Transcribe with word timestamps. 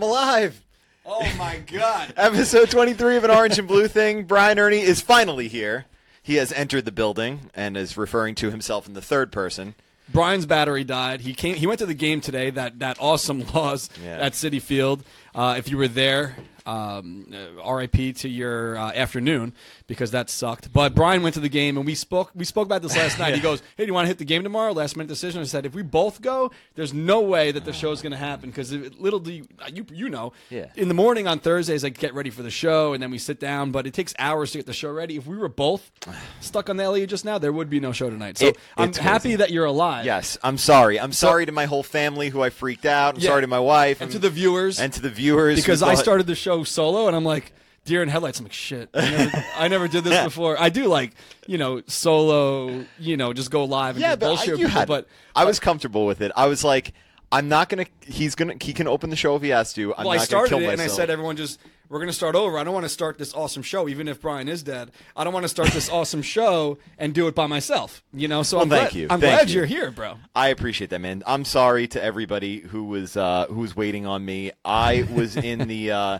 I'm 0.00 0.08
alive. 0.08 0.64
Oh 1.04 1.30
my 1.36 1.58
god. 1.58 2.14
Episode 2.16 2.70
23 2.70 3.16
of 3.18 3.24
an 3.24 3.30
Orange 3.30 3.58
and 3.58 3.68
Blue 3.68 3.86
thing. 3.86 4.24
Brian 4.24 4.58
Ernie 4.58 4.80
is 4.80 5.02
finally 5.02 5.46
here. 5.46 5.84
He 6.22 6.36
has 6.36 6.52
entered 6.54 6.86
the 6.86 6.90
building 6.90 7.50
and 7.54 7.76
is 7.76 7.98
referring 7.98 8.34
to 8.36 8.50
himself 8.50 8.88
in 8.88 8.94
the 8.94 9.02
third 9.02 9.30
person. 9.30 9.74
Brian's 10.10 10.46
battery 10.46 10.84
died. 10.84 11.20
He 11.20 11.34
came. 11.34 11.54
He 11.56 11.66
went 11.66 11.80
to 11.80 11.86
the 11.86 11.92
game 11.92 12.22
today. 12.22 12.48
That 12.48 12.78
that 12.78 12.96
awesome 12.98 13.44
loss 13.54 13.90
Yeah. 14.02 14.16
at 14.16 14.32
Citi 14.32 14.62
Field. 14.62 15.04
Uh, 15.34 15.56
if 15.58 15.68
you 15.68 15.76
were 15.76 15.86
there, 15.86 16.34
um, 16.64 17.26
uh, 17.62 17.70
RIP 17.70 18.16
to 18.16 18.28
your 18.30 18.78
uh, 18.78 18.92
afternoon 18.92 19.52
because 19.90 20.12
that 20.12 20.30
sucked. 20.30 20.72
But 20.72 20.94
Brian 20.94 21.22
went 21.22 21.34
to 21.34 21.40
the 21.40 21.48
game 21.48 21.76
and 21.76 21.84
we 21.84 21.94
spoke. 21.96 22.30
We 22.34 22.44
spoke 22.46 22.64
about 22.66 22.80
this 22.80 22.96
last 22.96 23.18
night. 23.18 23.34
He 23.34 23.40
goes, 23.40 23.60
"Hey, 23.76 23.82
do 23.82 23.88
you 23.88 23.92
want 23.94 24.04
to 24.04 24.08
hit 24.08 24.18
the 24.18 24.24
game 24.24 24.42
tomorrow?" 24.44 24.72
Last 24.72 24.96
minute 24.96 25.08
decision. 25.08 25.40
I 25.42 25.44
said, 25.44 25.66
"If 25.66 25.74
we 25.74 25.82
both 25.82 26.22
go, 26.22 26.52
there's 26.76 26.94
no 26.94 27.20
way 27.20 27.50
that 27.50 27.64
the 27.64 27.72
show's 27.72 28.00
going 28.00 28.12
to 28.12 28.16
happen 28.18 28.48
because 28.50 28.72
little 28.72 29.18
do 29.18 29.32
you, 29.32 29.46
uh, 29.60 29.68
you 29.74 29.84
you 29.92 30.08
know, 30.08 30.32
Yeah. 30.48 30.66
in 30.76 30.88
the 30.88 30.94
morning 30.94 31.26
on 31.26 31.40
Thursdays, 31.40 31.84
I 31.84 31.88
get 31.88 32.14
ready 32.14 32.30
for 32.30 32.42
the 32.42 32.50
show 32.50 32.92
and 32.94 33.02
then 33.02 33.10
we 33.10 33.18
sit 33.18 33.40
down. 33.40 33.72
But 33.72 33.86
it 33.86 33.92
takes 33.92 34.14
hours 34.18 34.52
to 34.52 34.58
get 34.58 34.66
the 34.66 34.72
show 34.72 34.92
ready. 34.92 35.16
If 35.16 35.26
we 35.26 35.36
were 35.36 35.48
both 35.48 35.90
stuck 36.40 36.70
on 36.70 36.76
the 36.76 36.88
LIE 36.88 37.06
just 37.06 37.24
now, 37.24 37.38
there 37.38 37.52
would 37.52 37.68
be 37.68 37.80
no 37.80 37.90
show 37.92 38.08
tonight. 38.08 38.38
So 38.38 38.46
It- 38.46 38.56
I'm 38.76 38.92
happy 38.94 39.20
crazy. 39.30 39.36
that 39.36 39.50
you're 39.50 39.64
alive. 39.64 40.04
Yes, 40.06 40.38
I'm 40.44 40.56
sorry. 40.56 41.00
I'm 41.00 41.12
sorry 41.12 41.46
to 41.46 41.52
my 41.52 41.64
whole 41.66 41.82
family 41.82 42.28
who 42.28 42.40
I 42.42 42.50
freaked 42.50 42.86
out. 42.86 43.16
I'm 43.16 43.20
Yeah. 43.20 43.30
sorry 43.30 43.40
to 43.42 43.48
my 43.48 43.58
wife. 43.58 44.00
and 44.00 44.10
to 44.12 44.18
the 44.20 44.30
viewers 44.30 44.78
and 44.78 44.92
to 44.92 45.00
the 45.02 45.10
viewers 45.10 45.56
because 45.56 45.82
I 45.82 45.94
started 45.94 46.26
the 46.28 46.34
show 46.36 46.62
solo 46.64 47.06
and 47.08 47.16
I'm 47.16 47.24
like 47.24 47.52
deer 47.84 48.02
in 48.02 48.08
headlights. 48.08 48.38
I'm 48.38 48.44
like 48.44 48.52
shit. 48.52 48.88
I 48.94 49.10
never, 49.10 49.44
I 49.56 49.68
never 49.68 49.88
did 49.88 50.04
this 50.04 50.24
before. 50.24 50.60
I 50.60 50.68
do 50.68 50.86
like 50.86 51.12
you 51.46 51.58
know 51.58 51.82
solo. 51.86 52.84
You 52.98 53.16
know, 53.16 53.32
just 53.32 53.50
go 53.50 53.64
live 53.64 53.96
and 53.96 54.02
Yeah, 54.02 54.16
but 54.16 54.26
bullshit 54.26 54.54
I, 54.54 54.56
people. 54.56 54.70
had, 54.70 54.88
but 54.88 55.08
I 55.34 55.44
was 55.44 55.60
comfortable 55.60 56.06
with 56.06 56.20
it. 56.20 56.32
I 56.36 56.46
was 56.46 56.64
like, 56.64 56.92
I'm 57.32 57.48
not 57.48 57.68
gonna. 57.68 57.86
He's 58.04 58.34
gonna. 58.34 58.54
He 58.60 58.72
can 58.72 58.88
open 58.88 59.10
the 59.10 59.16
show 59.16 59.36
if 59.36 59.42
he 59.42 59.50
has 59.50 59.72
to. 59.74 59.94
I'm 59.94 60.04
well, 60.04 60.14
I 60.14 60.18
started 60.18 60.50
gonna 60.50 60.62
it 60.62 60.66
kill 60.66 60.72
and 60.72 60.80
I 60.80 60.86
said 60.88 61.10
everyone 61.10 61.36
just 61.36 61.60
we're 61.88 62.00
gonna 62.00 62.12
start 62.12 62.34
over. 62.34 62.58
I 62.58 62.64
don't 62.64 62.74
want 62.74 62.84
to 62.84 62.90
start 62.90 63.18
this 63.18 63.34
awesome 63.34 63.62
show 63.62 63.88
even 63.88 64.08
if 64.08 64.20
Brian 64.20 64.48
is 64.48 64.62
dead. 64.64 64.90
I 65.16 65.22
don't 65.22 65.32
want 65.32 65.44
to 65.44 65.48
start 65.48 65.70
this 65.70 65.88
awesome 65.92 66.22
show 66.22 66.78
and 66.98 67.14
do 67.14 67.28
it 67.28 67.34
by 67.36 67.46
myself. 67.46 68.02
You 68.12 68.26
know, 68.26 68.42
so 68.42 68.60
I'm 68.60 68.68
thank 68.68 68.90
glad, 68.90 68.94
you. 68.98 69.06
I'm 69.10 69.20
Thank 69.20 69.38
glad 69.38 69.50
you. 69.50 69.56
you're 69.56 69.66
here, 69.66 69.90
bro. 69.92 70.16
I 70.34 70.48
appreciate 70.48 70.90
that, 70.90 71.00
man. 71.00 71.22
I'm 71.26 71.44
sorry 71.44 71.86
to 71.88 72.02
everybody 72.02 72.60
who 72.60 72.84
was 72.84 73.16
uh, 73.16 73.46
who 73.48 73.60
was 73.60 73.76
waiting 73.76 74.06
on 74.06 74.24
me. 74.24 74.50
I 74.64 75.06
was 75.12 75.36
in 75.36 75.68
the. 75.68 75.92
Uh, 75.92 76.18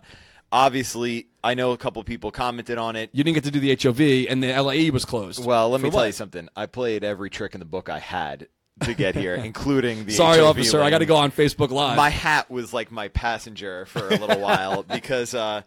obviously, 0.53 1.29
I 1.43 1.55
know 1.55 1.73
a 1.73 1.77
couple 1.77 2.03
people 2.05 2.31
commented 2.31 2.79
on 2.79 2.97
it. 2.97 3.11
You 3.13 3.25
didn't 3.25 3.35
get 3.35 3.45
to 3.45 3.51
do 3.51 3.61
the 3.61 3.77
HOV 3.77 4.31
and 4.31 4.43
the 4.43 4.61
LIE 4.61 4.91
was 4.91 5.05
closed. 5.05 5.45
Well, 5.45 5.71
let 5.71 5.81
me 5.81 5.91
For 5.91 5.97
tell 5.97 6.07
you 6.07 6.13
something. 6.13 6.49
I 6.57 6.67
played 6.67 7.05
every 7.05 7.31
trick 7.31 7.55
in 7.55 7.61
the 7.61 7.67
book 7.67 7.89
I 7.89 7.99
had 7.99 8.49
to 8.83 8.95
get 8.95 9.15
here, 9.15 9.35
including 9.45 10.07
the. 10.07 10.13
Sorry, 10.13 10.39
HOV 10.39 10.47
officer. 10.47 10.83
I 10.83 10.91
got 10.91 10.99
to 10.99 11.07
go 11.07 11.17
on 11.17 11.31
Facebook 11.31 11.71
Live. 11.71 11.97
My 11.97 12.11
hat 12.11 12.51
was 12.51 12.73
like 12.73 12.91
my 12.91 13.09
passenger 13.09 13.87
for 13.87 14.09
a 14.09 14.17
little 14.17 14.41
while 14.41 14.83
because 14.95 15.35
uh, 15.35 15.63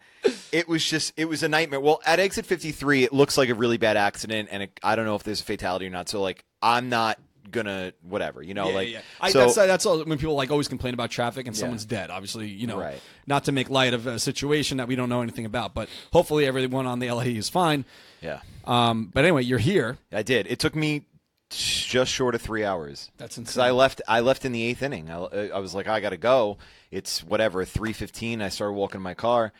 it 0.51 0.67
was 0.67 0.83
just 0.83 1.13
it 1.17 1.25
was 1.25 1.43
a 1.43 1.49
nightmare. 1.49 1.79
Well, 1.79 2.01
at 2.05 2.19
exit 2.19 2.45
53, 2.45 3.03
it 3.03 3.13
looks 3.13 3.37
like 3.37 3.49
a 3.49 3.55
really 3.55 3.77
bad 3.77 3.97
accident, 3.97 4.49
and 4.51 4.63
it, 4.63 4.79
I 4.83 4.95
don't 4.95 5.05
know 5.05 5.15
if 5.15 5.23
there's 5.23 5.41
a 5.41 5.45
fatality 5.45 5.87
or 5.87 5.91
not. 5.91 6.09
So 6.09 6.21
like, 6.21 6.43
I'm 6.61 6.89
not 6.89 7.19
gonna 7.51 7.93
whatever, 8.01 8.41
you 8.41 8.53
know, 8.53 8.69
Yeah, 8.69 8.75
like 8.75 8.89
yeah. 8.89 9.01
I, 9.21 9.31
so. 9.31 9.39
that's 9.39 9.55
that's 9.55 9.85
all 9.85 10.03
when 10.03 10.17
people 10.17 10.35
like 10.35 10.51
always 10.51 10.67
complain 10.67 10.93
about 10.93 11.11
traffic 11.11 11.47
and 11.47 11.55
someone's 11.55 11.85
dead. 11.85 12.09
Obviously, 12.09 12.47
you 12.47 12.67
know, 12.67 12.79
Right. 12.79 12.99
not 13.27 13.45
to 13.45 13.51
make 13.51 13.69
light 13.69 13.93
of 13.93 14.07
a 14.07 14.19
situation 14.19 14.77
that 14.77 14.87
we 14.87 14.95
don't 14.95 15.09
know 15.09 15.21
anything 15.21 15.45
about, 15.45 15.73
but 15.73 15.89
hopefully 16.11 16.45
everyone 16.45 16.85
on 16.87 16.99
the 16.99 17.11
LIE 17.11 17.37
is 17.37 17.49
fine. 17.49 17.85
yeah, 18.21 18.39
Um, 18.65 19.11
but 19.13 19.23
anyway, 19.25 19.43
you're 19.43 19.59
here. 19.59 19.97
I 20.11 20.23
did. 20.23 20.47
It 20.47 20.59
took 20.59 20.75
me 20.75 21.05
just 21.49 22.11
short 22.11 22.33
of 22.33 22.41
three 22.41 22.63
hours. 22.65 23.11
That's 23.17 23.37
insane. 23.37 23.63
I 23.63 23.71
left. 23.71 24.01
I 24.07 24.21
left 24.21 24.43
in 24.45 24.51
the 24.53 24.63
eighth 24.63 24.81
inning. 24.81 25.11
I, 25.11 25.49
I 25.49 25.59
was 25.59 25.75
like, 25.75 25.87
I 25.87 25.99
gotta 25.99 26.17
go. 26.17 26.57
It's 26.89 27.23
whatever. 27.23 27.63
Three 27.65 27.93
fifteen. 27.93 28.41
I 28.41 28.49
started 28.49 28.73
walking 28.73 29.01
my 29.01 29.13
car. 29.13 29.51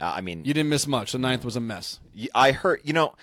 Uh, 0.00 0.12
I 0.16 0.20
mean, 0.22 0.44
You 0.44 0.54
didn't 0.54 0.70
miss 0.70 0.86
much. 0.86 1.12
The 1.12 1.18
ninth 1.18 1.44
was 1.44 1.54
a 1.56 1.60
mess. 1.60 2.00
I 2.34 2.52
heard. 2.52 2.80
You 2.84 2.92
know, 2.94 3.14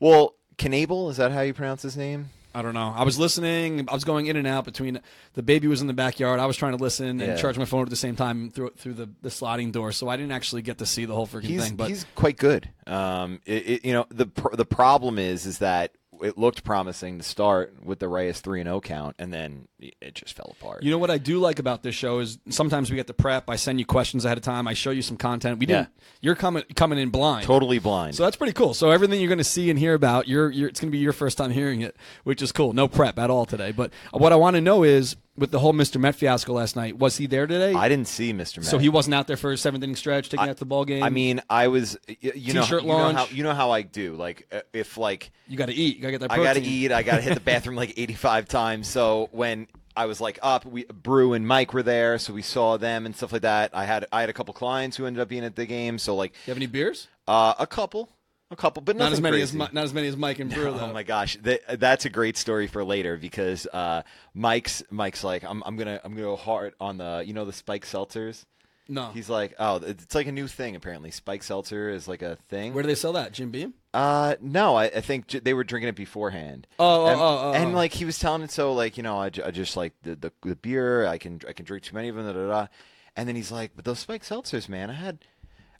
well, 0.00 0.34
Knebel 0.58 1.10
is 1.10 1.16
that 1.16 1.32
how 1.32 1.40
you 1.40 1.54
pronounce 1.54 1.82
his 1.82 1.96
name? 1.96 2.28
I 2.54 2.62
don't 2.62 2.74
know. 2.74 2.92
I 2.96 3.04
was 3.04 3.18
listening. 3.18 3.86
I 3.88 3.94
was 3.94 4.04
going 4.04 4.26
in 4.26 4.36
and 4.36 4.46
out 4.46 4.64
between. 4.64 5.00
The 5.34 5.42
baby 5.42 5.68
was 5.68 5.80
in 5.80 5.86
the 5.86 5.92
backyard. 5.92 6.40
I 6.40 6.46
was 6.46 6.56
trying 6.56 6.76
to 6.76 6.82
listen 6.82 7.18
Yeah. 7.20 7.26
and 7.26 7.38
charge 7.38 7.58
my 7.58 7.66
phone 7.66 7.82
at 7.82 7.90
the 7.90 7.96
same 7.96 8.16
time 8.16 8.50
through 8.50 8.70
through 8.76 8.94
the, 8.94 9.10
the 9.22 9.30
sliding 9.30 9.70
door. 9.70 9.92
So 9.92 10.08
I 10.08 10.16
didn't 10.16 10.32
actually 10.32 10.62
get 10.62 10.78
to 10.78 10.86
see 10.86 11.04
the 11.04 11.14
whole 11.14 11.26
freaking 11.26 11.42
He's 11.44 11.64
thing. 11.66 11.76
But 11.76 11.88
he's 11.88 12.06
quite 12.14 12.38
good. 12.38 12.68
Um, 12.86 13.40
it, 13.44 13.68
it, 13.68 13.84
you 13.84 13.92
know, 13.92 14.06
the 14.10 14.26
pr- 14.26 14.56
the 14.56 14.64
problem 14.64 15.18
is 15.18 15.44
is 15.46 15.58
that 15.58 15.92
it 16.22 16.38
looked 16.38 16.64
promising 16.64 17.18
to 17.18 17.24
start 17.24 17.74
with 17.82 17.98
the 17.98 18.08
Reyes 18.08 18.40
three 18.40 18.60
and 18.60 18.66
zero 18.66 18.80
count, 18.80 19.16
and 19.18 19.32
then 19.32 19.68
it 19.80 20.14
just 20.14 20.36
fell 20.36 20.54
apart. 20.60 20.82
You 20.82 20.90
know 20.90 20.98
what 20.98 21.10
I 21.10 21.18
do 21.18 21.38
like 21.38 21.58
about 21.58 21.82
this 21.82 21.94
show 21.94 22.18
is 22.18 22.38
sometimes 22.48 22.90
we 22.90 22.96
get 22.96 23.06
the 23.06 23.14
prep. 23.14 23.48
I 23.48 23.56
send 23.56 23.78
you 23.78 23.86
questions 23.86 24.24
ahead 24.24 24.36
of 24.38 24.44
time. 24.44 24.66
I 24.68 24.74
show 24.74 24.90
you 24.90 25.02
some 25.02 25.16
content. 25.16 25.58
We 25.58 25.66
Yeah. 25.66 25.76
didn't. 25.82 25.88
You're 26.20 26.34
coming 26.34 26.64
coming 26.74 26.98
in 26.98 27.10
blind. 27.10 27.46
totally 27.46 27.78
blind. 27.78 28.14
So 28.16 28.24
that's 28.24 28.36
pretty 28.36 28.52
cool. 28.52 28.74
So 28.74 28.90
everything 28.90 29.20
you're 29.20 29.28
going 29.28 29.38
to 29.38 29.44
see 29.44 29.70
and 29.70 29.78
hear 29.78 29.94
about, 29.94 30.26
you're, 30.28 30.50
you're 30.50 30.68
it's 30.68 30.80
going 30.80 30.90
to 30.90 30.96
be 30.96 30.98
your 30.98 31.12
first 31.12 31.38
time 31.38 31.50
hearing 31.50 31.80
it, 31.82 31.96
which 32.24 32.42
is 32.42 32.50
cool. 32.52 32.72
No 32.72 32.88
prep 32.88 33.18
at 33.18 33.30
all 33.30 33.46
today. 33.46 33.70
But 33.72 33.92
what 34.12 34.32
I 34.32 34.36
want 34.36 34.56
to 34.56 34.60
know 34.60 34.82
is 34.82 35.16
with 35.38 35.50
the 35.50 35.58
whole 35.58 35.72
Mr. 35.72 36.00
Met 36.00 36.14
fiasco 36.16 36.52
last 36.52 36.76
night, 36.76 36.98
was 36.98 37.16
he 37.16 37.26
there 37.26 37.46
today? 37.46 37.72
I 37.74 37.88
didn't 37.88 38.08
see 38.08 38.32
Mr. 38.32 38.58
Met. 38.58 38.66
so 38.66 38.78
he 38.78 38.88
wasn't 38.88 39.14
out 39.14 39.26
there 39.26 39.36
for 39.36 39.50
his 39.50 39.60
seventh 39.60 39.82
inning 39.84 39.96
stretch, 39.96 40.28
taking 40.28 40.48
out 40.48 40.56
the 40.58 40.64
ball 40.66 40.84
game. 40.84 41.02
I 41.02 41.10
mean, 41.10 41.40
I 41.48 41.68
was. 41.68 41.96
You 42.20 42.54
know, 42.54 42.62
T-shirt 42.62 42.82
you 42.82 42.88
know 42.88 42.94
launch. 42.96 43.16
how 43.16 43.26
you 43.26 43.42
know 43.42 43.54
how 43.54 43.70
I 43.70 43.82
do. 43.82 44.14
Like, 44.14 44.46
uh, 44.52 44.60
if 44.72 44.96
like 44.98 45.30
you 45.46 45.56
got 45.56 45.66
to 45.66 45.74
eat. 45.74 45.96
You 45.96 46.02
got 46.02 46.08
to 46.08 46.12
get 46.12 46.20
that. 46.22 46.32
I 46.32 46.42
got 46.42 46.54
to 46.54 46.62
eat. 46.62 46.92
I 46.92 47.02
got 47.02 47.16
to 47.16 47.22
hit 47.22 47.34
the 47.34 47.40
bathroom 47.52 47.76
like 47.76 47.94
85 47.96 48.48
times. 48.48 48.88
So 48.88 49.28
when 49.32 49.66
I 49.96 50.06
was 50.06 50.20
like 50.20 50.38
up, 50.42 50.64
we 50.64 50.84
Brew 50.84 51.32
and 51.32 51.46
Mike 51.46 51.72
were 51.72 51.82
there, 51.82 52.18
so 52.18 52.32
we 52.32 52.42
saw 52.42 52.76
them 52.76 53.06
and 53.06 53.16
stuff 53.16 53.32
like 53.32 53.42
that. 53.42 53.70
I 53.74 53.84
had 53.84 54.06
I 54.12 54.20
had 54.20 54.30
a 54.30 54.32
couple 54.32 54.54
clients 54.54 54.96
who 54.96 55.06
ended 55.06 55.20
up 55.20 55.28
being 55.28 55.44
at 55.44 55.56
the 55.56 55.66
game. 55.66 55.98
So 55.98 56.14
like 56.14 56.32
You 56.46 56.50
have 56.52 56.56
any 56.58 56.66
beers? 56.66 57.08
uh, 57.26 57.54
a 57.58 57.66
couple, 57.66 58.08
a 58.50 58.56
couple, 58.56 58.82
but 58.82 58.96
Not 58.96 59.12
as 59.12 59.20
many 59.20 59.40
as 59.40 59.50
crazy. 59.50 59.58
Mi- 59.58 59.68
not 59.72 59.84
as 59.84 59.94
many 59.94 60.08
as 60.08 60.16
Mike 60.16 60.38
and 60.38 60.50
Brew. 60.54 60.68
Oh 60.68 60.92
my 60.92 61.02
gosh, 61.02 61.36
Th- 61.42 61.60
that's 61.68 62.04
a 62.04 62.10
great 62.10 62.36
story 62.36 62.66
for 62.66 62.84
later 62.84 63.16
because 63.16 63.66
uh, 63.66 64.02
Mike's 64.34 64.82
Mike's 64.90 65.22
like 65.22 65.44
I'm 65.44 65.62
I'm 65.66 65.76
gonna 65.76 66.00
I'm 66.04 66.12
gonna 66.12 66.22
go 66.22 66.36
hard 66.36 66.74
on 66.80 66.98
the 66.98 67.22
you 67.26 67.34
know 67.34 67.44
the 67.44 67.52
spike 67.52 67.84
seltzers. 67.84 68.44
No. 68.90 69.10
He's 69.10 69.28
like 69.28 69.54
oh 69.58 69.76
it's 69.76 70.14
like 70.14 70.26
a 70.28 70.32
new 70.32 70.46
thing 70.46 70.74
apparently. 70.74 71.10
Spike 71.10 71.42
seltzer 71.42 71.90
is 71.90 72.08
like 72.08 72.22
a 72.22 72.36
thing. 72.48 72.72
Where 72.72 72.82
do 72.82 72.86
they 72.86 72.94
sell 72.94 73.12
that? 73.12 73.32
Jim 73.32 73.50
Beam. 73.50 73.74
Uh, 73.92 74.36
no, 74.40 74.76
I, 74.76 74.84
I 74.84 75.00
think 75.00 75.26
j- 75.26 75.40
they 75.40 75.52
were 75.54 75.64
drinking 75.64 75.88
it 75.88 75.96
beforehand. 75.96 76.66
Oh, 76.78 77.04
oh, 77.04 77.06
and, 77.06 77.20
oh, 77.20 77.24
oh, 77.24 77.52
and 77.52 77.74
oh. 77.74 77.76
like 77.76 77.92
he 77.92 78.04
was 78.04 78.18
telling 78.18 78.42
it 78.42 78.50
so 78.50 78.72
like 78.72 78.96
you 78.96 79.02
know 79.02 79.18
I, 79.18 79.28
just 79.28 79.76
like 79.76 79.92
the, 80.04 80.16
the 80.16 80.32
the 80.42 80.56
beer 80.56 81.06
I 81.06 81.18
can 81.18 81.40
I 81.46 81.52
can 81.52 81.66
drink 81.66 81.84
too 81.84 81.94
many 81.94 82.08
of 82.08 82.16
them 82.16 82.24
da, 82.26 82.32
da, 82.32 82.46
da. 82.46 82.66
and 83.14 83.28
then 83.28 83.36
he's 83.36 83.52
like 83.52 83.72
but 83.76 83.84
those 83.84 83.98
spike 83.98 84.22
seltzers 84.22 84.70
man 84.70 84.88
I 84.88 84.94
had 84.94 85.18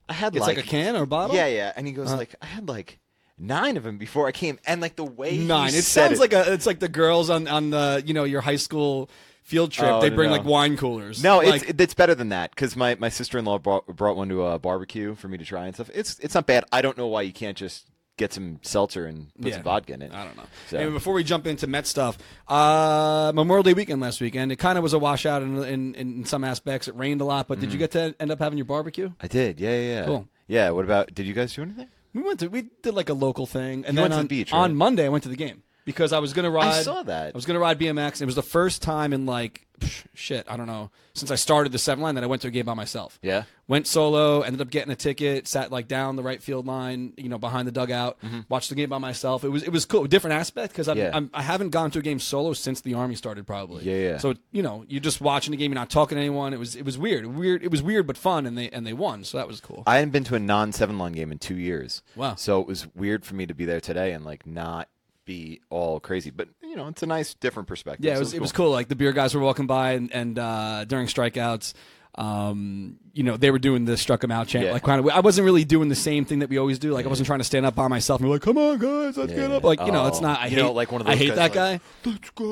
I 0.08 0.12
had 0.14 0.34
It's 0.34 0.46
like, 0.46 0.56
like, 0.56 0.66
a 0.66 0.68
can 0.68 0.96
or 0.96 1.02
a 1.02 1.06
bottle. 1.06 1.36
yeah 1.36 1.46
yeah 1.46 1.72
and 1.76 1.86
he 1.86 1.92
goes 1.92 2.08
uh-huh. 2.08 2.16
like 2.16 2.34
I 2.40 2.46
had 2.46 2.68
like 2.68 2.98
nine 3.38 3.76
of 3.76 3.84
them 3.84 3.98
before 3.98 4.26
I 4.26 4.32
came 4.32 4.58
and 4.66 4.80
like 4.80 4.96
the 4.96 5.04
way 5.04 5.38
Nine. 5.38 5.68
It 5.68 5.84
sounds 5.84 6.20
like 6.20 6.32
a. 6.32 6.52
It's 6.52 6.66
like 6.66 6.80
the 6.80 6.88
girls 6.88 7.30
on 7.30 7.46
on 7.46 7.70
the 7.70 8.02
you 8.04 8.14
know 8.14 8.24
your 8.24 8.40
high 8.40 8.56
school 8.56 9.10
field 9.42 9.72
trip. 9.72 9.90
Oh, 9.90 10.00
they 10.00 10.10
bring 10.10 10.30
no. 10.30 10.36
like 10.36 10.44
wine 10.44 10.76
coolers. 10.76 11.22
no, 11.22 11.38
like, 11.38 11.68
it's 11.68 11.80
it's 11.80 11.94
better 11.94 12.14
than 12.14 12.30
that 12.30 12.50
because 12.50 12.76
my, 12.76 12.96
my 12.96 13.08
sister 13.08 13.38
in 13.38 13.44
law 13.44 13.58
brought, 13.58 13.86
brought 13.86 14.16
one 14.16 14.28
to 14.28 14.44
a 14.44 14.58
barbecue 14.58 15.14
for 15.14 15.28
me 15.28 15.38
to 15.38 15.44
try 15.44 15.66
and 15.66 15.74
stuff. 15.74 15.90
It's 15.94 16.18
it's 16.18 16.34
not 16.34 16.46
bad. 16.46 16.64
I 16.72 16.82
don't 16.82 16.98
know 16.98 17.06
why 17.06 17.22
you 17.22 17.32
can't 17.32 17.56
just 17.56 17.86
get 18.18 18.32
some 18.34 18.58
seltzer 18.62 19.06
and 19.06 19.32
put 19.36 19.46
Yeah. 19.48 19.54
some 19.54 19.62
vodka 19.62 19.94
in 19.94 20.02
it. 20.02 20.12
I 20.12 20.24
don't 20.24 20.36
know. 20.36 20.42
So- 20.68 20.76
Anyway, 20.76 20.92
before 20.92 21.14
we 21.14 21.24
jump 21.24 21.46
into 21.46 21.66
Met 21.66 21.86
stuff, 21.86 22.18
uh, 22.48 23.32
Memorial 23.34 23.62
Day 23.62 23.72
weekend 23.74 24.00
last 24.02 24.20
weekend, 24.20 24.52
it 24.52 24.56
kind 24.56 24.76
of 24.76 24.82
was 24.82 24.92
a 24.92 24.98
washout 24.98 25.42
in, 25.42 25.62
in, 25.64 25.94
in 25.94 26.24
some 26.24 26.44
aspects. 26.44 26.88
It 26.88 26.96
rained 26.96 27.20
a 27.20 27.24
lot, 27.24 27.48
but 27.48 27.58
Mm. 27.58 27.60
did 27.62 27.72
you 27.72 27.78
get 27.78 27.92
to 27.92 28.14
end 28.20 28.30
up 28.30 28.38
having 28.40 28.58
your 28.58 28.64
barbecue? 28.66 29.10
I 29.20 29.28
did. 29.28 29.60
Yeah, 29.60 29.70
yeah, 29.70 29.80
yeah. 30.00 30.04
Cool. 30.04 30.28
Yeah. 30.46 30.70
What 30.70 30.84
about? 30.84 31.14
Did 31.14 31.26
you 31.26 31.34
guys 31.34 31.54
do 31.54 31.62
anything? 31.62 31.88
We 32.14 32.22
went 32.22 32.40
to 32.40 32.48
we 32.48 32.62
did 32.82 32.94
like 32.94 33.08
a 33.10 33.14
local 33.14 33.46
thing, 33.46 33.84
and 33.86 33.96
You 33.96 34.02
then 34.02 34.02
went 34.02 34.12
to 34.12 34.16
the 34.16 34.20
on, 34.20 34.26
beach, 34.26 34.52
right? 34.52 34.58
on 34.58 34.74
Monday 34.74 35.04
I 35.06 35.08
went 35.10 35.22
to 35.24 35.28
the 35.28 35.36
game 35.36 35.62
because 35.84 36.12
I 36.12 36.18
was 36.18 36.32
gonna 36.32 36.50
ride. 36.50 36.68
I 36.74 36.82
saw 36.82 37.02
that. 37.04 37.34
I 37.34 37.36
was 37.36 37.44
gonna 37.46 37.60
ride 37.60 37.78
BMX. 37.78 38.14
And 38.14 38.22
it 38.22 38.26
was 38.26 38.34
the 38.34 38.42
first 38.42 38.82
time 38.82 39.12
in 39.12 39.26
like 39.26 39.66
psh, 39.80 40.04
shit. 40.14 40.46
I 40.48 40.56
don't 40.56 40.66
know 40.66 40.90
since 41.14 41.30
I 41.30 41.34
started 41.34 41.72
the 41.72 41.78
seven 41.78 42.02
line 42.02 42.14
that 42.14 42.24
I 42.24 42.26
went 42.28 42.42
to 42.42 42.48
a 42.48 42.50
game 42.50 42.66
by 42.66 42.74
myself. 42.74 43.18
Yeah. 43.22 43.42
Went 43.66 43.86
solo. 43.86 44.42
Ended 44.42 44.60
up 44.60 44.70
getting 44.70 44.92
a 44.92 44.96
ticket. 44.96 45.46
Sat 45.48 45.70
like 45.72 45.88
down 45.88 46.16
the 46.16 46.22
right 46.22 46.42
field 46.42 46.66
line, 46.66 47.12
you 47.16 47.28
know, 47.28 47.38
behind 47.38 47.66
the 47.68 47.72
dugout. 47.72 48.18
Watched 48.48 48.68
the 48.70 48.74
game 48.74 48.88
by 48.88 48.98
myself. 48.98 49.44
It 49.44 49.48
was 49.50 49.62
it 49.62 49.70
was 49.70 49.84
cool, 49.84 50.06
different 50.06 50.34
aspect 50.34 50.72
because 50.72 50.88
Mm-hmm. 50.88 50.98
Yeah. 50.98 51.10
I'm, 51.12 51.30
I 51.34 51.42
haven't 51.42 51.70
gone 51.70 51.90
to 51.90 51.98
a 51.98 52.02
game 52.02 52.18
solo 52.18 52.54
since 52.54 52.80
the 52.80 52.94
army 52.94 53.14
started. 53.14 53.46
Probably. 53.46 53.84
Yeah, 53.84 54.10
yeah. 54.12 54.18
So 54.18 54.34
you 54.52 54.62
know, 54.62 54.84
you're 54.88 55.00
just 55.00 55.20
watching 55.20 55.50
the 55.50 55.56
game. 55.58 55.70
You're 55.70 55.78
not 55.80 55.90
talking 55.90 56.16
to 56.16 56.20
anyone. 56.20 56.54
It 56.54 56.58
was 56.58 56.76
it 56.76 56.84
was 56.84 56.96
weird. 56.96 57.26
Weird. 57.26 57.62
It 57.62 57.70
was 57.70 57.82
weird 57.82 58.06
but 58.06 58.16
fun, 58.16 58.46
and 58.46 58.56
they 58.56 58.70
and 58.70 58.86
they 58.86 58.94
won. 58.94 59.22
So 59.24 59.36
that 59.38 59.46
was 59.46 59.60
cool. 59.60 59.82
I 59.86 59.96
hadn't 59.96 60.10
been 60.10 60.24
to 60.24 60.34
a 60.34 60.38
non 60.38 60.72
seven 60.72 60.98
line 60.98 61.12
game 61.12 61.30
in 61.30 61.38
two 61.38 61.56
years. 61.56 62.02
Wow. 62.16 62.36
So 62.36 62.60
it 62.60 62.66
was 62.66 62.86
weird 62.94 63.24
for 63.26 63.34
me 63.34 63.44
to 63.46 63.54
be 63.54 63.64
there 63.66 63.80
today 63.80 64.12
and 64.12 64.24
like 64.24 64.46
not 64.46 64.88
be 65.26 65.60
all 65.68 66.00
crazy. 66.00 66.30
But 66.30 66.48
know, 66.78 66.88
it's 66.88 67.02
a 67.02 67.06
nice 67.06 67.34
different 67.34 67.68
perspective. 67.68 68.04
Yeah, 68.04 68.12
it 68.12 68.16
So 68.16 68.20
was 68.20 68.34
it 68.34 68.40
was 68.40 68.52
cool. 68.52 68.70
Like 68.70 68.88
the 68.88 68.96
beer 68.96 69.12
guys 69.12 69.34
were 69.34 69.40
walking 69.42 69.66
by, 69.66 69.92
and 69.92 70.10
and 70.12 70.38
uh, 70.38 70.84
during 70.86 71.06
strikeouts, 71.06 71.74
um, 72.14 72.96
you 73.12 73.22
know, 73.22 73.36
they 73.36 73.50
were 73.50 73.58
doing 73.58 73.84
the 73.84 73.96
struck 73.96 74.24
'em 74.24 74.30
out 74.30 74.48
chant. 74.48 74.64
Yeah. 74.66 74.72
Like 74.72 74.82
kind 74.82 75.00
of, 75.00 75.08
I 75.14 75.20
wasn't 75.20 75.44
really 75.44 75.64
doing 75.64 75.88
the 75.88 75.94
same 75.94 76.24
thing 76.24 76.40
that 76.40 76.48
we 76.48 76.58
always 76.58 76.78
do. 76.78 76.92
Like 76.92 77.06
I 77.06 77.08
wasn't 77.08 77.26
trying 77.26 77.38
to 77.40 77.44
stand 77.44 77.64
up 77.66 77.74
by 77.74 77.86
myself 77.88 78.20
and 78.20 78.26
be 78.28 78.32
like, 78.32 78.42
"Come 78.42 78.58
on, 78.58 78.78
guys, 78.78 79.16
let's 79.16 79.32
get 79.32 79.50
up." 79.50 79.62
Like 79.62 79.80
you 79.80 79.92
know, 79.92 80.06
it's 80.06 80.18
Oh. 80.18 80.22
not. 80.22 80.40
I 80.40 80.44
You 80.46 80.50
hate 80.56 80.62
know, 80.62 80.72
like 80.72 80.90
one 80.90 81.00
of 81.00 81.06
the 81.06 81.12
I 81.12 81.16
hate 81.16 81.34
that 81.36 81.54
like, 81.54 81.54
guy. 81.54 81.80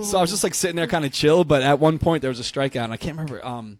So 0.02 0.18
I 0.18 0.20
was 0.20 0.30
just 0.30 0.44
like 0.44 0.54
sitting 0.54 0.76
there, 0.76 0.86
kind 0.86 1.04
of 1.04 1.12
chill. 1.12 1.44
But 1.44 1.62
at 1.62 1.78
one 1.80 1.98
point, 1.98 2.22
there 2.22 2.30
was 2.30 2.40
a 2.40 2.44
strikeout, 2.44 2.84
and 2.84 2.92
I 2.92 2.96
can't 2.96 3.16
remember. 3.16 3.44
Um, 3.44 3.78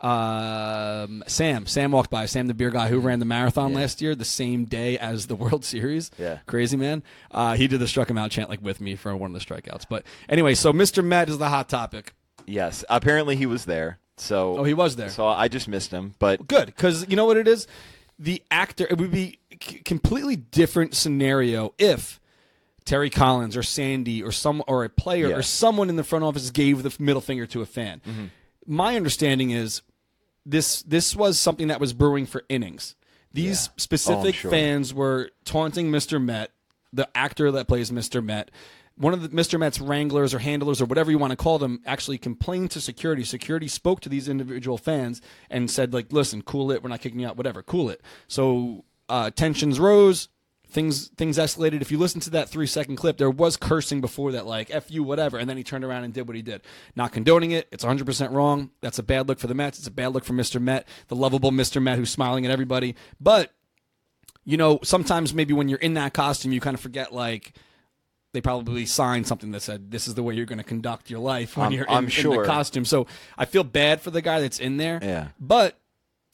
um, 0.00 1.24
Sam. 1.26 1.66
Sam 1.66 1.90
walked 1.92 2.10
by. 2.10 2.26
Sam, 2.26 2.46
the 2.46 2.54
beer 2.54 2.70
guy 2.70 2.88
who 2.88 2.98
ran 3.00 3.18
the 3.18 3.24
marathon 3.24 3.72
last 3.74 4.00
year, 4.02 4.14
the 4.14 4.24
same 4.24 4.64
day 4.64 4.98
as 4.98 5.26
the 5.26 5.34
World 5.36 5.64
Series. 5.64 6.10
Yeah. 6.18 6.38
crazy 6.46 6.76
man. 6.76 7.02
Uh, 7.30 7.54
he 7.54 7.66
did 7.66 7.80
the 7.80 7.88
struck 7.88 8.10
him 8.10 8.18
out 8.18 8.30
chant 8.30 8.50
like 8.50 8.62
with 8.62 8.80
me 8.80 8.96
for 8.96 9.14
one 9.16 9.34
of 9.34 9.40
the 9.40 9.44
strikeouts. 9.54 9.86
But 9.88 10.04
anyway, 10.28 10.54
so 10.54 10.72
Mr. 10.72 11.04
Met 11.04 11.28
is 11.28 11.38
the 11.38 11.48
hot 11.48 11.68
topic. 11.68 12.12
Yes, 12.46 12.84
apparently 12.88 13.36
he 13.36 13.46
was 13.46 13.64
there. 13.64 13.98
So 14.18 14.58
Oh, 14.58 14.64
he 14.64 14.74
was 14.74 14.96
there. 14.96 15.08
So 15.10 15.26
I 15.26 15.48
just 15.48 15.68
missed 15.68 15.90
him, 15.90 16.14
but 16.18 16.46
Good, 16.46 16.66
because 16.66 17.06
you 17.08 17.16
know 17.16 17.26
what 17.26 17.36
it 17.36 17.48
is. 17.48 17.66
The 18.18 18.42
actor. 18.50 18.86
It 18.88 18.96
would 18.98 19.10
be 19.10 19.40
c- 19.62 19.78
completely 19.80 20.36
different 20.36 20.94
scenario 20.94 21.74
if. 21.78 22.20
Terry 22.86 23.10
Collins 23.10 23.56
or 23.56 23.64
Sandy 23.64 24.22
or 24.22 24.30
some 24.30 24.62
or 24.68 24.84
a 24.84 24.88
player 24.88 25.26
Yeah. 25.30 25.36
or 25.38 25.42
someone 25.42 25.88
in 25.90 25.96
the 25.96 26.04
front 26.04 26.24
office 26.24 26.50
gave 26.52 26.84
the 26.84 26.94
middle 27.00 27.20
finger 27.20 27.44
to 27.46 27.60
a 27.60 27.66
fan. 27.66 28.00
Mm-hmm. 28.06 28.24
My 28.68 28.94
understanding 28.94 29.50
is 29.50 29.82
this 30.46 30.82
this 30.82 31.14
was 31.14 31.38
something 31.38 31.68
that 31.68 31.80
was 31.80 31.92
brewing 31.92 32.24
for 32.24 32.44
innings. 32.48 32.94
These 33.32 33.68
specific 33.76 34.34
sure. 34.34 34.50
fans 34.50 34.94
were 34.94 35.30
taunting 35.44 35.90
Mr. 35.90 36.22
Met, 36.22 36.52
the 36.90 37.06
actor 37.14 37.50
that 37.52 37.68
plays 37.68 37.90
Mr. 37.90 38.24
Met. 38.24 38.50
One 38.96 39.12
of 39.12 39.20
the 39.20 39.28
Mr. 39.28 39.58
Met's 39.58 39.78
wranglers 39.78 40.32
or 40.32 40.38
handlers 40.38 40.80
or 40.80 40.86
whatever 40.86 41.10
you 41.10 41.18
want 41.18 41.32
to 41.32 41.36
call 41.36 41.58
them 41.58 41.82
actually 41.84 42.16
complained 42.16 42.70
to 42.70 42.80
security. 42.80 43.24
Security 43.24 43.68
spoke 43.68 44.00
to 44.00 44.08
these 44.08 44.26
individual 44.26 44.78
fans 44.78 45.20
and 45.50 45.70
said, 45.70 45.92
like, 45.92 46.10
listen, 46.14 46.40
cool 46.40 46.70
it, 46.70 46.82
we're 46.82 46.88
not 46.88 47.02
kicking 47.02 47.20
you 47.20 47.26
out, 47.26 47.36
whatever, 47.36 47.62
cool 47.62 47.90
it. 47.90 48.00
So 48.26 48.86
uh, 49.10 49.30
tensions 49.30 49.78
rose, 49.78 50.30
things 50.68 51.08
things 51.16 51.38
escalated. 51.38 51.80
If 51.80 51.90
you 51.90 51.98
listen 51.98 52.20
to 52.22 52.30
that 52.30 52.48
three 52.48 52.66
second 52.66 52.96
clip, 52.96 53.18
there 53.18 53.30
was 53.30 53.56
cursing 53.56 54.00
before 54.00 54.32
that, 54.32 54.46
like 54.46 54.70
"f 54.70 54.90
you," 54.90 55.02
whatever, 55.02 55.38
and 55.38 55.48
then 55.48 55.56
he 55.56 55.62
turned 55.64 55.84
around 55.84 56.04
and 56.04 56.12
did 56.12 56.26
what 56.26 56.36
he 56.36 56.42
did. 56.42 56.62
Not 56.94 57.12
condoning 57.12 57.52
it. 57.52 57.68
It's 57.72 57.84
100 57.84 58.04
percent 58.06 58.32
wrong. 58.32 58.70
That's 58.80 58.98
a 58.98 59.02
bad 59.02 59.28
look 59.28 59.38
for 59.38 59.46
the 59.46 59.54
Mets. 59.54 59.78
It's 59.78 59.86
a 59.86 59.92
bad 59.92 60.08
look 60.14 60.24
for 60.24 60.32
Mr. 60.32 60.60
Met, 60.60 60.86
the 61.08 61.16
lovable 61.16 61.50
Mr. 61.52 61.80
Met 61.82 61.98
who's 61.98 62.10
smiling 62.10 62.44
at 62.44 62.50
everybody. 62.50 62.94
But 63.20 63.52
you 64.44 64.56
know, 64.56 64.78
sometimes 64.82 65.34
maybe 65.34 65.52
when 65.54 65.68
you're 65.68 65.78
in 65.78 65.94
that 65.94 66.14
costume, 66.14 66.52
you 66.52 66.60
kind 66.60 66.74
of 66.74 66.80
forget 66.80 67.12
like. 67.12 67.52
They 68.32 68.42
probably 68.42 68.84
signed 68.84 69.26
something 69.26 69.52
that 69.52 69.62
said 69.62 69.90
this 69.90 70.06
is 70.06 70.14
the 70.14 70.22
way 70.22 70.34
you're 70.34 70.44
going 70.44 70.58
to 70.58 70.64
conduct 70.64 71.08
your 71.08 71.20
life 71.20 71.56
when 71.56 71.64
I'm- 71.64 71.72
you're 71.72 71.86
in, 71.86 71.90
I'm 71.94 72.04
in 72.04 72.10
sure. 72.10 72.42
the 72.42 72.46
costume. 72.46 72.84
So 72.84 73.06
I 73.38 73.46
feel 73.46 73.64
bad 73.64 74.02
for 74.02 74.10
the 74.10 74.20
guy 74.20 74.40
that's 74.42 74.58
in 74.60 74.76
there. 74.76 74.98
Yeah. 75.02 75.28
But 75.40 75.78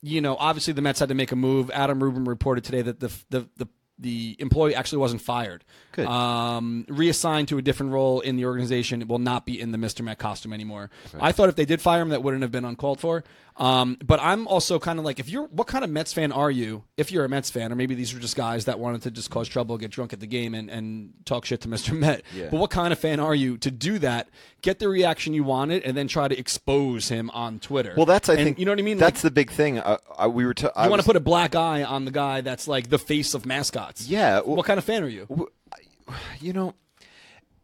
you 0.02 0.20
know, 0.20 0.34
obviously 0.36 0.72
the 0.72 0.82
Mets 0.82 0.98
had 0.98 1.10
to 1.10 1.14
make 1.14 1.30
a 1.30 1.36
move. 1.36 1.70
Adam 1.70 2.02
Rubin 2.02 2.24
reported 2.24 2.64
today 2.64 2.82
that 2.82 2.98
the 2.98 3.12
the 3.30 3.48
the, 3.56 3.68
the 3.98 4.36
employee 4.38 4.74
actually 4.74 4.98
wasn't 4.98 5.22
fired. 5.22 5.64
Good. 5.92 6.06
Um, 6.06 6.84
reassigned 6.88 7.48
to 7.48 7.58
a 7.58 7.62
different 7.62 7.92
role 7.92 8.20
in 8.20 8.36
the 8.36 8.46
organization. 8.46 9.02
It 9.02 9.08
will 9.08 9.18
not 9.18 9.46
be 9.46 9.60
in 9.60 9.72
the 9.72 9.78
Mr. 9.78 10.02
Met 10.02 10.18
costume 10.18 10.52
anymore. 10.52 10.90
I 11.20 11.32
thought 11.32 11.48
if 11.48 11.56
they 11.56 11.64
did 11.64 11.80
fire 11.80 12.02
him, 12.02 12.08
that 12.08 12.22
wouldn't 12.22 12.42
have 12.42 12.50
been 12.52 12.64
uncalled 12.64 13.00
for. 13.00 13.22
Um, 13.56 13.98
but 14.04 14.18
I'm 14.20 14.48
also 14.48 14.78
kind 14.78 14.98
of 14.98 15.04
like, 15.04 15.20
if 15.20 15.28
you're, 15.28 15.46
what 15.48 15.66
kind 15.66 15.84
of 15.84 15.90
Mets 15.90 16.12
fan 16.12 16.32
are 16.32 16.50
you? 16.50 16.84
If 16.96 17.12
you're 17.12 17.24
a 17.24 17.28
Mets 17.28 17.50
fan, 17.50 17.70
or 17.70 17.76
maybe 17.76 17.94
these 17.94 18.14
were 18.14 18.20
just 18.20 18.34
guys 18.34 18.64
that 18.64 18.78
wanted 18.78 19.02
to 19.02 19.10
just 19.10 19.30
cause 19.30 19.46
trouble, 19.46 19.76
get 19.76 19.90
drunk 19.90 20.12
at 20.14 20.20
the 20.20 20.26
game, 20.26 20.54
and, 20.54 20.70
and 20.70 21.12
talk 21.26 21.44
shit 21.44 21.60
to 21.62 21.68
Mr. 21.74 21.96
Met. 21.96 22.22
Yeah. 22.34 22.48
But 22.50 22.58
what 22.60 22.70
kind 22.70 22.92
of 22.92 22.98
fan 22.98 23.20
are 23.20 23.34
you 23.34 23.58
to 23.58 23.70
do 23.70 23.98
that, 23.98 24.28
get 24.62 24.78
the 24.78 24.88
reaction 24.88 25.34
you 25.34 25.44
wanted, 25.44 25.82
and 25.84 25.96
then 25.96 26.08
try 26.08 26.28
to 26.28 26.38
expose 26.38 27.08
him 27.10 27.28
on 27.30 27.58
Twitter? 27.58 27.92
well, 27.96 28.06
that's 28.06 28.28
I 28.28 28.34
And 28.34 28.44
think 28.44 28.58
you 28.58 28.64
know 28.64 28.72
what 28.72 28.78
I 28.78 28.82
mean. 28.82 28.98
Like, 28.98 29.12
That's 29.12 29.22
the 29.22 29.30
big 29.30 29.50
thing. 29.50 29.78
Uh, 29.78 29.98
I, 30.16 30.26
we 30.28 30.46
were. 30.46 30.54
T- 30.54 30.68
I 30.74 30.84
you 30.84 30.90
want 30.90 31.02
to 31.02 31.06
put 31.06 31.16
a 31.16 31.20
black 31.20 31.54
eye 31.54 31.82
on 31.84 32.04
the 32.06 32.10
guy 32.10 32.40
that's 32.40 32.66
like 32.66 32.88
the 32.88 32.98
face 32.98 33.34
of 33.34 33.44
mascots. 33.44 34.06
Yeah, 34.08 34.40
well- 34.40 34.56
what 34.56 34.66
kind 34.66 34.78
of 34.78 34.84
fan 34.84 35.02
are 35.04 35.08
you? 35.08 35.26
you 36.40 36.52
know, 36.54 36.74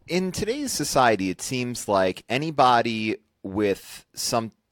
in 0.06 0.32
today's 0.32 0.73
society, 0.73 1.31
it 1.31 1.40
seems 1.40 1.88
like 1.88 2.25
anybody 2.29 3.17
with 3.43 4.05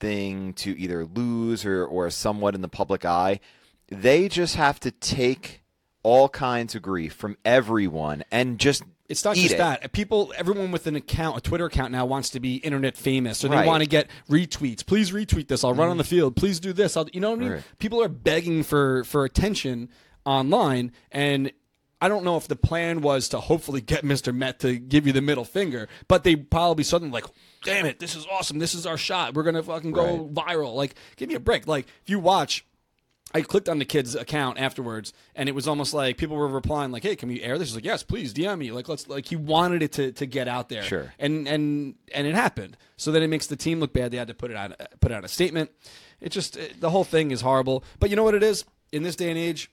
something 0.01 0.53
to 0.55 0.79
either 0.79 1.05
lose 1.05 1.65
or, 1.65 1.85
or 1.85 2.11
somewhat 2.11 2.55
in 2.55 2.61
the 2.61 2.69
public 2.69 3.05
eye, 3.05 3.41
they 3.89 4.29
just 4.29 4.57
have 4.57 4.81
to 4.81 4.91
take 4.91 5.63
all 6.03 6.29
kinds 6.29 6.75
of 6.75 6.83
grief 6.83 7.15
from 7.15 7.37
everyone 7.45 8.23
and 8.31 8.59
just 8.59 8.83
It's 9.09 9.25
not 9.25 9.37
eat 9.37 9.43
just 9.43 9.55
it. 9.55 9.59
that. 9.59 9.93
People, 9.93 10.33
everyone 10.37 10.71
with 10.71 10.87
an 10.87 10.97
account, 10.97 11.39
a 11.39 11.41
Twitter 11.41 11.67
account 11.67 11.93
now 11.93 12.07
wants 12.07 12.31
to 12.31 12.41
be 12.41 12.57
internet 12.57 12.97
famous, 12.97 13.45
or 13.45 13.49
they 13.49 13.57
Right. 13.57 13.67
want 13.67 13.83
to 13.83 13.89
get 13.89 14.09
retweets. 14.29 14.85
Please 14.85 15.11
retweet 15.13 15.49
this. 15.49 15.65
I'll 15.65 15.75
run 15.75 15.89
on 15.89 15.97
the 15.97 16.05
mm. 16.05 16.09
field. 16.09 16.37
Please 16.37 16.61
do 16.61 16.73
this. 16.73 16.97
I'll, 16.97 17.09
you 17.13 17.21
know 17.21 17.31
what 17.31 17.39
I 17.39 17.43
mean? 17.43 17.53
Right. 17.53 17.63
People 17.79 18.03
are 18.03 18.09
begging 18.09 18.63
for 18.63 19.05
for 19.05 19.25
attention 19.25 19.89
online, 20.25 20.93
and 21.11 21.53
I 22.01 22.09
don't 22.09 22.25
know 22.25 22.37
if 22.37 22.47
the 22.47 22.57
plan 22.57 23.01
was 23.01 23.31
to 23.31 23.41
hopefully 23.41 23.81
get 23.81 24.05
Mr. 24.05 24.35
Met 24.35 24.61
to 24.61 24.77
give 24.79 25.07
you 25.07 25.13
the 25.15 25.23
middle 25.23 25.45
finger, 25.47 25.89
but 26.09 26.25
they 26.25 26.37
probably 26.37 26.85
suddenly 26.85 27.13
like, 27.13 27.25
damn 27.65 27.87
it, 27.87 27.99
this 27.99 28.15
is 28.15 28.27
awesome. 28.31 28.59
This 28.59 28.75
is 28.75 28.85
our 28.87 28.99
shot. 28.99 29.35
We're 29.35 29.45
gonna 29.45 29.63
fucking 29.63 29.93
go 29.93 30.29
viral. 30.33 30.75
Like, 30.75 30.95
give 31.17 31.29
me 31.29 31.35
a 31.35 31.41
break. 31.41 31.67
Like, 31.67 31.87
if 32.03 32.11
you 32.11 32.19
watch. 32.19 32.65
I 33.35 33.43
clicked 33.43 33.69
on 33.69 33.81
the 33.81 33.85
kid's 33.85 34.15
account 34.15 34.59
afterwards, 34.59 35.13
and 35.35 35.49
it 35.49 35.55
was 35.55 35.67
almost 35.67 35.93
like 35.93 36.17
people 36.17 36.37
were 36.37 36.47
replying, 36.47 36.93
like, 36.93 37.03
"Hey, 37.03 37.17
can 37.17 37.29
we 37.29 37.43
air 37.43 37.59
this?" 37.59 37.69
He's 37.69 37.75
like, 37.75 37.85
"Yes, 37.85 38.05
please 38.05 38.33
DM 38.33 38.57
me." 38.57 38.71
Like, 38.71 38.89
let's 38.89 39.09
like 39.09 39.27
he 39.27 39.35
wanted 39.35 39.83
it 39.83 39.93
to, 39.95 40.13
to 40.13 40.27
get 40.27 40.47
out 40.47 40.69
there, 40.69 40.85
Sure. 40.85 41.13
and 41.19 41.47
and 41.49 41.97
and 42.15 42.27
it 42.27 42.35
happened. 42.37 42.77
So 42.97 43.11
then 43.11 43.23
it 43.25 43.27
makes 43.29 43.49
the 43.49 43.57
team 43.57 43.81
look 43.81 43.93
bad. 43.93 44.13
They 44.13 44.17
had 44.17 44.29
to 44.29 44.35
put 44.35 44.53
it 44.53 44.57
on 44.57 44.75
put 45.01 45.11
out 45.11 45.25
a 45.25 45.29
statement. 45.29 45.71
It 46.21 46.29
just 46.31 46.57
it, 46.57 46.81
the 46.81 46.89
whole 46.89 47.03
thing 47.05 47.33
is 47.33 47.41
horrible. 47.41 47.83
But 47.99 48.11
you 48.11 48.17
know 48.17 48.23
what 48.23 48.37
it 48.37 48.45
is 48.45 48.65
in 48.93 49.03
this 49.03 49.17
day 49.17 49.29
and 49.29 49.37
age, 49.39 49.71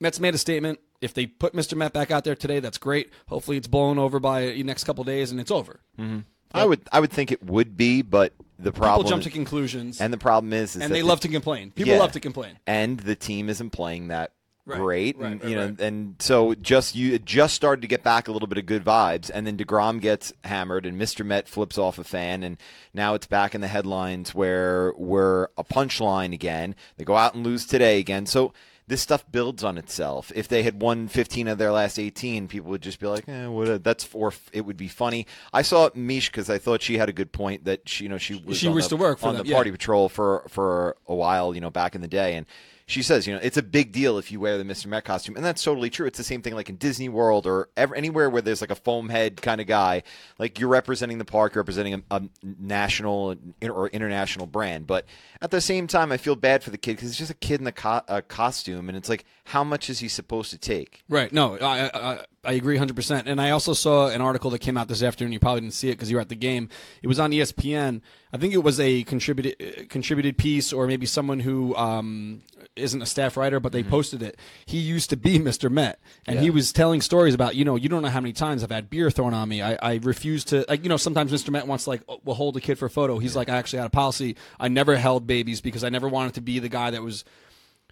Mets 0.00 0.18
made 0.18 0.34
a 0.34 0.38
statement. 0.38 0.80
If 1.00 1.14
they 1.14 1.26
put 1.26 1.52
Mr. 1.54 1.76
Met 1.76 1.92
back 1.92 2.10
out 2.10 2.24
there 2.24 2.34
today, 2.34 2.60
that's 2.60 2.78
great. 2.78 3.10
Hopefully, 3.28 3.56
it's 3.56 3.68
blown 3.68 3.98
over 3.98 4.18
by 4.18 4.46
the 4.46 4.62
next 4.62 4.84
couple 4.84 5.04
days 5.04 5.30
and 5.30 5.40
it's 5.40 5.50
over. 5.50 5.80
Mm-hmm. 5.98 6.20
I 6.54 6.64
would 6.64 6.80
I 6.92 7.00
would 7.00 7.10
think 7.10 7.32
it 7.32 7.42
would 7.42 7.76
be, 7.76 8.02
but 8.02 8.32
the 8.58 8.72
problem 8.72 9.00
People 9.04 9.10
jump 9.10 9.22
to 9.24 9.30
conclusions, 9.30 9.98
and, 10.00 10.06
and 10.06 10.12
the 10.14 10.18
problem 10.18 10.52
is, 10.52 10.74
is 10.76 10.80
that 10.82 10.90
they 10.90 11.00
the- 11.02 11.06
love 11.06 11.20
to 11.20 11.28
complain. 11.28 11.70
People 11.70 11.92
Yeah. 11.94 11.98
love 11.98 12.12
to 12.12 12.20
complain. 12.20 12.58
and 12.66 12.98
the 12.98 13.14
team 13.16 13.48
isn't 13.48 13.70
playing 13.70 14.08
that 14.08 14.32
Right, 14.64 14.80
great, 14.80 15.18
right, 15.18 15.30
and 15.32 15.40
right, 15.42 15.50
you 15.50 15.54
know, 15.56 15.76
and 15.78 16.16
so 16.18 16.54
just 16.54 16.96
you 16.96 17.16
just 17.20 17.54
started 17.54 17.82
to 17.82 17.86
get 17.86 18.02
back 18.02 18.26
a 18.26 18.32
little 18.32 18.48
bit 18.48 18.58
of 18.58 18.66
good 18.66 18.84
vibes, 18.84 19.30
and 19.32 19.46
then 19.46 19.56
Degrom 19.56 20.00
gets 20.00 20.32
hammered, 20.42 20.86
and 20.86 21.00
Mr. 21.00 21.24
Met 21.24 21.46
flips 21.48 21.78
off 21.78 21.98
a 21.98 22.04
fan, 22.04 22.42
and 22.42 22.56
now 22.92 23.14
it's 23.14 23.26
back 23.28 23.54
in 23.54 23.60
the 23.60 23.68
headlines 23.68 24.34
where 24.34 24.92
we're 24.96 25.44
a 25.56 25.62
punchline 25.62 26.32
again. 26.32 26.74
They 26.96 27.04
go 27.04 27.16
out 27.16 27.34
and 27.34 27.44
lose 27.44 27.66
today 27.66 27.98
again, 28.00 28.26
so. 28.26 28.52
This 28.88 29.02
stuff 29.02 29.24
builds 29.30 29.64
on 29.64 29.78
itself. 29.78 30.30
If 30.34 30.46
they 30.46 30.62
had 30.62 30.80
won 30.80 31.08
15 31.08 31.48
of 31.48 31.58
their 31.58 31.72
last 31.72 31.98
18, 31.98 32.46
people 32.46 32.70
would 32.70 32.82
just 32.82 33.00
be 33.00 33.06
like, 33.08 33.28
"Eh, 33.28 33.46
what? 33.46 33.82
That's 33.82 34.04
for." 34.04 34.32
It 34.52 34.60
would 34.60 34.76
be 34.76 34.86
funny. 34.86 35.26
I 35.52 35.62
saw 35.62 35.90
Mish 35.94 36.30
because 36.30 36.48
I 36.48 36.58
thought 36.58 36.82
she 36.82 36.96
had 36.96 37.08
a 37.08 37.12
good 37.12 37.32
point 37.32 37.64
that 37.64 37.88
she, 37.88 38.04
you 38.04 38.10
know, 38.10 38.18
she 38.18 38.36
was 38.36 38.58
She 38.58 38.68
on 38.68 38.74
used 38.74 38.90
the, 38.90 38.96
to 38.96 39.02
work 39.02 39.18
for 39.18 39.28
on 39.28 39.34
them, 39.34 39.42
the 39.44 39.50
yeah. 39.50 39.56
party 39.56 39.72
patrol 39.72 40.08
for 40.08 40.44
for 40.48 40.96
a 41.08 41.14
while, 41.14 41.52
you 41.54 41.60
know, 41.60 41.70
back 41.70 41.96
in 41.96 42.00
the 42.00 42.08
day, 42.08 42.36
and 42.36 42.46
she 42.88 43.02
says, 43.02 43.26
you 43.26 43.34
know, 43.34 43.40
it's 43.42 43.56
a 43.56 43.62
big 43.64 43.90
deal 43.90 44.16
if 44.16 44.30
you 44.30 44.38
wear 44.38 44.58
the 44.58 44.64
Mr. 44.64 44.86
Met 44.86 45.04
costume, 45.04 45.34
and 45.34 45.44
that's 45.44 45.62
totally 45.62 45.90
true. 45.90 46.06
It's 46.06 46.18
the 46.18 46.24
same 46.24 46.40
thing 46.40 46.54
like 46.54 46.68
in 46.68 46.76
Disney 46.76 47.08
World 47.08 47.44
or 47.44 47.68
ever, 47.76 47.96
anywhere 47.96 48.30
where 48.30 48.42
there's 48.42 48.60
like 48.60 48.70
a 48.70 48.76
foam 48.76 49.08
head 49.08 49.42
kind 49.42 49.60
of 49.60 49.66
guy, 49.66 50.04
like 50.38 50.60
you're 50.60 50.68
representing 50.68 51.18
the 51.18 51.24
park, 51.24 51.54
you're 51.54 51.62
representing 51.62 51.94
a, 51.94 52.02
a 52.12 52.22
national 52.42 53.36
or 53.60 53.88
international 53.88 54.46
brand. 54.46 54.86
But 54.86 55.04
at 55.42 55.50
the 55.50 55.60
same 55.60 55.88
time, 55.88 56.12
I 56.12 56.16
feel 56.16 56.36
bad 56.36 56.62
for 56.62 56.70
the 56.70 56.78
kid 56.78 56.94
because 56.96 57.08
it's 57.08 57.18
just 57.18 57.30
a 57.30 57.34
kid 57.34 57.60
in 57.60 57.66
a, 57.66 57.72
co- 57.72 58.02
a 58.06 58.22
costume, 58.22 58.88
and 58.88 58.96
it's 58.96 59.08
like, 59.08 59.24
how 59.46 59.64
much 59.64 59.90
is 59.90 59.98
he 59.98 60.06
supposed 60.06 60.52
to 60.52 60.58
take? 60.58 61.02
Right. 61.08 61.32
No, 61.32 61.58
I, 61.58 61.90
I, 61.92 62.24
I 62.46 62.52
agree 62.52 62.78
100%. 62.78 63.24
And 63.26 63.40
I 63.40 63.50
also 63.50 63.72
saw 63.72 64.08
an 64.08 64.20
article 64.20 64.50
that 64.50 64.60
came 64.60 64.76
out 64.76 64.88
this 64.88 65.02
afternoon. 65.02 65.32
You 65.32 65.40
probably 65.40 65.62
didn't 65.62 65.74
see 65.74 65.88
it 65.88 65.92
because 65.92 66.10
you 66.10 66.16
were 66.16 66.20
at 66.20 66.28
the 66.28 66.36
game. 66.36 66.68
It 67.02 67.08
was 67.08 67.18
on 67.18 67.32
ESPN. 67.32 68.00
I 68.32 68.38
think 68.38 68.54
it 68.54 68.62
was 68.62 68.78
a 68.80 69.02
contributed 69.04 69.88
contributed 69.88 70.38
piece 70.38 70.72
or 70.72 70.86
maybe 70.86 71.06
someone 71.06 71.40
who 71.40 71.74
um, 71.76 72.42
isn't 72.76 73.00
a 73.00 73.06
staff 73.06 73.36
writer, 73.36 73.58
but 73.60 73.72
they 73.72 73.82
posted 73.82 74.22
it. 74.22 74.38
He 74.66 74.78
used 74.78 75.10
to 75.10 75.16
be 75.16 75.38
Mr. 75.40 75.70
Met, 75.70 75.98
and 76.26 76.38
he 76.38 76.50
was 76.50 76.72
telling 76.72 77.00
stories 77.00 77.34
about, 77.34 77.56
you 77.56 77.64
know, 77.64 77.76
you 77.76 77.88
don't 77.88 78.02
know 78.02 78.08
how 78.08 78.20
many 78.20 78.32
times 78.32 78.62
I've 78.62 78.70
had 78.70 78.90
beer 78.90 79.10
thrown 79.10 79.34
on 79.34 79.48
me. 79.48 79.62
I, 79.62 79.78
I 79.80 80.00
refuse 80.02 80.44
to, 80.46 80.64
like, 80.68 80.82
you 80.82 80.88
know, 80.88 80.96
sometimes 80.96 81.32
Mr. 81.32 81.50
Met 81.50 81.66
wants 81.66 81.84
to, 81.84 81.90
like, 81.90 82.02
oh, 82.08 82.20
we'll 82.24 82.36
hold 82.36 82.56
a 82.56 82.60
kid 82.60 82.78
for 82.78 82.86
a 82.86 82.90
photo. 82.90 83.18
He's 83.18 83.36
like, 83.36 83.48
I 83.48 83.56
actually 83.56 83.78
had 83.78 83.86
a 83.86 83.90
policy. 83.90 84.36
I 84.60 84.68
never 84.68 84.96
held 84.96 85.26
babies 85.26 85.60
because 85.60 85.84
I 85.84 85.88
never 85.88 86.08
wanted 86.08 86.34
to 86.34 86.40
be 86.40 86.58
the 86.58 86.68
guy 86.68 86.90
that 86.90 87.02
was 87.02 87.24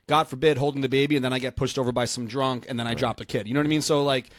God 0.06 0.28
forbid, 0.28 0.58
holding 0.58 0.80
the 0.82 0.88
baby, 0.88 1.16
and 1.16 1.25
then 1.25 1.32
I 1.32 1.38
get 1.38 1.56
pushed 1.56 1.78
over 1.78 1.92
by 1.92 2.04
some 2.04 2.26
drunk, 2.26 2.66
and 2.68 2.78
then 2.78 2.87
I 2.87 2.94
drop 2.94 3.16
the 3.16 3.25
kid. 3.25 3.49
You 3.49 3.54
know 3.54 3.61
what 3.61 3.66
I 3.66 3.70
mean? 3.70 3.82
So 3.82 4.02
like, 4.04 4.30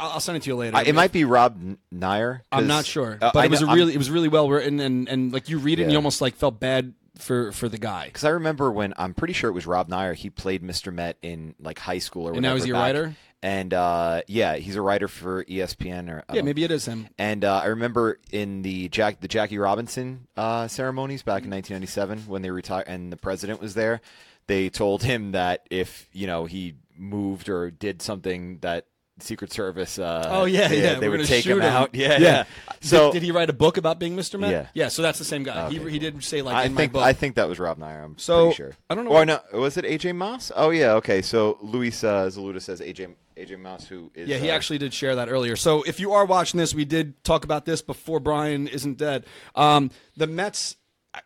I'll 0.00 0.12
I'll 0.12 0.20
send 0.20 0.36
it 0.36 0.42
to 0.44 0.50
you 0.50 0.56
later. 0.56 0.76
I, 0.76 0.82
it 0.82 0.94
might 0.94 1.12
be 1.12 1.24
Rob 1.24 1.56
N- 1.60 1.78
Nair. 1.90 2.42
I'm 2.52 2.66
not 2.66 2.86
sure, 2.86 3.18
uh, 3.20 3.30
but 3.34 3.40
I 3.40 3.44
it 3.46 3.50
was 3.50 3.60
know- 3.60 3.66
a 3.66 3.70
I'm- 3.70 3.78
really, 3.78 3.94
it 3.94 3.98
was 3.98 4.10
really 4.10 4.28
well 4.28 4.48
written, 4.48 4.80
and 4.80 5.08
and 5.08 5.32
like 5.32 5.48
you 5.48 5.58
read 5.58 5.78
it, 5.78 5.84
and 5.84 5.92
you 5.92 5.98
almost 5.98 6.20
like 6.20 6.34
felt 6.36 6.58
bad 6.60 6.94
for 7.18 7.52
for 7.52 7.68
the 7.68 7.78
guy. 7.78 8.06
Because 8.06 8.24
I 8.24 8.30
remember 8.30 8.70
when 8.72 8.94
I'm 8.96 9.14
pretty 9.14 9.34
sure 9.34 9.50
it 9.50 9.54
was 9.54 9.66
Rob 9.66 9.88
Nair. 9.88 10.14
He 10.14 10.30
played 10.30 10.62
Mr. 10.62 10.92
Met 10.92 11.16
in 11.22 11.54
like 11.60 11.78
high 11.78 11.98
school 11.98 12.24
or 12.24 12.28
And 12.32 12.36
whatever. 12.36 12.54
now 12.58 12.64
he's 12.64 12.70
a 12.70 12.72
writer? 12.74 13.14
And 13.42 13.74
uh, 13.74 14.22
yeah, 14.26 14.56
he's 14.56 14.74
a 14.76 14.80
writer 14.80 15.06
for 15.06 15.44
ESPN 15.44 16.08
or 16.08 16.24
Yeah, 16.32 16.40
maybe 16.40 16.64
it 16.64 16.70
is 16.70 16.86
him. 16.86 17.08
And 17.18 17.44
uh, 17.44 17.58
I 17.62 17.66
remember 17.66 18.18
in 18.32 18.62
the 18.62 18.88
Jack 18.88 19.20
the 19.20 19.28
Jackie 19.28 19.58
Robinson 19.58 20.26
uh, 20.34 20.66
ceremonies 20.66 21.22
back 21.22 21.44
in 21.44 21.50
1997 21.50 22.20
when 22.20 22.40
they 22.40 22.50
retired 22.50 22.86
and 22.88 23.12
the 23.12 23.18
president 23.18 23.60
was 23.60 23.74
there, 23.74 24.00
they 24.46 24.68
told 24.70 25.02
him 25.02 25.32
that 25.32 25.66
if 25.70 26.08
you 26.12 26.26
know 26.26 26.46
he 26.46 26.74
moved 26.96 27.48
or 27.48 27.70
did 27.70 28.00
something 28.02 28.58
that 28.60 28.86
Secret 29.20 29.52
Service. 29.52 29.96
Uh, 29.98 30.28
Oh, 30.28 30.44
yeah, 30.44 30.72
yeah, 30.72 30.94
they 30.98 31.08
we're 31.08 31.18
would 31.18 31.26
take 31.28 31.44
him 31.46 31.58
him. 31.60 31.62
out. 31.62 31.90
Yeah, 31.94 32.12
Yeah. 32.12 32.18
yeah. 32.18 32.44
So 32.80 33.12
did, 33.12 33.20
did 33.20 33.22
he 33.26 33.30
write 33.30 33.48
a 33.48 33.52
book 33.52 33.76
about 33.76 34.00
being 34.00 34.16
Mr. 34.16 34.40
Met? 34.40 34.50
Yeah. 34.50 34.66
yeah. 34.74 34.88
So 34.88 35.02
that's 35.02 35.20
the 35.20 35.24
same 35.24 35.44
guy. 35.44 35.70
He, 35.70 35.78
Okay, 35.78 35.90
he 35.90 35.98
did 36.00 36.22
say 36.24 36.42
like 36.42 36.56
I 36.56 36.64
in 36.64 36.74
think 36.74 36.92
my 36.92 36.98
book. 36.98 37.06
I 37.06 37.12
think 37.12 37.36
that 37.36 37.48
was 37.48 37.60
Rob 37.60 37.78
Nair. 37.78 38.02
I'm 38.02 38.18
So, 38.18 38.46
pretty 38.46 38.56
sure. 38.56 38.72
I 38.90 38.94
don't 38.96 39.04
know 39.04 39.12
Or 39.12 39.24
no, 39.24 39.38
was 39.52 39.76
it 39.76 39.84
AJ 39.84 40.16
Mass? 40.16 40.50
Oh 40.56 40.70
yeah, 40.70 40.94
okay. 40.94 41.22
So 41.22 41.58
Luis 41.62 42.02
uh, 42.02 42.26
Zaluda 42.26 42.60
says 42.60 42.80
AJ 42.80 43.14
AJ 43.36 43.60
Mass, 43.60 43.86
who 43.86 44.10
is 44.16 44.28
Yeah, 44.28 44.38
he 44.38 44.50
uh, 44.50 44.54
actually 44.54 44.78
did 44.78 44.92
share 44.92 45.14
that 45.14 45.28
earlier. 45.28 45.54
So 45.54 45.84
if 45.84 46.00
you 46.00 46.12
are 46.12 46.24
watching 46.24 46.58
this, 46.58 46.74
we 46.74 46.84
did 46.84 47.22
talk 47.22 47.44
about 47.44 47.66
this 47.66 47.82
before 47.82 48.18
Brian 48.18 48.66
isn't 48.66 48.98
dead. 48.98 49.26
Um, 49.54 49.90
the 50.16 50.26
Mets. 50.26 50.74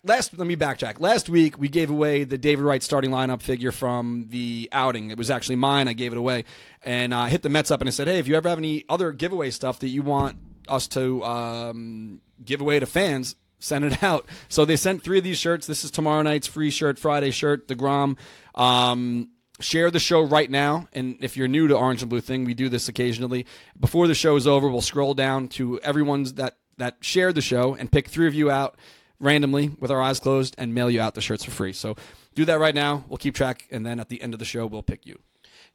Last, 0.04 0.36
let 0.36 0.46
me 0.46 0.56
backtrack. 0.56 1.00
Last 1.00 1.28
week 1.28 1.58
we 1.58 1.68
gave 1.68 1.90
away 1.90 2.24
the 2.24 2.36
David 2.36 2.62
Wright 2.62 2.82
starting 2.82 3.10
lineup 3.10 3.40
figure 3.40 3.72
from 3.72 4.26
the 4.28 4.68
outing. 4.70 5.10
It 5.10 5.16
was 5.18 5.30
actually 5.30 5.56
mine. 5.56 5.88
I 5.88 5.94
gave 5.94 6.12
it 6.12 6.18
away, 6.18 6.44
and 6.82 7.14
I 7.14 7.28
hit 7.30 7.42
the 7.42 7.48
Mets 7.48 7.70
up 7.70 7.80
and 7.80 7.88
I 7.88 7.90
said, 7.90 8.06
"Hey, 8.06 8.18
if 8.18 8.28
you 8.28 8.36
ever 8.36 8.48
have 8.48 8.58
any 8.58 8.84
other 8.88 9.12
giveaway 9.12 9.50
stuff 9.50 9.78
that 9.80 9.88
you 9.88 10.02
want 10.02 10.36
us 10.68 10.88
to 10.88 11.24
um, 11.24 12.20
give 12.44 12.60
away 12.60 12.78
to 12.78 12.86
fans, 12.86 13.36
send 13.60 13.84
it 13.84 14.02
out." 14.02 14.26
So 14.48 14.64
they 14.64 14.76
sent 14.76 15.02
three 15.02 15.18
of 15.18 15.24
these 15.24 15.38
shirts. 15.38 15.66
This 15.66 15.84
is 15.84 15.90
tomorrow 15.90 16.22
night's 16.22 16.46
free 16.46 16.70
shirt, 16.70 16.98
Friday 16.98 17.30
shirt, 17.30 17.66
deGrom. 17.66 18.18
Um, 18.54 19.30
share 19.60 19.90
the 19.90 19.98
show 19.98 20.22
right 20.22 20.50
now. 20.50 20.88
And 20.92 21.16
if 21.20 21.36
you're 21.36 21.48
new 21.48 21.66
to 21.66 21.76
Orange 21.76 22.02
and 22.02 22.10
Blue 22.10 22.20
Thing, 22.20 22.44
we 22.44 22.54
do 22.54 22.68
this 22.68 22.88
occasionally. 22.88 23.46
Before 23.78 24.06
the 24.06 24.14
show 24.14 24.36
is 24.36 24.46
over, 24.46 24.68
we'll 24.68 24.82
scroll 24.82 25.14
down 25.14 25.48
to 25.48 25.80
everyone's 25.80 26.34
that 26.34 26.58
that 26.76 26.98
shared 27.00 27.34
the 27.34 27.40
show 27.40 27.74
and 27.74 27.90
pick 27.90 28.08
three 28.08 28.26
of 28.26 28.34
you 28.34 28.50
out 28.50 28.78
randomly 29.20 29.70
with 29.80 29.90
our 29.90 30.00
eyes 30.00 30.20
closed 30.20 30.54
and 30.58 30.74
mail 30.74 30.90
you 30.90 31.00
out 31.00 31.14
the 31.14 31.20
shirts 31.20 31.44
for 31.44 31.50
free. 31.50 31.72
So 31.72 31.96
do 32.34 32.44
that 32.44 32.58
right 32.58 32.74
now. 32.74 33.04
We'll 33.08 33.16
keep 33.18 33.34
track, 33.34 33.66
and 33.70 33.84
then 33.84 33.98
at 34.00 34.08
the 34.08 34.22
end 34.22 34.32
of 34.34 34.38
the 34.38 34.44
show, 34.44 34.66
we'll 34.66 34.82
pick 34.82 35.06
you. 35.06 35.18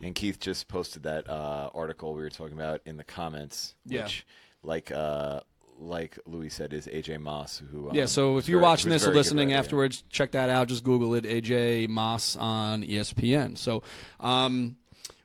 And 0.02 0.16
Keith 0.16 0.40
just 0.40 0.68
posted 0.68 1.04
that 1.04 1.30
uh, 1.30 1.70
article 1.74 2.14
we 2.14 2.22
were 2.22 2.30
talking 2.30 2.54
about 2.54 2.82
in 2.86 2.98
the 2.98 3.04
comments, 3.04 3.76
Yeah. 3.86 4.04
which, 4.04 4.26
like 4.64 4.92
uh, 4.92 5.42
like 5.80 6.18
Louis 6.26 6.50
said, 6.50 6.74
is 6.74 6.88
AJ 6.88 7.22
Mass, 7.22 7.62
who 7.72 7.90
um, 7.90 7.96
Yeah, 7.96 8.06
so 8.06 8.38
if 8.38 8.48
you're 8.48 8.60
very- 8.60 8.70
watching 8.70 8.90
this 8.90 9.06
or 9.08 9.14
listening 9.14 9.54
afterwards, 9.54 10.04
check 10.10 10.32
that 10.32 10.50
out. 10.50 10.68
Just 10.68 10.84
Google 10.84 11.14
it, 11.16 11.26
AJ 11.26 11.90
Mass 11.90 12.36
on 12.36 12.84
ESPN. 12.84 13.58
So 13.58 13.84
um, 14.20 14.78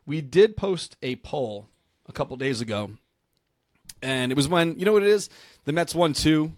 we 0.06 0.20
did 0.20 0.56
post 0.56 0.96
a 1.02 1.16
poll 1.16 1.68
a 2.06 2.12
couple 2.12 2.36
days 2.36 2.60
ago, 2.60 2.90
and 4.02 4.32
it 4.32 4.36
was 4.36 4.48
when 4.48 4.78
you 4.78 4.84
know 4.84 4.92
what 4.92 5.02
it 5.02 5.08
is. 5.08 5.28
The 5.64 5.72
Mets 5.72 5.94
won 5.94 6.12
2 6.12 6.52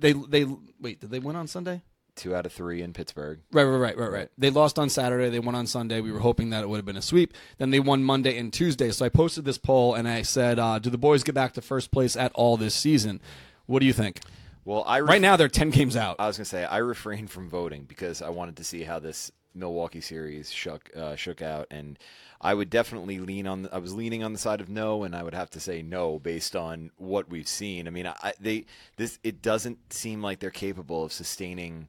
They 0.00 0.12
they 0.12 0.46
wait. 0.80 1.00
Did 1.00 1.10
they 1.10 1.18
win 1.18 1.36
on 1.36 1.46
Sunday? 1.46 1.82
two 2.16 2.34
out 2.34 2.44
of 2.44 2.52
three 2.52 2.82
in 2.82 2.92
Pittsburgh. 2.92 3.38
Right, 3.50 3.64
right, 3.64 3.76
right, 3.78 3.96
right, 3.96 4.12
right. 4.12 4.28
They 4.36 4.50
lost 4.50 4.78
on 4.78 4.90
Saturday. 4.90 5.30
They 5.30 5.38
won 5.38 5.54
on 5.54 5.66
Sunday. 5.66 6.00
We 6.00 6.12
were 6.12 6.18
hoping 6.18 6.50
that 6.50 6.62
it 6.62 6.68
would 6.68 6.76
have 6.76 6.84
been 6.84 6.96
a 6.96 7.02
sweep. 7.02 7.32
Then 7.56 7.70
they 7.70 7.80
won 7.80 8.02
Monday 8.04 8.36
and 8.36 8.52
Tuesday. 8.52 8.90
So 8.90 9.06
I 9.06 9.08
posted 9.08 9.44
this 9.44 9.56
poll 9.56 9.94
and 9.94 10.06
I 10.06 10.22
said, 10.22 10.58
uh, 10.58 10.78
"Do 10.78 10.90
the 10.90 10.98
boys 10.98 11.22
get 11.22 11.34
back 11.34 11.54
to 11.54 11.62
first 11.62 11.90
place 11.90 12.16
at 12.16 12.32
all 12.34 12.56
this 12.56 12.74
season?" 12.74 13.20
What 13.66 13.78
do 13.80 13.86
you 13.86 13.92
think? 13.94 14.20
Well, 14.64 14.84
I 14.86 15.00
ref- 15.00 15.08
Right 15.08 15.22
now, 15.22 15.36
they're 15.36 15.48
ten 15.48 15.70
games 15.70 15.96
out. 15.96 16.16
I 16.18 16.26
was 16.26 16.36
gonna 16.36 16.44
say 16.44 16.64
I 16.64 16.78
refrained 16.78 17.30
from 17.30 17.48
voting 17.48 17.84
because 17.84 18.20
I 18.20 18.28
wanted 18.28 18.56
to 18.56 18.64
see 18.64 18.82
how 18.82 18.98
this 18.98 19.32
Milwaukee 19.54 20.00
series 20.00 20.50
shook 20.50 20.90
uh, 20.96 21.16
shook 21.16 21.42
out, 21.42 21.66
and 21.70 21.98
I 22.40 22.54
would 22.54 22.70
definitely 22.70 23.18
lean 23.18 23.46
on. 23.46 23.68
I 23.72 23.78
was 23.78 23.94
leaning 23.94 24.22
on 24.22 24.32
the 24.32 24.38
side 24.38 24.60
of 24.60 24.68
no, 24.68 25.02
and 25.04 25.14
I 25.14 25.22
would 25.22 25.34
have 25.34 25.50
to 25.50 25.60
say 25.60 25.82
no 25.82 26.18
based 26.18 26.56
on 26.56 26.90
what 26.96 27.28
we've 27.28 27.48
seen. 27.48 27.86
I 27.86 27.90
mean, 27.90 28.06
I, 28.06 28.32
they 28.40 28.66
this 28.96 29.18
it 29.22 29.42
doesn't 29.42 29.92
seem 29.92 30.22
like 30.22 30.40
they're 30.40 30.50
capable 30.50 31.04
of 31.04 31.12
sustaining. 31.12 31.88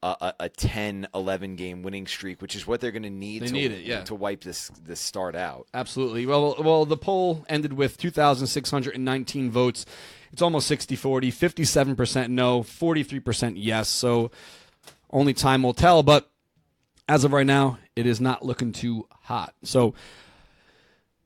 A, 0.00 0.14
a, 0.20 0.34
a 0.44 0.48
10 0.48 1.08
11 1.12 1.56
game 1.56 1.82
winning 1.82 2.06
streak 2.06 2.40
which 2.40 2.54
is 2.54 2.68
what 2.68 2.80
they're 2.80 2.92
going 2.92 3.02
to 3.02 3.10
need 3.10 3.42
They 3.42 3.46
to 3.48 3.52
need 3.52 3.72
it, 3.72 3.80
yeah. 3.80 4.04
to 4.04 4.14
wipe 4.14 4.44
this 4.44 4.70
this 4.80 5.00
start 5.00 5.34
out 5.34 5.66
Absolutely. 5.74 6.24
Well, 6.24 6.54
well, 6.60 6.84
the 6.84 6.96
poll 6.96 7.44
ended 7.48 7.72
with 7.72 7.98
2,619 7.98 9.50
votes. 9.50 9.86
It's 10.32 10.40
almost 10.40 10.70
60-40, 10.70 11.96
57% 11.96 12.28
no, 12.28 12.60
43% 12.62 13.54
yes. 13.56 13.88
So 13.88 14.30
only 15.10 15.34
time 15.34 15.62
will 15.62 15.74
tell. 15.74 16.02
But 16.02 16.30
as 17.08 17.24
of 17.24 17.32
right 17.32 17.46
now, 17.46 17.78
it 17.96 18.06
is 18.06 18.20
not 18.20 18.44
looking 18.44 18.72
too 18.72 19.06
hot. 19.22 19.54
So 19.62 19.94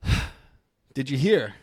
did 0.93 1.09
you 1.09 1.17
hear 1.17 1.55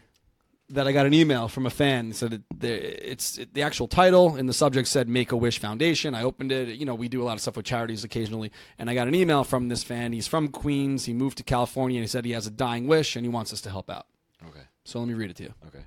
that 0.69 0.87
I 0.87 0.93
got 0.93 1.05
an 1.07 1.15
email 1.15 1.49
from 1.49 1.67
a 1.67 1.71
fan 1.71 2.11
that 2.11 2.15
said 2.15 2.33
it, 2.35 2.43
it's 2.63 3.39
it, 3.39 3.55
the 3.55 3.63
actual 3.63 3.89
title 3.89 4.37
and 4.37 4.49
the 4.49 4.53
subject 4.53 4.87
said 4.87 5.09
Make 5.09 5.33
a 5.33 5.37
Wish 5.37 5.59
Foundation. 5.59 6.15
I 6.15 6.23
opened 6.23 6.53
it. 6.53 6.69
You 6.69 6.87
know, 6.87 6.95
we 6.95 7.09
do 7.09 7.23
a 7.23 7.25
lot 7.25 7.33
of 7.33 7.41
stuff 7.41 7.57
with 7.57 7.67
charities 7.67 8.05
occasionally, 8.05 8.53
and 8.79 8.89
I 8.89 8.95
got 8.95 9.09
an 9.09 9.15
email 9.15 9.43
from 9.43 9.69
this 9.69 9.83
fan. 9.83 10.13
He's 10.13 10.29
from 10.29 10.49
Queens. 10.49 11.07
He 11.07 11.13
moved 11.13 11.39
to 11.39 11.43
California, 11.43 11.97
and 11.99 12.05
he 12.05 12.09
said 12.09 12.25
he 12.25 12.33
has 12.33 12.47
a 12.47 12.51
dying 12.51 12.87
wish 12.87 13.17
and 13.17 13.25
he 13.25 13.29
wants 13.29 13.53
us 13.53 13.61
to 13.63 13.71
help 13.71 13.91
out. 13.91 14.07
okay 14.47 14.63
So 14.85 15.01
let 15.01 15.09
me 15.09 15.15
read 15.15 15.31
it 15.31 15.37
to 15.37 15.43
you. 15.45 15.55
okay 15.67 15.85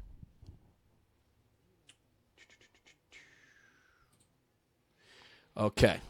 Okay. 5.55 6.01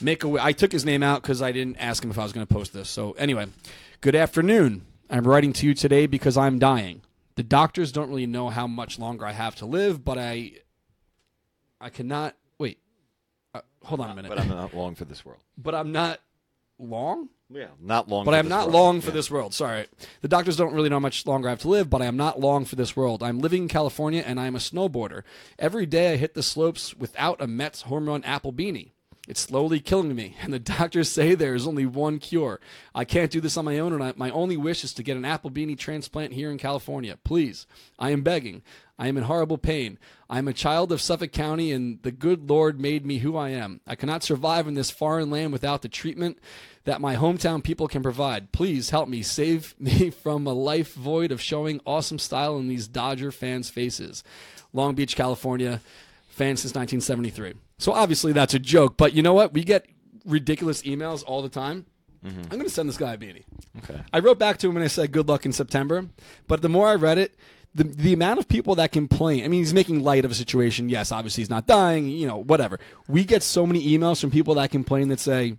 Make 0.00 0.24
a. 0.24 0.36
I 0.40 0.52
took 0.52 0.72
his 0.72 0.84
name 0.84 1.02
out 1.02 1.22
because 1.22 1.40
I 1.42 1.52
didn't 1.52 1.76
ask 1.76 2.02
him 2.04 2.10
if 2.10 2.18
I 2.18 2.22
was 2.22 2.32
going 2.32 2.46
to 2.46 2.52
post 2.52 2.72
this. 2.72 2.88
So 2.88 3.12
anyway, 3.12 3.46
good 4.00 4.14
afternoon. 4.14 4.86
I'm 5.10 5.26
writing 5.26 5.52
to 5.54 5.66
you 5.66 5.74
today 5.74 6.06
because 6.06 6.36
I'm 6.36 6.58
dying. 6.58 7.02
The 7.36 7.42
doctors 7.42 7.92
don't 7.92 8.08
really 8.08 8.26
know 8.26 8.48
how 8.48 8.66
much 8.66 8.98
longer 8.98 9.26
I 9.26 9.32
have 9.32 9.54
to 9.56 9.66
live, 9.66 10.04
but 10.04 10.18
I, 10.18 10.52
I 11.80 11.90
cannot 11.90 12.34
wait. 12.58 12.78
Uh, 13.54 13.60
hold 13.82 14.00
on 14.00 14.10
a 14.10 14.14
minute. 14.14 14.28
but 14.30 14.38
i'm 14.40 14.48
not 14.48 14.74
long 14.82 14.94
for 14.94 15.04
this 15.04 15.24
world 15.24 15.40
but 15.58 15.74
I'm 15.74 15.92
not 15.92 16.20
long. 16.78 17.28
yeah 17.50 17.66
not 17.80 18.08
long 18.08 18.24
But 18.24 18.34
I 18.34 18.38
am 18.38 18.48
not 18.48 18.64
world. 18.64 18.74
long 18.74 19.00
for 19.00 19.08
Yeah. 19.08 19.14
this 19.14 19.30
world. 19.30 19.54
Sorry. 19.54 19.86
The 20.22 20.28
doctors 20.28 20.56
don't 20.56 20.72
really 20.74 20.88
know 20.88 20.96
how 20.96 21.00
much 21.00 21.24
longer 21.26 21.48
I 21.48 21.50
have 21.52 21.60
to 21.60 21.68
live, 21.68 21.88
but 21.90 22.02
I 22.02 22.06
am 22.06 22.16
not 22.16 22.40
long 22.40 22.64
for 22.64 22.74
this 22.74 22.96
world. 22.96 23.22
I'm 23.22 23.38
living 23.38 23.62
in 23.64 23.68
California 23.68 24.24
and 24.26 24.40
I'm 24.40 24.56
a 24.56 24.58
snowboarder. 24.58 25.22
Every 25.58 25.86
day 25.86 26.12
I 26.12 26.16
hit 26.16 26.34
the 26.34 26.42
slopes 26.42 26.94
without 26.96 27.40
a 27.40 27.46
Mets 27.46 27.82
home 27.82 28.08
run 28.08 28.24
apple 28.24 28.52
beanie. 28.52 28.90
It's 29.26 29.40
slowly 29.40 29.80
killing 29.80 30.14
me, 30.14 30.36
and 30.42 30.52
the 30.52 30.58
doctors 30.58 31.08
say 31.08 31.34
there 31.34 31.54
is 31.54 31.66
only 31.66 31.86
one 31.86 32.18
cure. 32.18 32.60
I 32.94 33.06
can't 33.06 33.30
do 33.30 33.40
this 33.40 33.56
on 33.56 33.64
my 33.64 33.78
own, 33.78 33.94
and 33.94 34.04
I, 34.04 34.12
my 34.16 34.30
only 34.30 34.58
wish 34.58 34.84
is 34.84 34.92
to 34.94 35.02
get 35.02 35.16
an 35.16 35.24
apple 35.24 35.50
beanie 35.50 35.78
transplant 35.78 36.34
here 36.34 36.50
in 36.50 36.58
California. 36.58 37.16
Please, 37.24 37.66
I 37.98 38.10
am 38.10 38.20
begging. 38.20 38.62
I 38.98 39.08
am 39.08 39.16
in 39.16 39.24
horrible 39.24 39.56
pain. 39.56 39.98
I 40.28 40.38
am 40.38 40.46
a 40.46 40.52
child 40.52 40.92
of 40.92 41.00
Suffolk 41.00 41.32
County, 41.32 41.72
and 41.72 42.02
the 42.02 42.12
good 42.12 42.50
Lord 42.50 42.78
made 42.78 43.06
me 43.06 43.18
who 43.18 43.34
I 43.34 43.48
am. 43.48 43.80
I 43.86 43.94
cannot 43.94 44.22
survive 44.22 44.68
in 44.68 44.74
this 44.74 44.90
foreign 44.90 45.30
land 45.30 45.54
without 45.54 45.80
the 45.80 45.88
treatment 45.88 46.38
that 46.84 47.00
my 47.00 47.16
hometown 47.16 47.64
people 47.64 47.88
can 47.88 48.02
provide. 48.02 48.52
Please 48.52 48.90
help 48.90 49.08
me. 49.08 49.22
Save 49.22 49.74
me 49.80 50.10
from 50.10 50.46
a 50.46 50.52
life 50.52 50.92
void 50.92 51.32
of 51.32 51.40
showing 51.40 51.80
awesome 51.86 52.18
style 52.18 52.58
in 52.58 52.68
these 52.68 52.86
Dodger 52.86 53.32
fans' 53.32 53.70
faces. 53.70 54.22
Long 54.74 54.94
Beach, 54.94 55.16
California, 55.16 55.80
fan 56.28 56.58
since 56.58 56.74
1973. 56.74 57.54
So 57.78 57.92
obviously 57.92 58.32
that's 58.32 58.54
a 58.54 58.58
joke, 58.58 58.96
but 58.96 59.12
you 59.14 59.22
know 59.22 59.34
what? 59.34 59.52
We 59.52 59.64
get 59.64 59.86
ridiculous 60.24 60.82
emails 60.82 61.24
all 61.26 61.42
the 61.42 61.48
time. 61.48 61.86
Mm-hmm. 62.24 62.42
I'm 62.42 62.48
going 62.48 62.62
to 62.64 62.70
send 62.70 62.88
this 62.88 62.96
guy 62.96 63.14
a 63.14 63.18
beanie. 63.18 63.44
okay 63.78 64.00
I 64.12 64.20
wrote 64.20 64.38
back 64.38 64.58
to 64.58 64.68
him 64.68 64.76
and 64.76 64.84
I 64.84 64.88
said, 64.88 65.12
"Good 65.12 65.28
luck 65.28 65.44
in 65.44 65.52
September." 65.52 66.06
But 66.46 66.62
the 66.62 66.70
more 66.70 66.88
I 66.88 66.94
read 66.94 67.18
it, 67.18 67.36
the 67.74 67.84
the 67.84 68.12
amount 68.14 68.38
of 68.38 68.48
people 68.48 68.74
that 68.76 68.92
complain. 68.92 69.44
I 69.44 69.48
mean, 69.48 69.60
he's 69.60 69.74
making 69.74 70.02
light 70.02 70.24
of 70.24 70.30
a 70.30 70.34
situation. 70.34 70.88
Yes, 70.88 71.12
obviously 71.12 71.42
he's 71.42 71.50
not 71.50 71.66
dying. 71.66 72.08
You 72.08 72.26
know, 72.26 72.38
whatever. 72.38 72.78
We 73.08 73.24
get 73.24 73.42
so 73.42 73.66
many 73.66 73.86
emails 73.86 74.20
from 74.20 74.30
people 74.30 74.54
that 74.54 74.70
complain 74.70 75.08
that 75.08 75.20
say, 75.20 75.58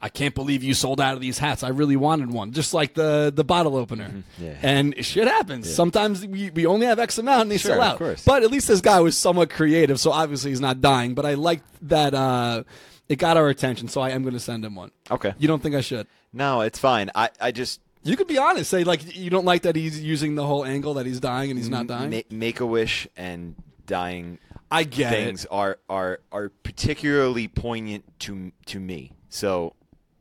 "I 0.00 0.08
can't 0.08 0.34
believe 0.34 0.62
you 0.62 0.74
sold 0.74 1.00
out 1.00 1.14
of 1.14 1.20
these 1.20 1.38
hats. 1.38 1.62
I 1.62 1.68
really 1.68 1.96
wanted 1.96 2.30
one." 2.30 2.52
Just 2.52 2.72
like 2.74 2.94
the 2.94 3.32
the 3.34 3.44
bottle 3.44 3.76
opener. 3.76 4.08
Mm-hmm. 4.08 4.44
Yeah. 4.44 4.54
And 4.62 5.04
shit 5.04 5.26
happens. 5.28 5.72
Sometimes 5.72 6.26
we, 6.26 6.50
we 6.50 6.66
only 6.66 6.86
have 6.86 6.98
X 6.98 7.18
amount 7.18 7.42
and 7.42 7.50
they 7.50 7.58
Sure, 7.58 7.72
sell 7.72 7.82
of 7.82 7.88
out. 7.92 7.98
course. 7.98 8.24
But 8.24 8.42
at 8.42 8.50
least 8.50 8.68
this 8.68 8.80
guy 8.80 9.00
was 9.00 9.16
somewhat 9.16 9.50
creative, 9.50 9.98
so 10.00 10.10
obviously 10.12 10.50
he's 10.50 10.60
not 10.60 10.80
dying. 10.80 11.14
But 11.14 11.26
I 11.26 11.34
liked 11.34 11.64
that. 11.88 12.14
Uh, 12.14 12.64
it 13.08 13.16
got 13.16 13.36
our 13.38 13.48
attention, 13.48 13.88
so 13.88 14.00
I 14.02 14.10
am 14.10 14.22
going 14.22 14.34
to 14.34 14.40
send 14.40 14.64
him 14.64 14.74
one. 14.74 14.90
okay 15.10 15.32
You 15.38 15.48
don't 15.48 15.62
think 15.62 15.74
I 15.74 15.80
should? 15.80 16.06
no 16.30 16.60
it's 16.60 16.78
fine 16.78 17.10
i 17.14 17.30
i 17.40 17.50
just 17.50 17.80
You 18.04 18.16
could 18.18 18.26
be 18.26 18.36
honest. 18.36 18.68
Say 18.70 18.84
like 18.84 19.16
you 19.16 19.30
don't 19.30 19.46
like 19.46 19.62
that 19.62 19.76
he's 19.76 19.98
using 19.98 20.34
the 20.34 20.44
whole 20.44 20.62
angle 20.64 20.92
that 20.94 21.06
he's 21.06 21.18
dying 21.20 21.50
and 21.50 21.58
he's 21.58 21.70
not 21.70 21.86
dying. 21.86 22.10
Ma- 22.10 22.20
make 22.30 22.60
a 22.60 22.66
wish 22.66 23.08
and 23.16 23.54
dying 23.86 24.38
I 24.70 24.84
get 24.84 25.10
things 25.10 25.44
it. 25.44 25.48
are 25.50 25.78
are 25.88 26.20
are 26.30 26.50
particularly 26.62 27.48
poignant 27.48 28.04
to 28.20 28.52
to 28.66 28.78
me. 28.78 29.12
So 29.30 29.74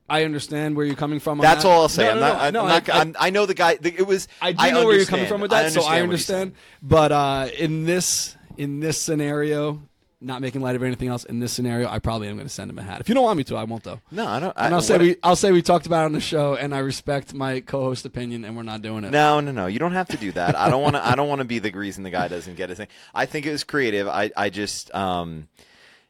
I 0.10 0.24
understand 0.24 0.76
where 0.78 0.86
you're 0.86 0.96
coming 0.96 1.20
from. 1.20 1.40
that's 1.40 1.64
that. 1.64 1.70
all 1.70 1.82
I'll 1.82 1.90
say. 1.90 2.04
No, 2.06 2.12
I'm 2.12 2.20
no, 2.20 2.22
not. 2.22 2.38
no, 2.38 2.44
I'm 2.44 2.54
no, 2.54 2.68
not 2.68 2.90
I, 2.90 3.00
I'm, 3.02 3.16
I 3.20 3.30
know 3.30 3.46
the 3.46 3.54
guy. 3.54 3.76
the- 3.76 3.94
It 3.94 4.08
was. 4.08 4.28
I, 4.42 4.56
I 4.58 4.70
do 4.70 4.76
know 4.76 4.86
where 4.86 4.96
you're 4.96 5.06
coming 5.06 5.28
from 5.28 5.42
with 5.42 5.52
that, 5.52 5.72
so 5.72 5.84
I 5.84 6.02
understand. 6.02 6.54
But 6.82 7.12
uh, 7.12 7.50
in 7.58 7.86
this 7.86 8.36
in 8.58 8.80
this 8.80 8.98
scenario, 8.98 9.82
not 10.20 10.42
making 10.42 10.62
light 10.62 10.76
of 10.76 10.82
anything 10.82 11.10
else. 11.10 11.26
In 11.26 11.40
this 11.40 11.52
scenario, 11.54 11.88
I 11.90 12.00
probably 12.00 12.28
am 12.28 12.36
going 12.38 12.48
to 12.48 12.54
send 12.54 12.72
him 12.72 12.80
a 12.80 12.82
hat. 12.82 13.02
If 13.02 13.10
you 13.10 13.14
don't 13.16 13.24
want 13.24 13.38
me 13.38 13.44
to, 13.46 13.56
I 13.56 13.66
won't 13.66 13.84
though. 13.84 14.00
No, 14.10 14.26
I 14.26 14.40
don't. 14.40 14.54
I, 14.58 14.66
And 14.66 14.74
I'll 14.76 14.82
say 14.82 14.98
we 14.98 15.16
I'll 15.22 15.36
say 15.36 15.52
we 15.52 15.62
talked 15.62 15.86
about 15.86 16.04
it 16.04 16.06
on 16.06 16.14
the 16.14 16.22
show, 16.22 16.56
and 16.56 16.74
I 16.74 16.80
respect 16.80 17.34
my 17.34 17.60
co-host 17.60 18.06
opinion, 18.06 18.44
and 18.46 18.56
we're 18.56 18.64
not 18.64 18.82
doing 18.82 19.04
it. 19.04 19.12
No, 19.12 19.40
no, 19.42 19.52
no. 19.52 19.68
You 19.68 19.78
don't 19.80 19.92
have 19.94 20.08
to 20.10 20.18
do 20.18 20.32
that. 20.32 20.56
I 20.58 20.70
don't 20.70 20.82
want 20.82 20.96
to. 20.96 21.06
I 21.06 21.16
don't 21.16 21.28
want 21.30 21.40
to 21.40 21.46
be 21.46 21.60
the 21.60 21.72
reason 21.72 22.04
the 22.04 22.10
guy 22.10 22.28
doesn't 22.30 22.56
get 22.56 22.70
his 22.70 22.78
thing. 22.80 22.88
I 23.14 23.26
think 23.26 23.46
it 23.46 23.52
was 23.52 23.64
creative. 23.64 24.08
I, 24.08 24.32
I 24.36 24.50
just, 24.50 24.94
um, 24.96 25.48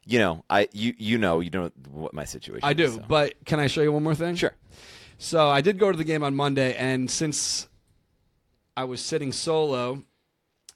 you 0.08 0.18
know, 0.18 0.42
I, 0.48 0.68
you, 0.72 0.94
you 0.96 1.18
know, 1.18 1.40
you 1.40 1.50
know 1.50 1.70
what 1.92 2.14
my 2.14 2.24
situation. 2.24 2.64
I 2.66 2.72
do, 2.72 2.84
is, 2.84 2.94
so. 2.94 3.04
but 3.06 3.34
can 3.44 3.60
I 3.60 3.66
show 3.66 3.82
you 3.82 3.92
one 3.92 4.02
more 4.02 4.14
thing? 4.14 4.34
Sure. 4.36 4.54
So 5.18 5.48
I 5.48 5.60
did 5.60 5.78
go 5.78 5.92
to 5.92 5.98
the 5.98 6.04
game 6.04 6.22
on 6.24 6.34
Monday, 6.34 6.74
and 6.74 7.10
since 7.10 7.68
I 8.76 8.84
was 8.84 9.00
sitting 9.02 9.32
solo, 9.32 10.02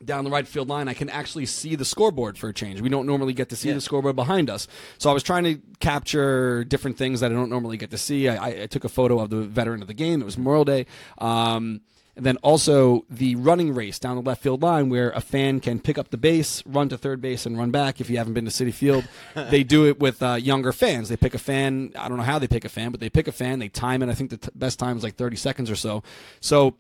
down 0.05 0.25
the 0.25 0.31
right 0.31 0.47
field 0.47 0.69
line, 0.69 0.87
I 0.89 0.95
can 0.95 1.09
actually 1.09 1.47
see 1.47 1.77
the 1.77 1.85
scoreboard 1.85 2.37
for 2.37 2.49
a 2.49 2.53
change. 2.53 2.81
We 2.81 2.89
don't 2.89 3.07
normally 3.07 3.33
get 3.33 3.49
to 3.51 3.57
see 3.57 3.69
Yeah. 3.69 3.75
the 3.75 3.81
scoreboard 3.81 4.17
behind 4.17 4.51
us. 4.51 4.69
So 4.99 5.09
I 5.09 5.15
was 5.15 5.23
trying 5.23 5.45
to 5.45 5.61
capture 5.81 6.65
different 6.65 6.99
things 6.99 7.21
that 7.21 7.31
I 7.31 7.35
don't 7.35 7.51
normally 7.51 7.77
get 7.77 7.91
to 7.93 7.99
see. 7.99 8.29
I, 8.29 8.35
I, 8.37 8.63
I 8.63 8.67
took 8.67 8.85
a 8.85 8.89
photo 8.89 9.21
of 9.21 9.31
the 9.31 9.43
veteran 9.43 9.81
of 9.81 9.89
the 9.89 9.95
game. 9.95 10.21
It 10.21 10.25
was 10.25 10.37
Memorial 10.37 10.65
Day. 10.65 10.87
Um, 11.19 11.81
and 12.15 12.27
then 12.27 12.37
also 12.39 13.07
the 13.09 13.37
running 13.37 13.75
race 13.75 13.99
down 13.99 14.17
the 14.17 14.23
left 14.23 14.43
field 14.43 14.63
line 14.63 14.91
where 14.91 15.11
a 15.11 15.21
fan 15.21 15.61
can 15.61 15.81
pick 15.81 15.97
up 15.97 16.11
the 16.11 16.19
base, 16.19 16.63
run 16.67 16.89
to 16.91 16.99
third 16.99 17.23
base, 17.23 17.47
and 17.47 17.57
run 17.59 17.71
back. 17.71 18.01
If 18.01 18.11
you 18.11 18.19
haven't 18.19 18.35
been 18.35 18.45
to 18.45 18.51
Citi 18.51 18.73
Field, 18.73 19.05
they 19.35 19.63
do 19.65 19.87
it 19.87 19.99
with 19.99 20.23
uh, 20.23 20.35
younger 20.35 20.73
fans. 20.73 21.09
They 21.09 21.17
pick 21.17 21.35
a 21.35 21.39
fan. 21.39 21.93
I 21.97 22.09
don't 22.09 22.19
know 22.19 22.23
how 22.25 22.39
they 22.39 22.49
pick 22.49 22.65
a 22.67 22.69
fan, 22.69 22.91
but 22.91 23.01
they 23.01 23.09
pick 23.09 23.29
a 23.29 23.33
fan. 23.33 23.61
They 23.61 23.69
time 23.69 24.03
it. 24.03 24.11
I 24.11 24.15
think 24.15 24.31
the 24.31 24.37
t- 24.37 24.51
best 24.55 24.79
time 24.79 24.97
is 24.99 25.03
like 25.03 25.17
30 25.17 25.37
seconds 25.37 25.71
or 25.71 25.77
so. 25.77 26.03
So 26.41 26.77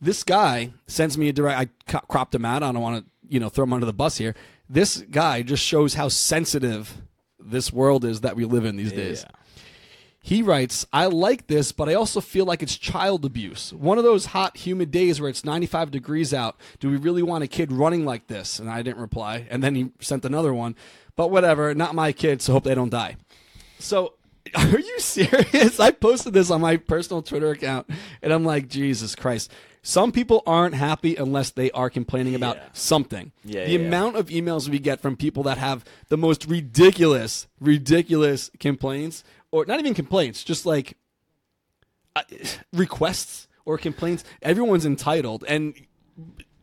this 0.00 0.22
guy 0.22 0.72
sends 0.86 1.18
me 1.18 1.28
a 1.28 1.32
direct. 1.32 1.58
I 1.58 1.90
co- 1.90 2.06
cropped 2.06 2.34
him 2.34 2.44
out. 2.44 2.62
I 2.62 2.70
don't 2.70 2.82
want 2.82 3.04
to, 3.04 3.10
you 3.28 3.40
know, 3.40 3.48
throw 3.48 3.64
him 3.64 3.72
under 3.72 3.86
the 3.86 3.92
bus 3.92 4.18
here. 4.18 4.36
This 4.68 4.98
guy 5.10 5.42
just 5.42 5.64
shows 5.64 5.94
how 5.94 6.08
sensitive 6.08 7.02
this 7.40 7.72
world 7.72 8.04
is 8.04 8.20
that 8.20 8.36
we 8.36 8.44
live 8.44 8.64
in 8.64 8.76
these 8.76 8.92
days. 8.92 9.24
He 10.26 10.42
writes, 10.42 10.84
I 10.92 11.06
like 11.06 11.46
this, 11.46 11.70
but 11.70 11.88
I 11.88 11.94
also 11.94 12.20
feel 12.20 12.46
like 12.46 12.60
it's 12.60 12.76
child 12.76 13.24
abuse. 13.24 13.72
One 13.72 13.96
of 13.96 14.02
those 14.02 14.26
hot, 14.26 14.56
humid 14.56 14.90
days 14.90 15.20
where 15.20 15.30
it's 15.30 15.44
95 15.44 15.92
degrees 15.92 16.34
out. 16.34 16.56
Do 16.80 16.90
we 16.90 16.96
really 16.96 17.22
want 17.22 17.44
a 17.44 17.46
kid 17.46 17.70
running 17.70 18.04
like 18.04 18.26
this? 18.26 18.58
And 18.58 18.68
I 18.68 18.82
didn't 18.82 19.00
reply. 19.00 19.46
And 19.48 19.62
then 19.62 19.76
he 19.76 19.92
sent 20.00 20.24
another 20.24 20.52
one. 20.52 20.74
But 21.14 21.30
whatever, 21.30 21.72
not 21.76 21.94
my 21.94 22.10
kid, 22.10 22.42
so 22.42 22.54
hope 22.54 22.64
they 22.64 22.74
don't 22.74 22.90
die. 22.90 23.18
So, 23.78 24.14
are 24.56 24.80
you 24.80 24.98
serious? 24.98 25.78
I 25.78 25.92
posted 25.92 26.32
this 26.32 26.50
on 26.50 26.60
my 26.60 26.76
personal 26.76 27.22
Twitter 27.22 27.52
account, 27.52 27.88
and 28.20 28.32
I'm 28.32 28.44
like, 28.44 28.66
Jesus 28.66 29.14
Christ. 29.14 29.52
Some 29.82 30.10
people 30.10 30.42
aren't 30.44 30.74
happy 30.74 31.14
unless 31.14 31.50
they 31.50 31.70
are 31.70 31.88
complaining 31.88 32.34
about 32.34 32.58
something. 32.72 33.30
Yeah, 33.44 33.66
the 33.66 33.70
yeah, 33.70 33.78
yeah. 33.78 33.86
amount 33.86 34.16
of 34.16 34.26
emails 34.26 34.68
we 34.68 34.80
get 34.80 35.00
from 35.00 35.16
people 35.16 35.44
that 35.44 35.58
have 35.58 35.84
the 36.08 36.16
most 36.16 36.46
ridiculous, 36.46 37.46
ridiculous 37.60 38.50
complaints, 38.58 39.22
or 39.56 39.64
not 39.66 39.78
even 39.78 39.94
complaints, 39.94 40.44
just 40.44 40.66
like 40.66 40.96
uh, 42.14 42.22
requests 42.72 43.48
or 43.64 43.78
complaints. 43.78 44.24
Everyone's 44.42 44.84
entitled, 44.86 45.44
and 45.48 45.74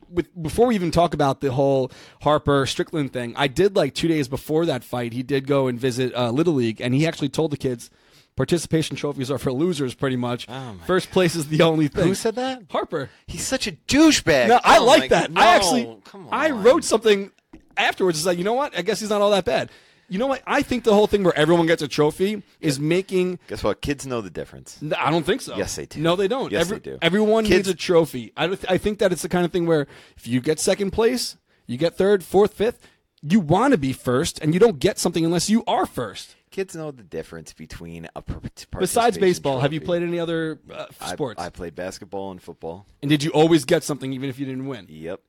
with 0.10 0.30
before 0.42 0.68
we 0.68 0.76
even 0.76 0.92
talk 0.92 1.14
about 1.14 1.42
the 1.42 1.52
whole 1.52 1.92
Harper 2.22 2.66
Strickland 2.66 3.12
thing, 3.14 3.34
I 3.36 3.48
did 3.48 3.76
like 3.76 3.96
two 3.96 4.08
days 4.08 4.28
before 4.28 4.66
that 4.68 4.84
fight. 4.84 5.14
He 5.14 5.24
did 5.24 5.48
go 5.48 5.68
and 5.68 5.80
visit 5.80 6.14
uh, 6.16 6.30
Little 6.30 6.54
League, 6.54 6.80
and 6.80 6.94
he 6.94 7.08
actually 7.08 7.30
told 7.30 7.52
the 7.52 7.58
kids. 7.58 7.90
Participation 8.36 8.96
trophies 8.96 9.30
are 9.30 9.38
for 9.38 9.54
losers, 9.54 9.94
pretty 9.94 10.16
much. 10.16 10.48
First 10.88 11.12
place 11.12 11.36
is 11.36 11.50
the 11.50 11.62
only 11.62 11.88
thing. 11.88 12.06
Oh 12.06 12.08
Who 12.08 12.16
said 12.16 12.34
that? 12.34 12.64
Harper. 12.72 13.12
He's 13.28 13.46
such 13.46 13.68
a 13.68 13.74
douchebag. 13.74 14.48
No, 14.48 14.60
I 14.64 14.80
Oh 14.80 14.86
like 14.86 15.10
that. 15.10 15.32
No, 15.32 15.40
I 15.40 15.54
actually, 15.54 15.98
I 16.32 16.50
wrote 16.50 16.84
something 16.84 17.30
afterwards. 17.78 18.18
It's 18.18 18.26
like, 18.26 18.40
you 18.40 18.44
know 18.44 18.54
what? 18.54 18.76
I 18.76 18.82
guess 18.82 19.00
he's 19.00 19.12
not 19.12 19.22
all 19.22 19.30
that 19.30 19.46
bad. 19.46 19.70
You 20.13 20.20
know 20.20 20.27
what? 20.27 20.43
I 20.46 20.62
think 20.62 20.84
the 20.84 20.93
whole 20.93 21.08
thing 21.08 21.24
where 21.24 21.36
everyone 21.36 21.65
gets 21.65 21.82
a 21.82 21.88
trophy 21.88 22.43
is 22.62 22.79
making. 22.79 23.39
Guess 23.48 23.63
what? 23.63 23.82
Kids 23.82 24.05
know 24.05 24.22
the 24.22 24.29
difference. 24.29 24.79
I 24.96 25.10
don't 25.10 25.25
think 25.25 25.41
so. 25.41 25.55
Yes, 25.58 25.75
they 25.75 25.88
do. 25.88 26.00
No, 26.01 26.15
they 26.15 26.27
don't. 26.27 26.51
Yes, 26.51 26.62
Every- 26.62 26.77
they 26.77 26.91
do. 26.91 26.98
Everyone 27.01 27.46
Kids- 27.46 27.55
needs 27.55 27.67
a 27.70 27.74
trophy. 27.74 28.32
I, 28.38 28.46
don't 28.46 28.58
th- 28.58 28.72
I 28.72 28.77
think 28.77 29.00
that 29.00 29.12
it's 29.12 29.24
the 29.24 29.29
kind 29.29 29.43
of 29.43 29.51
thing 29.51 29.65
where 29.65 29.88
if 30.15 30.27
you 30.27 30.39
get 30.39 30.60
second 30.60 30.91
place, 30.91 31.36
you 31.65 31.77
get 31.79 31.98
third, 31.98 32.24
fourth, 32.24 32.53
fifth. 32.53 32.79
You 33.24 33.39
want 33.39 33.72
to 33.72 33.77
be 33.79 33.91
first, 33.93 34.38
and 34.41 34.53
you 34.53 34.60
don't 34.60 34.77
get 34.79 35.00
something 35.00 35.25
unless 35.25 35.50
you 35.50 35.63
are 35.65 35.85
first. 35.88 36.35
Kids 36.51 36.75
know 36.75 36.92
the 36.92 37.01
difference 37.03 37.51
between 37.53 38.07
a 38.16 38.22
par- 38.22 38.40
Besides 38.42 38.68
participation 38.70 39.22
baseball, 39.22 39.59
have 39.61 39.74
you 39.74 39.79
trophy. 39.79 39.85
played 39.88 40.03
any 40.03 40.20
other 40.20 40.59
uh, 40.72 40.85
I- 41.01 41.14
sports? 41.14 41.42
I, 41.42 41.50
played 41.50 41.74
basketball 41.74 42.29
and 42.29 42.40
football. 42.40 42.85
and 43.01 43.09
did 43.09 43.24
you 43.24 43.31
always 43.31 43.66
get 43.66 43.83
something 43.83 44.14
even 44.14 44.29
if 44.29 44.38
you 44.38 44.46
didn't 44.46 44.68
win? 44.68 44.85
Yep, 44.90 45.22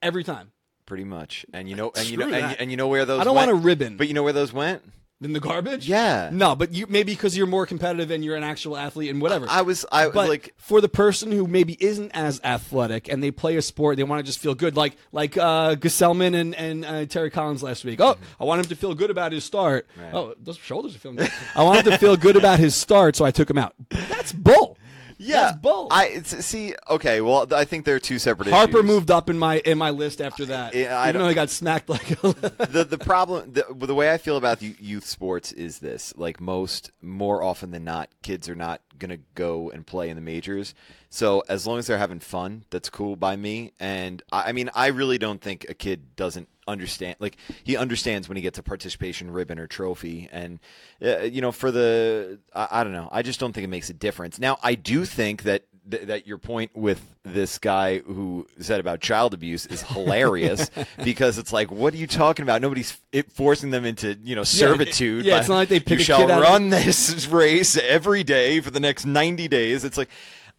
Every 0.00 0.24
time. 0.24 0.52
Pretty 0.90 1.04
much. 1.04 1.46
And 1.52 1.68
you 1.68 1.76
know, 1.76 1.92
and 1.94 2.04
you 2.04 2.16
know, 2.16 2.24
Screw 2.24 2.34
and, 2.34 2.44
that. 2.50 2.60
and 2.60 2.68
you 2.68 2.76
know 2.76 2.88
where 2.88 3.04
those. 3.04 3.20
I 3.20 3.22
don't 3.22 3.36
went? 3.36 3.46
want 3.48 3.62
a 3.62 3.64
ribbon. 3.64 3.96
But 3.96 4.08
you 4.08 4.14
know 4.14 4.24
where 4.24 4.32
those 4.32 4.52
went? 4.52 4.82
In 5.22 5.32
the 5.32 5.38
garbage? 5.38 5.88
Yeah. 5.88 6.30
No, 6.32 6.56
but 6.56 6.74
you 6.74 6.86
maybe 6.88 7.12
because 7.12 7.36
you're 7.36 7.46
more 7.46 7.64
competitive 7.64 8.10
and 8.10 8.24
you're 8.24 8.34
an 8.34 8.42
actual 8.42 8.76
athlete 8.76 9.08
and 9.08 9.22
whatever. 9.22 9.46
I 9.48 9.62
was. 9.62 9.86
I 9.92 10.08
but 10.08 10.28
like. 10.28 10.52
for 10.56 10.80
the 10.80 10.88
person 10.88 11.30
who 11.30 11.46
maybe 11.46 11.76
isn't 11.78 12.10
as 12.10 12.40
athletic 12.42 13.08
and 13.08 13.22
they 13.22 13.30
play 13.30 13.54
a 13.54 13.62
sport, 13.62 13.98
they 13.98 14.02
want 14.02 14.18
to 14.18 14.24
just 14.24 14.40
feel 14.40 14.56
good, 14.56 14.74
like 14.76 14.96
like 15.12 15.36
uh, 15.36 15.76
Gsellman 15.76 16.34
and 16.34 16.56
and 16.56 16.84
uh, 16.84 17.06
Terry 17.06 17.30
Collins 17.30 17.62
last 17.62 17.84
week. 17.84 18.00
Oh, 18.00 18.16
I 18.40 18.42
want 18.42 18.58
him 18.58 18.66
to 18.70 18.74
feel 18.74 18.96
good 18.96 19.10
about 19.10 19.30
his 19.30 19.44
start. 19.44 19.86
Right. 19.96 20.12
Oh, 20.12 20.34
those 20.42 20.56
shoulders 20.56 20.96
are 20.96 20.98
feeling 20.98 21.18
good. 21.18 21.30
I 21.54 21.62
want 21.62 21.86
him 21.86 21.92
to 21.92 21.98
feel 21.98 22.16
good 22.16 22.34
about 22.34 22.58
his 22.58 22.74
start, 22.74 23.14
so 23.14 23.24
I 23.24 23.30
took 23.30 23.48
him 23.48 23.58
out. 23.58 23.76
That's 23.90 24.32
bull. 24.32 24.76
Yeah, 25.22 25.42
That's 25.42 25.58
bull. 25.58 25.88
I 25.90 26.06
it's- 26.06 26.46
see. 26.46 26.74
Okay, 26.88 27.20
well, 27.20 27.46
I 27.54 27.64
think 27.64 27.84
they're 27.84 28.00
two 28.00 28.18
separate 28.18 28.48
Harper 28.48 28.78
issues. 28.78 28.84
moved 28.86 29.10
up 29.10 29.28
in 29.28 29.38
my 29.38 29.58
in 29.58 29.76
my 29.76 29.90
list 29.90 30.20
after 30.20 30.46
that. 30.46 30.74
Yeah, 30.74 30.98
I 30.98 31.10
even 31.10 31.14
don't- 31.14 31.22
though 31.24 31.28
he 31.28 31.34
got 31.34 31.50
smacked 31.50 31.88
like. 31.90 32.06
the 32.20 32.86
the 32.88 32.98
problem 32.98 33.52
the, 33.52 33.64
the 33.86 33.94
way 33.94 34.10
I 34.12 34.18
feel 34.18 34.36
about 34.38 34.62
youth 34.62 35.04
sports 35.06 35.52
is 35.52 35.80
this 35.80 36.14
like 36.16 36.40
most 36.40 36.90
more 37.02 37.42
often 37.42 37.70
than 37.70 37.84
not 37.84 38.08
kids 38.22 38.48
are 38.48 38.54
not 38.54 38.80
going 38.98 39.10
to 39.10 39.20
go 39.34 39.70
and 39.70 39.86
play 39.86 40.08
in 40.08 40.16
the 40.16 40.22
majors 40.22 40.74
so 41.10 41.42
as 41.48 41.66
long 41.66 41.78
as 41.78 41.86
they're 41.86 41.98
having 41.98 42.20
fun 42.20 42.64
that's 42.70 42.88
cool 42.88 43.16
by 43.16 43.36
me 43.36 43.72
and 43.78 44.22
I, 44.32 44.48
I 44.48 44.52
mean 44.52 44.70
I 44.74 44.86
really 44.88 45.18
don't 45.18 45.40
think 45.40 45.66
a 45.68 45.74
kid 45.74 46.16
doesn't 46.16 46.48
understand 46.66 47.16
like 47.18 47.36
he 47.64 47.76
understands 47.76 48.28
when 48.28 48.36
he 48.36 48.42
gets 48.42 48.58
a 48.58 48.62
participation 48.62 49.30
ribbon 49.30 49.58
or 49.58 49.66
trophy 49.66 50.28
and 50.30 50.60
uh, 51.04 51.18
you 51.18 51.40
know 51.40 51.50
for 51.52 51.70
the 51.70 52.38
I, 52.54 52.68
I 52.70 52.84
don't 52.84 52.92
know 52.92 53.08
I 53.10 53.22
just 53.22 53.40
don't 53.40 53.52
think 53.52 53.64
it 53.64 53.70
makes 53.70 53.90
a 53.90 53.94
difference 53.94 54.38
now 54.38 54.56
I 54.62 54.76
do 54.76 55.04
think 55.04 55.42
that 55.42 55.64
th- 55.90 56.04
that 56.04 56.26
your 56.26 56.38
point 56.38 56.70
with 56.74 57.00
this 57.24 57.58
guy 57.58 57.98
who 57.98 58.46
said 58.58 58.80
about 58.80 59.00
child 59.00 59.34
abuse 59.34 59.66
is 59.66 59.82
hilarious 59.94 60.70
because 61.02 61.38
it's 61.38 61.52
like, 61.52 61.70
what 61.70 61.92
are 61.94 61.98
you 61.98 62.06
talking 62.06 62.42
about? 62.42 62.62
Nobody's 62.62 62.96
it 63.12 63.30
forcing 63.32 63.70
them 63.70 63.84
into 63.84 64.16
you 64.22 64.36
know 64.36 64.44
servitude. 64.44 65.24
yeah, 65.24 65.38
it's 65.38 65.48
by, 65.48 65.54
not 65.54 65.58
like 65.58 65.68
they 65.68 65.80
pick 65.80 65.98
you 65.98 66.02
a 66.02 66.04
shall 66.04 66.18
kid 66.20 66.30
out 66.30 66.42
of- 66.42 66.48
run 66.48 66.70
this 66.70 67.26
race 67.28 67.76
every 67.76 68.24
day 68.24 68.60
for 68.60 68.70
the 68.70 68.80
next 68.80 69.04
ninety 69.04 69.48
days. 69.48 69.84
It's 69.84 69.98
like, 69.98 70.08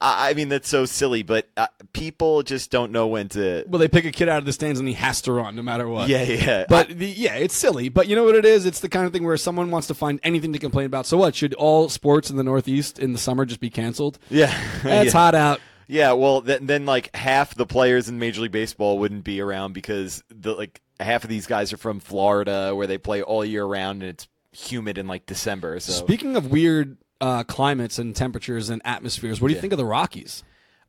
I, 0.01 0.31
I 0.31 0.33
mean, 0.33 0.49
that's 0.49 0.67
so 0.67 0.85
silly, 0.85 1.21
but 1.23 1.47
uh, 1.55 1.67
people 1.93 2.41
just 2.43 2.71
don't 2.71 2.91
know 2.91 3.07
when 3.07 3.29
to. 3.29 3.63
well, 3.67 3.79
they 3.79 3.87
pick 3.87 4.03
a 4.05 4.11
kid 4.11 4.27
out 4.27 4.39
of 4.39 4.45
the 4.45 4.51
stands 4.53 4.79
and 4.79 4.87
he 4.87 4.95
has 4.95 5.21
to 5.21 5.31
run 5.31 5.55
no 5.55 5.61
matter 5.61 5.87
what. 5.87 6.09
Yeah, 6.09 6.23
yeah. 6.23 6.65
But 6.67 6.89
the, 6.89 7.05
yeah, 7.05 7.35
it's 7.35 7.55
silly. 7.55 7.89
But 7.89 8.07
you 8.07 8.15
know 8.15 8.23
what 8.23 8.35
it 8.35 8.45
is? 8.45 8.65
It's 8.65 8.79
the 8.79 8.89
kind 8.89 9.05
of 9.05 9.13
thing 9.13 9.23
where 9.23 9.37
someone 9.37 9.69
wants 9.71 9.87
to 9.87 9.93
find 9.93 10.19
anything 10.23 10.51
to 10.53 10.59
complain 10.59 10.87
about. 10.87 11.05
So 11.05 11.17
what? 11.17 11.35
Should 11.35 11.53
all 11.53 11.87
sports 11.87 12.29
in 12.29 12.37
the 12.37 12.43
Northeast 12.43 12.97
in 12.99 13.13
the 13.13 13.19
summer 13.19 13.45
just 13.45 13.59
be 13.59 13.69
canceled? 13.69 14.17
yeah, 14.29 14.51
It's 14.83 14.83
yeah. 15.05 15.11
hot 15.11 15.35
out. 15.35 15.61
Yeah, 15.87 16.13
well, 16.13 16.41
then, 16.41 16.65
then 16.67 16.85
like 16.85 17.13
half 17.15 17.53
the 17.53 17.65
players 17.65 18.07
in 18.09 18.17
Major 18.17 18.41
League 18.41 18.51
Baseball 18.53 18.97
wouldn't 18.97 19.23
be 19.25 19.41
around 19.41 19.73
because 19.73 20.23
the 20.29 20.53
like 20.53 20.81
half 20.99 21.23
of 21.25 21.29
these 21.29 21.47
guys 21.47 21.73
are 21.73 21.77
from 21.77 21.99
Florida 21.99 22.73
where 22.73 22.87
they 22.87 22.97
play 22.97 23.21
all 23.21 23.43
year 23.43 23.65
round 23.65 24.01
and 24.01 24.11
it's 24.11 24.27
humid 24.53 24.97
in 24.97 25.07
like 25.07 25.25
December. 25.25 25.79
So 25.79 25.91
Speaking 25.91 26.35
of 26.37 26.49
weird 26.51 26.97
uh, 27.21 27.43
climates 27.43 27.99
and 27.99 28.15
temperatures 28.15 28.69
and 28.69 28.81
atmospheres, 28.83 29.39
what 29.39 29.47
do 29.47 29.53
you 29.53 29.61
think 29.61 29.71
of 29.73 29.77
the 29.77 29.85
Rockies? 29.85 30.43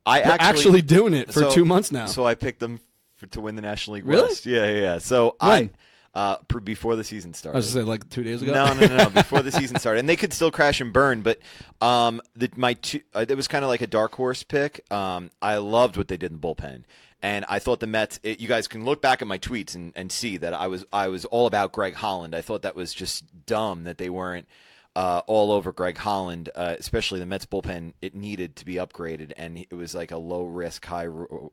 I 0.05 0.21
They're 0.21 0.33
actually, 0.33 0.49
actually, 0.49 0.83
doing 0.83 1.15
it 1.15 1.29
for 1.33 1.41
so- 1.41 1.51
two 1.53 1.65
months 1.65 1.93
now. 1.93 2.07
So 2.07 2.27
I 2.27 2.35
picked 2.35 2.59
them 2.59 2.81
for, 3.17 3.27
to 3.29 3.41
win 3.41 3.55
the 3.55 3.63
National 3.63 3.95
League 3.95 4.07
Really? 4.07 4.23
West. 4.23 4.47
Yeah, 4.47 4.67
yeah, 4.67 4.81
yeah. 4.81 4.99
So 4.99 5.37
When? 5.39 5.71
I 5.71 5.71
uh, 6.15 6.37
pr- 6.49 6.61
before 6.61 6.97
the 6.97 7.05
season 7.05 7.33
started. 7.35 7.57
I 7.57 7.59
was 7.59 7.67
just 7.67 7.75
saying, 7.75 7.87
like 7.87 8.09
two 8.11 8.23
days 8.23 8.43
ago. 8.43 8.53
No, 8.53 8.73
no, 8.75 8.87
no, 8.87 8.97
no. 8.97 9.11
Before 9.11 9.41
the 9.43 9.53
season 9.53 9.79
started, 9.81 10.01
and 10.01 10.09
they 10.09 10.17
could 10.17 10.33
still 10.33 10.51
crash 10.51 10.81
and 10.81 10.93
burn. 10.93 11.23
But 11.23 11.39
um, 11.81 12.21
the, 12.37 12.51
my 12.57 12.75
two, 12.75 13.01
uh, 13.15 13.25
it 13.29 13.35
was 13.35 13.49
kind 13.49 13.65
of 13.65 13.69
like 13.69 13.81
a 13.81 13.87
dark 13.87 14.15
horse 14.15 14.43
pick. 14.43 14.85
Um, 14.93 15.31
I 15.41 15.57
loved 15.57 15.97
what 15.97 16.09
they 16.09 16.17
did 16.17 16.33
in 16.33 16.41
the 16.41 16.47
bullpen, 16.47 16.83
and 17.23 17.45
I 17.49 17.61
thought 17.61 17.81
the 17.81 17.87
Mets. 17.87 18.21
It, 18.23 18.41
you 18.41 18.49
guys 18.49 18.69
can 18.69 18.85
look 18.85 19.01
back 19.01 19.23
at 19.23 19.29
my 19.29 19.39
tweets 19.39 19.75
and, 19.75 19.93
and 19.97 20.13
see 20.13 20.37
that 20.39 20.53
I 20.53 20.67
was 20.67 20.85
I 20.93 21.09
was 21.09 21.25
all 21.27 21.47
about 21.47 21.73
Greg 21.73 21.95
Holland. 21.95 22.35
I 22.35 22.43
thought 22.43 22.63
that 22.63 22.77
was 22.77 22.93
just 22.93 23.25
dumb 23.47 23.85
that 23.85 23.97
they 23.99 24.11
weren't. 24.11 24.47
Uh, 24.95 25.23
all 25.27 25.53
over 25.53 25.73
Greg 25.73 25.97
Holland, 25.97 26.51
uh, 26.55 26.77
especially 26.79 27.19
the 27.19 27.25
Mets 27.25 27.47
bullpen, 27.47 27.95
it 28.03 28.15
needed 28.15 28.57
to 28.57 28.67
be 28.67 28.75
upgraded, 28.75 29.33
and 29.39 29.57
it 29.57 29.73
was 29.73 29.95
like 29.95 30.11
a 30.11 30.19
low 30.19 30.45
risk, 30.45 30.85
high. 30.85 31.07
Ro- 31.07 31.51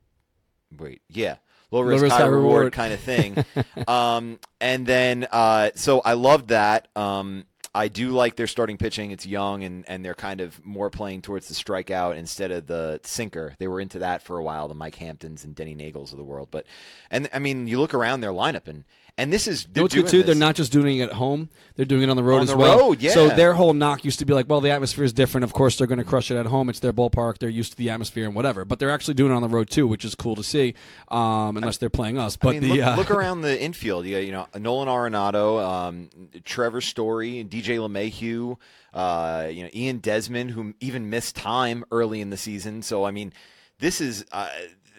wait, 0.78 1.02
yeah, 1.10 1.38
low 1.71 1.82
risk, 1.82 2.04
risk, 2.04 2.15
high, 2.15 2.23
high 2.23 2.28
reward, 2.28 2.43
reward. 2.43 2.73
kind 2.73 2.93
of 2.93 2.99
thing. 2.99 3.45
um, 3.88 4.39
and 4.60 4.86
then, 4.86 5.25
uh, 5.32 5.69
so 5.75 6.02
I 6.02 6.13
love 6.13 6.47
that. 6.47 6.89
Um, 6.97 7.45
I 7.73 7.88
do 7.88 8.10
like 8.10 8.36
their 8.36 8.47
starting 8.47 8.78
pitching. 8.78 9.12
It's 9.12 9.25
young, 9.25 9.63
and, 9.63 9.86
and 9.88 10.04
they're 10.04 10.15
kind 10.15 10.41
of 10.41 10.65
more 10.65 10.89
playing 10.89 11.21
towards 11.21 11.47
the 11.47 11.54
strikeout 11.54 12.17
instead 12.17 12.52
of 12.52 12.65
the 12.65 12.99
sinker. 13.04 13.56
They 13.60 13.67
were 13.67 13.80
into 13.80 13.99
that 13.99 14.23
for 14.23 14.38
a 14.38 14.43
while, 14.43 14.67
the 14.67 14.73
Mike 14.73 14.95
Hamptons 14.95 15.43
and 15.43 15.54
Denny 15.56 15.75
Neagles 15.75 16.12
of 16.12 16.17
the 16.17 16.23
world. 16.23 16.49
But, 16.49 16.65
and 17.12 17.30
I 17.32 17.39
mean, 17.39 17.67
you 17.67 17.80
look 17.80 17.93
around 17.93 18.21
their 18.21 18.32
lineup, 18.32 18.67
and 18.67 18.86
and 19.19 19.34
this 19.34 19.47
is 19.47 19.65
they're 19.65 19.84
what's 19.84 19.93
good 19.93 20.08
doing 20.08 20.12
too? 20.12 20.23
They're 20.23 20.36
not 20.36 20.55
just 20.55 20.71
doing 20.71 20.97
it 20.99 21.10
at 21.10 21.13
home; 21.13 21.49
they're 21.75 21.86
doing 21.86 22.03
it 22.03 22.10
on 22.10 22.15
the 22.15 22.23
road 22.23 22.38
On 22.38 22.43
as 22.43 22.49
the 22.49 22.58
well. 22.58 22.79
road, 22.79 23.01
yeah. 23.01 23.12
So 23.12 23.27
their 23.27 23.53
whole 23.53 23.73
knock 23.73 24.05
used 24.05 24.19
to 24.19 24.25
be 24.25 24.34
like, 24.34 24.49
"Well, 24.49 24.62
the 24.62 24.71
atmosphere 24.71 25.03
is 25.03 25.13
different. 25.13 25.43
Of 25.43 25.53
course, 25.53 25.77
they're 25.77 25.88
going 25.88 25.99
to 25.99 26.05
crush 26.05 26.32
it 26.32 26.38
at 26.38 26.45
home. 26.45 26.69
It's 26.69 26.79
their 26.79 26.93
ballpark. 26.93 27.38
They're 27.39 27.49
used 27.49 27.73
to 27.73 27.77
the 27.77 27.89
atmosphere 27.89 28.25
and 28.25 28.34
whatever." 28.34 28.65
But 28.65 28.79
they're 28.79 28.89
actually 28.89 29.15
doing 29.15 29.32
it 29.32 29.36
on 29.36 29.41
the 29.41 29.49
road 29.49 29.69
too, 29.69 29.88
which 29.88 30.05
is 30.05 30.15
cool 30.15 30.36
to 30.36 30.43
see. 30.43 30.73
Um, 31.10 31.58
unless 31.58 31.77
they're 31.77 31.89
playing 31.89 32.17
us, 32.17 32.38
but 32.38 32.49
I 32.49 32.60
mean, 32.60 32.62
the 32.62 32.69
look, 32.77 32.88
uh, 32.88 32.95
look 32.95 33.12
around 33.17 33.41
the 33.41 33.62
infield. 33.62 34.05
You, 34.05 34.17
you 34.19 34.32
know, 34.32 34.47
Nolan 34.58 34.88
Arenado, 34.88 35.63
um, 35.63 36.10
Trevor 36.45 36.82
Story, 36.82 37.43
DJ 37.43 37.77
LeMahieu, 37.77 38.58
uh, 38.93 39.47
you 39.51 39.63
know, 39.63 39.69
Ian 39.73 39.97
Desmond, 39.97 40.51
who 40.51 40.73
even 40.79 41.10
missed 41.10 41.36
time 41.36 41.84
early 41.91 42.21
in 42.21 42.29
the 42.29 42.38
season. 42.38 42.82
So, 42.82 43.03
I 43.05 43.12
mean, 43.12 43.34
this 43.79 44.01
is 44.01 44.25
uh, 44.32 44.47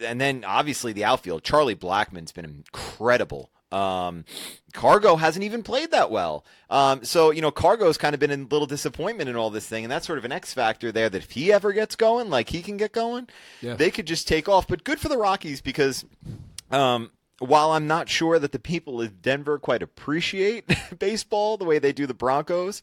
and 0.03 0.19
then 0.19 0.43
obviously 0.45 0.93
the 0.93 1.03
outfield. 1.05 1.43
Charlie 1.43 1.75
Blackmon's 1.75 2.31
been 2.31 2.45
incredible. 2.45 3.50
Um, 3.71 4.25
Cargo 4.73 5.15
hasn't 5.15 5.43
even 5.43 5.63
played 5.63 5.91
that 5.91 6.11
well. 6.11 6.45
Um, 6.69 7.03
so 7.03 7.31
you 7.31 7.41
know, 7.41 7.51
Cargo's 7.51 7.97
kind 7.97 8.13
of 8.13 8.19
been 8.19 8.31
a 8.31 8.35
little 8.37 8.67
disappointment 8.67 9.29
in 9.29 9.35
all 9.35 9.49
this 9.49 9.67
thing, 9.67 9.83
and 9.85 9.91
that's 9.91 10.05
sort 10.07 10.19
of 10.19 10.25
an 10.25 10.31
X 10.31 10.53
factor 10.53 10.91
there. 10.91 11.09
That 11.09 11.23
if 11.23 11.31
he 11.31 11.51
ever 11.51 11.73
gets 11.73 11.95
going, 11.95 12.29
like 12.29 12.49
he 12.49 12.61
can 12.61 12.77
get 12.77 12.91
going, 12.91 13.27
Yeah. 13.61 13.73
they 13.75 13.91
could 13.91 14.07
just 14.07 14.27
take 14.27 14.47
off. 14.49 14.67
But 14.67 14.83
good 14.83 14.99
for 14.99 15.09
the 15.09 15.17
Rockies 15.17 15.61
because. 15.61 16.05
Um, 16.71 17.11
while 17.41 17.71
I'm 17.71 17.87
not 17.87 18.07
sure 18.07 18.37
that 18.37 18.51
the 18.51 18.59
people 18.59 19.01
of 19.01 19.21
Denver 19.21 19.57
quite 19.57 19.81
appreciate 19.81 20.65
baseball 20.99 21.57
the 21.57 21.65
way 21.65 21.79
they 21.79 21.91
do 21.91 22.05
the 22.05 22.13
Broncos, 22.13 22.81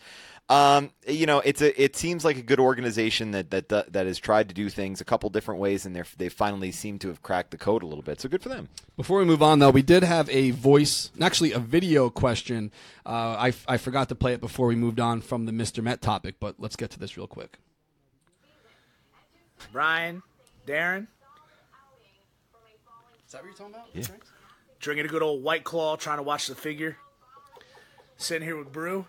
um, 0.48 0.90
you 1.06 1.26
know, 1.26 1.40
it's 1.40 1.60
a 1.60 1.80
it 1.80 1.94
seems 1.94 2.24
like 2.24 2.38
a 2.38 2.42
good 2.42 2.58
organization 2.58 3.32
that 3.32 3.50
that 3.50 3.68
that 3.68 4.06
has 4.06 4.18
tried 4.18 4.48
to 4.48 4.54
do 4.54 4.70
things 4.70 5.00
a 5.00 5.04
couple 5.04 5.28
different 5.28 5.60
ways, 5.60 5.84
and 5.84 5.94
they 5.94 6.02
they 6.16 6.28
finally 6.30 6.72
seem 6.72 6.98
to 7.00 7.08
have 7.08 7.22
cracked 7.22 7.50
the 7.50 7.58
code 7.58 7.82
a 7.82 7.86
little 7.86 8.02
bit. 8.02 8.20
So 8.20 8.28
good 8.30 8.42
for 8.42 8.48
them. 8.48 8.68
Before 8.96 9.18
we 9.18 9.26
move 9.26 9.42
on, 9.42 9.58
though, 9.58 9.70
we 9.70 9.82
did 9.82 10.02
have 10.02 10.28
a 10.30 10.52
voice, 10.52 11.10
actually 11.20 11.52
a 11.52 11.58
video 11.58 12.08
question. 12.08 12.72
Uh, 13.04 13.36
I, 13.38 13.52
I 13.68 13.76
forgot 13.76 14.08
to 14.08 14.14
play 14.14 14.32
it 14.32 14.40
before 14.40 14.66
we 14.66 14.74
moved 14.74 14.98
on 14.98 15.20
from 15.20 15.44
the 15.44 15.52
Mr. 15.52 15.82
Met 15.82 16.00
topic, 16.00 16.36
but 16.40 16.56
let's 16.58 16.76
get 16.76 16.90
to 16.90 16.98
this 16.98 17.16
real 17.16 17.26
quick. 17.26 17.58
Brian, 19.70 20.22
Darren, 20.66 21.08
Is 23.26 23.32
that 23.32 23.42
what 23.42 23.48
you're 23.48 23.54
talking 23.54 23.74
about? 23.74 23.88
Yeah. 23.92 24.06
Drinking 24.80 25.06
a 25.06 25.08
good 25.08 25.22
old 25.22 25.42
White 25.42 25.64
Claw, 25.64 25.96
trying 25.96 26.18
to 26.18 26.22
watch 26.22 26.46
the 26.46 26.54
figure. 26.54 26.96
Sitting 28.16 28.46
here 28.46 28.56
with 28.56 28.72
Brew. 28.72 29.06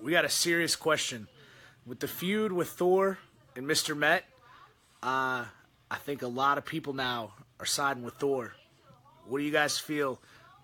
We 0.00 0.12
got 0.12 0.24
a 0.24 0.28
serious 0.28 0.76
question. 0.76 1.28
With 1.86 2.00
the 2.00 2.08
feud 2.08 2.52
with 2.52 2.68
Thor 2.68 3.18
and 3.56 3.66
Mr. 3.66 3.96
Met, 3.96 4.24
uh, 5.02 5.44
I 5.90 5.96
think 6.04 6.22
a 6.22 6.28
lot 6.28 6.58
of 6.58 6.64
people 6.64 6.92
now 6.92 7.34
are 7.58 7.66
siding 7.66 8.02
with 8.02 8.14
Thor. 8.14 8.54
What 9.26 9.38
do 9.38 9.44
you 9.44 9.50
guys 9.50 9.78
feel 9.78 10.20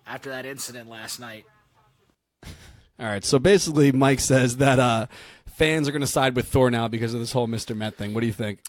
after 0.07 0.29
that 0.29 0.45
incident 0.45 0.89
last 0.89 1.19
night? 1.19 1.45
All 2.43 3.05
right, 3.05 3.23
so 3.23 3.39
basically, 3.39 3.91
Mike 3.93 4.19
says 4.19 4.57
that 4.57 4.79
uh, 4.79 5.07
fans 5.45 5.87
are 5.87 5.91
going 5.91 6.01
to 6.01 6.07
side 6.07 6.35
with 6.35 6.47
Thor 6.47 6.69
now 6.69 6.87
because 6.87 7.13
of 7.13 7.19
this 7.19 7.31
whole 7.31 7.47
Mr. 7.47 7.75
Met 7.75 7.95
thing. 7.95 8.13
What 8.13 8.21
do 8.21 8.27
you 8.27 8.33
think? 8.33 8.59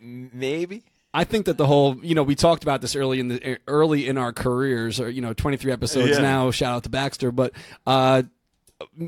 Maybe. 0.00 0.84
I 1.14 1.24
think 1.24 1.46
that 1.46 1.56
the 1.56 1.66
whole, 1.66 1.96
you 2.02 2.14
know, 2.14 2.22
we 2.22 2.34
talked 2.34 2.62
about 2.62 2.80
this 2.82 2.94
early 2.94 3.18
in 3.20 3.28
the 3.28 3.58
early 3.66 4.06
in 4.08 4.18
our 4.18 4.32
careers, 4.32 5.00
or 5.00 5.08
you 5.08 5.22
know, 5.22 5.32
23 5.32 5.72
episodes 5.72 6.10
Yeah. 6.16 6.22
now. 6.22 6.50
Shout 6.50 6.74
out 6.74 6.82
to 6.84 6.90
Baxter, 6.90 7.32
but 7.32 7.52
uh, 7.86 8.24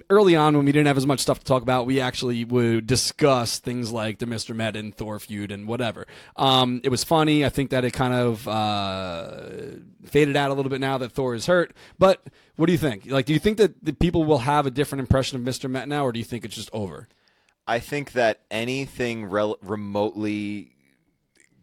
early 0.08 0.34
on 0.34 0.56
when 0.56 0.64
we 0.64 0.72
didn't 0.72 0.86
have 0.88 0.96
as 0.96 1.06
much 1.06 1.20
stuff 1.20 1.38
to 1.40 1.44
talk 1.44 1.62
about, 1.62 1.86
we 1.86 2.00
actually 2.00 2.44
would 2.44 2.86
discuss 2.86 3.58
things 3.58 3.92
like 3.92 4.18
the 4.18 4.26
Mr. 4.26 4.56
Met 4.56 4.76
and 4.76 4.94
Thor 4.94 5.18
feud 5.20 5.52
and 5.52 5.68
whatever. 5.68 6.06
Um, 6.36 6.80
it 6.82 6.88
was 6.88 7.04
funny. 7.04 7.44
I 7.44 7.50
think 7.50 7.70
that 7.70 7.84
it 7.84 7.92
kind 7.92 8.14
of 8.14 8.48
uh, 8.48 9.40
faded 10.06 10.36
out 10.36 10.50
a 10.50 10.54
little 10.54 10.70
bit 10.70 10.80
now 10.80 10.98
that 10.98 11.12
Thor 11.12 11.34
is 11.34 11.46
hurt. 11.46 11.72
But 11.98 12.22
what 12.56 12.66
do 12.66 12.72
you 12.72 12.78
think? 12.78 13.06
Like, 13.06 13.26
do 13.26 13.32
you 13.32 13.38
think 13.38 13.58
that 13.58 13.84
the 13.84 13.92
people 13.92 14.24
will 14.24 14.38
have 14.38 14.66
a 14.66 14.70
different 14.70 15.00
impression 15.00 15.38
of 15.38 15.44
Mr. 15.46 15.70
Met 15.70 15.86
now, 15.86 16.04
or 16.06 16.12
do 16.12 16.18
you 16.18 16.24
think 16.24 16.44
it's 16.44 16.56
just 16.56 16.70
over? 16.72 17.08
I 17.66 17.78
think 17.78 18.12
that 18.12 18.40
anything 18.50 19.26
rel- 19.26 19.58
remotely 19.62 20.72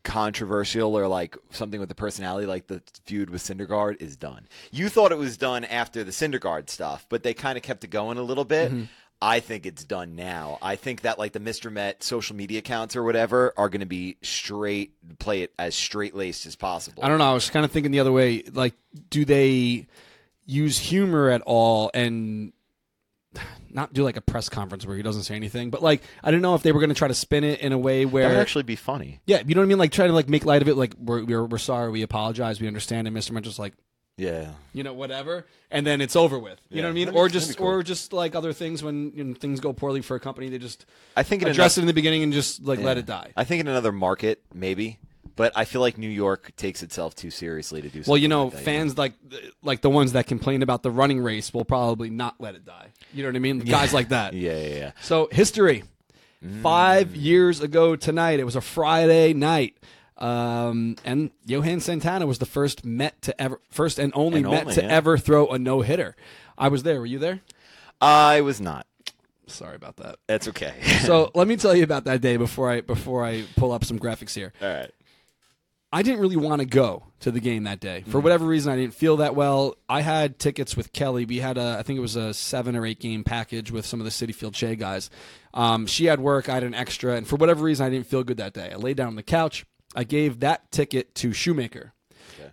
controversial 0.07 0.97
or 0.97 1.05
like 1.05 1.35
something 1.51 1.81
with 1.81 1.89
the 1.89 1.95
personality, 1.95 2.47
like 2.47 2.67
the 2.67 2.81
feud 3.03 3.29
with 3.29 3.43
Syndergaard, 3.43 4.01
is 4.01 4.15
done. 4.15 4.47
You 4.71 4.87
thought 4.87 5.11
it 5.11 5.17
was 5.17 5.35
done 5.35 5.65
after 5.65 6.01
the 6.05 6.11
Syndergaard 6.11 6.69
stuff, 6.69 7.05
but 7.09 7.23
they 7.23 7.33
kind 7.33 7.57
of 7.57 7.63
kept 7.63 7.83
it 7.83 7.89
going 7.89 8.17
a 8.17 8.21
little 8.21 8.45
bit. 8.45 8.71
Mm-hmm. 8.71 8.85
I 9.21 9.41
think 9.41 9.65
it's 9.65 9.83
done 9.83 10.15
now. 10.15 10.59
I 10.61 10.77
think 10.77 11.01
that 11.01 11.19
like 11.19 11.33
the 11.33 11.41
Mr. 11.41 11.69
Met 11.69 12.03
social 12.03 12.37
media 12.37 12.59
accounts 12.59 12.95
or 12.95 13.03
whatever 13.03 13.53
are 13.57 13.67
going 13.67 13.81
to 13.81 13.85
be 13.85 14.15
straight, 14.21 14.93
play 15.19 15.41
it 15.41 15.51
as 15.59 15.75
straight 15.75 16.15
laced 16.15 16.45
as 16.45 16.55
possible. 16.55 17.03
I 17.03 17.09
don't 17.09 17.17
know. 17.17 17.29
I 17.29 17.33
was 17.33 17.49
kind 17.49 17.65
of 17.65 17.71
thinking 17.71 17.91
the 17.91 17.99
other 17.99 18.13
way. 18.13 18.43
Like, 18.43 18.75
do 19.09 19.25
they 19.25 19.87
use 20.45 20.79
humor 20.79 21.29
at 21.29 21.41
all 21.41 21.91
and 21.93 22.53
not 23.69 23.93
do 23.93 24.03
like 24.03 24.17
a 24.17 24.21
press 24.21 24.49
conference 24.49 24.85
where 24.85 24.95
he 24.95 25.03
doesn't 25.03 25.23
say 25.23 25.35
anything? 25.35 25.69
But 25.69 25.81
like, 25.83 26.01
I 26.23 26.31
don't 26.31 26.41
know 26.41 26.55
if 26.55 26.63
they 26.63 26.71
were 26.71 26.79
going 26.79 26.89
to 26.89 26.95
try 26.95 27.07
to 27.07 27.13
spin 27.13 27.43
it 27.43 27.59
in 27.59 27.71
a 27.73 27.77
way 27.77 28.05
where 28.05 28.27
That 28.29 28.35
would 28.35 28.41
actually 28.41 28.63
be 28.63 28.75
funny. 28.75 29.19
yeah, 29.25 29.41
you 29.45 29.55
know 29.55 29.61
what 29.61 29.65
I 29.65 29.69
mean? 29.69 29.77
Like, 29.77 29.91
try 29.91 30.07
to 30.07 30.13
like 30.13 30.29
make 30.29 30.45
light 30.45 30.61
of 30.61 30.67
it. 30.67 30.75
Like, 30.75 30.93
we're 30.97 31.23
we're, 31.23 31.45
we're 31.45 31.57
sorry, 31.57 31.91
we 31.91 32.01
apologize, 32.01 32.59
we 32.61 32.67
understand, 32.67 33.07
and 33.07 33.15
Mr. 33.15 33.31
Mitchell's 33.31 33.59
like. 33.59 33.73
Yeah. 34.19 34.53
You 34.73 34.81
know, 34.81 34.95
whatever, 34.95 35.45
and 35.69 35.85
then 35.85 36.01
it's 36.01 36.15
over 36.15 36.39
with. 36.39 36.59
You 36.69 36.77
Yeah, 36.77 36.81
know 36.81 36.87
what 36.87 36.91
I 36.91 36.95
mean? 36.95 37.05
that'd 37.05 37.19
Or 37.19 37.29
just, 37.29 37.55
cool. 37.57 37.67
or 37.67 37.83
just 37.83 38.13
like 38.13 38.33
other 38.33 38.51
things 38.51 38.81
when 38.81 39.11
you 39.13 39.23
know, 39.23 39.35
things 39.35 39.59
go 39.59 39.73
poorly 39.73 40.01
for 40.01 40.15
a 40.15 40.19
company, 40.19 40.49
they 40.49 40.57
just 40.57 40.87
I 41.15 41.21
think 41.21 41.43
in 41.43 41.47
address 41.49 41.77
another- 41.77 41.81
it 41.81 41.83
in 41.83 41.87
the 41.89 41.93
beginning 41.93 42.23
and 42.23 42.33
just 42.33 42.63
like 42.63 42.79
let 42.79 42.97
it 42.97 43.05
die. 43.05 43.31
I 43.37 43.43
think 43.43 43.61
in 43.61 43.67
another 43.67 43.91
market, 43.91 44.41
maybe. 44.51 44.97
But 45.37 45.53
I 45.55 45.63
feel 45.63 45.79
like 45.79 45.97
New 45.97 46.09
York 46.09 46.51
takes 46.57 46.83
itself 46.83 47.15
too 47.15 47.29
seriously 47.31 47.81
to 47.81 47.87
do 47.87 47.99
something 47.99 48.11
Well, 48.11 48.17
you 48.17 48.27
know, 48.27 48.45
like 48.45 48.53
that, 48.55 48.63
fans 48.63 48.97
like 48.97 49.13
like 49.63 49.81
the 49.81 49.89
ones 49.89 50.11
that 50.13 50.27
complain 50.27 50.61
about 50.63 50.83
the 50.83 50.91
running 50.91 51.21
race 51.21 51.53
will 51.53 51.63
probably 51.63 52.09
not 52.09 52.35
let 52.39 52.55
it 52.55 52.65
die. 52.65 52.87
You 53.13 53.23
know 53.23 53.29
what 53.29 53.35
I 53.37 53.39
mean? 53.39 53.59
Guys 53.59 53.93
like 53.93 54.09
that. 54.09 54.33
Yeah, 54.37 54.57
yeah, 54.57 54.75
yeah. 54.75 54.91
So 55.01 55.29
history. 55.31 55.83
Five 56.61 57.15
years 57.15 57.61
ago 57.61 57.95
tonight, 57.95 58.39
it 58.39 58.43
was 58.43 58.55
a 58.55 58.61
Friday 58.61 59.33
night, 59.33 59.75
um, 60.17 60.95
and 61.03 61.31
Johan 61.45 61.79
Santana 61.79 62.27
was 62.27 62.37
the 62.37 62.45
first 62.45 62.85
Met 62.85 63.19
to 63.23 63.41
ever, 63.41 63.59
first 63.71 63.97
and 63.97 64.11
only 64.15 64.41
And 64.41 64.51
Met 64.51 64.61
only, 64.61 64.75
to 64.75 64.83
yeah. 64.83 64.87
ever 64.87 65.17
throw 65.17 65.47
a 65.47 65.57
no 65.57 65.81
hitter. 65.81 66.15
I 66.57 66.67
was 66.67 66.83
there. 66.83 66.99
Were 66.99 67.07
you 67.07 67.17
there? 67.19 67.41
I 67.99 68.41
was 68.41 68.61
not. 68.61 68.85
Sorry 69.47 69.75
about 69.75 69.97
that. 69.97 70.17
That's 70.27 70.47
okay. 70.49 70.73
So 71.05 71.31
let 71.35 71.47
me 71.47 71.55
tell 71.57 71.75
you 71.75 71.83
about 71.83 72.03
that 72.05 72.21
day 72.21 72.37
before 72.37 72.69
I 72.69 72.81
before 72.81 73.25
I 73.25 73.43
pull 73.55 73.71
up 73.71 73.83
some 73.83 73.97
graphics 73.97 74.33
here. 74.35 74.53
All 74.61 74.67
right. 74.67 74.91
I 75.97 76.03
didn't 76.03 76.19
really 76.19 76.35
want 76.35 76.59
to 76.61 76.67
go 76.67 77.03
to 77.21 77.31
the 77.31 77.39
game 77.39 77.63
that 77.63 77.79
day 77.79 78.01
Mm-hmm. 78.01 78.11
for 78.11 78.19
whatever 78.19 78.45
reason. 78.45 78.71
I 78.71 78.75
didn't 78.75 78.93
feel 78.93 79.17
that 79.17 79.33
well. 79.35 79.75
I 79.89 80.01
had 80.01 80.37
tickets 80.37 80.77
with 80.77 80.93
Kelly. 80.93 81.25
We 81.25 81.37
had 81.39 81.57
a, 81.57 81.77
I 81.79 81.83
think 81.83 81.97
it 81.97 82.01
was 82.01 82.15
a 82.15 82.33
seven 82.33 82.75
or 82.75 82.85
eight 82.85 82.99
game 82.99 83.23
package 83.23 83.71
with 83.71 83.85
some 83.85 83.99
of 83.99 84.03
the 84.05 84.11
Citi 84.11 84.35
Field 84.35 84.55
Shea 84.55 84.75
guys. 84.75 85.09
Um, 85.55 85.87
she 85.87 86.05
had 86.05 86.19
work. 86.19 86.49
I 86.49 86.53
had 86.53 86.63
an 86.63 86.75
extra, 86.75 87.15
and 87.15 87.27
for 87.27 87.35
whatever 87.37 87.63
reason, 87.63 87.85
I 87.85 87.89
didn't 87.89 88.05
feel 88.05 88.23
good 88.23 88.37
that 88.37 88.53
day. 88.53 88.69
I 88.71 88.75
laid 88.75 88.97
down 88.97 89.07
on 89.07 89.15
the 89.15 89.23
couch. 89.23 89.65
I 89.95 90.03
gave 90.03 90.41
that 90.41 90.71
ticket 90.71 91.15
to 91.15 91.33
Shoemaker. 91.33 91.93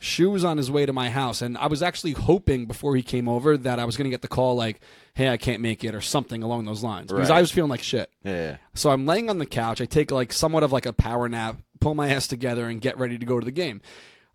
Shoe 0.00 0.30
was 0.30 0.44
on 0.44 0.56
his 0.56 0.70
way 0.70 0.86
to 0.86 0.92
my 0.92 1.10
house, 1.10 1.42
and 1.42 1.56
I 1.58 1.66
was 1.66 1.82
actually 1.82 2.12
hoping 2.12 2.66
before 2.66 2.96
he 2.96 3.02
came 3.02 3.28
over 3.28 3.56
that 3.56 3.78
I 3.78 3.84
was 3.84 3.96
going 3.96 4.04
to 4.04 4.10
get 4.10 4.22
the 4.22 4.28
call 4.28 4.54
like, 4.56 4.80
"Hey, 5.14 5.28
I 5.28 5.36
can't 5.36 5.60
make 5.60 5.84
it" 5.84 5.94
or 5.94 6.00
something 6.00 6.42
along 6.42 6.64
those 6.64 6.82
lines 6.82 7.12
because 7.12 7.30
Right. 7.30 7.38
I 7.38 7.40
was 7.40 7.50
feeling 7.50 7.70
like 7.70 7.82
shit. 7.82 8.10
Yeah, 8.22 8.32
yeah. 8.32 8.56
So 8.74 8.90
I'm 8.90 9.06
laying 9.06 9.30
on 9.30 9.38
the 9.38 9.46
couch. 9.46 9.80
I 9.80 9.84
take 9.86 10.10
like 10.10 10.32
somewhat 10.32 10.62
of 10.62 10.72
like 10.72 10.86
a 10.86 10.92
power 10.92 11.28
nap, 11.28 11.58
pull 11.80 11.94
my 11.94 12.08
ass 12.10 12.26
together, 12.26 12.66
and 12.68 12.80
get 12.80 12.98
ready 12.98 13.18
to 13.18 13.26
go 13.26 13.38
to 13.40 13.44
the 13.44 13.52
game. 13.52 13.80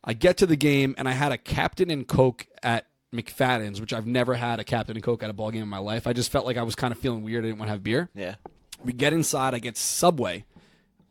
I 0.04 0.14
get 0.14 0.38
to 0.38 0.46
the 0.46 0.56
game, 0.56 0.96
and 0.98 1.08
I 1.10 1.12
had 1.12 1.32
a 1.32 1.38
Captain 1.38 1.90
and 1.90 2.08
Coke 2.08 2.48
at 2.64 2.86
McFadden's, 3.14 3.82
which 3.82 3.92
I've 3.92 4.08
never 4.08 4.36
had 4.36 4.60
a 4.60 4.64
Captain 4.64 4.96
and 4.96 5.04
Coke 5.04 5.24
at 5.24 5.30
a 5.30 5.34
ball 5.34 5.52
game 5.52 5.64
in 5.64 5.70
my 5.70 5.78
life. 5.80 6.08
I 6.08 6.14
just 6.14 6.32
felt 6.32 6.46
like 6.46 6.58
I 6.58 6.64
was 6.64 6.76
kind 6.76 6.92
of 6.92 7.00
feeling 7.00 7.24
weird. 7.24 7.44
I 7.44 7.48
didn't 7.48 7.60
want 7.60 7.68
to 7.70 7.74
have 7.74 7.84
beer. 7.84 8.10
Yeah. 8.16 8.36
We 8.84 8.94
get 8.94 9.12
inside. 9.14 9.54
I 9.54 9.60
get 9.60 9.76
Subway, 9.76 10.46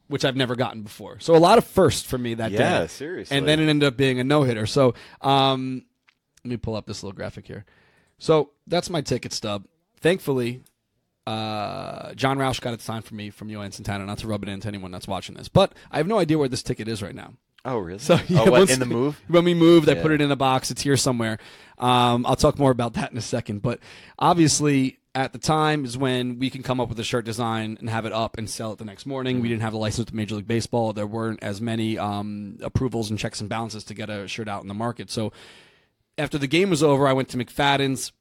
which 0.09 0.25
I've 0.25 0.37
never 0.37 0.57
gotten 0.57 0.83
before. 0.83 1.21
So 1.21 1.37
a 1.37 1.39
lot 1.39 1.59
of 1.59 1.65
firsts 1.65 2.03
for 2.03 2.19
me 2.19 2.35
that 2.35 2.51
day. 2.51 2.59
Yeah, 2.59 2.87
seriously. 2.87 3.37
And 3.37 3.47
then 3.47 3.61
it 3.61 3.69
ended 3.69 3.87
up 3.87 3.97
being 3.97 4.19
a 4.19 4.25
no 4.25 4.43
hitter. 4.43 4.67
So 4.67 4.95
um, 5.21 5.85
let 6.45 6.51
me 6.51 6.57
pull 6.57 6.75
up 6.75 6.87
this 6.87 7.03
little 7.03 7.17
graphic 7.17 7.47
here. 7.47 7.65
So 8.19 8.51
that's 8.67 8.91
my 8.91 9.01
ticket 9.01 9.33
stub. 9.33 9.67
Thankfully, 10.01 10.63
uh, 11.27 12.15
John 12.15 12.39
Roush 12.39 12.61
got 12.61 12.75
it 12.75 12.81
signed 12.81 13.05
for 13.05 13.15
me 13.15 13.31
from 13.31 13.51
Johan 13.51 13.71
Santana. 13.71 14.07
Not 14.07 14.19
to 14.19 14.27
rub 14.27 14.43
it 14.43 14.49
into 14.49 14.67
anyone 14.67 14.91
that's 14.91 15.07
watching 15.07 15.35
this, 15.35 15.49
but 15.49 15.73
I 15.91 15.99
have 15.99 16.07
no 16.07 16.19
idea 16.19 16.39
where 16.39 16.49
this 16.49 16.63
ticket 16.63 16.89
is 16.89 17.03
right 17.03 17.15
now. 17.15 17.35
Oh, 17.65 17.79
really? 17.79 17.99
So 17.99 18.19
yeah, 18.29 18.43
oh, 18.47 18.51
what, 18.51 18.71
in 18.71 18.81
the 18.81 18.87
move? 18.87 19.21
When 19.29 19.45
we 19.45 19.53
moved, 19.53 19.89
I 19.89 19.95
put 19.95 20.11
it 20.11 20.21
in 20.21 20.31
a 20.31 20.37
box. 20.37 20.71
It's 20.71 20.83
here 20.83 20.97
somewhere. 20.97 21.39
Um, 21.77 22.25
I'll 22.25 22.37
talk 22.37 22.59
more 22.59 22.71
about 22.71 22.95
that 22.95 23.13
in 23.13 23.19
a 23.19 23.23
second. 23.23 23.63
But 23.63 23.81
obviously, 24.19 24.99
at 25.19 25.33
the 25.33 25.39
time 25.39 25.85
is 25.85 25.99
when 25.99 26.39
we 26.39 26.49
can 26.49 26.63
come 26.63 26.81
up 26.81 26.89
with 26.89 27.01
a 27.01 27.05
shirt 27.05 27.25
design 27.25 27.77
and 27.81 27.91
have 27.91 28.07
it 28.07 28.13
up 28.13 28.39
and 28.39 28.49
sell 28.49 28.73
it 28.73 28.79
the 28.79 28.85
next 28.85 29.05
morning. 29.05 29.41
We 29.41 29.49
didn't 29.49 29.63
have 29.63 29.73
the 29.73 29.79
license 29.79 30.07
with 30.07 30.15
Major 30.15 30.37
League 30.37 30.47
Baseball. 30.47 30.93
There 30.93 31.09
weren't 31.09 31.43
as 31.43 31.61
many 31.61 31.99
um, 31.99 32.57
approvals 32.63 33.11
and 33.11 33.19
checks 33.19 33.41
and 33.41 33.49
balances 33.49 33.83
to 33.85 33.95
get 33.95 34.11
a 34.11 34.29
shirt 34.29 34.47
out 34.47 34.63
in 34.63 34.69
the 34.69 34.75
market. 34.75 35.11
So 35.11 35.33
after 36.17 36.39
the 36.39 36.47
game 36.47 36.71
was 36.71 36.85
over, 36.85 37.09
I 37.09 37.15
went 37.15 37.31
to 37.31 37.37
McFadden's, 37.37 38.13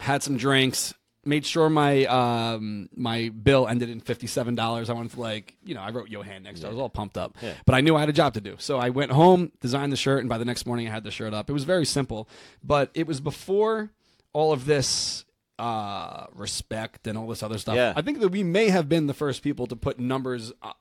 had 0.00 0.24
some 0.24 0.36
drinks, 0.36 0.94
made 1.24 1.46
sure 1.46 1.70
my 1.70 2.04
um, 2.06 2.88
my 2.96 3.28
bill 3.28 3.68
ended 3.68 3.88
in 3.88 4.00
fifty 4.00 4.26
seven 4.26 4.56
dollars. 4.56 4.90
I 4.90 4.94
wanted 4.94 5.12
to 5.12 5.20
like 5.20 5.54
you 5.64 5.76
know 5.76 5.80
I 5.80 5.90
wrote 5.90 6.08
Johan 6.08 6.42
next. 6.42 6.64
I 6.64 6.68
was 6.68 6.78
all 6.78 6.88
pumped 6.88 7.16
up, 7.16 7.36
but 7.64 7.74
I 7.76 7.82
knew 7.82 7.94
I 7.94 8.00
had 8.00 8.08
a 8.08 8.12
job 8.12 8.34
to 8.34 8.40
do. 8.40 8.56
So 8.58 8.78
I 8.78 8.90
went 8.90 9.12
home, 9.12 9.52
designed 9.60 9.92
the 9.92 9.96
shirt, 9.96 10.20
and 10.20 10.28
by 10.28 10.38
the 10.38 10.44
next 10.44 10.66
morning 10.66 10.88
I 10.88 10.90
had 10.90 11.04
the 11.04 11.12
shirt 11.12 11.34
up. 11.34 11.48
It 11.48 11.52
was 11.52 11.64
very 11.64 11.84
simple, 11.84 12.28
but 12.64 12.90
it 12.94 13.06
was 13.06 13.20
before 13.20 13.90
all 14.32 14.52
of 14.52 14.66
this 14.66 15.24
uh, 15.58 16.26
respect 16.34 17.06
and 17.06 17.16
all 17.16 17.26
this 17.26 17.42
other 17.42 17.58
stuff. 17.58 17.76
Yeah. 17.76 17.92
I 17.96 18.02
think 18.02 18.20
that 18.20 18.28
we 18.28 18.42
may 18.42 18.68
have 18.68 18.88
been 18.88 19.06
the 19.06 19.14
first 19.14 19.42
people 19.42 19.66
to 19.68 19.76
put 19.76 19.98
numbers 19.98 20.52
uh, 20.62 20.72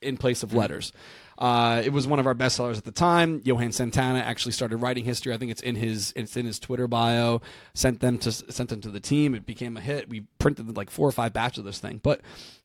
in 0.00 0.16
place 0.16 0.42
of 0.42 0.54
letters. 0.54 0.92
Uh, 1.36 1.82
it 1.84 1.92
was 1.92 2.06
one 2.06 2.20
of 2.20 2.26
our 2.26 2.34
best 2.34 2.56
sellers 2.56 2.78
at 2.78 2.84
the 2.84 2.92
time. 2.92 3.40
Johan 3.44 3.72
Santana 3.72 4.20
actually 4.20 4.52
started 4.52 4.76
writing 4.76 5.04
history. 5.04 5.32
I 5.32 5.36
think 5.36 5.50
it's 5.50 5.62
in 5.62 5.74
his 5.74 6.12
it's 6.14 6.36
in 6.36 6.46
his 6.46 6.60
Twitter 6.60 6.86
bio. 6.86 7.40
Sent 7.74 8.00
them 8.00 8.18
to 8.18 8.30
sent 8.30 8.68
them 8.68 8.80
to 8.82 8.90
the 8.90 9.00
team. 9.00 9.34
It 9.34 9.46
became 9.46 9.76
a 9.76 9.80
hit. 9.80 10.08
We 10.08 10.26
printed 10.38 10.76
like 10.76 10.90
four 10.90 11.08
or 11.08 11.12
five 11.12 11.32
batches 11.32 11.60
of 11.60 11.64
this 11.64 11.80
thing. 11.80 11.98
But 12.02 12.20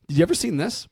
did 0.06 0.18
you 0.18 0.22
ever 0.22 0.34
seen 0.34 0.56
this? 0.56 0.86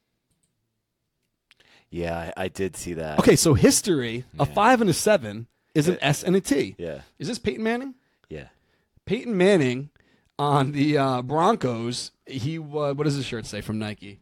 Yeah, 1.91 2.33
I, 2.37 2.45
I 2.45 2.49
did 2.49 2.77
see 2.77 2.95
that. 2.95 3.19
Okay, 3.21 3.37
so 3.37 3.55
history, 3.55 4.25
a 4.39 4.45
five 4.45 4.81
and 4.81 4.91
a 4.91 4.93
seven 4.93 5.47
is 5.75 5.89
an 5.89 5.99
S 6.01 6.23
and 6.23 6.35
a 6.37 6.41
T. 6.41 6.75
Yeah. 6.79 7.03
Is 7.19 7.29
this 7.29 7.39
Peyton 7.39 7.63
Manning? 7.63 7.95
Yeah. 8.29 8.49
Peyton 9.07 9.37
Manning 9.37 9.91
on 10.39 10.73
the 10.73 10.97
uh, 10.99 11.23
Broncos. 11.23 12.13
He 12.27 12.59
uh, 12.59 12.63
what 12.95 13.05
does 13.05 13.15
his 13.15 13.25
shirt 13.25 13.47
say 13.47 13.61
from 13.61 13.79
Nike? 13.79 14.21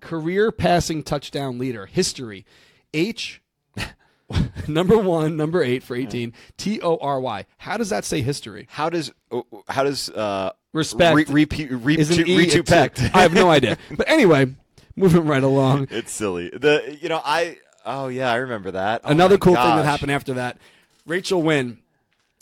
Career 0.00 0.52
passing 0.52 1.02
touchdown 1.02 1.58
leader. 1.58 1.86
History. 1.86 2.44
H. 2.92 3.40
number 4.68 4.98
one, 4.98 5.36
number 5.36 5.62
eight 5.62 5.82
for 5.82 5.94
eighteen. 5.96 6.32
T 6.56 6.80
O 6.80 6.96
R 6.96 7.20
Y. 7.20 7.46
How 7.58 7.76
does 7.76 7.90
that 7.90 8.04
say 8.04 8.22
history? 8.22 8.66
How 8.70 8.90
does 8.90 9.12
oh, 9.30 9.46
how 9.68 9.84
does 9.84 10.10
uh 10.10 10.52
Respect 10.72 11.16
re, 11.16 11.24
repeat 11.28 11.70
re, 11.70 11.96
Is 11.96 12.10
an 12.10 12.24
re, 12.24 12.30
E 12.30 12.48
a 12.48 12.50
T? 12.50 12.58
retupect? 12.60 13.10
I 13.14 13.22
have 13.22 13.32
no 13.32 13.50
idea. 13.58 13.78
But 13.96 14.08
anyway, 14.08 14.54
moving 14.94 15.24
right 15.26 15.42
along. 15.42 15.88
it's 15.90 16.12
silly. 16.12 16.50
The 16.50 16.98
you 17.00 17.08
know 17.08 17.20
I 17.24 17.58
oh 17.84 18.08
yeah 18.08 18.30
I 18.30 18.36
remember 18.36 18.72
that. 18.72 19.00
Oh 19.04 19.10
Another 19.10 19.38
cool 19.38 19.54
thing 19.54 19.64
that 19.76 19.84
happened 19.84 20.10
after 20.12 20.34
that. 20.34 20.58
Rachel 21.06 21.40
Wynn, 21.42 21.78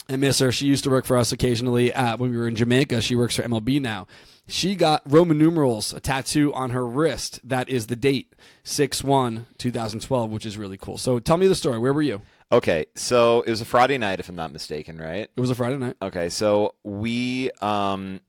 I 0.07 0.15
miss 0.17 0.39
her. 0.39 0.51
She 0.51 0.67
used 0.67 0.83
to 0.83 0.89
work 0.89 1.05
for 1.05 1.17
us 1.17 1.31
occasionally 1.31 1.93
uh, 1.93 2.17
when 2.17 2.31
we 2.31 2.37
were 2.37 2.47
in 2.47 2.55
Jamaica. 2.55 3.01
She 3.01 3.15
works 3.15 3.35
for 3.35 3.43
MLB 3.43 3.81
now. 3.81 4.07
She 4.47 4.75
got 4.75 5.01
Roman 5.11 5.39
numerals, 5.39 5.91
a 5.93 5.99
tattoo 5.99 6.53
on 6.53 6.69
her 6.69 6.85
wrist. 6.85 7.39
That 7.43 7.67
is 7.67 7.87
the 7.87 7.95
date, 7.95 8.33
6 8.63 9.03
1 9.03 9.47
2012, 9.57 10.29
which 10.29 10.45
is 10.45 10.57
really 10.57 10.77
cool. 10.77 10.99
So 10.99 11.17
tell 11.17 11.37
me 11.37 11.47
the 11.47 11.55
story. 11.55 11.79
Where 11.79 11.93
were 11.93 12.03
you? 12.03 12.21
Okay, 12.51 12.85
so 12.93 13.41
it 13.41 13.49
was 13.49 13.61
a 13.61 13.65
Friday 13.65 13.97
night 13.97 14.19
if 14.19 14.29
I'm 14.29 14.35
not 14.35 14.51
mistaken, 14.51 14.99
right? 14.99 15.29
It 15.35 15.39
was 15.39 15.49
a 15.49 15.55
Friday 15.55 15.77
night. 15.77 15.95
Okay, 15.99 16.29
so 16.29 16.75
we 16.83 17.49
um 17.61 18.21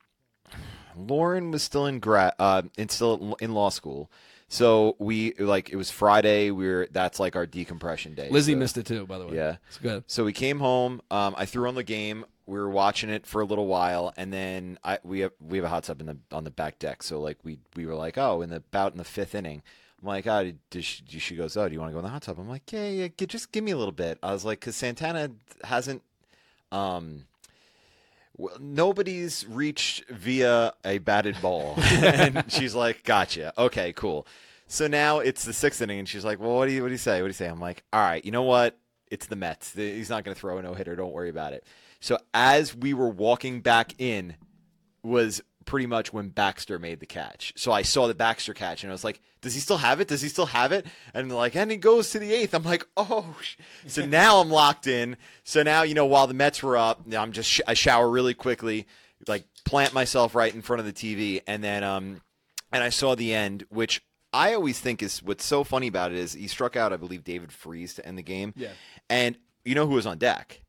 Lauren 0.97 1.51
was 1.51 1.63
still 1.63 1.85
in 1.85 1.99
grad 2.01 2.33
uh 2.39 2.63
in 2.79 2.89
still 2.89 3.37
in 3.41 3.53
law 3.53 3.69
school. 3.69 4.11
So 4.49 4.95
we 4.99 5.35
like 5.35 5.71
it 5.71 5.77
was 5.77 5.91
Friday, 5.91 6.51
We 6.51 6.69
are 6.69 6.87
that's 6.87 7.19
like 7.19 7.35
our 7.37 7.47
decompression 7.47 8.15
day. 8.15 8.29
Lizzie 8.31 8.53
So- 8.53 8.59
missed 8.59 8.79
it 8.79 8.87
too, 8.87 9.07
by 9.07 9.19
the 9.19 9.27
way. 9.27 9.35
Yeah. 9.37 9.57
It's 9.69 9.79
good. 9.79 10.05
So 10.07 10.25
we 10.25 10.33
came 10.33 10.59
home. 10.61 11.03
Um, 11.11 11.35
I 11.37 11.47
threw 11.47 11.67
on 11.69 11.75
the 11.75 11.83
game. 11.83 12.25
We 12.47 12.59
were 12.61 12.71
watching 12.71 13.11
it 13.11 13.27
for 13.27 13.41
a 13.41 13.45
little 13.45 13.67
while, 13.67 14.13
and 14.17 14.33
then 14.33 14.79
I 14.85 15.01
we 15.03 15.21
have 15.21 15.33
we 15.41 15.59
have 15.59 15.65
a 15.65 15.69
hot 15.69 15.83
tub 15.85 16.01
in 16.01 16.07
the 16.07 16.17
on 16.31 16.45
the 16.45 16.51
back 16.53 16.79
deck. 16.79 17.03
So 17.03 17.21
like 17.21 17.39
we 17.43 17.59
we 17.75 17.87
were 17.87 17.97
like, 17.97 18.17
oh, 18.19 18.41
in 18.43 18.51
the 18.51 18.57
about 18.57 18.93
in 18.93 18.99
the 18.99 19.05
fifth 19.05 19.35
inning. 19.35 19.63
I'm 20.01 20.07
like, 20.09 20.27
oh, 20.27 20.53
she, 20.79 21.03
she 21.19 21.35
goes, 21.37 21.57
oh, 21.57 21.67
do 21.67 21.73
you 21.73 21.81
want 21.81 21.89
to 21.91 21.93
go 21.95 21.99
in 22.01 22.05
the 22.05 22.11
hot 22.11 22.23
tub? 22.23 22.39
I'm 22.39 22.49
like, 22.49 22.71
yeah, 22.71 22.87
yeah, 22.87 23.09
just 23.27 23.51
give 23.51 23.65
me 23.65 23.73
a 23.73 23.77
little 23.79 23.93
bit. 23.93 24.19
I 24.23 24.31
was 24.31 24.45
like, 24.45 24.61
because 24.61 24.77
Santana 24.77 25.31
hasn't, 25.65 26.03
um, 26.71 27.25
well, 28.37 28.57
nobody's 28.61 29.47
reached 29.49 30.09
via 30.09 30.73
a 30.85 30.99
batted 30.99 31.41
ball. 31.41 31.75
and 31.79 32.45
she's 32.49 32.75
like, 32.75 33.05
gotcha. 33.05 33.53
Okay, 33.57 33.93
cool. 33.93 34.27
So 34.69 34.87
now 34.87 35.21
it's 35.21 35.45
the 35.45 35.53
sixth 35.53 35.81
inning, 35.81 36.01
and 36.01 36.09
she's 36.09 36.25
like, 36.25 36.41
well, 36.41 36.57
what 36.57 36.67
do 36.67 36.73
you 36.73 36.83
what 36.83 36.89
do 36.89 36.95
you 36.95 36.99
say? 36.99 37.23
What 37.23 37.27
do 37.27 37.31
you 37.31 37.35
say? 37.35 37.47
I'm 37.47 37.61
like, 37.61 37.85
all 37.93 38.01
right, 38.01 38.25
you 38.25 38.33
know 38.33 38.43
what? 38.43 38.79
It's 39.09 39.27
the 39.27 39.37
Mets. 39.37 39.75
He's 39.75 40.11
not 40.11 40.25
going 40.25 40.35
to 40.35 40.41
throw 40.41 40.59
a 40.59 40.63
no 40.63 40.75
hitter. 40.75 40.97
Don't 40.97 41.13
worry 41.13 41.29
about 41.29 41.53
it. 41.53 41.65
So 42.01 42.19
as 42.35 42.75
we 42.75 42.93
were 42.93 43.09
walking 43.09 43.61
back 43.61 43.95
in, 43.99 44.35
was 45.05 45.41
pretty 45.67 45.87
much 45.87 46.13
when 46.13 46.31
Baxter 46.31 46.79
made 46.79 47.01
the 47.01 47.07
catch. 47.07 47.53
So 47.57 47.73
I 47.73 47.83
saw 47.83 48.07
the 48.07 48.15
Baxter 48.15 48.55
catch, 48.55 48.83
and 48.83 48.91
I 48.91 48.95
was 48.95 49.05
like, 49.05 49.21
does 49.43 49.53
he 49.53 49.61
still 49.61 49.77
have 49.79 50.01
it? 50.01 50.09
Does 50.09 50.23
he 50.23 50.29
still 50.29 50.47
have 50.47 50.73
it? 50.73 50.87
And 51.13 51.31
they're 51.31 51.37
like, 51.37 51.55
and 51.55 51.71
he 51.71 51.77
goes 51.77 52.11
to 52.11 52.19
the 52.19 52.33
eighth. 52.33 52.55
I'm 52.55 52.63
like, 52.63 52.87
oh. 52.97 53.37
So 53.87 54.07
now 54.07 54.41
I'm 54.41 54.49
locked 54.49 54.87
in. 54.87 55.17
So 55.45 55.63
now 55.63 55.83
you 55.83 55.95
know, 55.95 56.07
while 56.07 56.27
the 56.27 56.35
Mets 56.35 56.63
were 56.63 56.77
up, 56.79 57.03
I'm 57.13 57.33
just 57.33 57.51
sh- 57.51 57.61
I 57.67 57.75
shower 57.75 58.09
really 58.09 58.35
quickly, 58.35 58.87
like 59.29 59.45
plant 59.65 59.93
myself 59.93 60.35
right 60.35 60.55
in 60.55 60.63
front 60.63 60.81
of 60.81 60.87
the 60.87 60.93
TV, 60.93 61.43
and 61.47 61.63
then 61.63 61.85
um, 61.85 62.23
and 62.73 62.83
I 62.83 62.89
saw 62.89 63.15
the 63.15 63.35
end, 63.35 63.65
which 63.69 64.03
I 64.33 64.55
always 64.55 64.79
think 64.79 65.03
is 65.03 65.23
what's 65.23 65.45
so 65.45 65.65
funny 65.65 65.87
about 65.87 66.13
it 66.13 66.19
is 66.19 66.35
he 66.35 66.49
struck 66.49 66.77
out, 66.77 66.93
I 66.93 66.97
believe, 66.97 67.25
David 67.25 67.53
Freese 67.53 67.95
to 67.95 68.07
end 68.07 68.19
the 68.19 68.23
game. 68.23 68.53
Yeah. 68.57 68.73
And 69.09 69.39
you 69.65 69.75
know 69.75 69.87
who 69.87 69.95
was 69.95 70.07
on 70.07 70.19
deck? 70.19 70.63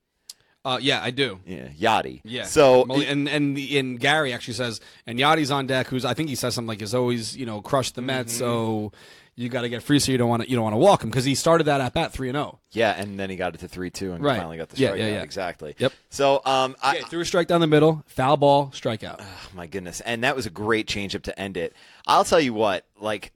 Uh, 0.68 0.78
yeah, 0.82 1.02
I 1.02 1.12
do. 1.12 1.40
Yeah, 1.46 1.70
Yadi. 1.80 2.20
Yeah. 2.26 2.44
So 2.44 2.84
and 2.86 3.30
and 3.30 3.58
and 3.58 4.00
Gary 4.00 4.34
actually 4.34 4.56
says, 4.56 4.82
and 5.06 5.18
Yadi's 5.18 5.50
on 5.52 5.66
deck. 5.68 5.88
Who's 5.88 6.04
I 6.04 6.14
think 6.14 6.28
he 6.30 6.36
says 6.36 6.54
something 6.56 6.68
like, 6.68 6.82
"Is 6.82 6.94
always 6.94 7.38
you 7.38 7.46
know 7.46 7.62
crushed 7.62 7.96
the 7.96 8.02
Mets, 8.02 8.34
Mm-hmm. 8.34 8.40
so 8.40 8.92
you 9.36 9.50
got 9.50 9.62
to 9.62 9.70
get 9.70 9.84
free, 9.84 10.00
so 10.00 10.12
you 10.12 10.18
don't 10.18 10.30
want 10.30 10.44
to 10.44 10.50
you 10.50 10.56
don't 10.56 10.64
want 10.64 10.74
to 10.74 10.78
walk 10.80 11.04
him 11.04 11.10
because 11.10 11.24
he 11.24 11.36
started 11.36 11.66
that 11.66 11.80
at 11.80 11.94
bat 11.94 12.12
three 12.12 12.28
and 12.28 12.38
oh. 12.38 12.42
zero. 12.42 12.60
Yeah, 12.72 13.02
and 13.02 13.18
then 13.20 13.30
he 13.30 13.36
got 13.38 13.54
it 13.56 13.60
to 13.60 13.68
three 13.68 13.90
two 13.90 14.12
and 14.12 14.24
Right. 14.24 14.38
finally 14.38 14.58
got 14.58 14.70
the 14.70 14.78
Yeah, 14.78 14.90
strikeout. 14.92 14.98
yeah, 14.98 15.08
yeah. 15.08 15.22
Exactly. 15.22 15.76
Yep. 15.78 15.94
So 16.10 16.42
um 16.44 16.76
I 16.82 16.98
Yeah, 16.98 17.06
threw 17.06 17.22
a 17.22 17.26
strike 17.26 17.48
down 17.48 17.62
the 17.62 17.68
middle, 17.68 18.04
foul 18.08 18.36
ball, 18.36 18.68
strikeout. 18.74 19.18
oh 19.22 19.50
my 19.56 19.68
goodness. 19.68 20.02
And 20.02 20.24
that 20.26 20.36
was 20.36 20.46
a 20.48 20.50
great 20.50 20.88
changeup 20.88 21.22
to 21.24 21.40
end 21.40 21.56
it. 21.56 21.74
I'll 22.06 22.26
tell 22.26 22.40
you 22.42 22.54
what, 22.54 22.86
like 23.00 23.32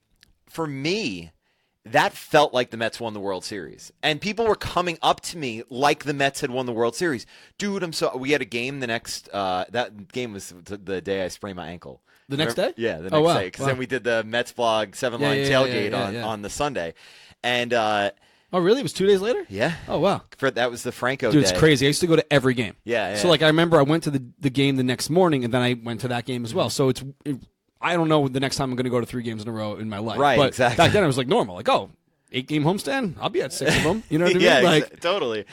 for 0.49 0.67
me, 0.67 1.31
that 1.85 2.13
felt 2.13 2.53
like 2.53 2.69
the 2.69 2.77
Mets 2.77 2.99
won 2.99 3.13
the 3.13 3.19
World 3.19 3.43
Series. 3.43 3.91
And 4.03 4.21
people 4.21 4.45
were 4.47 4.55
coming 4.55 4.97
up 5.01 5.19
to 5.21 5.37
me 5.37 5.63
like 5.69 6.03
the 6.03 6.13
Mets 6.13 6.41
had 6.41 6.51
won 6.51 6.65
the 6.67 6.73
World 6.73 6.95
Series. 6.95 7.25
Dude, 7.57 7.81
I'm 7.83 7.93
so 7.93 8.15
we 8.17 8.31
had 8.31 8.41
a 8.41 8.45
game 8.45 8.79
the 8.81 8.87
next 8.87 9.29
uh 9.33 9.65
that 9.71 10.11
game 10.11 10.33
was 10.33 10.53
the, 10.65 11.01
day 11.01 11.23
I 11.25 11.27
sprained 11.29 11.55
my 11.57 11.67
ankle. 11.69 12.01
The 12.29 12.37
next 12.37 12.55
Remember- 12.55 12.75
day? 12.77 12.81
Yeah, 12.83 12.97
the 12.97 13.03
next 13.03 13.13
Oh, 13.15 13.21
wow. 13.21 13.37
day. 13.39 13.45
Because 13.47 13.61
Wow. 13.61 13.67
then 13.67 13.77
we 13.77 13.85
did 13.87 14.03
the 14.03 14.23
Mets 14.23 14.53
vlog 14.53 14.95
seven 14.95 15.19
Yeah, 15.21 15.27
line 15.27 15.37
yeah, 15.39 15.49
tailgate 15.49 15.91
yeah, 15.91 16.03
on, 16.03 16.15
on 16.17 16.41
the 16.43 16.49
Sunday. 16.49 16.93
And 17.43 17.73
uh 17.73 18.11
Oh, 18.53 18.59
really? 18.59 18.81
It 18.81 18.83
was 18.83 18.91
two 18.93 19.07
days 19.07 19.21
later. 19.21 19.45
yeah. 19.47 19.75
Oh, 19.87 19.99
wow. 19.99 20.23
For 20.37 20.51
that 20.51 20.69
was 20.69 20.83
the 20.83 20.91
Franco 20.91 21.31
Dude, 21.31 21.41
day. 21.45 21.49
it's 21.49 21.57
crazy. 21.57 21.85
I 21.85 21.87
used 21.87 22.01
to 22.01 22.07
go 22.07 22.17
to 22.17 22.33
every 22.33 22.53
game. 22.53 22.75
Yeah, 22.83 23.15
So 23.15 23.29
like 23.29 23.41
I 23.41 23.47
remember 23.47 23.79
I 23.79 23.83
went 23.83 24.03
to 24.03 24.11
the 24.11 24.21
the 24.39 24.49
game 24.49 24.75
the 24.75 24.83
next 24.83 25.09
morning, 25.09 25.45
and 25.45 25.53
then 25.53 25.61
I 25.61 25.73
went 25.81 26.01
to 26.01 26.09
that 26.09 26.25
game 26.25 26.43
as 26.45 26.53
well. 26.53 26.69
So 26.69 26.89
it's. 26.89 27.01
It, 27.25 27.37
I 27.81 27.95
don't 27.95 28.07
know 28.09 28.27
the 28.27 28.39
next 28.39 28.57
time 28.57 28.69
I'm 28.69 28.75
going 28.75 28.83
to 28.85 28.89
go 28.89 28.99
to 28.99 29.05
three 29.05 29.23
games 29.23 29.41
in 29.41 29.47
a 29.47 29.51
row 29.51 29.75
in 29.75 29.89
my 29.89 29.97
life. 29.99 30.19
Right, 30.19 30.37
But 30.37 30.49
exactly. 30.49 30.77
Back 30.77 30.91
then, 30.93 31.03
I 31.03 31.07
was 31.07 31.17
like 31.17 31.27
normal. 31.27 31.55
Like, 31.55 31.69
oh, 31.69 31.89
eight 32.31 32.47
game 32.47 32.63
homestand. 32.63 33.15
I'll 33.19 33.29
be 33.29 33.41
at 33.41 33.51
six 33.53 33.75
of 33.77 33.83
them. 33.83 34.03
You 34.09 34.19
know 34.19 34.25
what 34.25 34.31
I 34.35 34.37
mean? 34.37 34.43
yeah, 34.43 34.59
like, 34.59 34.89
exa- 34.91 34.99
totally. 34.99 35.45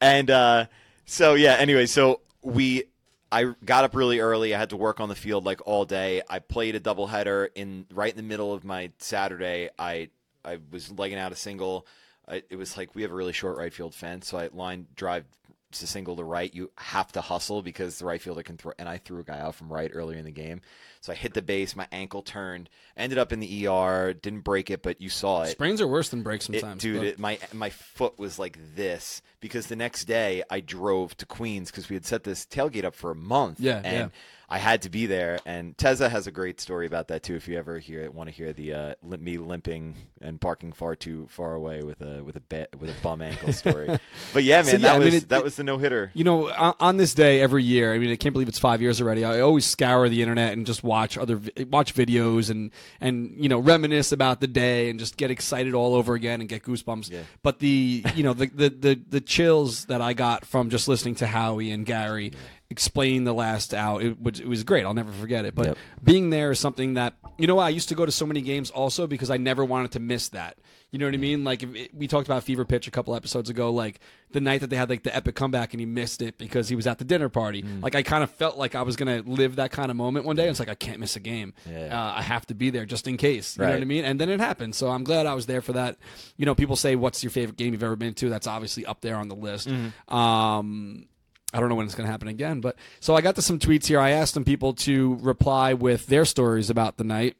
And 0.00 0.30
uh, 0.30 0.66
so 1.04 1.34
yeah. 1.34 1.54
Anyway, 1.54 1.86
so 1.86 2.20
we, 2.42 2.84
I 3.30 3.52
got 3.64 3.84
up 3.84 3.94
really 3.94 4.20
early. 4.20 4.54
I 4.54 4.58
had 4.58 4.70
to 4.70 4.76
work 4.76 5.00
on 5.00 5.08
the 5.08 5.14
field 5.14 5.44
like 5.44 5.60
all 5.66 5.84
day. 5.84 6.22
I 6.28 6.38
played 6.40 6.74
a 6.74 6.80
doubleheader 6.80 7.48
in 7.54 7.86
right 7.92 8.10
in 8.10 8.16
the 8.16 8.22
middle 8.22 8.52
of 8.52 8.64
my 8.64 8.90
Saturday. 8.98 9.70
I 9.78 10.10
I 10.44 10.58
was 10.70 10.90
legging 10.92 11.18
out 11.18 11.32
a 11.32 11.36
single. 11.36 11.86
I, 12.28 12.42
it 12.50 12.56
was 12.56 12.76
like 12.76 12.94
we 12.94 13.02
have 13.02 13.12
a 13.12 13.14
really 13.14 13.32
short 13.32 13.56
right 13.56 13.72
field 13.72 13.94
fence, 13.94 14.28
so 14.28 14.38
I 14.38 14.48
line 14.52 14.86
drive 14.96 15.24
to 15.72 15.86
single 15.86 16.16
to 16.16 16.24
right. 16.24 16.52
You 16.54 16.70
have 16.76 17.12
to 17.12 17.20
hustle 17.20 17.62
because 17.62 17.98
the 17.98 18.06
right 18.06 18.20
fielder 18.22 18.42
can 18.42 18.56
throw. 18.56 18.72
And 18.78 18.88
I 18.88 18.98
threw 18.98 19.20
a 19.20 19.24
guy 19.24 19.38
out 19.38 19.54
from 19.56 19.72
right 19.72 19.90
earlier 19.92 20.18
in 20.18 20.24
the 20.24 20.30
game, 20.30 20.60
so 21.06 21.12
I 21.12 21.16
hit 21.16 21.34
the 21.34 21.42
base. 21.42 21.76
My 21.76 21.86
ankle 21.92 22.20
turned. 22.20 22.68
Ended 22.96 23.16
up 23.16 23.32
in 23.32 23.38
the 23.38 23.68
ER. 23.68 24.12
Didn't 24.12 24.40
break 24.40 24.70
it, 24.70 24.82
but 24.82 25.00
you 25.00 25.08
saw 25.08 25.42
it. 25.42 25.50
sprains 25.52 25.80
are 25.80 25.86
worse 25.86 26.08
than 26.08 26.24
breaks 26.24 26.48
It- 26.48 26.60
sometimes. 26.60 26.82
dude, 26.82 27.04
it, 27.04 27.18
my 27.18 27.38
my 27.52 27.70
foot 27.70 28.18
was 28.18 28.38
like 28.40 28.58
this 28.74 29.22
because 29.38 29.68
the 29.68 29.76
next 29.76 30.06
day 30.06 30.42
I 30.50 30.58
drove 30.60 31.16
to 31.18 31.26
Queens 31.26 31.70
because 31.70 31.88
we 31.88 31.94
had 31.94 32.04
set 32.04 32.24
this 32.24 32.44
tailgate 32.44 32.84
up 32.84 32.96
for 32.96 33.12
a 33.12 33.14
month. 33.14 33.60
Yeah, 33.60 33.80
and 33.84 33.96
yeah. 33.96 34.08
I 34.48 34.58
had 34.58 34.82
to 34.82 34.90
be 34.90 35.06
there. 35.06 35.38
And 35.44 35.76
Teza 35.76 36.08
has 36.08 36.26
a 36.26 36.30
great 36.30 36.60
story 36.60 36.86
about 36.86 37.08
that 37.08 37.22
too. 37.24 37.34
If 37.34 37.48
you 37.48 37.58
ever 37.58 37.78
hear 37.78 38.08
want 38.10 38.28
to 38.28 38.34
hear 38.34 38.52
the 38.52 38.72
uh, 38.72 38.94
me 39.02 39.38
limping 39.38 39.96
and 40.20 40.40
parking 40.40 40.72
far 40.72 40.94
too 40.94 41.26
far 41.30 41.54
away 41.54 41.82
with 41.82 42.00
a 42.00 42.22
with 42.22 42.36
a 42.36 42.40
ba- 42.40 42.68
with 42.78 42.90
a 42.90 43.02
bum 43.02 43.22
ankle 43.22 43.52
story. 43.52 43.88
but 44.32 44.44
yeah, 44.44 44.58
man, 44.58 44.64
So, 44.64 44.70
yeah, 44.72 44.78
that 44.78 44.94
I 44.94 44.98
mean, 44.98 45.04
was 45.06 45.14
it- 45.14 45.28
that 45.30 45.42
was 45.42 45.56
the 45.56 45.64
no 45.64 45.78
hitter. 45.78 46.10
You 46.14 46.22
know, 46.24 46.50
on, 46.52 46.74
on 46.78 46.96
this 46.96 47.12
day 47.12 47.40
every 47.40 47.64
year, 47.64 47.92
I 47.92 47.98
mean, 47.98 48.10
I 48.10 48.16
can't 48.16 48.32
believe 48.32 48.48
it's 48.48 48.58
five 48.58 48.80
years 48.80 49.00
already. 49.00 49.24
I 49.24 49.40
always 49.40 49.64
scour 49.66 50.08
the 50.08 50.22
internet 50.22 50.52
and 50.52 50.64
just 50.64 50.84
watch 50.84 51.18
other 51.18 51.40
watch 51.68 51.94
videos 51.94 52.48
and 52.50 52.70
and 53.00 53.34
you 53.38 53.48
know 53.48 53.58
reminisce 53.58 54.12
about 54.12 54.40
the 54.40 54.46
day 54.46 54.90
and 54.90 54.98
just 55.00 55.16
get 55.16 55.30
excited 55.32 55.74
all 55.74 55.94
over 55.94 56.14
again 56.14 56.40
and 56.40 56.48
get 56.48 56.62
goosebumps. 56.62 57.10
Yeah. 57.10 57.22
But 57.42 57.58
the 57.58 58.04
you 58.14 58.22
know 58.22 58.32
the, 58.32 58.46
the 58.46 58.68
the 58.70 59.00
the 59.08 59.20
chills 59.20 59.86
that 59.86 60.00
I 60.00 60.12
got 60.12 60.44
from 60.44 60.70
just 60.70 60.86
listening 60.86 61.16
to 61.16 61.26
Howie 61.26 61.72
and 61.72 61.84
Gary 61.84 62.32
explain 62.70 63.24
the 63.24 63.34
last 63.34 63.72
out, 63.74 64.02
it 64.02 64.20
was 64.20 64.40
it 64.40 64.48
was 64.48 64.64
great. 64.64 64.84
I'll 64.84 64.94
never 64.94 65.12
forget 65.12 65.44
it. 65.44 65.54
But 65.54 65.66
Yep. 65.66 65.78
being 66.02 66.30
there 66.30 66.50
is 66.50 66.58
something 66.60 66.94
that 66.94 67.14
you 67.38 67.46
know. 67.46 67.58
I 67.58 67.68
used 67.70 67.88
to 67.90 67.94
go 67.94 68.06
to 68.06 68.12
so 68.12 68.26
many 68.26 68.40
games 68.40 68.70
also 68.70 69.06
because 69.06 69.30
I 69.30 69.36
never 69.36 69.64
wanted 69.64 69.92
to 69.92 70.00
miss 70.00 70.28
that. 70.30 70.56
You 70.92 71.00
know 71.00 71.06
what 71.06 71.14
I 71.14 71.18
mean? 71.18 71.44
Like 71.44 71.62
if 71.62 71.74
it, 71.74 71.94
we 71.94 72.06
talked 72.06 72.28
about 72.28 72.44
Fever 72.44 72.64
Pitch 72.64 72.86
a 72.86 72.90
couple 72.90 73.14
episodes 73.14 73.50
ago, 73.50 73.70
like 73.70 74.00
the 74.30 74.40
night 74.40 74.60
that 74.60 74.70
they 74.70 74.76
had 74.76 74.88
like 74.88 75.02
the 75.02 75.14
epic 75.14 75.34
comeback 75.34 75.74
and 75.74 75.80
he 75.80 75.84
missed 75.86 76.22
it 76.22 76.38
because 76.38 76.68
he 76.68 76.76
was 76.76 76.86
at 76.86 76.98
the 76.98 77.04
dinner 77.04 77.28
party. 77.28 77.62
Mm. 77.62 77.82
Like 77.82 77.94
I 77.94 78.02
kind 78.02 78.22
of 78.22 78.30
felt 78.30 78.56
like 78.56 78.74
I 78.74 78.82
was 78.82 78.96
gonna 78.96 79.22
live 79.26 79.56
that 79.56 79.72
kind 79.72 79.90
of 79.90 79.96
moment 79.96 80.24
one 80.26 80.36
day. 80.36 80.48
It's 80.48 80.60
like 80.60 80.68
I 80.68 80.74
can't 80.74 81.00
miss 81.00 81.16
a 81.16 81.20
game. 81.20 81.54
Yeah. 81.68 81.86
Uh, 81.86 82.14
I 82.16 82.22
have 82.22 82.46
to 82.46 82.54
be 82.54 82.70
there 82.70 82.86
just 82.86 83.06
in 83.08 83.16
case. 83.16 83.56
You 83.56 83.64
know 83.64 83.72
what 83.72 83.82
I 83.82 83.84
mean? 83.84 84.04
And 84.04 84.20
then 84.20 84.30
it 84.30 84.40
happened. 84.40 84.74
So 84.74 84.88
I'm 84.88 85.04
glad 85.04 85.26
I 85.26 85.34
was 85.34 85.46
there 85.46 85.60
for 85.60 85.72
that. 85.72 85.98
You 86.36 86.46
know, 86.46 86.54
people 86.54 86.76
say, 86.76 86.94
"What's 86.96 87.22
your 87.22 87.30
favorite 87.30 87.56
game 87.56 87.72
you've 87.74 87.82
ever 87.82 87.96
been 87.96 88.14
to?" 88.14 88.28
That's 88.30 88.46
obviously 88.46 88.86
up 88.86 89.00
there 89.00 89.16
on 89.16 89.28
the 89.28 89.36
list. 89.36 89.68
Mm-hmm. 89.68 90.14
Um, 90.14 91.06
I 91.56 91.60
don't 91.60 91.70
know 91.70 91.74
when 91.74 91.86
it's 91.86 91.94
going 91.94 92.06
to 92.06 92.12
happen 92.12 92.28
again, 92.28 92.60
but 92.60 92.76
so 93.00 93.14
I 93.14 93.22
got 93.22 93.34
to 93.36 93.42
some 93.42 93.58
tweets 93.58 93.86
here. 93.86 93.98
I 93.98 94.10
asked 94.10 94.34
some 94.34 94.44
people 94.44 94.74
to 94.74 95.14
reply 95.22 95.72
with 95.72 96.06
their 96.06 96.26
stories 96.26 96.68
about 96.68 96.98
the 96.98 97.04
night. 97.04 97.36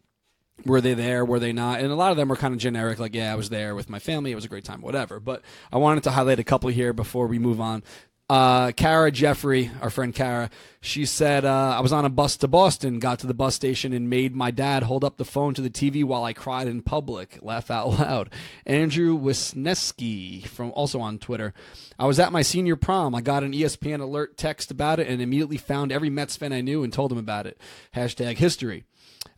Were 0.65 0.81
they 0.81 0.95
there? 0.95 1.23
Were 1.23 1.39
they 1.39 1.53
not? 1.53 1.81
And 1.81 1.93
a 1.93 1.95
lot 1.95 2.13
of 2.13 2.17
them 2.17 2.31
were 2.31 2.37
kind 2.37 2.55
of 2.55 2.59
generic, 2.59 2.99
like, 2.99 3.15
yeah, 3.15 3.31
I 3.31 3.35
was 3.35 3.51
there 3.51 3.75
with 3.75 3.91
my 3.91 3.99
family. 3.99 4.33
It 4.33 4.35
was 4.35 4.47
a 4.47 4.49
great 4.49 4.65
time, 4.65 4.81
whatever. 4.81 5.21
But 5.21 5.43
I 5.71 5.77
wanted 5.77 6.03
to 6.05 6.13
highlight 6.13 6.39
a 6.39 6.45
couple 6.45 6.71
here 6.71 6.95
before 6.95 7.27
we 7.27 7.39
move 7.39 7.61
on. 7.61 7.83
Uh, 8.29 8.73
Kara 8.73 9.13
Jeffrey, 9.13 9.71
our 9.81 9.89
friend 9.89 10.13
Kara, 10.13 10.51
she 10.81 11.07
said, 11.07 11.45
uh, 11.45 11.75
I 11.77 11.81
was 11.81 11.93
on 11.93 12.05
a 12.05 12.09
bus 12.09 12.37
to 12.39 12.49
Boston, 12.49 12.99
got 12.99 13.21
to 13.21 13.27
the 13.29 13.35
bus 13.35 13.55
station, 13.55 13.93
and 13.93 14.11
made 14.11 14.35
my 14.35 14.51
dad 14.51 14.83
hold 14.83 15.05
up 15.05 15.17
the 15.17 15.25
phone 15.25 15.55
to 15.55 15.63
the 15.63 15.71
TV 15.71 16.03
while 16.03 16.25
I 16.25 16.33
cried 16.33 16.67
in 16.67 16.83
public. 16.83 17.39
Laugh 17.41 17.71
out 17.71 17.89
loud. 18.01 18.31
Andrew 18.67 19.17
Wisneski, 19.17 20.45
from 20.45 20.73
also 20.73 21.01
on 21.01 21.19
Twitter. 21.19 21.55
I 22.01 22.07
was 22.07 22.19
at 22.19 22.33
my 22.33 22.43
senior 22.43 22.75
prom. 22.75 23.15
I 23.15 23.21
got 23.21 23.45
an 23.45 23.53
ESPN 23.53 24.01
alert 24.01 24.37
text 24.37 24.73
about 24.73 24.99
it 24.99 25.07
and 25.07 25.23
immediately 25.23 25.57
found 25.57 25.93
every 25.93 26.11
Mets 26.11 26.37
fan 26.37 26.53
I 26.53 26.63
knew 26.63 26.83
and 26.83 26.93
told 26.93 27.13
them 27.13 27.19
about 27.19 27.47
it. 27.47 27.61
Hashtag 27.95 28.39
history. 28.39 28.87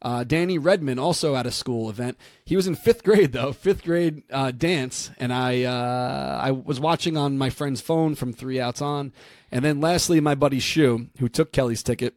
Uh, 0.00 0.24
Danny 0.24 0.58
Redman, 0.58 0.98
also 0.98 1.34
at 1.34 1.46
a 1.46 1.50
school 1.50 1.90
event. 1.90 2.18
He 2.44 2.56
was 2.56 2.66
in 2.66 2.74
fifth 2.74 3.04
grade 3.04 3.32
though, 3.32 3.52
fifth 3.52 3.84
grade 3.84 4.22
uh, 4.30 4.50
dance, 4.50 5.10
and 5.18 5.32
I 5.32 5.64
uh, 5.64 6.40
I 6.42 6.50
was 6.50 6.80
watching 6.80 7.16
on 7.16 7.38
my 7.38 7.50
friend's 7.50 7.80
phone 7.80 8.14
from 8.14 8.32
three 8.32 8.60
outs 8.60 8.80
on, 8.80 9.12
and 9.50 9.64
then 9.64 9.80
lastly, 9.80 10.20
my 10.20 10.34
buddy 10.34 10.60
Shu, 10.60 11.08
who 11.18 11.28
took 11.28 11.52
Kelly's 11.52 11.82
ticket. 11.82 12.14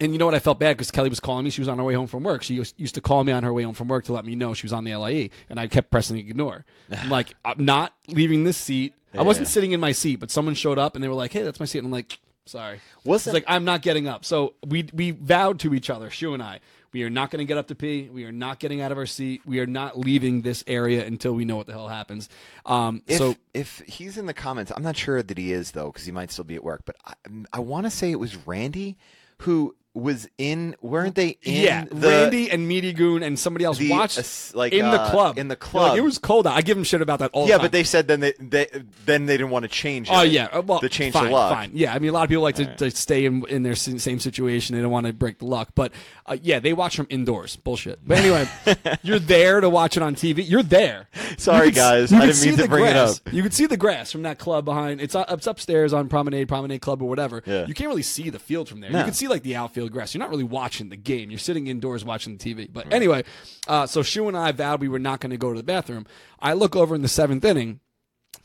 And 0.00 0.12
you 0.12 0.18
know 0.18 0.24
what? 0.24 0.34
I 0.34 0.40
felt 0.40 0.58
bad 0.58 0.76
because 0.76 0.90
Kelly 0.90 1.10
was 1.10 1.20
calling 1.20 1.44
me. 1.44 1.50
She 1.50 1.60
was 1.60 1.68
on 1.68 1.78
her 1.78 1.84
way 1.84 1.94
home 1.94 2.08
from 2.08 2.24
work. 2.24 2.42
She 2.42 2.54
used 2.54 2.94
to 2.94 3.00
call 3.00 3.22
me 3.22 3.30
on 3.30 3.44
her 3.44 3.52
way 3.52 3.62
home 3.62 3.74
from 3.74 3.88
work 3.88 4.04
to 4.06 4.12
let 4.12 4.24
me 4.24 4.34
know 4.34 4.52
she 4.52 4.64
was 4.64 4.72
on 4.72 4.84
the 4.84 4.96
LIE, 4.96 5.30
and 5.48 5.60
I 5.60 5.68
kept 5.68 5.90
pressing 5.90 6.18
ignore. 6.18 6.64
I'm 6.90 7.08
like, 7.08 7.34
I'm 7.44 7.64
not 7.64 7.94
leaving 8.08 8.42
this 8.44 8.56
seat. 8.56 8.94
I 9.14 9.22
wasn't 9.22 9.46
sitting 9.48 9.72
in 9.72 9.80
my 9.80 9.92
seat, 9.92 10.16
but 10.16 10.30
someone 10.30 10.54
showed 10.54 10.78
up 10.78 10.94
and 10.94 11.04
they 11.04 11.08
were 11.08 11.14
like, 11.14 11.32
"Hey, 11.32 11.42
that's 11.42 11.60
my 11.60 11.66
seat." 11.66 11.78
And 11.78 11.86
I'm 11.86 11.92
like, 11.92 12.18
"Sorry." 12.46 12.80
Wasn't- 13.04 13.34
It's 13.36 13.46
like 13.46 13.52
I'm 13.54 13.64
not 13.64 13.82
getting 13.82 14.06
up. 14.08 14.24
So 14.24 14.54
we 14.66 14.88
we 14.92 15.10
vowed 15.12 15.60
to 15.60 15.74
each 15.74 15.90
other, 15.90 16.10
Shu 16.10 16.34
and 16.34 16.42
I, 16.42 16.60
we 16.92 17.02
are 17.04 17.10
not 17.10 17.30
going 17.30 17.38
to 17.38 17.44
get 17.48 17.56
up 17.58 17.68
to 17.68 17.74
pee. 17.74 18.08
We 18.12 18.24
are 18.24 18.32
not 18.32 18.58
getting 18.58 18.80
out 18.80 18.92
of 18.92 18.98
our 18.98 19.06
seat. 19.06 19.42
We 19.46 19.60
are 19.60 19.66
not 19.66 19.98
leaving 19.98 20.42
this 20.42 20.62
area 20.66 21.06
until 21.06 21.32
we 21.32 21.44
know 21.44 21.56
what 21.56 21.66
the 21.66 21.72
hell 21.72 21.88
happens. 21.88 22.28
Um, 22.66 23.02
If, 23.06 23.18
so 23.18 23.34
if 23.54 23.78
he's 23.86 24.18
in 24.18 24.26
the 24.26 24.34
comments, 24.34 24.70
I'm 24.74 24.82
not 24.82 24.96
sure 24.96 25.22
that 25.22 25.38
he 25.38 25.52
is 25.52 25.70
though, 25.70 25.86
because 25.86 26.04
he 26.04 26.12
might 26.12 26.30
still 26.30 26.44
be 26.44 26.54
at 26.54 26.62
work. 26.64 26.82
But 26.84 26.96
I, 27.04 27.14
I 27.54 27.60
want 27.60 27.86
to 27.86 27.90
say 27.90 28.10
it 28.10 28.20
was 28.20 28.36
Randy 28.46 28.98
who 29.38 29.74
was 29.94 30.28
in. 30.38 30.74
Weren't 30.80 31.14
they 31.14 31.38
in? 31.42 31.62
yeah, 31.62 31.84
the, 31.90 32.08
Randy 32.08 32.50
and 32.50 32.66
Meaty 32.66 32.92
Goon 32.92 33.22
and 33.22 33.38
somebody 33.38 33.64
else 33.64 33.78
the, 33.78 33.90
watched 33.90 34.18
uh, 34.18 34.58
like, 34.58 34.72
in 34.72 34.84
the 34.90 35.00
uh, 35.00 35.10
club. 35.10 35.38
in 35.38 35.48
the 35.48 35.56
club. 35.56 35.90
Like, 35.90 35.98
it 35.98 36.02
was 36.02 36.18
cold 36.18 36.46
out. 36.46 36.54
I 36.56 36.62
give 36.62 36.76
them 36.76 36.84
shit 36.84 37.02
about 37.02 37.18
that 37.18 37.30
all 37.32 37.42
Yeah, 37.48 37.58
the 37.58 37.58
time. 37.58 37.60
Yeah, 37.60 37.64
but 37.64 37.72
they 37.72 37.84
said 37.84 38.08
then 38.08 38.20
they, 38.20 38.32
they 38.38 38.66
then 39.04 39.26
they 39.26 39.36
didn't 39.36 39.50
want 39.50 39.64
to 39.64 39.68
change 39.68 40.08
it. 40.08 40.12
Oh 40.14 40.22
yeah, 40.22 40.46
uh, 40.46 40.62
well, 40.62 40.80
to 40.80 40.88
change 40.88 41.12
fine, 41.12 41.26
the 41.26 41.30
luck. 41.30 41.52
Fine, 41.52 41.70
yeah. 41.74 41.94
I 41.94 41.98
mean, 41.98 42.10
a 42.10 42.12
lot 42.12 42.22
of 42.24 42.28
people 42.28 42.42
like 42.42 42.56
to, 42.56 42.74
to 42.76 42.90
stay 42.90 43.24
in 43.24 43.44
in 43.48 43.62
their 43.62 43.74
same 43.74 44.18
situation. 44.18 44.76
They 44.76 44.82
don't 44.82 44.90
want 44.90 45.06
to 45.06 45.12
break 45.12 45.38
the 45.38 45.46
luck, 45.46 45.70
but 45.74 45.92
uh, 46.26 46.36
yeah, 46.42 46.58
they 46.58 46.72
watch 46.72 46.96
from 46.96 47.06
indoors. 47.10 47.56
Bullshit. 47.56 48.00
But 48.06 48.18
anyway, 48.18 48.48
you're 49.02 49.18
there 49.18 49.60
to 49.60 49.68
watch 49.68 49.96
it 49.96 50.02
on 50.02 50.14
TV. 50.14 50.48
You're 50.48 50.62
there. 50.62 51.08
Sorry, 51.36 51.66
You 51.66 51.72
could 51.72 51.76
guys. 51.76 52.12
you 52.12 52.18
I 52.18 52.20
didn't 52.22 52.36
see 52.36 52.48
mean 52.48 52.56
to 52.56 52.62
the 52.62 52.68
bring 52.68 52.84
it 52.86 52.92
grass. 52.92 53.20
up. 53.26 53.32
You 53.32 53.42
could 53.42 53.52
see 53.54 53.66
the 53.66 53.76
grass 53.76 54.10
from 54.12 54.22
that 54.22 54.38
club 54.38 54.64
behind. 54.64 55.00
It's 55.00 55.14
uh, 55.14 55.24
it's 55.28 55.46
upstairs 55.46 55.92
on 55.92 56.08
Promenade, 56.08 56.48
Promenade 56.48 56.80
Club, 56.80 57.02
or 57.02 57.08
whatever. 57.08 57.42
Yeah. 57.44 57.66
You 57.66 57.74
can't 57.74 57.88
really 57.88 58.02
see 58.02 58.30
the 58.30 58.38
field 58.38 58.68
from 58.68 58.80
there. 58.80 58.90
No. 58.90 58.98
You 58.98 59.04
can 59.04 59.14
see 59.14 59.28
like 59.28 59.42
the 59.42 59.56
outfield 59.56 59.81
grass. 59.88 60.14
You're 60.14 60.20
not 60.20 60.30
really 60.30 60.44
watching 60.44 60.88
the 60.88 60.96
game. 60.96 61.30
You're 61.30 61.38
sitting 61.38 61.66
indoors 61.66 62.04
watching 62.04 62.36
the 62.36 62.54
TV. 62.54 62.68
But 62.72 62.92
anyway, 62.92 63.24
uh, 63.66 63.86
so 63.86 64.02
Shu 64.02 64.28
and 64.28 64.36
I 64.36 64.52
vowed 64.52 64.80
we 64.80 64.88
were 64.88 64.98
not 64.98 65.20
going 65.20 65.30
to 65.30 65.36
go 65.36 65.52
to 65.52 65.58
the 65.58 65.64
bathroom. 65.64 66.06
I 66.40 66.52
look 66.52 66.76
over 66.76 66.94
in 66.94 67.02
the 67.02 67.08
seventh 67.08 67.44
inning 67.44 67.80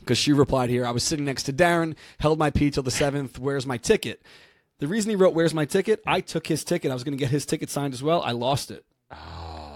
because 0.00 0.18
she 0.18 0.32
replied 0.32 0.70
here. 0.70 0.86
I 0.86 0.90
was 0.90 1.02
sitting 1.02 1.24
next 1.24 1.44
to 1.44 1.52
Darren, 1.52 1.94
held 2.20 2.38
my 2.38 2.50
pee 2.50 2.70
till 2.70 2.82
the 2.82 2.90
seventh. 2.90 3.38
Where's 3.38 3.66
my 3.66 3.76
ticket? 3.76 4.22
The 4.78 4.86
reason 4.86 5.10
he 5.10 5.16
wrote 5.16 5.34
"Where's 5.34 5.54
my 5.54 5.64
ticket?" 5.64 6.00
I 6.06 6.20
took 6.20 6.46
his 6.46 6.62
ticket. 6.64 6.90
I 6.90 6.94
was 6.94 7.04
going 7.04 7.16
to 7.16 7.18
get 7.18 7.30
his 7.30 7.44
ticket 7.44 7.68
signed 7.68 7.94
as 7.94 8.02
well. 8.02 8.22
I 8.22 8.32
lost 8.32 8.70
it. 8.70 8.84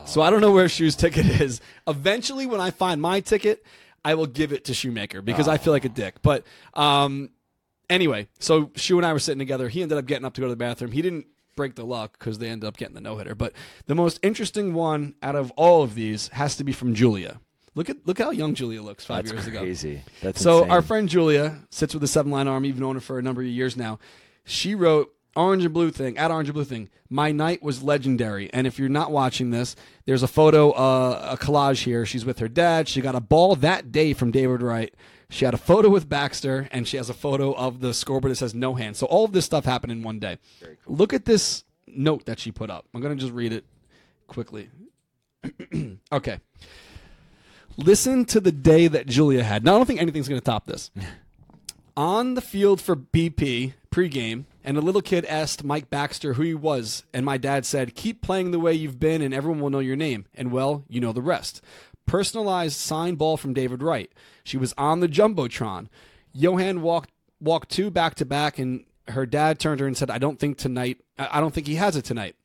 So 0.04 0.20
I 0.20 0.30
don't 0.30 0.40
know 0.40 0.52
where 0.52 0.68
Shu's 0.68 0.96
ticket 0.96 1.26
is. 1.40 1.60
Eventually, 1.86 2.46
when 2.46 2.60
I 2.60 2.70
find 2.70 3.00
my 3.00 3.20
ticket, 3.20 3.64
I 4.04 4.14
will 4.14 4.26
give 4.26 4.52
it 4.52 4.64
to 4.66 4.74
Shoemaker 4.74 5.22
because 5.22 5.48
I 5.48 5.58
feel 5.58 5.72
like 5.72 5.84
a 5.84 5.88
dick. 5.88 6.16
But 6.22 6.44
um, 6.74 7.30
anyway, 7.88 8.28
so 8.38 8.70
Shu 8.74 8.96
and 8.98 9.06
I 9.06 9.12
were 9.12 9.18
sitting 9.18 9.38
together. 9.38 9.68
He 9.68 9.82
ended 9.82 9.98
up 9.98 10.06
getting 10.06 10.24
up 10.24 10.34
to 10.34 10.40
go 10.40 10.46
to 10.46 10.52
the 10.52 10.56
bathroom. 10.56 10.92
He 10.92 11.02
didn't 11.02 11.26
break 11.62 11.76
the 11.76 11.84
luck 11.86 12.18
because 12.18 12.38
they 12.38 12.48
ended 12.48 12.66
up 12.66 12.76
getting 12.76 12.94
the 12.96 13.00
no 13.00 13.16
hitter. 13.18 13.36
But 13.36 13.52
the 13.86 13.94
most 13.94 14.18
interesting 14.22 14.74
one 14.74 15.14
out 15.22 15.36
of 15.36 15.52
all 15.52 15.84
of 15.84 15.94
these 15.94 16.26
has 16.28 16.56
to 16.56 16.64
be 16.64 16.72
from 16.72 16.92
Julia. 16.92 17.38
Look 17.76 17.88
at 17.88 17.98
look 18.04 18.18
how 18.18 18.30
young 18.30 18.54
Julia 18.54 18.82
looks 18.82 19.04
five 19.04 19.24
That's 19.24 19.32
years 19.32 19.46
ago. 19.46 19.60
crazy. 19.60 20.02
That's 20.20 20.40
So 20.40 20.58
insane. 20.58 20.70
our 20.72 20.82
friend 20.82 21.08
Julia 21.08 21.58
sits 21.70 21.94
with 21.94 22.00
the 22.00 22.08
seven 22.08 22.32
line 22.32 22.48
army. 22.48 22.66
You've 22.68 22.80
known 22.80 22.96
her 22.96 23.00
for 23.00 23.18
a 23.18 23.22
number 23.22 23.42
of 23.42 23.46
years 23.46 23.76
now. 23.76 24.00
She 24.44 24.74
wrote 24.74 25.14
orange 25.36 25.64
and 25.64 25.72
blue 25.72 25.90
thing 25.92 26.18
at 26.18 26.30
orange 26.32 26.48
and 26.48 26.54
blue 26.54 26.64
thing. 26.64 26.90
My 27.08 27.30
night 27.30 27.62
was 27.62 27.82
legendary. 27.82 28.52
And 28.52 28.66
if 28.66 28.78
you're 28.78 28.88
not 28.88 29.12
watching 29.12 29.50
this, 29.50 29.76
there's 30.04 30.22
a 30.24 30.28
photo, 30.28 30.72
uh, 30.72 31.36
a 31.38 31.42
collage 31.42 31.84
here. 31.84 32.04
She's 32.04 32.24
with 32.24 32.40
her 32.40 32.48
dad. 32.48 32.88
She 32.88 33.00
got 33.00 33.14
a 33.14 33.20
ball 33.20 33.54
that 33.56 33.92
day 33.92 34.12
from 34.14 34.32
David 34.32 34.60
Wright. 34.62 34.92
She 35.32 35.46
had 35.46 35.54
a 35.54 35.58
photo 35.58 35.88
with 35.88 36.10
Baxter, 36.10 36.68
and 36.70 36.86
she 36.86 36.98
has 36.98 37.08
a 37.08 37.14
photo 37.14 37.52
of 37.54 37.80
the 37.80 37.94
scoreboard 37.94 38.32
that 38.32 38.36
says 38.36 38.54
no 38.54 38.74
hand. 38.74 38.96
So 38.96 39.06
all 39.06 39.24
of 39.24 39.32
this 39.32 39.46
stuff 39.46 39.64
happened 39.64 39.90
in 39.90 40.02
one 40.02 40.18
day. 40.18 40.36
Look 40.86 41.14
at 41.14 41.24
this 41.24 41.64
note 41.86 42.26
that 42.26 42.38
she 42.38 42.52
put 42.52 42.68
up. 42.68 42.86
I'm 42.92 43.00
gonna 43.00 43.16
just 43.16 43.32
read 43.32 43.52
it 43.52 43.64
quickly. 44.26 44.68
okay. 46.12 46.38
Listen 47.78 48.26
to 48.26 48.40
the 48.40 48.52
day 48.52 48.88
that 48.88 49.06
Julia 49.06 49.42
had. 49.42 49.64
Now, 49.64 49.74
I 49.74 49.76
don't 49.78 49.86
think 49.86 50.00
anything's 50.00 50.28
going 50.28 50.40
to 50.40 50.44
top 50.44 50.66
this. 50.66 50.90
On 51.96 52.34
the 52.34 52.40
field 52.40 52.80
for 52.80 52.96
BP 52.96 53.74
pregame, 53.90 54.44
and 54.64 54.78
a 54.78 54.80
little 54.80 55.02
kid 55.02 55.24
asked 55.26 55.64
Mike 55.64 55.90
Baxter 55.90 56.34
who 56.34 56.42
he 56.42 56.54
was, 56.54 57.04
and 57.12 57.24
my 57.24 57.36
dad 57.36 57.66
said, 57.66 57.94
"Keep 57.94 58.22
playing 58.22 58.50
the 58.50 58.58
way 58.58 58.72
you've 58.72 58.98
been, 58.98 59.20
and 59.20 59.34
everyone 59.34 59.60
will 59.60 59.70
know 59.70 59.78
your 59.78 59.96
name." 59.96 60.24
And 60.34 60.50
well, 60.50 60.84
you 60.88 61.00
know 61.00 61.12
the 61.12 61.20
rest. 61.20 61.60
Personalized 62.06 62.76
signed 62.76 63.18
ball 63.18 63.36
from 63.36 63.54
David 63.54 63.82
Wright. 63.82 64.10
She 64.44 64.56
was 64.56 64.74
on 64.76 65.00
the 65.00 65.08
jumbotron. 65.08 65.88
Johan 66.32 66.82
walked 66.82 67.10
walked 67.40 67.70
two 67.70 67.90
back 67.90 68.14
to 68.16 68.24
back, 68.24 68.58
and 68.58 68.84
her 69.08 69.26
dad 69.26 69.58
turned 69.58 69.78
to 69.78 69.84
her 69.84 69.88
and 69.88 69.96
said, 69.96 70.10
"I 70.10 70.18
don't 70.18 70.38
think 70.38 70.58
tonight. 70.58 70.98
I 71.18 71.38
I 71.38 71.40
don't 71.40 71.54
think 71.54 71.66
he 71.66 71.76
has 71.76 71.96
it 71.96 72.04
tonight." 72.04 72.36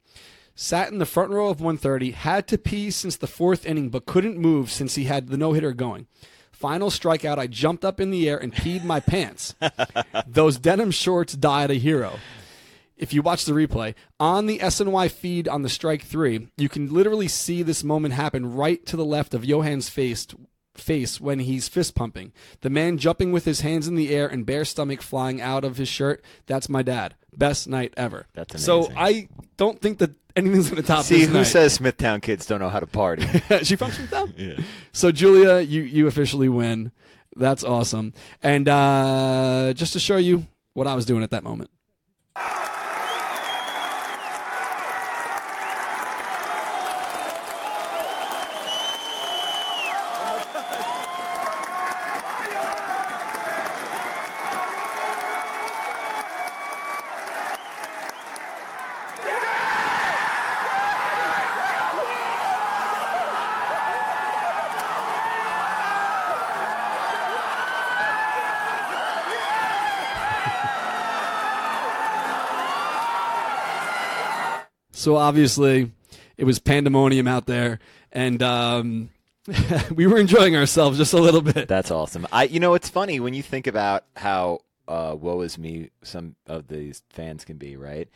sat 0.59 0.91
in 0.91 0.97
the 0.97 1.05
front 1.05 1.29
row 1.29 1.49
of 1.49 1.61
130, 1.61 2.11
had 2.11 2.47
to 2.47 2.57
pee 2.57 2.89
since 2.89 3.15
the 3.15 3.27
fourth 3.27 3.63
inning, 3.65 3.89
but 3.89 4.07
couldn't 4.07 4.39
move 4.39 4.71
since 4.71 4.95
he 4.95 5.03
had 5.03 5.27
the 5.27 5.37
no 5.37 5.53
hitter 5.53 5.71
going. 5.71 6.07
Final 6.51 6.89
strikeout, 6.89 7.37
I 7.37 7.45
jumped 7.45 7.85
up 7.85 8.01
in 8.01 8.09
the 8.09 8.27
air 8.27 8.39
and 8.39 8.51
peed 8.51 8.83
my 8.83 8.99
pants. 8.99 9.53
Those 10.27 10.57
denim 10.57 10.89
shorts 10.89 11.33
died 11.33 11.69
a 11.69 11.75
hero. 11.75 12.13
If 12.97 13.13
you 13.13 13.21
watch 13.21 13.45
the 13.45 13.53
replay 13.53 13.93
on 14.19 14.47
the 14.47 14.59
SNY 14.59 15.11
feed 15.11 15.47
on 15.47 15.61
the 15.61 15.69
strike 15.69 16.03
three, 16.03 16.49
you 16.57 16.67
can 16.67 16.91
literally 16.91 17.27
see 17.27 17.61
this 17.63 17.83
moment 17.83 18.15
happen 18.15 18.53
right 18.55 18.83
to 18.87 18.97
the 18.97 19.05
left 19.05 19.33
of 19.33 19.45
Johan's 19.45 19.89
face 19.89 20.27
face 20.75 21.19
when 21.19 21.39
he's 21.39 21.67
fist 21.67 21.95
pumping. 21.95 22.31
The 22.61 22.69
man 22.69 22.97
jumping 22.97 23.31
with 23.31 23.45
his 23.45 23.61
hands 23.61 23.87
in 23.87 23.95
the 23.95 24.13
air 24.15 24.27
and 24.27 24.45
bare 24.45 24.65
stomach 24.65 25.01
flying 25.01 25.41
out 25.41 25.63
of 25.63 25.77
his 25.77 25.87
shirt. 25.87 26.23
That's 26.45 26.69
my 26.69 26.81
dad. 26.81 27.15
Best 27.35 27.67
night 27.67 27.93
ever. 27.97 28.27
That's 28.33 28.53
amazing. 28.53 28.65
So. 28.91 28.91
I 28.95 29.27
don't 29.57 29.79
think 29.81 29.99
that 29.99 30.11
anything's 30.35 30.69
going 30.69 30.81
to 30.81 30.87
top 30.87 31.03
See 31.03 31.19
this 31.19 31.27
who 31.27 31.33
night. 31.33 31.43
says 31.43 31.73
Smithtown 31.73 32.21
kids 32.21 32.45
don't 32.45 32.59
know 32.59 32.69
how 32.69 32.79
to 32.79 32.87
party. 32.87 33.23
she 33.63 33.75
with 33.75 34.09
them. 34.09 34.33
Yeah. 34.37 34.59
So 34.91 35.11
Julia, 35.11 35.59
you 35.59 35.81
you 35.83 36.07
officially 36.07 36.49
win. 36.49 36.91
That's 37.35 37.63
awesome. 37.63 38.13
And 38.41 38.67
uh, 38.67 39.73
just 39.75 39.93
to 39.93 39.99
show 39.99 40.17
you 40.17 40.47
what 40.73 40.87
I 40.87 40.95
was 40.95 41.05
doing 41.05 41.23
at 41.23 41.31
that 41.31 41.43
moment. 41.43 41.69
So 75.07 75.15
obviously, 75.15 75.89
it 76.35 76.43
was 76.43 76.59
pandemonium 76.59 77.29
out 77.29 77.45
there, 77.45 77.79
and 78.11 78.43
um, 78.43 79.09
we 79.95 80.05
were 80.05 80.17
enjoying 80.17 80.57
ourselves 80.57 80.97
just 80.97 81.13
a 81.13 81.17
little 81.17 81.39
bit. 81.39 81.69
That's 81.69 81.91
awesome. 81.91 82.27
I, 82.29 82.43
you 82.43 82.59
know, 82.59 82.73
it's 82.73 82.89
funny 82.89 83.21
when 83.21 83.33
you 83.33 83.41
think 83.41 83.67
about 83.67 84.03
how 84.17 84.63
uh, 84.85 85.15
woe 85.17 85.39
is 85.43 85.57
me 85.57 85.91
some 86.03 86.35
of 86.45 86.67
these 86.67 87.03
fans 87.09 87.45
can 87.45 87.55
be, 87.55 87.77
right? 87.77 88.09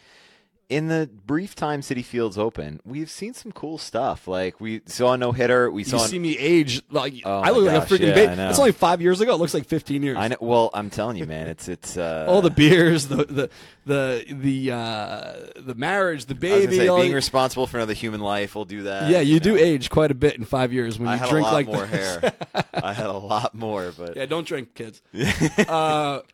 In 0.71 0.87
the 0.87 1.09
brief 1.25 1.53
time 1.53 1.81
Citi 1.81 2.03
Field's 2.03 2.37
open, 2.37 2.79
we've 2.85 3.09
seen 3.09 3.33
some 3.33 3.51
cool 3.51 3.77
stuff. 3.77 4.25
Like 4.25 4.61
we 4.61 4.81
saw 4.85 5.11
a 5.13 5.17
no 5.17 5.33
hitter. 5.33 5.69
We 5.69 5.83
saw. 5.83 6.01
You 6.01 6.07
see 6.07 6.17
me 6.19 6.37
age 6.37 6.81
like 6.89 7.15
Oh 7.25 7.41
I 7.41 7.49
look 7.49 7.65
like 7.65 7.83
a 7.83 7.85
freaking 7.85 8.07
yeah, 8.07 8.13
baby. 8.35 8.41
It's 8.43 8.57
only 8.57 8.71
five 8.71 9.01
years 9.01 9.19
ago. 9.19 9.33
It 9.33 9.37
looks 9.37 9.53
like 9.53 9.65
fifteen 9.65 10.01
years. 10.01 10.17
I 10.17 10.29
know. 10.29 10.37
Well, 10.39 10.69
I'm 10.73 10.89
telling 10.89 11.17
you, 11.17 11.25
man. 11.25 11.47
It's 11.47 11.67
it's. 11.67 11.97
Uh, 11.97 12.25
All 12.29 12.41
the 12.41 12.49
beers, 12.49 13.07
the 13.09 13.17
the 13.17 13.49
the 13.85 14.25
the 14.33 14.71
uh, 14.71 15.33
the 15.57 15.75
marriage, 15.75 16.27
the 16.27 16.35
baby. 16.35 16.77
say, 16.77 16.87
being 16.87 17.11
responsible 17.11 17.67
for 17.67 17.75
another 17.75 17.91
human 17.93 18.21
life 18.21 18.55
will 18.55 18.63
do 18.63 18.83
that. 18.83 19.09
yeah, 19.11 19.19
you 19.19 19.41
do 19.41 19.55
know. 19.55 19.59
age 19.61 19.89
quite 19.89 20.11
a 20.11 20.15
bit 20.15 20.35
in 20.37 20.45
five 20.45 20.71
years 20.71 20.97
when 20.97 21.09
I 21.09 21.15
you 21.15 21.19
had 21.19 21.29
drink 21.31 21.47
a 21.47 21.49
lot 21.49 21.53
like 21.53 21.67
more 21.67 21.85
this. 21.85 22.15
hair. 22.21 22.33
I 22.73 22.93
had 22.93 23.07
a 23.07 23.11
lot 23.17 23.53
more, 23.53 23.91
but 23.97 24.15
Yeah, 24.15 24.25
don't 24.25 24.47
drink, 24.47 24.73
kids. 24.73 25.01
uh, 25.67 26.21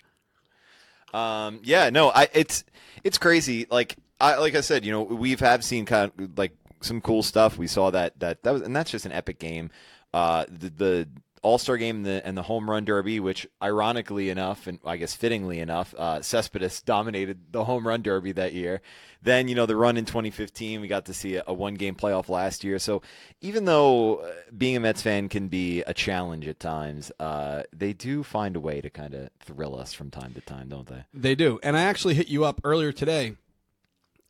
Um, 1.13 1.61
yeah, 1.63 1.89
no, 1.89 2.09
I 2.09 2.27
it's 2.33 2.63
it's 3.03 3.17
crazy. 3.17 3.65
Like 3.71 3.95
I 4.19 4.37
like 4.37 4.55
I 4.55 4.61
said, 4.61 4.85
you 4.85 4.91
know, 4.91 5.03
we've 5.03 5.39
have 5.39 5.63
seen 5.63 5.85
kind 5.85 6.11
of 6.17 6.37
like 6.37 6.53
some 6.81 7.01
cool 7.01 7.23
stuff. 7.23 7.57
We 7.57 7.67
saw 7.67 7.91
that 7.91 8.19
that 8.19 8.43
that 8.43 8.51
was, 8.51 8.61
and 8.61 8.75
that's 8.75 8.91
just 8.91 9.05
an 9.05 9.11
epic 9.11 9.39
game. 9.39 9.69
Uh, 10.13 10.45
the, 10.49 10.69
the 10.69 11.09
All 11.43 11.57
Star 11.57 11.77
game 11.77 11.97
and 11.97 12.05
the, 12.05 12.25
and 12.25 12.35
the 12.35 12.43
home 12.43 12.69
run 12.69 12.85
derby, 12.85 13.19
which 13.19 13.45
ironically 13.61 14.29
enough, 14.29 14.65
and 14.65 14.79
I 14.85 14.97
guess 14.97 15.13
fittingly 15.13 15.59
enough, 15.59 15.93
uh, 15.97 16.21
Cespedes 16.21 16.81
dominated 16.81 17.51
the 17.51 17.65
home 17.65 17.87
run 17.87 18.01
derby 18.01 18.31
that 18.33 18.53
year. 18.53 18.81
Then 19.21 19.47
you 19.47 19.55
know 19.55 19.65
the 19.65 19.75
run 19.75 19.97
in 19.97 20.05
2015, 20.05 20.81
we 20.81 20.87
got 20.87 21.05
to 21.05 21.13
see 21.13 21.35
a, 21.35 21.43
a 21.45 21.53
one 21.53 21.75
game 21.75 21.95
playoff 21.95 22.29
last 22.29 22.63
year. 22.63 22.79
So 22.79 23.03
even 23.41 23.65
though 23.65 24.17
uh, 24.17 24.31
being 24.57 24.77
a 24.77 24.79
Mets 24.79 25.01
fan 25.01 25.29
can 25.29 25.47
be 25.47 25.81
a 25.81 25.93
challenge 25.93 26.47
at 26.47 26.59
times, 26.59 27.11
uh, 27.19 27.63
they 27.71 27.93
do 27.93 28.23
find 28.23 28.55
a 28.55 28.59
way 28.59 28.81
to 28.81 28.89
kind 28.89 29.13
of 29.13 29.29
thrill 29.39 29.77
us 29.77 29.93
from 29.93 30.09
time 30.09 30.33
to 30.33 30.41
time, 30.41 30.69
don't 30.69 30.87
they? 30.87 31.05
They 31.13 31.35
do. 31.35 31.59
And 31.61 31.77
I 31.77 31.81
actually 31.81 32.15
hit 32.15 32.29
you 32.29 32.45
up 32.45 32.61
earlier 32.63 32.91
today 32.91 33.35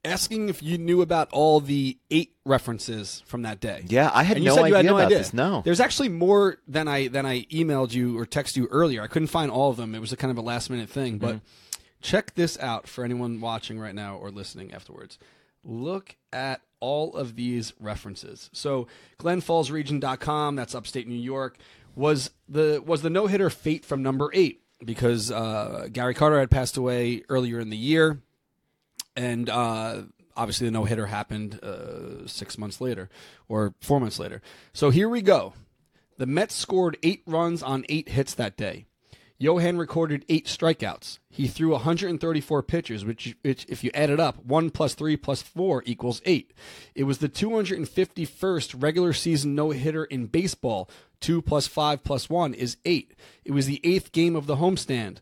asking 0.05 0.49
if 0.49 0.61
you 0.63 0.77
knew 0.77 1.01
about 1.01 1.29
all 1.31 1.59
the 1.59 1.97
eight 2.11 2.33
references 2.45 3.21
from 3.25 3.41
that 3.41 3.59
day. 3.59 3.83
Yeah, 3.87 4.09
I 4.13 4.23
had 4.23 4.41
no 4.41 4.55
said 4.55 4.63
idea 4.65 4.69
you 4.69 4.75
had 4.75 4.85
no 4.85 4.95
about 4.97 5.05
idea. 5.07 5.17
this. 5.19 5.33
No. 5.33 5.61
There's 5.65 5.79
actually 5.79 6.09
more 6.09 6.57
than 6.67 6.87
I 6.87 7.07
than 7.07 7.25
I 7.25 7.41
emailed 7.45 7.93
you 7.93 8.17
or 8.17 8.25
texted 8.25 8.57
you 8.57 8.67
earlier. 8.71 9.01
I 9.01 9.07
couldn't 9.07 9.27
find 9.27 9.51
all 9.51 9.69
of 9.69 9.77
them. 9.77 9.93
It 9.95 9.99
was 9.99 10.13
a 10.13 10.17
kind 10.17 10.31
of 10.31 10.37
a 10.37 10.41
last 10.41 10.69
minute 10.69 10.89
thing, 10.89 11.17
but 11.17 11.35
Mm-hmm. 11.35 11.81
check 12.01 12.35
this 12.35 12.57
out 12.59 12.87
for 12.87 13.03
anyone 13.03 13.41
watching 13.41 13.79
right 13.79 13.95
now 13.95 14.15
or 14.17 14.29
listening 14.31 14.73
afterwards. 14.73 15.17
Look 15.63 16.15
at 16.31 16.61
all 16.79 17.13
of 17.15 17.35
these 17.35 17.73
references. 17.79 18.49
So 18.53 18.87
glenfallsregion.com, 19.19 20.55
that's 20.55 20.75
upstate 20.75 21.07
New 21.07 21.15
York, 21.15 21.57
was 21.95 22.31
the 22.47 22.81
was 22.85 23.01
the 23.01 23.09
no-hitter 23.09 23.49
fate 23.49 23.83
from 23.83 24.03
number 24.03 24.29
8 24.33 24.61
because 24.85 25.31
uh, 25.31 25.87
Gary 25.91 26.13
Carter 26.13 26.39
had 26.39 26.51
passed 26.51 26.77
away 26.77 27.23
earlier 27.29 27.59
in 27.59 27.69
the 27.71 27.77
year 27.77 28.21
and 29.17 29.49
uh, 29.49 30.03
obviously 30.37 30.67
the 30.67 30.71
no 30.71 30.85
hitter 30.85 31.07
happened 31.07 31.61
uh, 31.61 32.25
six 32.27 32.57
months 32.57 32.79
later 32.79 33.09
or 33.49 33.73
four 33.81 33.99
months 33.99 34.19
later. 34.19 34.41
So 34.71 34.91
here 34.91 35.09
we 35.09 35.21
go. 35.21 35.53
The 36.17 36.27
Mets 36.27 36.55
scored 36.55 36.97
eight 37.03 37.23
runs 37.25 37.61
on 37.61 37.85
eight 37.89 38.09
hits 38.09 38.33
that 38.35 38.55
day. 38.55 38.85
Johan 39.39 39.77
recorded 39.77 40.25
eight 40.29 40.47
strikeouts. 40.47 41.19
He 41.29 41.47
threw 41.47 41.71
134 41.71 42.63
pitches, 42.63 43.05
which, 43.05 43.35
which, 43.43 43.67
if 43.69 43.83
you 43.83 43.91
add 43.93 44.09
it 44.09 44.19
up, 44.19 44.43
one 44.43 44.71
plus 44.71 44.95
three 44.95 45.15
plus 45.15 45.43
four 45.43 45.83
equals 45.85 46.23
eight. 46.25 46.53
It 46.95 47.03
was 47.03 47.19
the 47.19 47.29
251st 47.29 48.81
regular 48.81 49.13
season 49.13 49.53
no 49.53 49.69
hitter 49.69 50.05
in 50.05 50.25
baseball. 50.25 50.89
Two 51.19 51.43
plus 51.43 51.67
five 51.67 52.03
plus 52.03 52.31
one 52.31 52.55
is 52.55 52.77
eight. 52.83 53.13
It 53.45 53.51
was 53.51 53.67
the 53.67 53.79
eighth 53.83 54.11
game 54.11 54.35
of 54.35 54.47
the 54.47 54.55
homestand. 54.55 55.17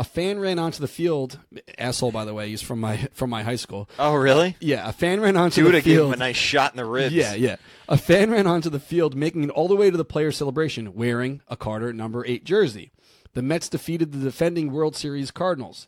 A 0.00 0.04
fan 0.04 0.40
ran 0.40 0.58
onto 0.58 0.80
the 0.80 0.88
field. 0.88 1.38
Asshole, 1.76 2.10
by 2.10 2.24
the 2.24 2.32
way. 2.32 2.48
He's 2.48 2.62
from 2.62 2.80
my 2.80 2.96
from 3.12 3.28
my 3.28 3.42
high 3.42 3.56
school. 3.56 3.86
oh, 3.98 4.14
really? 4.14 4.56
Yeah, 4.58 4.88
a 4.88 4.92
fan 4.92 5.20
ran 5.20 5.36
onto 5.36 5.62
Dude, 5.62 5.74
the 5.74 5.78
I 5.78 5.80
gave 5.82 5.92
him 5.92 5.96
field. 6.04 6.14
a 6.14 6.16
nice 6.16 6.36
shot 6.36 6.72
in 6.72 6.78
the 6.78 6.86
ribs. 6.86 7.14
Yeah, 7.14 7.34
yeah. 7.34 7.56
A 7.86 7.98
fan 7.98 8.30
ran 8.30 8.46
onto 8.46 8.70
the 8.70 8.80
field, 8.80 9.14
making 9.14 9.44
it 9.44 9.50
all 9.50 9.68
the 9.68 9.76
way 9.76 9.90
to 9.90 9.96
the 9.98 10.04
player 10.04 10.32
celebration, 10.32 10.94
wearing 10.94 11.42
a 11.48 11.56
Carter 11.56 11.92
number 11.92 12.24
eight 12.26 12.44
jersey. 12.44 12.92
The 13.34 13.42
Mets 13.42 13.68
defeated 13.68 14.12
the 14.12 14.18
defending 14.18 14.72
World 14.72 14.96
Series 14.96 15.30
Cardinals. 15.30 15.86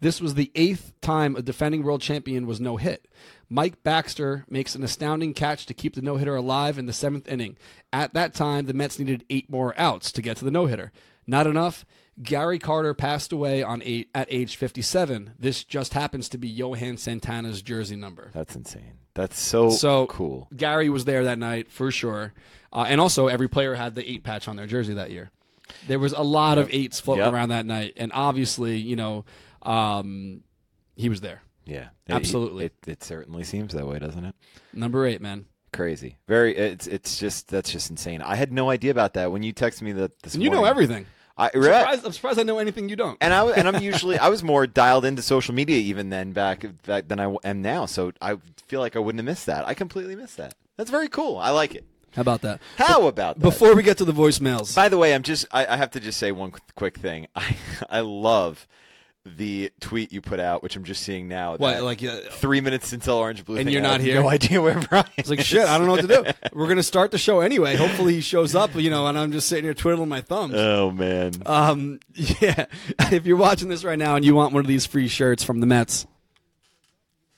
This 0.00 0.20
was 0.20 0.34
the 0.34 0.52
eighth 0.54 0.92
time 1.00 1.34
a 1.34 1.42
defending 1.42 1.82
world 1.82 2.00
champion 2.00 2.46
was 2.46 2.60
no 2.60 2.76
hit. 2.76 3.08
Mike 3.50 3.82
Baxter 3.82 4.44
makes 4.48 4.76
an 4.76 4.84
astounding 4.84 5.34
catch 5.34 5.66
to 5.66 5.74
keep 5.74 5.96
the 5.96 6.02
no 6.02 6.16
hitter 6.16 6.36
alive 6.36 6.78
in 6.78 6.86
the 6.86 6.92
seventh 6.92 7.26
inning. 7.26 7.56
At 7.92 8.14
that 8.14 8.34
time, 8.34 8.66
the 8.66 8.74
Mets 8.74 9.00
needed 9.00 9.24
eight 9.28 9.50
more 9.50 9.74
outs 9.76 10.12
to 10.12 10.22
get 10.22 10.36
to 10.36 10.44
the 10.44 10.52
no 10.52 10.66
hitter. 10.66 10.92
Not 11.26 11.48
enough. 11.48 11.84
Gary 12.22 12.58
Carter 12.58 12.94
passed 12.94 13.32
away 13.32 13.62
on 13.62 13.82
eight, 13.84 14.08
at 14.14 14.26
age 14.30 14.56
57. 14.56 15.34
This 15.38 15.64
just 15.64 15.94
happens 15.94 16.28
to 16.30 16.38
be 16.38 16.48
Johan 16.48 16.96
Santana's 16.96 17.62
jersey 17.62 17.96
number. 17.96 18.30
That's 18.32 18.56
insane. 18.56 18.94
That's 19.14 19.38
so, 19.38 19.70
So 19.70 20.06
cool. 20.06 20.48
Gary 20.56 20.88
was 20.88 21.04
there 21.04 21.24
that 21.24 21.38
night 21.38 21.70
for 21.70 21.90
sure, 21.90 22.32
uh, 22.72 22.86
and 22.88 23.00
also 23.00 23.26
every 23.28 23.48
player 23.48 23.74
had 23.74 23.94
the 23.94 24.08
eight 24.08 24.22
patch 24.24 24.48
on 24.48 24.56
their 24.56 24.66
jersey 24.66 24.94
that 24.94 25.10
year. 25.10 25.30
There 25.86 25.98
was 25.98 26.12
a 26.12 26.22
lot 26.22 26.56
of 26.58 26.68
eights 26.72 26.98
floating 27.00 27.24
Yep. 27.24 27.32
around 27.34 27.48
that 27.50 27.66
night, 27.66 27.94
and 27.96 28.10
obviously, 28.14 28.78
you 28.78 28.96
know, 28.96 29.24
um, 29.62 30.42
he 30.96 31.08
was 31.08 31.20
there. 31.20 31.42
Yeah, 31.64 31.88
Absolutely. 32.08 32.66
It, 32.66 32.74
it, 32.86 32.90
it 32.92 33.02
certainly 33.04 33.44
seems 33.44 33.74
that 33.74 33.86
way, 33.86 33.98
doesn't 33.98 34.24
it? 34.24 34.34
Number 34.72 35.04
eight, 35.06 35.20
man. 35.20 35.44
Crazy. 35.72 36.16
Very. 36.26 36.56
It's 36.56 36.86
it's 36.86 37.18
just 37.18 37.48
that's 37.48 37.70
just 37.70 37.90
insane. 37.90 38.22
I 38.22 38.36
had 38.36 38.50
no 38.52 38.70
idea 38.70 38.90
about 38.90 39.14
that 39.14 39.30
when 39.30 39.42
you 39.42 39.52
texted 39.52 39.82
me 39.82 39.92
that 39.92 40.18
this 40.22 40.34
And 40.34 40.42
you 40.42 40.48
know 40.48 40.64
everything. 40.64 41.04
I, 41.38 41.50
I'm 41.54 41.60
right. 41.60 41.78
surprised, 41.80 42.06
I'm 42.06 42.12
surprised 42.12 42.38
I 42.40 42.42
know 42.42 42.58
anything 42.58 42.88
you 42.88 42.96
don't. 42.96 43.16
And 43.20 43.32
I 43.32 43.46
and 43.50 43.68
I'm 43.68 43.82
usually 43.92 44.18
I 44.18 44.28
was 44.28 44.42
more 44.42 44.66
dialed 44.66 45.04
into 45.04 45.22
social 45.22 45.54
media 45.54 45.76
even 45.76 46.10
then 46.10 46.32
back, 46.32 46.64
back 46.84 47.08
than 47.08 47.20
I 47.20 47.34
am 47.44 47.62
now. 47.62 47.86
So 47.86 48.12
I 48.20 48.36
feel 48.66 48.80
like 48.80 48.96
I 48.96 48.98
wouldn't 48.98 49.20
have 49.20 49.26
missed 49.26 49.46
that. 49.46 49.66
I 49.66 49.74
completely 49.74 50.16
missed 50.16 50.36
that. 50.36 50.54
That's 50.76 50.90
very 50.90 51.08
cool. 51.08 51.38
I 51.38 51.50
like 51.50 51.74
it. 51.74 51.84
How 52.14 52.22
about 52.22 52.40
that? 52.42 52.60
How 52.76 53.06
about 53.06 53.36
that? 53.36 53.38
Before 53.42 53.76
we 53.76 53.82
get 53.82 53.98
to 53.98 54.04
the 54.04 54.12
voicemails, 54.12 54.74
By 54.74 54.88
the 54.88 54.98
way, 54.98 55.14
I'm 55.14 55.22
just 55.22 55.46
I, 55.52 55.66
I 55.66 55.76
have 55.76 55.90
to 55.92 56.00
just 56.00 56.18
say 56.18 56.32
one 56.32 56.50
qu- 56.50 56.60
quick 56.74 56.98
thing. 56.98 57.28
I 57.36 57.56
I 57.88 58.00
love 58.00 58.66
the 59.36 59.70
tweet 59.80 60.12
you 60.12 60.20
put 60.20 60.40
out, 60.40 60.62
which 60.62 60.76
I'm 60.76 60.84
just 60.84 61.02
seeing 61.02 61.28
now. 61.28 61.52
what 61.56 61.74
that 61.74 61.84
like 61.84 62.02
uh, 62.02 62.20
three 62.30 62.60
minutes 62.60 62.92
until 62.92 63.16
Orange 63.16 63.44
Blue, 63.44 63.56
And 63.56 63.66
thing, 63.66 63.72
you're 63.72 63.82
not 63.82 64.00
here? 64.00 64.20
No 64.20 64.28
idea 64.28 64.60
where 64.60 64.78
Brian. 64.80 65.06
it's 65.16 65.30
like 65.30 65.40
is. 65.40 65.46
shit. 65.46 65.66
I 65.66 65.78
don't 65.78 65.86
know 65.86 65.92
what 65.92 66.08
to 66.08 66.32
do. 66.32 66.48
We're 66.52 66.68
gonna 66.68 66.82
start 66.82 67.10
the 67.10 67.18
show 67.18 67.40
anyway. 67.40 67.76
Hopefully 67.76 68.14
he 68.14 68.20
shows 68.20 68.54
up, 68.54 68.74
you 68.74 68.90
know, 68.90 69.06
and 69.06 69.18
I'm 69.18 69.32
just 69.32 69.48
sitting 69.48 69.64
here 69.64 69.74
twiddling 69.74 70.08
my 70.08 70.20
thumbs. 70.20 70.54
Oh 70.56 70.90
man. 70.90 71.32
Um, 71.46 72.00
yeah. 72.14 72.66
If 73.10 73.26
you're 73.26 73.36
watching 73.36 73.68
this 73.68 73.84
right 73.84 73.98
now 73.98 74.16
and 74.16 74.24
you 74.24 74.34
want 74.34 74.52
one 74.52 74.60
of 74.60 74.68
these 74.68 74.86
free 74.86 75.08
shirts 75.08 75.42
from 75.44 75.60
the 75.60 75.66
Mets, 75.66 76.06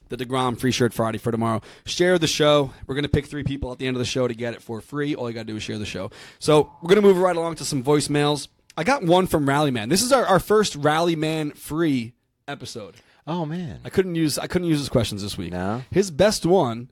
the 0.09 0.16
deGrom 0.16 0.59
free 0.59 0.72
shirt 0.72 0.93
Friday 0.93 1.18
for 1.18 1.30
tomorrow, 1.30 1.61
share 1.86 2.18
the 2.18 2.26
show. 2.26 2.72
We're 2.86 2.97
going 2.97 3.05
to 3.05 3.09
pick 3.09 3.26
three 3.26 3.45
people 3.45 3.72
at 3.72 3.78
the 3.78 3.86
end 3.86 3.97
of 3.97 4.01
the 4.01 4.05
show 4.07 4.26
to 4.28 4.34
get 4.34 4.55
it 4.55 4.62
for 4.62 4.80
free. 4.80 5.14
All 5.14 5.28
you 5.28 5.34
got 5.34 5.43
to 5.43 5.47
do 5.47 5.57
is 5.57 5.62
share 5.62 5.78
the 5.78 5.86
show. 5.86 6.11
So 6.38 6.72
we're 6.82 6.88
going 6.88 7.01
to 7.01 7.07
move 7.07 7.18
right 7.18 7.36
along 7.36 7.55
to 7.57 7.64
some 7.64 7.82
voicemails. 7.82 8.49
I 8.80 8.82
got 8.82 9.02
one 9.02 9.26
from 9.26 9.46
Rallyman. 9.46 9.90
This 9.90 10.00
is 10.02 10.10
our, 10.10 10.24
our 10.24 10.40
first 10.40 10.74
Rallyman 10.74 11.50
free 11.50 12.14
episode. 12.48 12.94
oh 13.26 13.44
man. 13.44 13.80
I 13.84 13.90
couldn't 13.90 14.14
use 14.14 14.38
I 14.38 14.46
couldn't 14.46 14.68
use 14.68 14.78
his 14.78 14.88
questions 14.88 15.20
this 15.22 15.36
week. 15.36 15.52
No? 15.52 15.82
His 15.90 16.10
best 16.10 16.46
one 16.46 16.90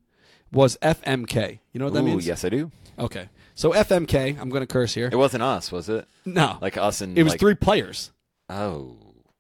was 0.53 0.77
FMK. 0.83 1.61
You 1.73 1.79
know 1.79 1.87
what 1.87 1.95
that 1.95 2.01
Ooh, 2.03 2.07
means? 2.07 2.27
yes, 2.27 2.45
I 2.45 2.51
do. 2.51 2.71
Okay. 2.99 3.31
So 3.55 3.73
FMK, 3.73 4.39
I'm 4.39 4.51
going 4.51 4.61
to 4.61 4.67
curse 4.67 4.93
here. 4.93 5.09
It 5.11 5.17
wasn't 5.17 5.43
us, 5.43 5.73
was 5.73 5.89
it? 5.89 6.07
No. 6.27 6.59
Like 6.61 6.77
us 6.77 7.01
and 7.01 7.17
it 7.17 7.23
was 7.23 7.33
like, 7.33 7.41
three 7.41 7.55
players. 7.55 8.13
Oh. 8.51 8.99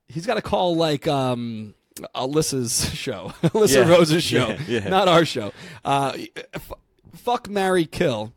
He's 0.08 0.24
got 0.24 0.36
to 0.36 0.42
call 0.42 0.74
like 0.74 1.06
um, 1.06 1.74
Alyssa's 2.14 2.94
show, 2.94 3.34
Alyssa 3.42 3.84
Yeah. 3.86 3.90
Rose's 3.90 4.24
show, 4.32 4.48
Yeah, 4.48 4.58
yeah. 4.66 4.88
not 4.88 5.06
our 5.06 5.26
show. 5.26 5.52
Uh, 5.84 6.16
f- 6.54 6.72
fuck, 7.14 7.50
marry, 7.50 7.84
kill, 7.84 8.32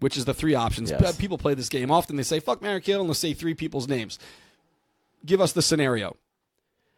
which 0.00 0.16
is 0.16 0.24
the 0.24 0.34
three 0.34 0.54
options. 0.54 0.90
Yes. 0.90 1.16
People 1.16 1.38
play 1.38 1.54
this 1.54 1.68
game 1.68 1.90
often. 1.90 2.16
They 2.16 2.22
say 2.22 2.40
fuck, 2.40 2.60
marry, 2.60 2.80
kill, 2.80 3.00
and 3.00 3.08
they'll 3.08 3.14
say 3.14 3.32
three 3.32 3.54
people's 3.54 3.88
names. 3.88 4.18
Give 5.24 5.40
us 5.40 5.52
the 5.52 5.62
scenario. 5.62 6.16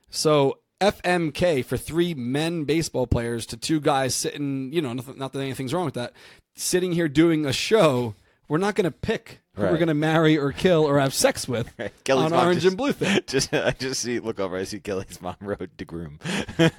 So 0.09 0.59
FMK 0.81 1.65
for 1.65 1.77
three 1.77 2.15
men 2.15 2.65
baseball 2.65 3.07
players 3.07 3.47
to 3.47 3.57
two 3.57 3.81
guys 3.81 4.15
sitting. 4.15 4.73
You 4.73 4.81
know, 4.81 4.93
not, 4.93 5.19
not 5.19 5.33
that 5.33 5.41
anything's 5.41 5.75
wrong 5.75 5.85
with 5.85 5.95
that. 5.95 6.13
Sitting 6.55 6.93
here 6.93 7.09
doing 7.09 7.45
a 7.45 7.53
show. 7.53 8.15
We're 8.49 8.59
not 8.59 8.75
going 8.75 8.85
to 8.85 8.91
pick 8.91 9.42
who 9.55 9.63
we're 9.63 9.77
going 9.77 9.89
to 9.89 9.95
marry 9.95 10.39
or 10.39 10.51
kill 10.53 10.85
or 10.85 10.99
have 10.99 11.13
sex 11.13 11.47
with 11.47 11.69
Kelly's 12.05 12.33
on 12.33 12.39
Orange 12.39 12.63
just- 12.63 12.69
and 12.69 12.77
Blue 12.77 12.93
thing. 12.93 13.21
Just 13.27 13.53
I 13.53 13.71
just 13.73 14.01
see 14.01 14.19
look 14.19 14.41
over. 14.41 14.57
I 14.57 14.65
see 14.65 14.81
Kelly's 14.81 15.21
mom 15.21 15.37
rode 15.43 15.71
to 15.79 15.85
groom. 15.85 16.19
I 16.59 16.71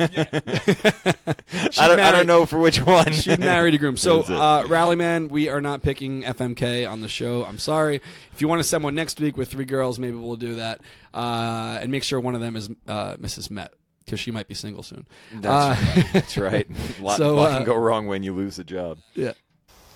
don't. 1.87 1.99
I 1.99 2.11
don't 2.11 2.27
know 2.27 2.45
for 2.45 2.59
which 2.59 2.79
one. 2.81 3.11
She'd 3.13 3.39
married 3.39 3.73
a 3.73 3.77
groom. 3.77 3.97
So, 3.97 4.17
That's 4.17 4.29
it. 4.29 4.35
uh, 4.35 4.63
Rallyman, 4.67 5.29
we 5.29 5.49
are 5.49 5.61
not 5.61 5.81
picking 5.81 6.23
FMK 6.23 6.89
on 6.89 7.01
the 7.01 7.07
show. 7.07 7.45
I'm 7.45 7.59
sorry. 7.59 8.01
If 8.33 8.41
you 8.41 8.47
want 8.47 8.59
to 8.59 8.63
send 8.67 8.83
one 8.83 8.95
next 8.95 9.19
week 9.19 9.37
with 9.37 9.49
three 9.51 9.65
girls, 9.65 9.99
maybe 9.99 10.15
we'll 10.17 10.35
do 10.35 10.55
that. 10.55 10.81
Uh, 11.13 11.77
and 11.81 11.91
make 11.91 12.03
sure 12.03 12.19
one 12.19 12.35
of 12.35 12.41
them 12.41 12.55
is 12.55 12.69
uh, 12.87 13.15
Mrs. 13.17 13.49
Met 13.51 13.73
because 14.05 14.19
she 14.19 14.31
might 14.31 14.47
be 14.47 14.53
single 14.53 14.83
soon. 14.83 15.05
That's 15.33 15.45
Uh, 15.79 15.83
right. 15.95 16.05
That's 16.13 16.37
right. 16.37 16.67
A 16.99 17.03
lot, 17.03 17.17
So, 17.17 17.35
lot 17.35 17.51
uh, 17.51 17.57
can 17.57 17.65
go 17.65 17.75
wrong 17.75 18.07
when 18.07 18.23
you 18.23 18.33
lose 18.33 18.59
a 18.59 18.63
job. 18.63 18.97
Yeah. 19.13 19.33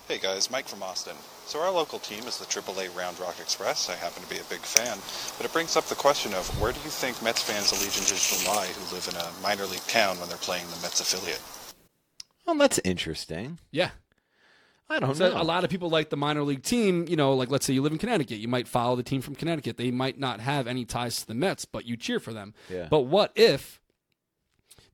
Hey 0.06 0.18
guys, 0.18 0.50
Mike 0.50 0.66
from 0.68 0.82
Austin. 0.82 1.16
So 1.48 1.60
our 1.62 1.70
local 1.70 1.98
team 1.98 2.24
is 2.24 2.36
the 2.36 2.44
AAA 2.44 2.94
Round 2.94 3.18
Rock 3.18 3.40
Express. 3.40 3.88
I 3.88 3.94
happen 3.94 4.22
to 4.22 4.28
be 4.28 4.36
a 4.36 4.44
big 4.50 4.60
fan, 4.60 4.98
but 5.38 5.46
it 5.46 5.52
brings 5.54 5.76
up 5.78 5.84
the 5.86 5.94
question 5.94 6.34
of 6.34 6.46
where 6.60 6.72
do 6.72 6.80
you 6.84 6.90
think 6.90 7.22
Mets 7.22 7.42
fans' 7.42 7.72
allegiances 7.72 8.46
lie 8.46 8.66
who 8.66 8.94
live 8.94 9.08
in 9.08 9.16
a 9.16 9.42
minor 9.42 9.64
league 9.64 9.80
town 9.86 10.20
when 10.20 10.28
they're 10.28 10.36
playing 10.36 10.66
the 10.66 10.76
Mets 10.82 11.00
affiliate? 11.00 11.40
Well, 12.46 12.56
that's 12.56 12.78
interesting. 12.84 13.60
Yeah. 13.70 13.92
I 14.90 15.00
don't 15.00 15.14
So 15.14 15.30
know. 15.30 15.40
a 15.40 15.42
lot 15.42 15.64
of 15.64 15.70
people 15.70 15.88
like 15.88 16.10
the 16.10 16.18
minor 16.18 16.42
league 16.42 16.64
team. 16.64 17.06
You 17.08 17.16
know, 17.16 17.32
like 17.32 17.50
let's 17.50 17.64
say 17.64 17.72
you 17.72 17.80
live 17.80 17.92
in 17.92 17.98
Connecticut, 17.98 18.40
you 18.40 18.48
might 18.48 18.68
follow 18.68 18.94
the 18.94 19.02
team 19.02 19.22
from 19.22 19.34
Connecticut. 19.34 19.78
They 19.78 19.90
might 19.90 20.18
not 20.18 20.40
have 20.40 20.66
any 20.66 20.84
ties 20.84 21.20
to 21.22 21.26
the 21.26 21.34
Mets, 21.34 21.64
but 21.64 21.86
you 21.86 21.96
cheer 21.96 22.20
for 22.20 22.34
them. 22.34 22.52
Yeah. 22.68 22.88
But 22.90 23.00
what 23.00 23.32
if 23.34 23.80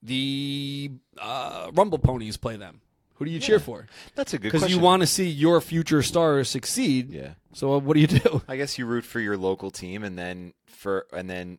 the 0.01 0.93
uh, 1.19 1.73
Rumble 1.75 1.99
Ponies 1.99 2.37
play 2.37 2.57
them? 2.57 2.81
Who 3.15 3.25
do 3.25 3.31
you 3.31 3.39
cheer 3.41 3.61
for? 3.61 3.87
That's 4.15 4.35
a 4.35 4.39
good 4.39 4.51
question. 4.51 4.59
Because 4.59 4.61
question. 4.63 4.79
you 4.79 4.85
want 4.85 5.03
to 5.03 5.07
see 5.07 5.29
your 5.29 5.61
future 5.61 6.03
stars 6.03 6.49
succeed. 6.49 7.11
Yeah. 7.11 7.35
So 7.53 7.75
uh, 7.75 7.79
what 7.79 7.95
do 7.95 8.01
you 8.01 8.07
do? 8.09 8.43
I 8.49 8.57
guess 8.57 8.77
you 8.79 8.87
root 8.87 9.05
for 9.05 9.21
your 9.21 9.37
local 9.37 9.71
team, 9.71 10.03
and 10.03 10.19
then 10.19 10.53
for 10.67 11.07
and 11.13 11.31
then 11.31 11.59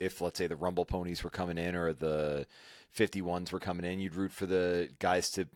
if 0.00 0.20
let's 0.20 0.38
say 0.38 0.46
the 0.46 0.56
Rumble 0.56 0.84
ponies 0.84 1.22
were 1.22 1.30
coming 1.30 1.58
in 1.58 1.74
or 1.76 1.92
the 1.92 2.46
51s 2.96 3.52
were 3.52 3.60
coming 3.60 3.84
in, 3.84 4.00
you'd 4.00 4.14
root 4.16 4.32
for 4.32 4.46
the 4.46 4.88
guys 4.98 5.30
to 5.32 5.46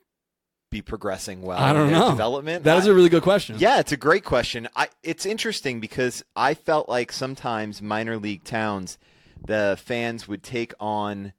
be 0.70 0.82
progressing 0.82 1.42
well 1.42 1.58
I 1.58 1.72
don't 1.72 1.88
their 1.88 1.98
know. 1.98 2.10
development. 2.10 2.64
That 2.64 2.78
is 2.78 2.86
I- 2.86 2.90
a 2.90 2.94
really 2.94 3.08
good 3.08 3.22
question. 3.22 3.56
yeah, 3.58 3.80
it's 3.80 3.92
a 3.92 3.96
great 3.96 4.24
question. 4.24 4.68
I 4.76 4.88
it's 5.02 5.26
interesting 5.26 5.80
because 5.80 6.24
I 6.36 6.54
felt 6.54 6.88
like 6.88 7.10
sometimes 7.12 7.80
minor 7.82 8.16
league 8.18 8.44
towns, 8.44 8.98
the 9.44 9.78
fans 9.82 10.28
would 10.28 10.42
take 10.42 10.74
on 10.78 11.32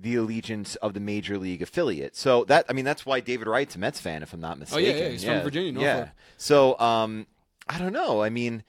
the 0.00 0.14
allegiance 0.16 0.76
of 0.76 0.94
the 0.94 1.00
major 1.00 1.36
league 1.38 1.60
affiliate. 1.62 2.16
So 2.16 2.44
that 2.44 2.64
I 2.68 2.72
mean 2.72 2.84
that's 2.84 3.04
why 3.04 3.20
David 3.20 3.46
Wright's 3.46 3.76
a 3.76 3.78
Mets 3.78 4.00
fan, 4.00 4.22
if 4.22 4.32
I'm 4.32 4.40
not 4.40 4.56
Oh, 4.56 4.60
mistaken. 4.60 4.96
yeah, 4.96 5.02
yeah, 5.04 5.08
he's 5.10 5.24
from 5.24 5.40
Virginia, 5.42 5.80
Yeah. 5.80 6.08
So 6.36 6.78
um, 6.78 7.26
I 7.68 7.78
don't 7.78 7.92
know. 7.92 8.22
I 8.22 8.30
mean. 8.30 8.64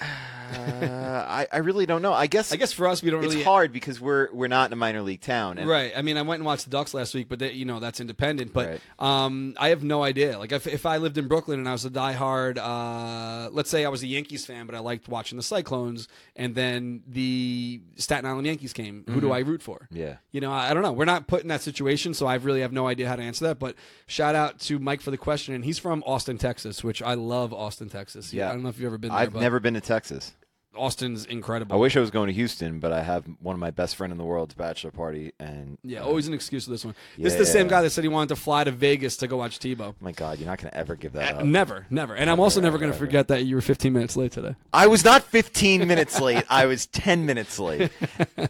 Uh, 0.00 1.24
I, 1.28 1.46
I 1.52 1.58
really 1.58 1.86
don't 1.86 2.02
know. 2.02 2.12
I 2.12 2.26
guess 2.26 2.52
I 2.52 2.56
guess 2.56 2.72
for 2.72 2.86
us, 2.86 3.02
we 3.02 3.10
don't 3.10 3.24
it's 3.24 3.32
really 3.34 3.44
hard 3.44 3.72
because 3.72 4.00
we're 4.00 4.28
we're 4.32 4.48
not 4.48 4.68
in 4.68 4.72
a 4.72 4.76
minor 4.76 5.02
league 5.02 5.20
town. 5.20 5.58
And 5.58 5.68
Right. 5.68 5.92
I 5.96 6.02
mean, 6.02 6.16
I 6.16 6.22
went 6.22 6.40
and 6.40 6.46
watched 6.46 6.64
the 6.64 6.70
Ducks 6.70 6.94
last 6.94 7.14
week, 7.14 7.28
but 7.28 7.38
they, 7.38 7.52
you 7.52 7.64
know 7.64 7.80
that's 7.80 8.00
independent. 8.00 8.52
But 8.52 8.68
Right. 8.68 8.80
um, 8.98 9.54
I 9.58 9.68
have 9.68 9.82
no 9.82 10.02
idea. 10.02 10.38
Like, 10.38 10.52
if, 10.52 10.66
if 10.66 10.86
I 10.86 10.98
lived 10.98 11.18
in 11.18 11.28
Brooklyn 11.28 11.58
and 11.58 11.68
I 11.68 11.72
was 11.72 11.84
a 11.84 11.90
diehard, 11.90 12.58
uh, 12.58 13.50
let's 13.50 13.70
say 13.70 13.84
I 13.84 13.88
was 13.88 14.02
a 14.02 14.06
Yankees 14.06 14.44
fan, 14.46 14.66
but 14.66 14.74
I 14.74 14.78
liked 14.80 15.08
watching 15.08 15.36
the 15.36 15.42
Cyclones, 15.42 16.08
and 16.36 16.54
then 16.54 17.02
the 17.06 17.80
Staten 17.96 18.26
Island 18.26 18.46
Yankees 18.46 18.72
came, 18.72 19.04
who 19.08 19.20
do 19.20 19.32
I 19.32 19.40
root 19.40 19.62
for? 19.62 19.88
Mm-hmm. 19.92 19.96
Yeah. 19.96 20.16
You 20.32 20.40
know, 20.40 20.52
I, 20.52 20.70
I 20.70 20.74
don't 20.74 20.82
know. 20.82 20.92
We're 20.92 21.04
not 21.04 21.26
put 21.26 21.42
in 21.42 21.48
that 21.48 21.62
situation, 21.62 22.14
so 22.14 22.26
I 22.26 22.34
really 22.36 22.60
have 22.60 22.72
no 22.72 22.86
idea 22.86 23.08
how 23.08 23.16
to 23.16 23.22
answer 23.22 23.46
that. 23.46 23.58
But 23.58 23.74
shout 24.06 24.34
out 24.34 24.58
to 24.60 24.78
Mike 24.78 25.00
for 25.00 25.10
the 25.10 25.18
question, 25.18 25.54
and 25.54 25.64
he's 25.64 25.78
from 25.78 26.02
Austin, 26.06 26.38
Texas, 26.38 26.82
which 26.82 27.02
I 27.02 27.14
love 27.14 27.52
Austin, 27.52 27.88
Texas. 27.88 28.32
Yeah. 28.32 28.48
I 28.48 28.52
don't 28.52 28.62
know 28.62 28.68
if 28.68 28.78
you've 28.78 28.86
ever 28.86 28.98
been 28.98 29.10
there. 29.10 29.18
I've 29.18 29.32
but 29.32 29.40
never 29.40 29.60
been 29.60 29.74
to 29.74 29.81
Texas. 29.82 30.32
Austin's 30.74 31.26
incredible. 31.26 31.76
I 31.76 31.78
wish 31.78 31.98
I 31.98 32.00
was 32.00 32.10
going 32.10 32.28
to 32.28 32.32
Houston, 32.32 32.80
but 32.80 32.92
I 32.92 33.02
have 33.02 33.26
one 33.40 33.52
of 33.52 33.60
my 33.60 33.70
best 33.70 33.94
friend 33.94 34.10
in 34.10 34.16
the 34.16 34.24
world's 34.24 34.54
bachelor 34.54 34.90
party, 34.90 35.32
and 35.38 35.76
Yeah, 35.82 36.00
uh, 36.00 36.06
always 36.06 36.26
an 36.26 36.32
excuse 36.32 36.64
for 36.64 36.70
this 36.70 36.82
one. 36.82 36.94
This 37.18 37.34
is 37.34 37.38
the 37.38 37.44
same 37.44 37.66
Yeah. 37.66 37.70
guy 37.72 37.82
that 37.82 37.90
said 37.90 38.04
he 38.04 38.08
wanted 38.08 38.30
to 38.30 38.36
fly 38.36 38.64
to 38.64 38.70
Vegas 38.70 39.18
to 39.18 39.26
go 39.26 39.36
watch 39.36 39.58
Tebow. 39.58 39.94
my 40.00 40.12
God, 40.12 40.38
you're 40.38 40.48
not 40.48 40.58
going 40.58 40.70
to 40.70 40.76
ever 40.76 40.94
give 40.96 41.12
that 41.12 41.34
Uh, 41.34 41.38
up. 41.40 41.44
Never, 41.44 41.86
never. 41.90 42.14
And 42.16 42.30
I'm 42.30 42.40
also 42.40 42.62
never 42.62 42.78
going 42.78 42.90
to 42.90 42.96
forget 42.96 43.28
that 43.28 43.44
you 43.44 43.54
were 43.54 43.60
15 43.60 43.92
minutes 43.92 44.16
late 44.16 44.32
today. 44.32 44.54
I 44.72 44.86
was 44.86 45.04
not 45.04 45.24
15 45.24 45.86
minutes 45.86 46.18
late. 46.18 46.42
I 46.48 46.64
was 46.64 46.86
10 46.86 47.26
minutes 47.26 47.58
late. 47.58 47.90
All 48.38 48.46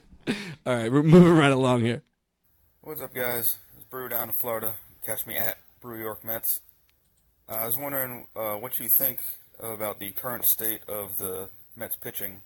right, 0.77 0.93
we're 0.93 1.03
moving 1.03 1.33
right 1.37 1.51
along 1.51 1.81
here. 1.81 2.03
What's 2.83 3.03
up, 3.03 3.13
guys? 3.13 3.59
It's 3.77 3.85
Brew 3.87 4.09
down 4.09 4.29
in 4.29 4.33
Florida. 4.35 4.75
Catch 5.05 5.27
me 5.27 5.37
at 5.37 5.59
Brew 5.81 5.99
York 6.01 6.25
Mets. 6.25 6.61
Uh, 7.49 7.55
I 7.55 7.67
was 7.67 7.77
wondering 7.77 8.29
uh, 8.37 8.55
what 8.55 8.79
you 8.79 8.89
think 8.89 9.19
about 9.61 9.99
the 9.99 10.11
current 10.11 10.45
state 10.45 10.81
of 10.89 11.19
the 11.19 11.49
Mets 11.77 11.97
pitching. 11.97 12.41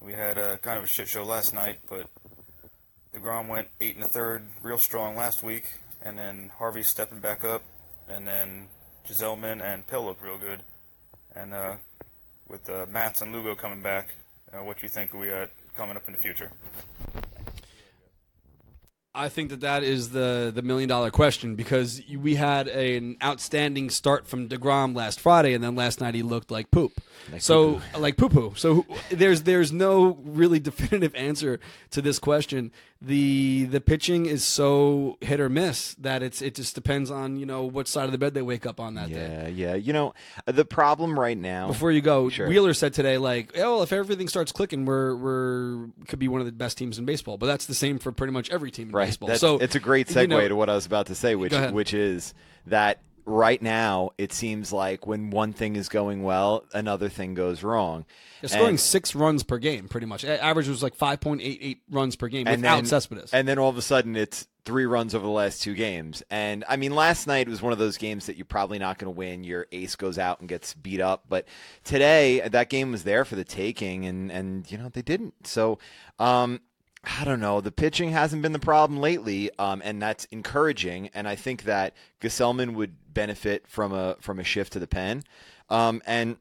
We 0.00 0.12
had 0.14 0.38
a 0.38 0.58
kind 0.58 0.78
of 0.78 0.84
a 0.84 0.86
shit 0.86 1.08
show 1.08 1.24
last 1.24 1.52
night, 1.52 1.80
but 1.88 2.06
deGrom 3.14 3.48
went 3.48 3.68
eight 3.80 3.96
and 3.96 4.04
a 4.04 4.08
third, 4.08 4.46
real 4.62 4.78
strong 4.78 5.16
last 5.16 5.42
week, 5.42 5.66
and 6.02 6.18
then 6.18 6.50
Harvey 6.58 6.82
stepping 6.82 7.20
back 7.20 7.44
up, 7.44 7.62
and 8.08 8.26
then 8.26 8.68
Gsellman 9.06 9.62
and 9.62 9.86
Pill 9.86 10.04
look 10.04 10.22
real 10.22 10.38
good. 10.38 10.62
And 11.34 11.52
uh, 11.52 11.74
with 12.48 12.68
uh, 12.70 12.86
Matz 12.90 13.22
and 13.22 13.32
Lugo 13.32 13.54
coming 13.54 13.82
back, 13.82 14.14
uh, 14.52 14.64
what 14.64 14.82
you 14.82 14.88
think 14.88 15.12
we 15.12 15.28
got 15.28 15.50
coming 15.76 15.96
up 15.96 16.06
in 16.06 16.12
the 16.12 16.18
future? 16.18 16.50
I 19.14 19.28
think 19.28 19.50
that 19.50 19.60
that 19.60 19.82
is 19.82 20.10
the 20.10 20.52
the 20.54 20.62
million 20.62 20.88
dollar 20.88 21.10
question 21.10 21.56
because 21.56 22.00
we 22.16 22.36
had 22.36 22.68
an 22.68 23.16
outstanding 23.22 23.90
start 23.90 24.26
from 24.26 24.48
deGrom 24.48 24.94
last 24.94 25.18
Friday, 25.20 25.52
and 25.52 25.64
then 25.64 25.74
last 25.74 26.00
night 26.00 26.14
he 26.14 26.22
looked 26.22 26.50
like 26.50 26.70
poop. 26.70 26.92
so 27.38 27.80
uh, 27.94 27.98
like 27.98 28.16
poo 28.16 28.28
poo. 28.28 28.52
So 28.56 28.86
there's 29.10 29.42
there's 29.42 29.72
no 29.72 30.18
really 30.22 30.60
definitive 30.70 31.14
answer 31.16 31.58
to 31.90 32.00
this 32.00 32.18
question. 32.20 32.70
The 33.02 33.64
the 33.64 33.80
pitching 33.80 34.26
is 34.26 34.44
so 34.44 35.16
hit 35.22 35.40
or 35.40 35.48
miss 35.48 35.94
that 35.94 36.22
it's 36.22 36.42
it 36.42 36.54
just 36.54 36.74
depends 36.74 37.10
on 37.10 37.36
you 37.38 37.46
know 37.46 37.64
what 37.64 37.88
side 37.88 38.04
of 38.04 38.12
the 38.12 38.18
bed 38.18 38.34
they 38.34 38.42
wake 38.42 38.66
up 38.66 38.78
on 38.78 38.94
that 38.94 39.08
day. 39.08 39.52
Yeah, 39.54 39.70
yeah. 39.70 39.74
You 39.74 39.94
know, 39.94 40.14
uh, 40.46 40.52
the 40.52 40.66
problem 40.66 41.18
right 41.18 41.36
now. 41.38 41.66
Before 41.68 41.90
you 41.90 42.02
go, 42.02 42.28
Sure. 42.28 42.46
Wheeler 42.46 42.74
said 42.74 42.92
today, 42.92 43.16
like, 43.16 43.52
oh, 43.56 43.60
well, 43.76 43.82
if 43.82 43.92
everything 43.92 44.28
starts 44.28 44.52
clicking, 44.52 44.84
we're 44.84 45.16
we're 45.16 45.86
could 46.08 46.18
be 46.18 46.28
one 46.28 46.40
of 46.40 46.46
the 46.46 46.52
best 46.52 46.76
teams 46.76 46.98
in 46.98 47.06
baseball. 47.06 47.38
But 47.38 47.46
that's 47.46 47.64
the 47.64 47.74
same 47.74 47.98
for 47.98 48.12
pretty 48.12 48.34
much 48.34 48.50
every 48.50 48.70
team 48.70 48.88
in 48.88 48.94
That's- 49.08 49.40
so 49.40 49.58
it's 49.58 49.74
a 49.74 49.80
great 49.80 50.08
you 50.08 50.14
segue 50.16 50.28
know, 50.28 50.48
to 50.48 50.56
what 50.56 50.68
I 50.70 50.74
was 50.74 50.86
about 50.86 51.06
to 51.06 51.14
say, 51.14 51.34
which 51.34 51.52
which 51.72 51.94
is 51.94 52.34
that 52.66 53.00
right 53.26 53.60
now 53.62 54.10
it 54.18 54.32
seems 54.32 54.72
like 54.72 55.06
when 55.06 55.30
one 55.30 55.52
thing 55.52 55.76
is 55.76 55.88
going 55.88 56.22
well, 56.22 56.64
another 56.72 57.08
thing 57.08 57.34
goes 57.34 57.62
wrong. 57.62 58.04
They're 58.40 58.48
scoring 58.48 58.68
And- 58.70 58.80
six 58.80 59.14
runs 59.14 59.42
per 59.42 59.58
game, 59.58 59.88
pretty 59.88 60.06
much. 60.06 60.24
Average 60.24 60.68
was 60.68 60.82
like 60.82 60.94
five 60.94 61.20
point 61.20 61.40
eight 61.42 61.58
eight 61.60 61.82
runs 61.90 62.16
per 62.16 62.28
game 62.28 62.46
and 62.46 62.62
without 62.62 62.76
then, 62.76 62.86
Cespedes. 62.86 63.32
And 63.32 63.46
then 63.46 63.58
all 63.58 63.68
of 63.68 63.76
a 63.76 63.82
sudden 63.82 64.16
it's 64.16 64.46
three 64.64 64.84
runs 64.84 65.14
over 65.14 65.24
the 65.24 65.30
last 65.32 65.62
two 65.62 65.74
games. 65.74 66.22
And 66.30 66.64
I 66.68 66.76
mean, 66.76 66.94
last 66.94 67.26
night 67.26 67.48
was 67.48 67.62
one 67.62 67.72
of 67.72 67.78
those 67.78 67.96
games 67.98 68.26
that 68.26 68.36
you're 68.36 68.44
probably 68.46 68.78
not 68.78 68.98
going 68.98 69.12
to 69.12 69.16
win. 69.16 69.42
Your 69.44 69.66
ace 69.72 69.96
goes 69.96 70.18
out 70.18 70.40
and 70.40 70.48
gets 70.48 70.74
beat 70.74 71.00
up. 71.00 71.24
But 71.28 71.46
today, 71.84 72.40
that 72.48 72.68
game 72.68 72.92
was 72.92 73.04
there 73.04 73.24
for 73.24 73.36
the 73.36 73.44
taking, 73.44 74.04
and, 74.06 74.30
and 74.30 74.70
you 74.70 74.76
know, 74.78 74.88
they 74.90 75.02
didn't. 75.02 75.46
So, 75.46 75.78
um, 76.18 76.60
I 77.02 77.24
don't 77.24 77.40
know. 77.40 77.60
The 77.60 77.72
pitching 77.72 78.10
hasn't 78.10 78.42
been 78.42 78.52
the 78.52 78.58
problem 78.58 79.00
lately, 79.00 79.50
um, 79.58 79.80
and 79.84 80.02
that's 80.02 80.26
encouraging. 80.26 81.08
And 81.14 81.26
I 81.26 81.34
think 81.34 81.64
that 81.64 81.94
Gsellman 82.20 82.74
would 82.74 82.94
benefit 83.12 83.66
from 83.66 83.92
a 83.92 84.16
from 84.20 84.38
a 84.38 84.44
shift 84.44 84.74
to 84.74 84.78
the 84.78 84.86
pen. 84.86 85.22
Um, 85.70 86.02
and 86.06 86.36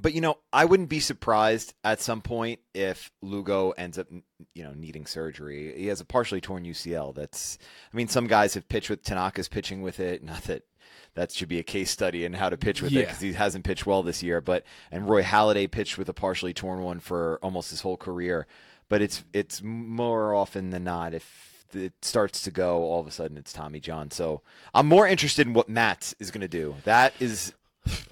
but 0.00 0.12
you 0.12 0.20
know, 0.20 0.38
I 0.52 0.64
wouldn't 0.64 0.88
be 0.88 1.00
surprised 1.00 1.74
at 1.84 2.00
some 2.00 2.20
point 2.20 2.60
if 2.74 3.10
Lugo 3.22 3.70
ends 3.72 3.98
up, 3.98 4.08
you 4.54 4.62
know, 4.62 4.72
needing 4.74 5.06
surgery. 5.06 5.72
He 5.76 5.86
has 5.86 6.00
a 6.00 6.04
partially 6.04 6.40
torn 6.40 6.64
UCL. 6.64 7.14
That's, 7.14 7.58
I 7.92 7.96
mean, 7.96 8.08
some 8.08 8.26
guys 8.26 8.54
have 8.54 8.68
pitched 8.68 8.90
with 8.90 9.02
Tanaka's 9.02 9.48
pitching 9.48 9.82
with 9.82 10.00
it. 10.00 10.22
Not 10.22 10.42
that 10.44 10.64
that 11.14 11.32
should 11.32 11.48
be 11.48 11.58
a 11.58 11.62
case 11.62 11.90
study 11.90 12.24
in 12.24 12.34
how 12.34 12.50
to 12.50 12.56
pitch 12.56 12.82
with 12.82 12.92
it 12.92 13.06
because 13.06 13.20
he 13.20 13.32
hasn't 13.32 13.64
pitched 13.64 13.86
well 13.86 14.02
this 14.02 14.22
year. 14.22 14.40
But 14.40 14.64
and 14.90 15.08
Roy 15.08 15.22
Halladay 15.22 15.70
pitched 15.70 15.96
with 15.96 16.08
a 16.08 16.14
partially 16.14 16.52
torn 16.52 16.82
one 16.82 17.00
for 17.00 17.38
almost 17.42 17.70
his 17.70 17.80
whole 17.80 17.96
career. 17.96 18.46
But 18.88 19.02
it's 19.02 19.24
it's 19.32 19.62
more 19.62 20.34
often 20.34 20.70
than 20.70 20.84
not 20.84 21.14
if 21.14 21.66
it 21.74 21.92
starts 22.02 22.42
to 22.42 22.50
go, 22.50 22.82
all 22.84 23.00
of 23.00 23.06
a 23.06 23.10
sudden 23.10 23.36
it's 23.36 23.52
Tommy 23.52 23.80
John. 23.80 24.10
So 24.10 24.42
I'm 24.74 24.86
more 24.86 25.06
interested 25.06 25.46
in 25.46 25.52
what 25.52 25.68
Matt 25.68 26.14
is 26.18 26.30
going 26.30 26.42
to 26.42 26.48
do. 26.48 26.76
That 26.84 27.12
is 27.20 27.52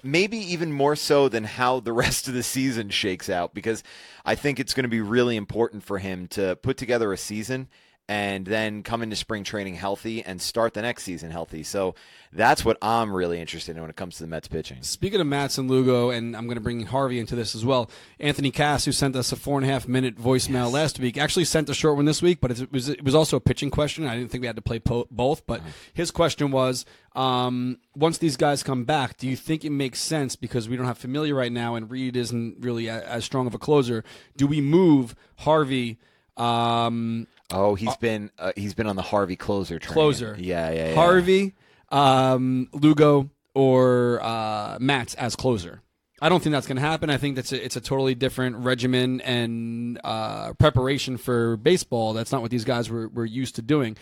maybe 0.03 0.37
even 0.37 0.71
more 0.71 0.95
so 0.95 1.29
than 1.29 1.43
how 1.43 1.79
the 1.79 1.93
rest 1.93 2.27
of 2.27 2.33
the 2.33 2.43
season 2.43 2.89
shakes 2.89 3.29
out 3.29 3.53
because 3.53 3.83
I 4.25 4.35
think 4.35 4.59
it's 4.59 4.73
going 4.73 4.83
to 4.83 4.89
be 4.89 5.01
really 5.01 5.35
important 5.35 5.83
for 5.83 5.99
him 5.99 6.27
to 6.29 6.55
put 6.57 6.77
together 6.77 7.11
a 7.11 7.17
season 7.17 7.67
and 8.07 8.45
then 8.45 8.83
come 8.83 9.01
into 9.01 9.15
spring 9.15 9.43
training 9.43 9.75
healthy 9.75 10.23
and 10.23 10.39
start 10.39 10.73
the 10.73 10.81
next 10.81 11.03
season 11.03 11.31
healthy. 11.31 11.63
So 11.63 11.95
that's 12.31 12.63
what 12.63 12.77
I'm 12.81 13.11
really 13.11 13.39
interested 13.39 13.75
in 13.75 13.81
when 13.81 13.89
it 13.89 13.95
comes 13.95 14.17
to 14.17 14.23
the 14.23 14.27
Mets 14.27 14.47
pitching. 14.47 14.83
Speaking 14.83 15.21
of 15.21 15.25
Matz 15.25 15.57
and 15.57 15.69
Lugo, 15.69 16.11
and 16.11 16.35
I'm 16.35 16.45
going 16.45 16.57
to 16.57 16.61
bring 16.61 16.85
Harvey 16.85 17.17
into 17.19 17.35
this 17.35 17.55
as 17.55 17.65
well. 17.65 17.89
Anthony 18.19 18.51
Cass, 18.51 18.85
who 18.85 18.91
sent 18.91 19.15
us 19.15 19.31
a 19.31 19.35
four 19.35 19.57
and 19.57 19.67
a 19.67 19.71
half 19.71 19.87
minute 19.87 20.17
voicemail 20.17 20.71
last 20.71 20.99
week, 20.99 21.17
actually 21.17 21.45
sent 21.45 21.69
a 21.69 21.73
short 21.73 21.95
one 21.95 22.05
this 22.05 22.21
week, 22.21 22.41
but 22.41 22.51
it 22.51 22.71
was 22.71 22.89
it 22.89 23.03
was 23.03 23.15
also 23.15 23.37
a 23.37 23.41
pitching 23.41 23.71
question. 23.71 24.05
I 24.05 24.15
didn't 24.17 24.29
think 24.29 24.41
we 24.41 24.47
had 24.47 24.57
to 24.57 24.61
play 24.61 24.79
po- 24.79 25.07
both, 25.09 25.47
but 25.47 25.61
his 25.93 26.11
question 26.11 26.51
was: 26.51 26.85
um, 27.15 27.79
Once 27.95 28.17
these 28.19 28.37
guys 28.37 28.61
come 28.61 28.83
back, 28.83 29.17
do 29.17 29.27
you 29.27 29.35
think 29.35 29.65
it 29.65 29.71
makes 29.71 29.99
sense 29.99 30.35
because 30.35 30.69
we 30.69 30.75
don't 30.75 30.85
have 30.85 30.97
Familia 30.97 31.33
right 31.33 31.51
now, 31.51 31.75
and 31.75 31.89
Reed 31.89 32.15
isn't 32.15 32.57
really 32.59 32.87
a, 32.87 33.01
as 33.05 33.25
strong 33.25 33.47
of 33.47 33.55
a 33.55 33.59
closer? 33.59 34.03
Do 34.37 34.45
we 34.45 34.61
move 34.61 35.15
Harvey? 35.37 35.97
Um, 36.37 37.27
Oh, 37.51 37.75
he's 37.75 37.95
been 37.97 38.31
uh, 38.39 38.51
he's 38.55 38.73
been 38.73 38.87
on 38.87 38.95
the 38.95 39.01
Harvey 39.01 39.35
closer 39.35 39.79
train. 39.79 39.93
closer. 39.93 40.35
Yeah, 40.39 40.71
yeah, 40.71 40.89
yeah. 40.89 40.95
Harvey, 40.95 41.55
um, 41.89 42.69
Lugo, 42.73 43.29
or 43.53 44.19
uh, 44.23 44.77
Matz 44.79 45.13
as 45.15 45.35
closer. 45.35 45.81
I 46.21 46.29
don't 46.29 46.41
think 46.41 46.53
that's 46.53 46.65
going 46.65 46.77
to 46.77 46.81
happen. 46.81 47.09
I 47.09 47.17
think 47.17 47.35
that's 47.35 47.51
a, 47.51 47.63
it's 47.63 47.75
a 47.75 47.81
totally 47.81 48.15
different 48.15 48.57
regimen 48.57 49.21
and 49.21 49.99
uh, 50.03 50.53
preparation 50.53 51.17
for 51.17 51.57
baseball. 51.57 52.13
That's 52.13 52.31
not 52.31 52.41
what 52.41 52.51
these 52.51 52.63
guys 52.63 52.89
were, 52.89 53.09
were 53.09 53.25
used 53.25 53.55
to 53.55 53.61
doing. 53.61 53.97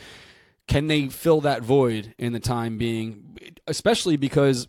Can 0.68 0.88
they 0.88 1.10
fill 1.10 1.41
that 1.41 1.64
void 1.64 2.14
in 2.18 2.32
the 2.32 2.39
time 2.39 2.78
being, 2.78 3.38
especially 3.68 4.16
because 4.16 4.68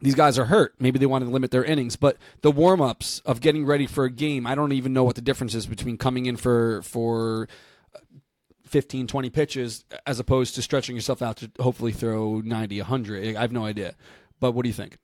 these 0.00 0.14
guys 0.14 0.38
are 0.38 0.44
hurt. 0.44 0.74
Maybe 0.78 0.98
they 0.98 1.06
want 1.06 1.24
to 1.24 1.30
limit 1.30 1.50
their 1.50 1.64
innings, 1.64 1.96
but 1.96 2.16
the 2.42 2.52
warm 2.52 2.80
ups 2.80 3.20
of 3.26 3.40
getting 3.40 3.66
ready 3.66 3.86
for 3.86 4.04
a 4.04 4.10
game, 4.10 4.46
I 4.46 4.54
don't 4.54 4.72
even 4.72 4.92
know 4.92 5.04
what 5.04 5.16
the 5.16 5.20
difference 5.20 5.54
is 5.54 5.66
between 5.66 5.96
coming 5.98 6.26
in 6.26 6.36
for 6.36 6.82
for 6.82 7.48
15, 8.68 9.06
20 9.06 9.30
pitches 9.30 9.84
as 10.06 10.20
opposed 10.20 10.54
to 10.54 10.62
stretching 10.62 10.94
yourself 10.94 11.22
out 11.22 11.38
to 11.38 11.50
hopefully 11.60 11.92
throw 11.92 12.40
90, 12.40 12.78
100. 12.80 13.36
I 13.36 13.40
have 13.40 13.52
no 13.52 13.64
idea. 13.64 13.94
But 14.40 14.52
what 14.52 14.62
do 14.62 14.68
you 14.68 14.74
think? 14.74 14.98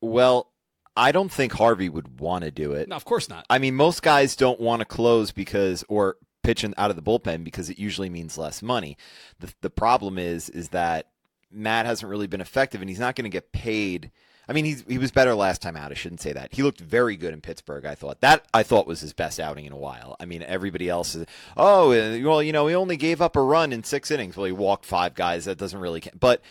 Well, 0.00 0.50
I 0.96 1.12
don't 1.12 1.32
think 1.32 1.52
Harvey 1.52 1.88
would 1.88 2.20
want 2.20 2.44
to 2.44 2.50
do 2.50 2.72
it. 2.72 2.88
No, 2.88 2.96
of 2.96 3.04
course 3.04 3.28
not. 3.28 3.46
I 3.50 3.58
mean, 3.58 3.74
most 3.74 4.02
guys 4.02 4.36
don't 4.36 4.60
want 4.60 4.80
to 4.80 4.84
close 4.84 5.32
because 5.32 5.84
or 5.88 6.16
pitch 6.42 6.62
in, 6.62 6.74
out 6.76 6.90
of 6.90 6.96
the 6.96 7.02
bullpen 7.02 7.42
because 7.42 7.70
it 7.70 7.78
usually 7.78 8.10
means 8.10 8.38
less 8.38 8.62
money. 8.62 8.96
The 9.40 9.52
the 9.62 9.70
problem 9.70 10.18
is 10.18 10.48
is 10.48 10.68
that 10.68 11.08
Matt 11.50 11.86
hasn't 11.86 12.10
really 12.10 12.26
been 12.26 12.40
effective, 12.40 12.80
and 12.80 12.88
he's 12.88 13.00
not 13.00 13.16
going 13.16 13.24
to 13.24 13.30
get 13.30 13.52
paid 13.52 14.10
I 14.48 14.52
mean, 14.52 14.64
he 14.64 14.76
he 14.86 14.98
was 14.98 15.10
better 15.10 15.34
last 15.34 15.62
time 15.62 15.76
out. 15.76 15.90
I 15.90 15.94
shouldn't 15.94 16.20
say 16.20 16.32
that. 16.32 16.54
He 16.54 16.62
looked 16.62 16.80
very 16.80 17.16
good 17.16 17.32
in 17.32 17.40
Pittsburgh. 17.40 17.84
I 17.84 17.94
thought 17.94 18.20
that 18.20 18.44
I 18.52 18.62
thought 18.62 18.86
was 18.86 19.00
his 19.00 19.12
best 19.12 19.40
outing 19.40 19.64
in 19.64 19.72
a 19.72 19.76
while. 19.76 20.16
I 20.20 20.26
mean, 20.26 20.42
everybody 20.42 20.88
else 20.88 21.14
is 21.14 21.26
oh 21.56 21.92
uh, 21.92 22.18
well, 22.22 22.42
you 22.42 22.52
know, 22.52 22.66
he 22.66 22.74
only 22.74 22.96
gave 22.96 23.20
up 23.20 23.36
a 23.36 23.42
run 23.42 23.72
in 23.72 23.84
six 23.84 24.10
innings. 24.10 24.36
Well, 24.36 24.46
he 24.46 24.52
walked 24.52 24.84
five 24.84 25.14
guys. 25.14 25.44
That 25.46 25.58
doesn't 25.58 25.78
really. 25.78 26.00
Count. 26.00 26.20
But 26.20 26.42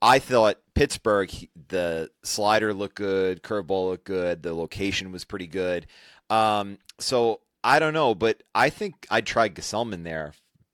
I 0.00 0.18
thought 0.18 0.58
Pittsburgh, 0.74 1.30
the 1.68 2.10
slider 2.24 2.74
looked 2.74 2.96
good, 2.96 3.42
curveball 3.42 3.90
looked 3.90 4.04
good, 4.04 4.42
the 4.42 4.54
location 4.54 5.12
was 5.12 5.24
pretty 5.24 5.46
good. 5.46 5.86
Um, 6.28 6.78
so 6.98 7.40
I 7.62 7.78
don't 7.78 7.94
know, 7.94 8.14
but 8.14 8.42
I 8.54 8.70
think 8.70 9.06
I'd 9.10 9.26
try 9.26 9.48
Gsellman 9.48 10.02
there 10.02 10.32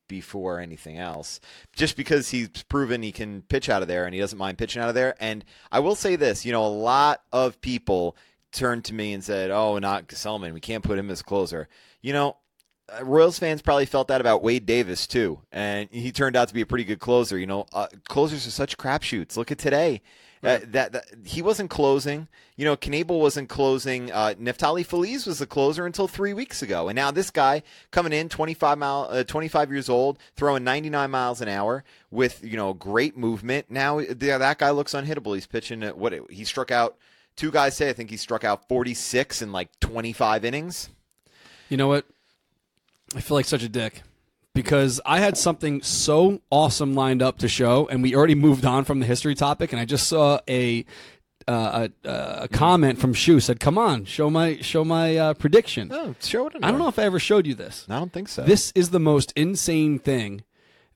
before 0.09 0.61
anything 0.61 0.99
else, 0.99 1.41
just 1.75 1.97
because 1.97 2.31
he's 2.31 2.49
proven 2.69 3.03
he 3.03 3.13
can 3.13 3.43
pitch 3.43 3.69
out 3.69 3.83
of 3.83 3.89
there 3.89 4.05
and 4.05 4.15
he 4.15 4.21
doesn't 4.21 4.39
mind 4.39 4.59
pitching 4.59 4.83
out 4.83 4.89
of 4.89 4.95
there. 4.95 5.15
And 5.21 5.45
I 5.71 5.81
will 5.81 5.95
say 5.95 6.17
this, 6.17 6.45
you 6.45 6.53
know, 6.53 6.65
a 6.65 6.69
lot 6.69 7.23
of 7.33 7.61
people 7.61 8.17
turned 8.53 8.85
to 8.87 8.95
me 8.95 9.13
and 9.13 9.23
said, 9.23 9.51
"Oh, 9.51 9.79
not 9.79 10.09
Gsellman, 10.09 10.55
we 10.55 10.61
can't 10.61 10.85
put 10.85 10.99
him 10.99 11.11
as 11.11 11.23
closer." 11.23 11.69
You 12.01 12.13
know, 12.13 12.37
uh, 12.89 13.05
Royals 13.05 13.39
fans 13.39 13.63
probably 13.63 13.87
felt 13.87 14.09
that 14.09 14.21
about 14.21 14.43
Wade 14.43 14.67
Davis 14.67 15.07
too, 15.07 15.41
and 15.53 15.89
he 15.91 16.13
turned 16.13 16.37
out 16.37 16.49
to 16.49 16.55
be 16.55 16.63
a 16.63 16.67
pretty 16.67 16.85
good 16.85 17.01
closer. 17.01 17.39
You 17.39 17.47
know, 17.47 17.67
uh, 17.73 17.89
closers 18.09 18.47
are 18.47 18.51
such 18.51 18.79
crapshoots. 18.79 19.37
Look 19.37 19.53
at 19.53 19.59
today. 19.59 20.03
Uh, 20.43 20.59
that, 20.69 20.93
that 20.93 21.05
he 21.25 21.43
wasn't 21.43 21.69
closing. 21.69 22.29
You 22.57 22.65
know, 22.65 22.77
Knebel 22.77 23.21
wasn't 23.21 23.49
closing. 23.49 24.13
Uh, 24.13 24.35
Neftali 24.41 24.87
Feliz 24.87 25.27
was 25.27 25.39
the 25.41 25.47
closer 25.47 25.85
until 25.85 26.07
three 26.07 26.33
weeks 26.33 26.63
ago, 26.63 26.89
and 26.89 26.97
now 26.97 27.11
this 27.11 27.31
guy 27.31 27.63
coming 27.91 28.13
in, 28.13 28.29
25 28.29 28.79
mile, 28.79 29.09
uh, 29.11 29.25
25 29.25 29.73
years 29.73 29.89
old, 29.89 30.19
throwing 30.37 30.63
99 30.65 31.11
miles 31.11 31.41
an 31.41 31.49
hour 31.49 31.85
with 32.11 32.43
you 32.45 32.57
know 32.57 32.73
great 32.73 33.17
movement. 33.17 33.71
Now 33.71 34.01
that 34.01 34.59
guy 34.59 34.71
looks 34.71 34.93
unhittable. 34.95 35.35
He's 35.35 35.47
pitching 35.47 35.83
at 35.83 35.99
what 35.99 36.13
he 36.31 36.45
struck 36.45 36.71
out. 36.71 36.97
Two 37.37 37.51
guys 37.51 37.77
say 37.77 37.89
I 37.89 37.93
think 37.93 38.11
he 38.11 38.17
struck 38.17 38.45
out 38.45 38.69
46 38.69 39.43
in 39.43 39.53
like 39.53 39.69
25 39.81 40.45
innings. 40.45 40.89
You 41.69 41.77
know 41.77 41.89
what? 41.89 42.05
I 43.15 43.21
feel 43.21 43.37
like 43.37 43.47
such 43.47 43.63
a 43.63 43.69
dick 43.69 44.03
because 44.59 45.01
I 45.07 45.21
had 45.21 45.39
something 45.39 45.83
so 45.83 46.41
awesome 46.51 46.93
lined 46.97 47.23
up 47.23 47.39
to 47.39 47.49
show, 47.49 47.87
and 47.87 48.03
we 48.03 48.17
already 48.17 48.35
moved 48.35 48.65
on 48.65 48.83
from 48.83 48.99
the 48.99 49.07
history 49.07 49.37
topic, 49.37 49.71
and 49.73 49.79
I 49.79 49.85
just 49.85 50.09
saw 50.09 50.41
a 50.49 50.85
uh, 51.47 51.87
a, 52.05 52.09
a, 52.43 52.49
comment 52.49 52.99
from 52.99 53.15
Shu 53.15 53.39
said, 53.39 53.61
"Come 53.61 53.79
on, 53.79 54.05
show 54.05 54.29
my 54.29 54.57
show 54.61 54.85
my 54.85 55.17
uh, 55.17 55.35
prediction." 55.35 55.93
Oh, 55.93 56.17
show 56.21 56.49
it. 56.49 56.57
I 56.61 56.73
don't 56.73 56.81
know 56.81 56.89
if 56.89 56.99
I 56.99 57.05
ever 57.05 57.21
showed 57.21 57.47
you 57.47 57.55
this. 57.55 57.87
I 57.89 58.01
don't 58.01 58.13
think 58.13 58.29
so. 58.29 58.43
This 58.43 58.73
is 58.75 58.91
the 58.91 58.99
most 58.99 59.33
insane 59.37 60.01
thing 60.01 60.43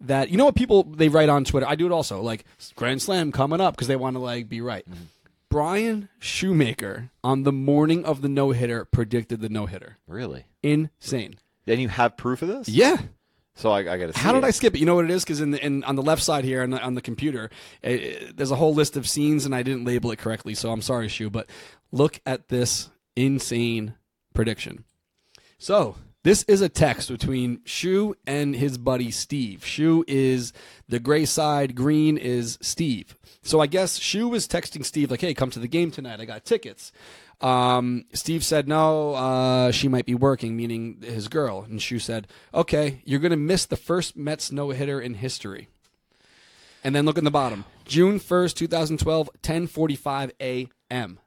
that 0.00 0.28
you 0.28 0.38
know 0.38 0.46
what 0.46 0.56
people 0.56 0.82
they 0.82 1.08
write 1.08 1.28
on 1.28 1.44
Twitter. 1.44 1.68
I 1.68 1.76
do 1.76 1.86
it 1.86 1.92
also, 1.92 2.20
like 2.20 2.44
Grand 2.74 3.00
Slam 3.00 3.30
coming 3.30 3.60
up 3.60 3.76
because 3.76 3.86
they 3.86 3.94
want 3.94 4.16
to 4.16 4.20
like 4.20 4.48
be 4.48 4.60
right. 4.60 4.84
Mm-hmm. 4.90 5.04
Brian 5.50 6.08
Shoemaker 6.18 7.10
on 7.22 7.44
the 7.44 7.52
morning 7.52 8.04
of 8.04 8.22
the 8.22 8.28
no 8.28 8.50
hitter 8.50 8.84
predicted 8.86 9.40
the 9.40 9.48
no 9.48 9.66
hitter. 9.66 9.98
Really 10.08 10.46
insane. 10.64 11.36
And 11.64 11.80
you 11.80 11.90
have 11.90 12.16
proof 12.16 12.42
of 12.42 12.48
this? 12.48 12.68
Yeah. 12.68 12.96
So 13.54 13.70
I, 13.70 13.80
I 13.80 13.98
got 13.98 14.12
to. 14.12 14.18
How 14.18 14.32
did 14.32 14.38
it. 14.38 14.44
I 14.44 14.50
skip 14.50 14.74
it? 14.74 14.78
You 14.78 14.86
know 14.86 14.94
what 14.94 15.04
it 15.04 15.10
is? 15.10 15.24
Because 15.24 15.40
in, 15.40 15.50
the, 15.50 15.64
in 15.64 15.84
on 15.84 15.96
the 15.96 16.02
left 16.02 16.22
side 16.22 16.44
here 16.44 16.62
on 16.62 16.70
the, 16.70 16.80
on 16.80 16.94
the 16.94 17.02
computer, 17.02 17.50
it, 17.82 18.00
it, 18.00 18.36
there's 18.36 18.50
a 18.50 18.56
whole 18.56 18.74
list 18.74 18.96
of 18.96 19.08
scenes, 19.08 19.44
and 19.44 19.54
I 19.54 19.62
didn't 19.62 19.84
label 19.84 20.10
it 20.10 20.18
correctly. 20.18 20.54
So 20.54 20.72
I'm 20.72 20.82
sorry, 20.82 21.08
Shu. 21.08 21.28
But 21.28 21.48
look 21.90 22.20
at 22.24 22.48
this 22.48 22.90
insane 23.14 23.94
prediction. 24.32 24.84
So 25.58 25.96
this 26.22 26.42
is 26.44 26.60
a 26.60 26.68
text 26.68 27.08
between 27.08 27.60
Shu 27.64 28.14
and 28.26 28.54
his 28.54 28.78
buddy 28.78 29.10
Steve. 29.10 29.64
Shu 29.64 30.04
is 30.06 30.52
the 30.88 31.00
gray 31.00 31.24
side, 31.24 31.74
green 31.74 32.16
is 32.16 32.58
Steve. 32.60 33.16
So 33.42 33.60
I 33.60 33.66
guess 33.66 33.98
Shu 33.98 34.28
was 34.28 34.46
texting 34.46 34.84
Steve 34.84 35.10
like, 35.10 35.20
"Hey, 35.20 35.34
come 35.34 35.50
to 35.50 35.58
the 35.58 35.68
game 35.68 35.90
tonight. 35.90 36.20
I 36.20 36.24
got 36.24 36.44
tickets." 36.44 36.92
Um, 37.42 38.04
Steve 38.12 38.44
said, 38.44 38.68
no, 38.68 39.14
uh, 39.14 39.72
she 39.72 39.88
might 39.88 40.06
be 40.06 40.14
working, 40.14 40.56
meaning 40.56 41.02
his 41.02 41.26
girl. 41.26 41.66
And 41.68 41.82
Shu 41.82 41.98
said, 41.98 42.28
okay, 42.54 43.02
you're 43.04 43.18
going 43.18 43.32
to 43.32 43.36
miss 43.36 43.66
the 43.66 43.76
first 43.76 44.16
Mets 44.16 44.52
no 44.52 44.70
hitter 44.70 45.00
in 45.00 45.14
history. 45.14 45.68
And 46.84 46.94
then 46.94 47.04
look 47.04 47.18
in 47.18 47.24
the 47.24 47.30
bottom 47.30 47.64
June 47.84 48.18
1st, 48.18 48.54
2012, 48.54 49.30
10:45 49.42 50.30
a.m. 50.40 51.18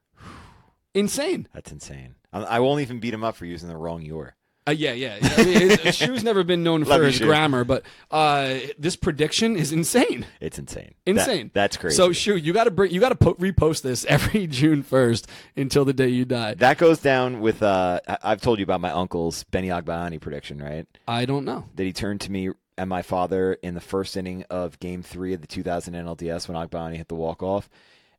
Insane. 0.94 1.48
That's 1.54 1.72
insane. 1.72 2.16
I 2.32 2.60
won't 2.60 2.82
even 2.82 3.00
beat 3.00 3.14
him 3.14 3.24
up 3.24 3.36
for 3.36 3.46
using 3.46 3.70
the 3.70 3.78
wrong 3.78 4.02
your. 4.02 4.35
Uh, 4.68 4.72
yeah, 4.72 4.94
yeah. 4.94 5.20
I 5.22 5.44
mean, 5.44 5.78
Shu's 5.92 6.24
never 6.24 6.44
been 6.44 6.64
known 6.64 6.86
for 6.86 7.04
his 7.04 7.20
grammar, 7.20 7.64
but 7.64 7.84
uh, 8.10 8.56
this 8.80 8.96
prediction 8.96 9.56
is 9.56 9.72
insane. 9.72 10.26
It's 10.40 10.58
insane. 10.58 10.96
Insane. 11.06 11.48
That, 11.48 11.54
that's 11.54 11.78
crazy. 11.78 11.96
So 11.96 12.12
Shu, 12.12 12.36
you 12.36 12.52
got 12.52 12.64
to 12.64 12.72
bring, 12.72 12.92
you 12.92 13.00
got 13.00 13.10
to 13.10 13.16
po- 13.16 13.36
repost 13.36 13.84
this 13.84 14.06
every 14.10 14.48
June 14.48 14.82
first 14.82 15.30
until 15.56 15.86
the 15.86 15.94
day 15.94 16.08
you 16.08 16.26
die. 16.26 16.56
That 16.56 16.80
goes 16.80 17.00
down 17.00 17.42
with. 17.42 17.62
Uh, 17.62 18.00
I've 18.24 18.42
told 18.42 18.58
you 18.58 18.64
about 18.64 18.82
my 18.82 18.90
uncle's 18.90 19.44
Benny 19.46 19.68
Agbayani 19.68 20.20
prediction, 20.20 20.58
right? 20.58 20.88
I 21.08 21.26
don't 21.26 21.46
know. 21.46 21.66
That 21.76 21.84
he 21.84 21.94
turned 21.94 22.22
to 22.22 22.32
me 22.32 22.50
and 22.76 22.90
my 22.90 23.04
father 23.04 23.54
in 23.54 23.76
the 23.76 23.82
first 23.82 24.18
inning 24.18 24.46
of 24.50 24.80
Game 24.80 25.04
Three 25.04 25.34
of 25.34 25.42
the 25.42 25.48
2000 25.48 25.94
NLDS 25.94 26.48
when 26.48 26.58
Agbayani 26.58 26.98
hit 26.98 27.08
the 27.08 27.16
walk 27.16 27.44
off 27.44 27.70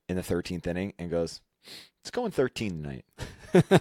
in 0.08 0.14
the 0.14 0.22
13th 0.22 0.64
inning, 0.68 0.92
and 0.96 1.10
goes, 1.10 1.40
"It's 2.02 2.12
going 2.12 2.30
13 2.30 2.82
tonight." 2.82 3.04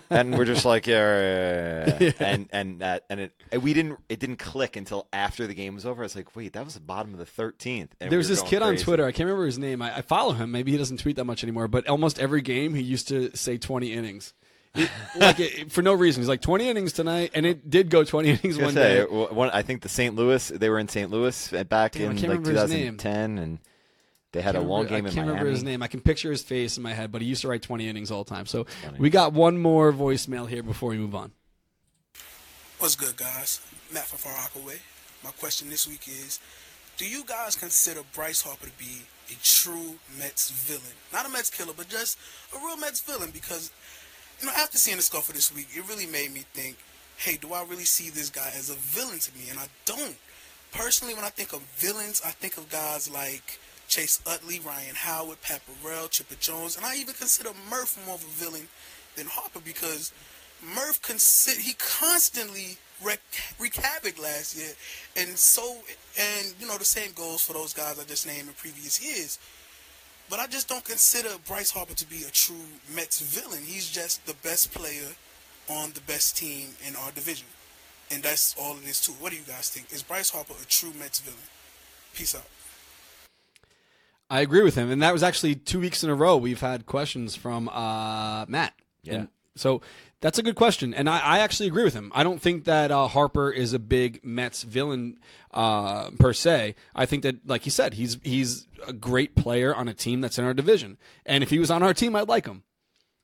and 0.09 0.37
we're 0.37 0.45
just 0.45 0.65
like, 0.65 0.87
yeah, 0.87 1.85
yeah, 1.85 1.97
yeah. 1.99 2.11
and 2.19 2.49
and 2.51 2.79
that 2.79 3.05
and 3.09 3.19
it 3.19 3.33
we 3.61 3.73
didn't 3.73 3.99
it 4.09 4.19
didn't 4.19 4.37
click 4.37 4.75
until 4.75 5.07
after 5.13 5.47
the 5.47 5.53
game 5.53 5.75
was 5.75 5.85
over. 5.85 6.01
I 6.01 6.05
was 6.05 6.15
like, 6.15 6.35
wait, 6.35 6.53
that 6.53 6.65
was 6.65 6.75
the 6.75 6.79
bottom 6.79 7.13
of 7.13 7.19
the 7.19 7.25
thirteenth. 7.25 7.95
There's 7.99 8.29
we 8.29 8.35
this 8.35 8.41
kid 8.43 8.61
crazy. 8.61 8.63
on 8.63 8.77
Twitter. 8.77 9.05
I 9.05 9.11
can't 9.11 9.27
remember 9.27 9.45
his 9.45 9.59
name. 9.59 9.81
I, 9.81 9.97
I, 9.97 10.01
follow 10.01 10.33
him. 10.33 10.51
Maybe 10.51 10.71
he 10.71 10.77
doesn't 10.77 10.97
tweet 10.97 11.15
that 11.17 11.25
much 11.25 11.43
anymore. 11.43 11.67
But 11.67 11.87
almost 11.87 12.19
every 12.19 12.41
game, 12.41 12.73
he 12.73 12.81
used 12.81 13.07
to 13.09 13.35
say 13.35 13.57
20 13.57 13.93
innings. 13.93 14.33
It, 14.75 14.89
like 15.15 15.39
it, 15.39 15.71
for 15.71 15.81
no 15.81 15.93
reason. 15.93 16.21
He's 16.21 16.29
like 16.29 16.41
20 16.41 16.69
innings 16.69 16.93
tonight, 16.93 17.31
and 17.33 17.45
it 17.45 17.69
did 17.69 17.89
go 17.89 18.03
20 18.03 18.29
innings 18.43 18.57
one 18.57 18.73
say, 18.73 18.97
day. 18.97 19.03
One, 19.03 19.49
I 19.51 19.61
think 19.61 19.81
the 19.81 19.89
St. 19.89 20.15
Louis. 20.15 20.47
They 20.47 20.69
were 20.69 20.79
in 20.79 20.87
St. 20.87 21.09
Louis 21.09 21.51
back 21.69 21.93
Damn, 21.93 22.17
in 22.17 22.29
like 22.29 22.43
2010, 22.43 23.37
and 23.37 23.59
they 24.35 24.41
had 24.41 24.55
a 24.55 24.59
long 24.59 24.83
remember, 24.83 24.89
game 24.89 25.05
I 25.05 25.09
can't 25.09 25.15
Miami. 25.15 25.29
remember 25.31 25.49
his 25.51 25.63
name. 25.63 25.81
I 25.81 25.87
can 25.87 26.01
picture 26.01 26.29
his 26.29 26.43
face 26.43 26.75
in 26.75 26.83
my 26.83 26.93
head, 26.93 27.09
but 27.11 27.21
he 27.21 27.27
used 27.27 27.41
to 27.41 27.47
write 27.47 27.61
20 27.61 27.87
innings 27.87 28.11
all 28.11 28.23
the 28.25 28.29
time. 28.29 28.45
So 28.45 28.65
we 28.97 29.09
got 29.09 29.31
one 29.33 29.57
more 29.57 29.93
voicemail 29.93 30.47
here 30.47 30.61
before 30.61 30.89
we 30.89 30.97
move 30.97 31.15
on. 31.15 31.31
What's 32.79 32.95
good, 32.95 33.15
guys? 33.15 33.61
Matt 33.93 34.05
from 34.05 34.19
Far 34.19 34.33
Rockaway. 34.33 34.79
My 35.23 35.31
question 35.31 35.69
this 35.69 35.87
week 35.87 36.07
is 36.07 36.39
Do 36.97 37.07
you 37.07 37.23
guys 37.25 37.55
consider 37.55 38.01
Bryce 38.13 38.41
Harper 38.41 38.65
to 38.65 38.71
be 38.77 39.03
a 39.31 39.35
true 39.41 39.95
Mets 40.19 40.51
villain? 40.51 40.83
Not 41.13 41.25
a 41.25 41.29
Mets 41.29 41.49
killer, 41.49 41.73
but 41.75 41.87
just 41.87 42.19
a 42.53 42.59
real 42.59 42.75
Mets 42.77 42.99
villain 42.99 43.31
because, 43.31 43.71
you 44.41 44.47
know, 44.47 44.53
after 44.57 44.77
seeing 44.77 44.97
the 44.97 45.03
scuffle 45.03 45.33
this 45.33 45.55
week, 45.55 45.69
it 45.73 45.87
really 45.87 46.05
made 46.07 46.33
me 46.33 46.41
think, 46.53 46.75
hey, 47.17 47.37
do 47.37 47.53
I 47.53 47.63
really 47.63 47.85
see 47.85 48.09
this 48.09 48.29
guy 48.29 48.51
as 48.55 48.69
a 48.69 48.75
villain 48.75 49.19
to 49.19 49.31
me? 49.35 49.45
And 49.49 49.57
I 49.57 49.67
don't. 49.85 50.17
Personally, 50.73 51.13
when 51.13 51.23
I 51.23 51.29
think 51.29 51.53
of 51.53 51.61
villains, 51.77 52.21
I 52.25 52.31
think 52.31 52.57
of 52.57 52.67
guys 52.69 53.09
like 53.09 53.59
Chase 53.87 54.21
Utley, 54.25 54.59
Ryan 54.59 54.95
Howard, 54.95 55.41
Pat 55.41 55.61
Burrell, 55.81 56.07
Chipper 56.07 56.35
Jones, 56.35 56.77
and 56.77 56.85
I 56.85 56.95
even 56.95 57.13
consider 57.13 57.51
Murph 57.69 57.97
more 58.05 58.15
of 58.15 58.23
a 58.23 58.27
villain 58.27 58.67
than 59.15 59.27
Harper 59.27 59.59
because 59.59 60.11
Murph 60.63 60.99
he 61.59 61.73
constantly 61.73 62.77
wreaked 63.03 63.77
havoc 63.77 64.21
last 64.21 64.57
year, 64.57 64.71
and 65.17 65.37
so 65.37 65.77
and 66.19 66.53
you 66.59 66.67
know 66.67 66.77
the 66.77 66.85
same 66.85 67.11
goes 67.13 67.41
for 67.41 67.53
those 67.53 67.73
guys 67.73 67.99
I 67.99 68.03
just 68.03 68.25
named 68.25 68.47
in 68.47 68.53
previous 68.53 69.03
years. 69.03 69.39
But 70.29 70.39
I 70.39 70.47
just 70.47 70.67
don't 70.67 70.83
consider 70.83 71.29
Bryce 71.47 71.69
Harper 71.69 71.93
to 71.93 72.09
be 72.09 72.23
a 72.23 72.31
true 72.31 72.65
Mets 72.95 73.21
villain. 73.21 73.61
He's 73.63 73.91
just 73.91 74.25
the 74.25 74.33
best 74.41 74.73
player 74.73 75.11
on 75.69 75.91
the 75.93 76.01
best 76.01 76.35
team 76.35 76.69
in 76.87 76.95
our 76.95 77.11
division. 77.11 77.47
And 78.09 78.23
that's 78.23 78.55
all 78.59 78.75
it 78.77 78.87
is 78.87 79.01
too. 79.01 79.13
What 79.13 79.31
do 79.31 79.37
you 79.37 79.43
guys 79.43 79.69
think? 79.69 79.91
Is 79.91 80.01
Bryce 80.01 80.31
Harper 80.31 80.53
a 80.59 80.65
true 80.65 80.93
Mets 80.97 81.19
villain? 81.19 81.37
Peace 82.13 82.33
out. 82.33 82.47
I 84.29 84.41
agree 84.41 84.63
with 84.63 84.75
him, 84.75 84.89
and 84.89 85.01
that 85.01 85.13
was 85.13 85.23
actually 85.23 85.55
two 85.55 85.79
weeks 85.79 86.03
in 86.03 86.09
a 86.09 86.15
row 86.15 86.35
we've 86.35 86.61
had 86.61 86.85
questions 86.85 87.35
from 87.35 87.69
uh, 87.69 88.45
Matt. 88.47 88.73
Yeah. 89.03 89.13
And 89.13 89.27
so 89.55 89.81
that's 90.19 90.39
a 90.39 90.43
good 90.43 90.55
question, 90.55 90.93
and 90.93 91.07
I, 91.07 91.19
I, 91.19 91.39
actually 91.39 91.67
agree 91.67 91.83
with 91.83 91.93
him. 91.93 92.11
I 92.15 92.23
don't 92.23 92.41
think 92.41 92.63
that 92.63 92.89
uh, 92.89 93.07
Harper 93.07 93.51
is 93.51 93.73
a 93.73 93.79
big 93.79 94.21
Mets 94.23 94.63
villain 94.63 95.19
uh, 95.53 96.09
per 96.17 96.33
se. 96.33 96.75
I 96.95 97.05
think 97.05 97.23
that, 97.23 97.47
like 97.47 97.61
he 97.61 97.69
said, 97.69 97.93
he's 97.93 98.17
he's 98.23 98.67
a 98.87 98.93
great 98.93 99.35
player 99.35 99.75
on 99.75 99.87
a 99.87 99.93
team 99.93 100.21
that's 100.21 100.39
in 100.39 100.45
our 100.45 100.55
division, 100.55 100.97
and 101.25 101.43
if 101.43 101.51
he 101.51 101.59
was 101.59 101.69
on 101.69 101.83
our 101.83 101.93
team, 101.93 102.15
I'd 102.15 102.27
like 102.27 102.47
him. 102.47 102.63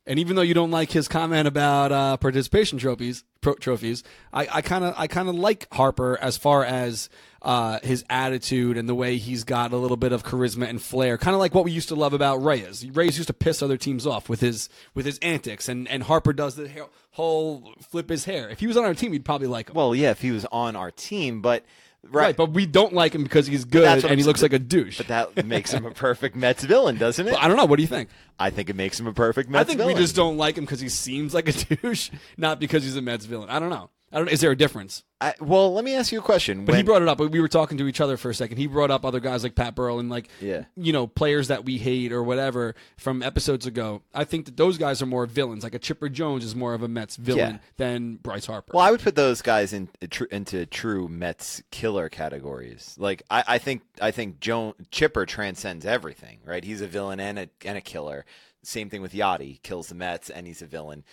And 0.07 0.17
even 0.17 0.35
though 0.35 0.41
you 0.41 0.55
don't 0.55 0.71
like 0.71 0.91
his 0.91 1.07
comment 1.07 1.47
about 1.47 1.91
uh, 1.91 2.17
participation 2.17 2.79
trophies, 2.79 3.23
pro- 3.39 3.53
trophies, 3.53 4.03
I 4.33 4.61
kind 4.61 4.83
of 4.83 4.95
I 4.97 5.05
kind 5.05 5.29
of 5.29 5.35
like 5.35 5.67
Harper 5.71 6.17
as 6.19 6.37
far 6.37 6.65
as 6.65 7.07
uh, 7.43 7.79
his 7.83 8.03
attitude 8.09 8.77
and 8.77 8.89
the 8.89 8.95
way 8.95 9.17
he's 9.17 9.43
got 9.43 9.73
a 9.73 9.77
little 9.77 9.97
bit 9.97 10.11
of 10.11 10.23
charisma 10.23 10.67
and 10.67 10.81
flair, 10.81 11.17
kind 11.17 11.35
of 11.35 11.39
like 11.39 11.53
what 11.53 11.65
we 11.65 11.71
used 11.71 11.89
to 11.89 11.95
love 11.95 12.13
about 12.13 12.37
Reyes. 12.37 12.85
Reyes 12.89 13.17
used 13.17 13.27
to 13.27 13.33
piss 13.33 13.61
other 13.61 13.77
teams 13.77 14.07
off 14.07 14.27
with 14.27 14.41
his 14.41 14.69
with 14.95 15.05
his 15.05 15.19
antics, 15.19 15.69
and 15.69 15.87
and 15.87 16.03
Harper 16.03 16.33
does 16.33 16.55
the 16.55 16.69
whole 17.11 17.73
flip 17.81 18.09
his 18.09 18.25
hair. 18.25 18.49
If 18.49 18.59
he 18.59 18.67
was 18.67 18.77
on 18.77 18.85
our 18.85 18.95
team, 18.95 19.11
we'd 19.11 19.25
probably 19.25 19.47
like 19.47 19.69
him. 19.69 19.75
Well, 19.75 19.93
yeah, 19.93 20.11
if 20.11 20.21
he 20.21 20.31
was 20.31 20.45
on 20.51 20.75
our 20.75 20.89
team, 20.89 21.41
but 21.41 21.63
Right, 22.09 22.35
but 22.35 22.51
we 22.51 22.65
don't 22.65 22.93
like 22.93 23.13
him 23.13 23.23
because 23.23 23.47
he's 23.47 23.63
good 23.63 24.03
and 24.03 24.19
he 24.19 24.23
looks 24.25 24.39
saying. 24.39 24.51
like 24.51 24.59
a 24.59 24.63
douche. 24.63 24.97
But 24.97 25.07
that 25.07 25.45
makes 25.45 25.71
him 25.71 25.85
a 25.85 25.91
perfect 25.91 26.35
Mets 26.35 26.63
villain, 26.63 26.97
doesn't 26.97 27.27
it? 27.27 27.31
But 27.31 27.41
I 27.41 27.47
don't 27.47 27.57
know. 27.57 27.65
What 27.65 27.77
do 27.77 27.83
you 27.83 27.87
think? 27.87 28.09
I 28.39 28.49
think 28.49 28.69
it 28.69 28.75
makes 28.75 28.99
him 28.99 29.07
a 29.07 29.13
perfect 29.13 29.49
Mets 29.49 29.51
villain. 29.51 29.61
I 29.61 29.67
think 29.67 29.77
villain. 29.79 29.95
we 29.95 30.01
just 30.01 30.15
don't 30.15 30.35
like 30.35 30.57
him 30.57 30.65
because 30.65 30.79
he 30.79 30.89
seems 30.89 31.33
like 31.33 31.47
a 31.47 31.51
douche, 31.75 32.09
not 32.37 32.59
because 32.59 32.83
he's 32.83 32.95
a 32.95 33.01
Mets 33.01 33.25
villain. 33.25 33.49
I 33.49 33.59
don't 33.59 33.69
know. 33.69 33.89
I 34.13 34.17
don't. 34.17 34.29
Is 34.29 34.41
there 34.41 34.51
a 34.51 34.57
difference? 34.57 35.03
I, 35.21 35.35
well, 35.39 35.71
let 35.73 35.85
me 35.85 35.95
ask 35.95 36.11
you 36.11 36.17
a 36.19 36.21
question. 36.23 36.65
But 36.65 36.75
he 36.75 36.81
brought 36.83 37.01
it 37.03 37.07
up. 37.07 37.19
We 37.19 37.39
were 37.39 37.47
talking 37.47 37.77
to 37.77 37.87
each 37.87 38.01
other 38.01 38.17
for 38.17 38.31
a 38.31 38.33
second. 38.35 38.57
He 38.57 38.65
brought 38.67 38.89
up 38.89 39.05
other 39.05 39.19
guys 39.19 39.43
like 39.43 39.53
Pat 39.53 39.75
Burrell 39.75 39.99
and 39.99 40.09
like, 40.09 40.27
Yeah. 40.41 40.63
you 40.75 40.91
know, 40.91 41.05
players 41.05 41.49
that 41.49 41.63
we 41.63 41.77
hate 41.77 42.11
or 42.11 42.23
whatever 42.23 42.73
from 42.97 43.21
episodes 43.21 43.67
ago. 43.67 44.01
I 44.15 44.23
think 44.23 44.45
that 44.45 44.57
those 44.57 44.79
guys 44.79 44.99
are 45.01 45.05
more 45.05 45.27
villains. 45.27 45.63
Like 45.63 45.75
a 45.75 45.79
Chipper 45.79 46.09
Jones 46.09 46.43
is 46.43 46.55
more 46.55 46.73
of 46.73 46.81
a 46.81 46.87
Mets 46.87 47.17
villain 47.17 47.53
Yeah. 47.55 47.59
than 47.77 48.15
Bryce 48.15 48.47
Harper. 48.47 48.71
Well, 48.73 48.83
I 48.83 48.89
would 48.89 48.99
put 49.01 49.15
those 49.15 49.43
guys 49.43 49.73
in, 49.73 49.89
uh, 50.01 50.25
into 50.31 50.65
true 50.65 51.07
Mets 51.07 51.61
killer 51.69 52.09
categories. 52.09 52.95
Like 52.97 53.21
I, 53.29 53.43
I 53.47 53.57
think 53.59 53.83
I 54.01 54.09
think 54.11 54.39
Joan 54.39 54.73
Chipper 54.89 55.25
transcends 55.27 55.85
everything. 55.85 56.39
Right? 56.43 56.63
He's 56.63 56.81
a 56.81 56.87
villain 56.87 57.19
and 57.19 57.37
a 57.37 57.49
and 57.63 57.77
a 57.77 57.81
killer. 57.81 58.25
Same 58.63 58.89
thing 58.89 59.03
with 59.03 59.13
Yadi. 59.13 59.61
Kills 59.61 59.87
the 59.89 59.95
Mets 59.95 60.31
and 60.31 60.47
he's 60.47 60.63
a 60.63 60.67
villain. 60.67 61.03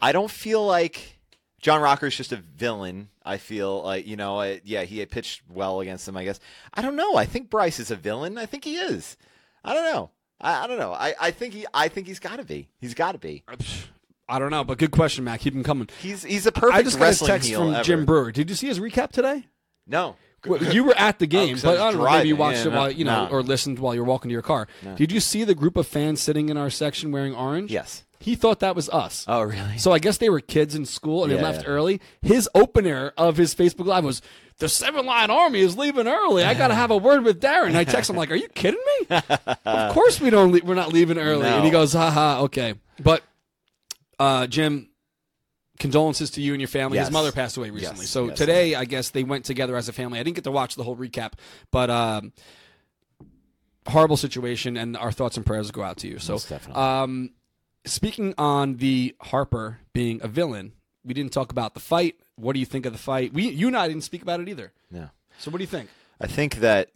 I 0.00 0.12
don't 0.12 0.30
feel 0.30 0.64
like 0.64 1.17
John 1.60 1.80
Rocker's 1.80 2.16
just 2.16 2.32
a 2.32 2.36
villain. 2.36 3.08
I 3.24 3.36
feel 3.36 3.82
like 3.82 4.06
you 4.06 4.16
know, 4.16 4.40
I, 4.40 4.60
yeah, 4.64 4.82
he 4.82 4.98
had 4.98 5.10
pitched 5.10 5.42
well 5.48 5.80
against 5.80 6.06
them. 6.06 6.16
I 6.16 6.24
guess 6.24 6.40
I 6.74 6.82
don't 6.82 6.96
know. 6.96 7.16
I 7.16 7.24
think 7.24 7.50
Bryce 7.50 7.80
is 7.80 7.90
a 7.90 7.96
villain. 7.96 8.38
I 8.38 8.46
think 8.46 8.64
he 8.64 8.76
is. 8.76 9.16
I 9.64 9.74
don't 9.74 9.92
know. 9.92 10.10
I, 10.40 10.64
I 10.64 10.66
don't 10.66 10.78
know. 10.78 10.92
I, 10.92 11.14
I 11.20 11.30
think 11.30 11.54
he. 11.54 11.66
I 11.74 11.88
think 11.88 12.06
he's 12.06 12.20
got 12.20 12.36
to 12.36 12.44
be. 12.44 12.68
He's 12.80 12.94
got 12.94 13.12
to 13.12 13.18
be. 13.18 13.42
Uh, 13.48 13.56
I 14.28 14.38
don't 14.38 14.50
know, 14.50 14.62
but 14.62 14.78
good 14.78 14.90
question, 14.90 15.24
Matt. 15.24 15.40
Keep 15.40 15.54
him 15.54 15.64
coming. 15.64 15.88
He's 16.00 16.22
he's 16.22 16.46
a 16.46 16.52
perfect 16.52 16.78
I 16.78 16.82
just 16.82 16.98
got 16.98 17.20
a 17.20 17.24
text 17.24 17.52
from 17.52 17.74
ever. 17.74 17.82
Jim 17.82 18.04
Brewer. 18.04 18.30
Did 18.30 18.50
you 18.50 18.56
see 18.56 18.66
his 18.68 18.78
recap 18.78 19.10
today? 19.10 19.46
No. 19.86 20.16
Well, 20.46 20.62
you 20.62 20.84
were 20.84 20.96
at 20.96 21.18
the 21.18 21.24
oh, 21.24 21.28
game, 21.28 21.56
I 21.56 21.60
but 21.60 21.70
was 21.70 21.80
I 21.80 21.90
don't 21.90 22.00
know. 22.00 22.10
Maybe 22.10 22.28
you 22.28 22.36
watched 22.36 22.58
Yeah, 22.58 22.66
it 22.66 22.72
while 22.72 22.84
no, 22.84 22.88
you 22.90 23.04
know, 23.04 23.26
no. 23.26 23.32
or 23.32 23.42
listened 23.42 23.80
while 23.80 23.94
you're 23.94 24.04
walking 24.04 24.28
to 24.28 24.32
your 24.32 24.42
car. 24.42 24.68
Did 24.96 25.10
you 25.10 25.18
see 25.18 25.42
the 25.42 25.54
group 25.54 25.76
of 25.76 25.86
fans 25.86 26.20
sitting 26.20 26.48
in 26.48 26.56
our 26.56 26.70
section 26.70 27.10
wearing 27.10 27.34
orange? 27.34 27.72
Yes. 27.72 28.04
He 28.20 28.34
thought 28.34 28.60
that 28.60 28.74
was 28.74 28.88
us. 28.90 29.24
Oh, 29.28 29.42
really? 29.42 29.78
So 29.78 29.92
I 29.92 29.98
guess 29.98 30.18
they 30.18 30.28
were 30.28 30.40
kids 30.40 30.74
in 30.74 30.84
school 30.86 31.22
and 31.22 31.32
they 31.32 31.36
Yeah. 31.36 31.42
left 31.42 31.64
early. 31.66 32.00
His 32.20 32.48
opener 32.54 33.12
of 33.16 33.36
his 33.36 33.54
Facebook 33.54 33.86
Live 33.86 34.04
was, 34.04 34.20
"The 34.58 34.68
Seven 34.68 35.06
Line 35.06 35.30
Army 35.30 35.60
is 35.60 35.76
leaving 35.78 36.08
early. 36.08 36.42
I 36.44 36.54
got 36.54 36.68
to 36.68 36.74
have 36.74 36.90
a 36.90 36.96
word 36.96 37.22
with 37.24 37.40
Darren." 37.40 37.68
And 37.68 37.76
I 37.78 37.84
text 37.84 38.10
him 38.10 38.16
like, 38.16 38.30
"Are 38.32 38.36
you 38.36 38.48
kidding 38.48 38.80
me? 39.00 39.16
of 39.64 39.92
course 39.94 40.20
we 40.20 40.30
don't. 40.30 40.50
Le- 40.52 40.60
we're 40.64 40.74
not 40.74 40.92
leaving 40.92 41.16
early." 41.18 41.42
No. 41.44 41.56
And 41.56 41.64
he 41.64 41.70
goes, 41.70 41.92
"Ha 41.92 42.10
ha, 42.10 42.40
okay." 42.40 42.74
But 43.00 43.22
uh, 44.18 44.48
Jim, 44.48 44.88
condolences 45.78 46.30
to 46.32 46.40
you 46.42 46.54
and 46.54 46.60
your 46.60 46.66
family. 46.68 46.98
His 46.98 47.12
mother 47.12 47.30
passed 47.30 47.56
away 47.56 47.70
recently. 47.70 48.00
Yes, 48.02 48.10
So 48.10 48.28
yes. 48.30 48.36
today, 48.38 48.74
I 48.74 48.84
guess 48.84 49.10
they 49.10 49.22
went 49.22 49.44
together 49.44 49.76
as 49.76 49.88
a 49.88 49.92
family. 49.92 50.18
I 50.18 50.24
didn't 50.24 50.34
get 50.34 50.42
to 50.44 50.50
watch 50.50 50.74
the 50.74 50.82
whole 50.82 50.96
recap, 50.96 51.34
but 51.70 51.88
um, 51.88 52.32
horrible 53.86 54.16
situation, 54.16 54.76
and 54.76 54.96
our 54.96 55.12
thoughts 55.12 55.36
and 55.36 55.46
prayers 55.46 55.70
go 55.70 55.82
out 55.82 55.98
to 55.98 56.08
you. 56.08 56.18
So, 56.18 56.32
Most 56.32 56.48
definitely. 56.48 56.82
um, 56.82 57.30
speaking 57.88 58.34
on 58.38 58.76
the 58.76 59.14
Harper 59.20 59.78
being 59.92 60.20
a 60.22 60.28
villain, 60.28 60.72
we 61.04 61.14
didn't 61.14 61.32
talk 61.32 61.50
about 61.50 61.74
the 61.74 61.80
fight. 61.80 62.16
What 62.36 62.52
do 62.52 62.60
you 62.60 62.66
think 62.66 62.86
of 62.86 62.92
the 62.92 62.98
fight? 62.98 63.32
We, 63.32 63.48
you 63.48 63.66
and 63.66 63.76
I 63.76 63.88
didn't 63.88 64.04
speak 64.04 64.22
about 64.22 64.40
it 64.40 64.48
either. 64.48 64.72
Yeah. 64.90 65.08
So, 65.38 65.50
what 65.50 65.58
do 65.58 65.64
you 65.64 65.68
think? 65.68 65.88
I 66.20 66.26
think 66.26 66.56
that 66.56 66.90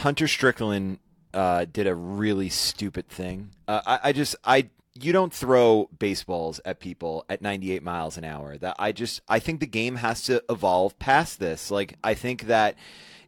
Hunter 0.00 0.28
Strickland 0.28 0.98
uh, 1.34 1.66
did 1.70 1.86
a 1.86 1.94
really 1.94 2.48
stupid 2.48 3.08
thing. 3.08 3.50
Uh, 3.66 3.82
I, 3.86 4.00
I 4.04 4.12
just 4.12 4.36
I 4.44 4.70
you 4.94 5.12
don't 5.12 5.32
throw 5.32 5.88
baseballs 5.98 6.60
at 6.64 6.80
people 6.80 7.24
at 7.28 7.40
98 7.42 7.82
miles 7.82 8.16
an 8.16 8.24
hour. 8.24 8.56
That 8.56 8.76
I 8.78 8.92
just 8.92 9.20
I 9.28 9.38
think 9.38 9.60
the 9.60 9.66
game 9.66 9.96
has 9.96 10.22
to 10.24 10.42
evolve 10.48 10.98
past 10.98 11.38
this. 11.38 11.70
Like 11.70 11.96
I 12.02 12.14
think 12.14 12.42
that 12.42 12.76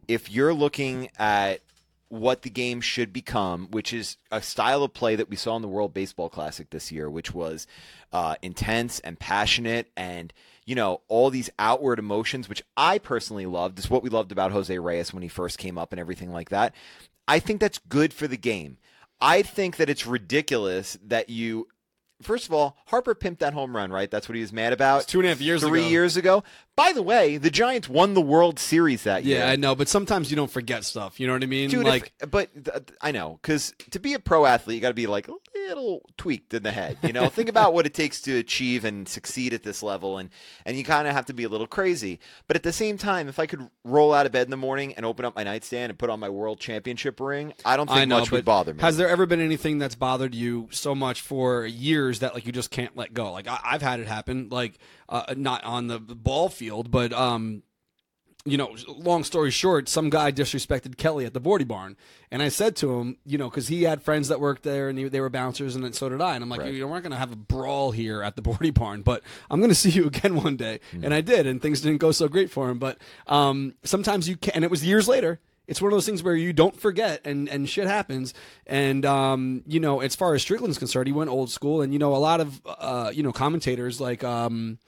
if 0.07 0.31
you're 0.31 0.53
looking 0.53 1.09
at 1.17 1.61
what 2.11 2.41
the 2.41 2.49
game 2.49 2.81
should 2.81 3.13
become, 3.13 3.67
which 3.71 3.93
is 3.93 4.17
a 4.31 4.41
style 4.41 4.83
of 4.83 4.93
play 4.93 5.15
that 5.15 5.29
we 5.29 5.37
saw 5.37 5.55
in 5.55 5.61
the 5.61 5.67
World 5.67 5.93
Baseball 5.93 6.27
Classic 6.27 6.69
this 6.69 6.91
year, 6.91 7.09
which 7.09 7.33
was 7.33 7.67
uh, 8.11 8.35
intense 8.41 8.99
and 8.99 9.17
passionate 9.17 9.89
and 9.95 10.33
you 10.65 10.75
know 10.75 11.01
all 11.07 11.29
these 11.29 11.49
outward 11.57 11.99
emotions, 11.99 12.49
which 12.49 12.63
I 12.75 12.97
personally 12.97 13.45
loved. 13.45 13.79
Is 13.79 13.89
what 13.89 14.03
we 14.03 14.09
loved 14.09 14.33
about 14.33 14.51
Jose 14.51 14.77
Reyes 14.77 15.13
when 15.13 15.23
he 15.23 15.29
first 15.29 15.57
came 15.57 15.77
up 15.77 15.93
and 15.93 15.99
everything 15.99 16.31
like 16.33 16.49
that. 16.49 16.75
I 17.27 17.39
think 17.39 17.61
that's 17.61 17.79
good 17.87 18.13
for 18.13 18.27
the 18.27 18.37
game. 18.37 18.77
I 19.21 19.41
think 19.41 19.77
that 19.77 19.89
it's 19.89 20.05
ridiculous 20.05 20.97
that 21.07 21.29
you. 21.29 21.67
First 22.21 22.45
of 22.45 22.53
all, 22.53 22.77
Harper 22.87 23.15
pimped 23.15 23.39
that 23.39 23.53
home 23.53 23.75
run, 23.75 23.91
right? 23.91 24.11
That's 24.11 24.29
what 24.29 24.35
he 24.35 24.41
was 24.41 24.53
mad 24.53 24.73
about. 24.73 25.07
two 25.07 25.19
and 25.19 25.25
a 25.25 25.29
half 25.29 25.41
years 25.41 25.63
three 25.63 25.81
ago. 25.81 25.89
years 25.89 26.17
ago. 26.17 26.43
By 26.81 26.93
the 26.93 27.03
way, 27.03 27.37
the 27.37 27.51
Giants 27.51 27.87
won 27.87 28.15
the 28.15 28.21
World 28.21 28.57
Series 28.57 29.03
that 29.03 29.23
year. 29.23 29.39
Yeah, 29.39 29.49
I 29.49 29.55
know, 29.55 29.75
but 29.75 29.87
sometimes 29.87 30.31
you 30.31 30.35
don't 30.35 30.49
forget 30.49 30.83
stuff. 30.83 31.19
You 31.19 31.27
know 31.27 31.33
what 31.33 31.43
I 31.43 31.45
mean? 31.45 31.69
Dude, 31.69 31.85
like, 31.85 32.11
if, 32.19 32.31
but 32.31 32.49
th- 32.65 32.77
I 32.99 33.11
know 33.11 33.37
because 33.41 33.73
to 33.91 33.99
be 33.99 34.15
a 34.15 34.19
pro 34.19 34.45
athlete, 34.45 34.75
you 34.75 34.81
got 34.81 34.87
to 34.87 34.95
be 34.95 35.05
like 35.05 35.27
a 35.27 35.33
little 35.67 36.01
tweaked 36.17 36.53
in 36.53 36.63
the 36.63 36.71
head. 36.71 36.97
You 37.03 37.13
know, 37.13 37.29
think 37.29 37.49
about 37.49 37.73
what 37.73 37.85
it 37.85 37.93
takes 37.93 38.21
to 38.21 38.37
achieve 38.37 38.83
and 38.83 39.07
succeed 39.07 39.53
at 39.53 39.63
this 39.63 39.83
level, 39.83 40.17
and 40.17 40.29
and 40.65 40.75
you 40.75 40.83
kind 40.83 41.07
of 41.07 41.13
have 41.13 41.25
to 41.27 41.33
be 41.33 41.43
a 41.43 41.49
little 41.49 41.67
crazy. 41.67 42.19
But 42.47 42.55
at 42.55 42.63
the 42.63 42.73
same 42.73 42.97
time, 42.97 43.27
if 43.27 43.37
I 43.37 43.45
could 43.45 43.69
roll 43.83 44.13
out 44.13 44.25
of 44.25 44.31
bed 44.31 44.47
in 44.47 44.51
the 44.51 44.57
morning 44.57 44.93
and 44.95 45.05
open 45.05 45.23
up 45.23 45.35
my 45.35 45.43
nightstand 45.43 45.91
and 45.91 45.99
put 45.99 46.09
on 46.09 46.19
my 46.19 46.29
World 46.29 46.59
Championship 46.59 47.19
ring, 47.19 47.53
I 47.63 47.77
don't 47.77 47.87
think 47.87 47.99
I 47.99 48.05
know, 48.05 48.19
much 48.19 48.31
would 48.31 48.43
bother 48.43 48.73
me. 48.73 48.81
has 48.81 48.97
there 48.97 49.07
ever 49.07 49.25
been 49.25 49.39
anything 49.39 49.77
that's 49.77 49.95
bothered 49.95 50.33
you 50.33 50.67
so 50.71 50.95
much 50.95 51.21
for 51.21 51.65
years 51.65 52.19
that 52.19 52.33
like 52.33 52.45
you 52.45 52.51
just 52.51 52.71
can't 52.71 52.97
let 52.97 53.13
go? 53.13 53.31
Like 53.31 53.47
I, 53.47 53.59
I've 53.63 53.81
had 53.81 53.99
it 53.99 54.07
happen, 54.07 54.49
like 54.49 54.79
uh, 55.11 55.33
not 55.37 55.63
on 55.63 55.85
the 55.87 55.99
ball 55.99 56.49
field, 56.49 56.89
but 56.89 57.13
um, 57.13 57.61
you 58.43 58.57
know, 58.57 58.75
long 58.87 59.23
story 59.23 59.51
short, 59.51 59.87
some 59.87 60.09
guy 60.09 60.31
disrespected 60.31 60.97
Kelly 60.97 61.25
at 61.25 61.33
the 61.35 61.39
Bordy 61.39 61.67
Barn, 61.67 61.95
and 62.31 62.41
I 62.41 62.49
said 62.49 62.75
to 62.77 62.97
him, 62.99 63.17
you 63.23 63.37
know, 63.37 63.47
because 63.51 63.67
he 63.67 63.83
had 63.83 64.01
friends 64.01 64.29
that 64.29 64.39
worked 64.39 64.63
there 64.63 64.89
and 64.89 64.97
they, 64.97 65.03
they 65.03 65.21
were 65.21 65.29
bouncers, 65.29 65.75
and 65.75 65.83
then 65.85 65.93
so 65.93 66.09
did 66.09 66.21
I, 66.21 66.33
and 66.33 66.43
I'm 66.43 66.49
like, 66.49 66.61
Right. 66.61 66.73
you 66.73 66.79
know, 66.79 66.87
we're 66.87 66.95
not 66.95 67.03
going 67.03 67.11
to 67.11 67.17
have 67.19 67.31
a 67.31 67.35
brawl 67.35 67.91
here 67.91 68.23
at 68.23 68.35
the 68.35 68.41
Bordy 68.49 68.73
Barn, 68.73 69.03
but 69.03 69.21
I'm 69.51 69.59
going 69.59 69.69
to 69.69 69.75
see 69.75 69.91
you 69.91 70.07
again 70.07 70.35
one 70.37 70.55
day, 70.55 70.79
and 70.91 71.13
I 71.13 71.21
did, 71.21 71.45
and 71.45 71.61
things 71.61 71.81
didn't 71.81 71.99
go 71.99 72.11
so 72.11 72.27
great 72.27 72.49
for 72.49 72.69
him, 72.71 72.79
but 72.79 72.97
um, 73.27 73.75
sometimes 73.83 74.27
you 74.27 74.37
can, 74.37 74.53
and 74.55 74.63
it 74.63 74.71
was 74.71 74.83
years 74.83 75.07
later. 75.07 75.39
It's 75.71 75.81
one 75.81 75.89
of 75.91 75.95
those 75.95 76.05
things 76.05 76.21
where 76.21 76.35
you 76.35 76.51
don't 76.51 76.77
forget, 76.77 77.21
and, 77.25 77.47
and 77.47 77.67
shit 77.67 77.87
happens. 77.87 78.33
And 78.67 79.05
um, 79.05 79.63
you 79.65 79.79
know, 79.79 80.01
as 80.01 80.17
far 80.17 80.35
as 80.35 80.41
Strickland's 80.41 80.77
concerned, 80.77 81.07
he 81.07 81.13
went 81.13 81.29
old 81.29 81.49
school, 81.49 81.81
and 81.81 81.93
you 81.93 81.97
know, 81.97 82.13
a 82.13 82.17
lot 82.17 82.41
of 82.41 82.61
uh, 82.65 83.09
you 83.13 83.23
know 83.23 83.31
commentators 83.31 84.01
like 84.01 84.21
um, 84.21 84.79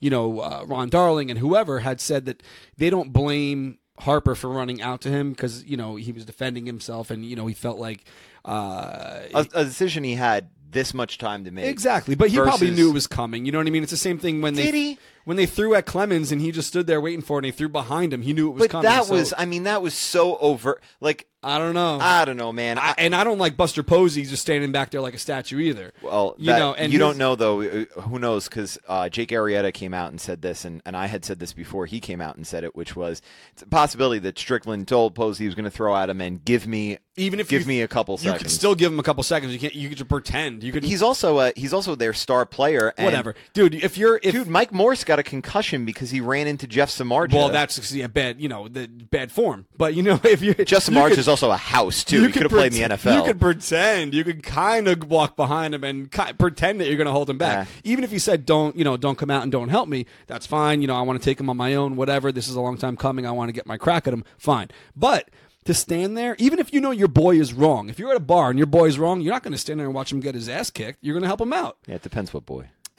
you 0.00 0.10
know, 0.10 0.40
uh, 0.40 0.64
Ron 0.66 0.88
Darling 0.88 1.30
and 1.30 1.38
whoever 1.38 1.78
had 1.78 2.00
said 2.00 2.24
that 2.24 2.42
they 2.76 2.90
don't 2.90 3.12
blame 3.12 3.78
Harper 4.00 4.34
for 4.34 4.50
running 4.50 4.82
out 4.82 5.00
to 5.02 5.10
him 5.10 5.30
because 5.30 5.64
you 5.64 5.76
know 5.76 5.94
he 5.94 6.10
was 6.10 6.24
defending 6.24 6.66
himself 6.66 7.12
and 7.12 7.24
you 7.24 7.36
know 7.36 7.46
he 7.46 7.54
felt 7.54 7.78
like 7.78 8.04
uh, 8.44 9.20
a, 9.32 9.46
a 9.54 9.64
decision 9.64 10.02
he 10.02 10.16
had 10.16 10.50
this 10.68 10.92
much 10.92 11.18
time 11.18 11.44
to 11.44 11.52
make. 11.52 11.66
exactly, 11.66 12.16
but 12.16 12.30
he 12.30 12.36
probably 12.36 12.72
knew 12.72 12.90
it 12.90 12.94
was 12.94 13.06
coming. 13.06 13.46
You 13.46 13.52
know 13.52 13.58
what 13.58 13.68
I 13.68 13.70
mean? 13.70 13.84
It's 13.84 13.92
the 13.92 13.96
same 13.96 14.18
thing 14.18 14.40
when 14.40 14.54
they 14.54 14.64
Did 14.64 14.74
he? 14.74 14.98
When 15.24 15.36
they 15.36 15.46
threw 15.46 15.74
at 15.74 15.86
Clemens 15.86 16.32
and 16.32 16.40
he 16.40 16.50
just 16.52 16.68
stood 16.68 16.86
there 16.86 17.00
waiting 17.00 17.22
for 17.22 17.38
it 17.38 17.44
and 17.44 17.52
they 17.52 17.56
threw 17.56 17.68
behind 17.68 18.12
him. 18.12 18.22
He 18.22 18.32
knew 18.32 18.48
it 18.48 18.54
was 18.54 18.62
But 18.64 18.70
coming. 18.70 18.84
that 18.90 19.04
so- 19.06 19.14
was, 19.14 19.34
I 19.36 19.44
mean, 19.44 19.64
that 19.64 19.82
was 19.82 19.94
so 19.94 20.36
overt. 20.38 20.82
Like, 21.00 21.26
I 21.44 21.58
don't 21.58 21.74
know. 21.74 21.98
I 22.00 22.24
don't 22.24 22.36
know, 22.36 22.52
man. 22.52 22.78
I, 22.78 22.94
and 22.98 23.16
I 23.16 23.24
don't 23.24 23.38
like 23.38 23.56
Buster 23.56 23.82
Posey 23.82 24.22
just 24.22 24.42
standing 24.42 24.70
back 24.70 24.90
there 24.90 25.00
like 25.00 25.14
a 25.14 25.18
statue 25.18 25.58
either. 25.58 25.92
Well, 26.00 26.36
you 26.38 26.46
that- 26.46 26.58
know, 26.60 26.72
and 26.74 26.92
you 26.92 27.00
don't 27.00 27.18
know 27.18 27.34
though. 27.34 27.62
uh, 27.62 27.84
Who 28.02 28.20
knows? 28.20 28.48
Because 28.48 28.78
uh, 28.86 29.08
Jake 29.08 29.30
Arrieta 29.30 29.74
came 29.74 29.92
out 29.92 30.10
and 30.12 30.20
said 30.20 30.40
this, 30.40 30.64
and, 30.64 30.80
and 30.86 30.96
I 30.96 31.06
had 31.06 31.24
said 31.24 31.40
this 31.40 31.52
before 31.52 31.86
he 31.86 31.98
came 31.98 32.20
out 32.20 32.36
and 32.36 32.46
said 32.46 32.62
it, 32.62 32.76
which 32.76 32.94
was 32.94 33.20
it's 33.54 33.62
a 33.62 33.66
possibility 33.66 34.20
that 34.20 34.38
Strickland 34.38 34.86
told 34.86 35.16
Posey 35.16 35.42
he 35.42 35.48
was 35.48 35.56
going 35.56 35.64
to 35.64 35.70
throw 35.70 35.96
at 35.96 36.08
him 36.08 36.20
and 36.20 36.44
give 36.44 36.68
me 36.68 36.98
Even 37.16 37.40
if 37.40 37.48
give 37.48 37.62
you- 37.62 37.66
me 37.66 37.82
a 37.82 37.88
couple 37.88 38.16
seconds. 38.18 38.34
You 38.40 38.44
could 38.44 38.50
still 38.52 38.76
give 38.76 38.92
him 38.92 39.00
a 39.00 39.02
couple 39.02 39.24
seconds. 39.24 39.52
You 39.52 39.58
can't. 39.58 39.74
You 39.74 39.88
could 39.96 40.08
pretend. 40.08 40.62
You 40.62 40.70
could. 40.70 40.84
he's 40.84 41.02
also 41.02 41.40
a, 41.40 41.52
he's 41.56 41.72
also 41.72 41.96
their 41.96 42.12
star 42.12 42.46
player. 42.46 42.94
And 42.96 43.04
whatever, 43.04 43.34
dude. 43.52 43.74
If 43.74 43.98
you're 43.98 44.20
if 44.22 44.30
Dude, 44.30 44.46
Mike 44.46 44.72
Morse 44.72 45.02
got 45.12 45.18
a 45.18 45.22
concussion 45.22 45.84
because 45.84 46.10
he 46.10 46.22
ran 46.22 46.46
into 46.46 46.66
Jeff 46.66 46.88
Samardzija. 46.88 47.34
well, 47.34 47.50
that's 47.50 47.92
yeah, 47.92 48.06
bad. 48.06 48.40
You 48.40 48.48
know, 48.48 48.66
the 48.66 48.88
bad 48.88 49.30
form. 49.30 49.66
But 49.76 49.94
you 49.94 50.02
know, 50.02 50.18
if 50.24 50.40
you 50.40 50.54
Jeff 50.54 50.88
you 50.88 50.94
Samardzija 50.94 51.18
is 51.18 51.28
also 51.28 51.50
a 51.50 51.56
house 51.56 52.02
too. 52.02 52.24
He 52.24 52.32
could 52.32 52.42
have 52.42 52.50
played 52.50 52.74
in 52.74 52.88
the 52.88 52.96
NFL. 52.96 53.16
You 53.16 53.22
could 53.22 53.38
pretend. 53.38 54.14
You 54.14 54.24
could 54.24 54.42
kind 54.42 54.88
of 54.88 55.10
walk 55.10 55.36
behind 55.36 55.74
him 55.74 55.84
and 55.84 56.10
ki- 56.10 56.32
pretend 56.38 56.80
that 56.80 56.86
you're 56.86 56.96
going 56.96 57.06
to 57.06 57.12
hold 57.12 57.28
him 57.28 57.36
back. 57.36 57.68
Yeah. 57.84 57.92
Even 57.92 58.04
if 58.04 58.10
he 58.10 58.18
said, 58.18 58.46
"Don't," 58.46 58.74
you 58.74 58.84
know, 58.84 58.96
"Don't 58.96 59.18
come 59.18 59.30
out 59.30 59.42
and 59.42 59.52
don't 59.52 59.68
help 59.68 59.88
me." 59.88 60.06
That's 60.28 60.46
fine. 60.46 60.80
You 60.80 60.88
know, 60.88 60.96
I 60.96 61.02
want 61.02 61.20
to 61.20 61.24
take 61.24 61.38
him 61.38 61.50
on 61.50 61.58
my 61.58 61.74
own. 61.74 61.96
Whatever. 61.96 62.32
This 62.32 62.48
is 62.48 62.54
a 62.54 62.60
long 62.60 62.78
time 62.78 62.96
coming. 62.96 63.26
I 63.26 63.32
want 63.32 63.50
to 63.50 63.52
get 63.52 63.66
my 63.66 63.76
crack 63.76 64.06
at 64.06 64.14
him. 64.14 64.24
Fine. 64.38 64.70
But 64.96 65.28
to 65.66 65.74
stand 65.74 66.16
there, 66.16 66.36
even 66.38 66.58
if 66.58 66.72
you 66.72 66.80
know 66.80 66.90
your 66.90 67.08
boy 67.08 67.38
is 67.38 67.52
wrong, 67.52 67.90
if 67.90 67.98
you're 67.98 68.10
at 68.10 68.16
a 68.16 68.20
bar 68.20 68.48
and 68.48 68.58
your 68.58 68.66
boy 68.66 68.86
is 68.86 68.98
wrong, 68.98 69.20
you're 69.20 69.34
not 69.34 69.42
going 69.42 69.52
to 69.52 69.58
stand 69.58 69.78
there 69.78 69.86
and 69.86 69.94
watch 69.94 70.10
him 70.10 70.20
get 70.20 70.34
his 70.34 70.48
ass 70.48 70.70
kicked. 70.70 70.98
You're 71.02 71.14
going 71.14 71.22
to 71.22 71.28
help 71.28 71.40
him 71.40 71.52
out. 71.52 71.76
yeah, 71.86 71.96
it 71.96 72.02
depends 72.02 72.32
what 72.32 72.46
boy. 72.46 72.70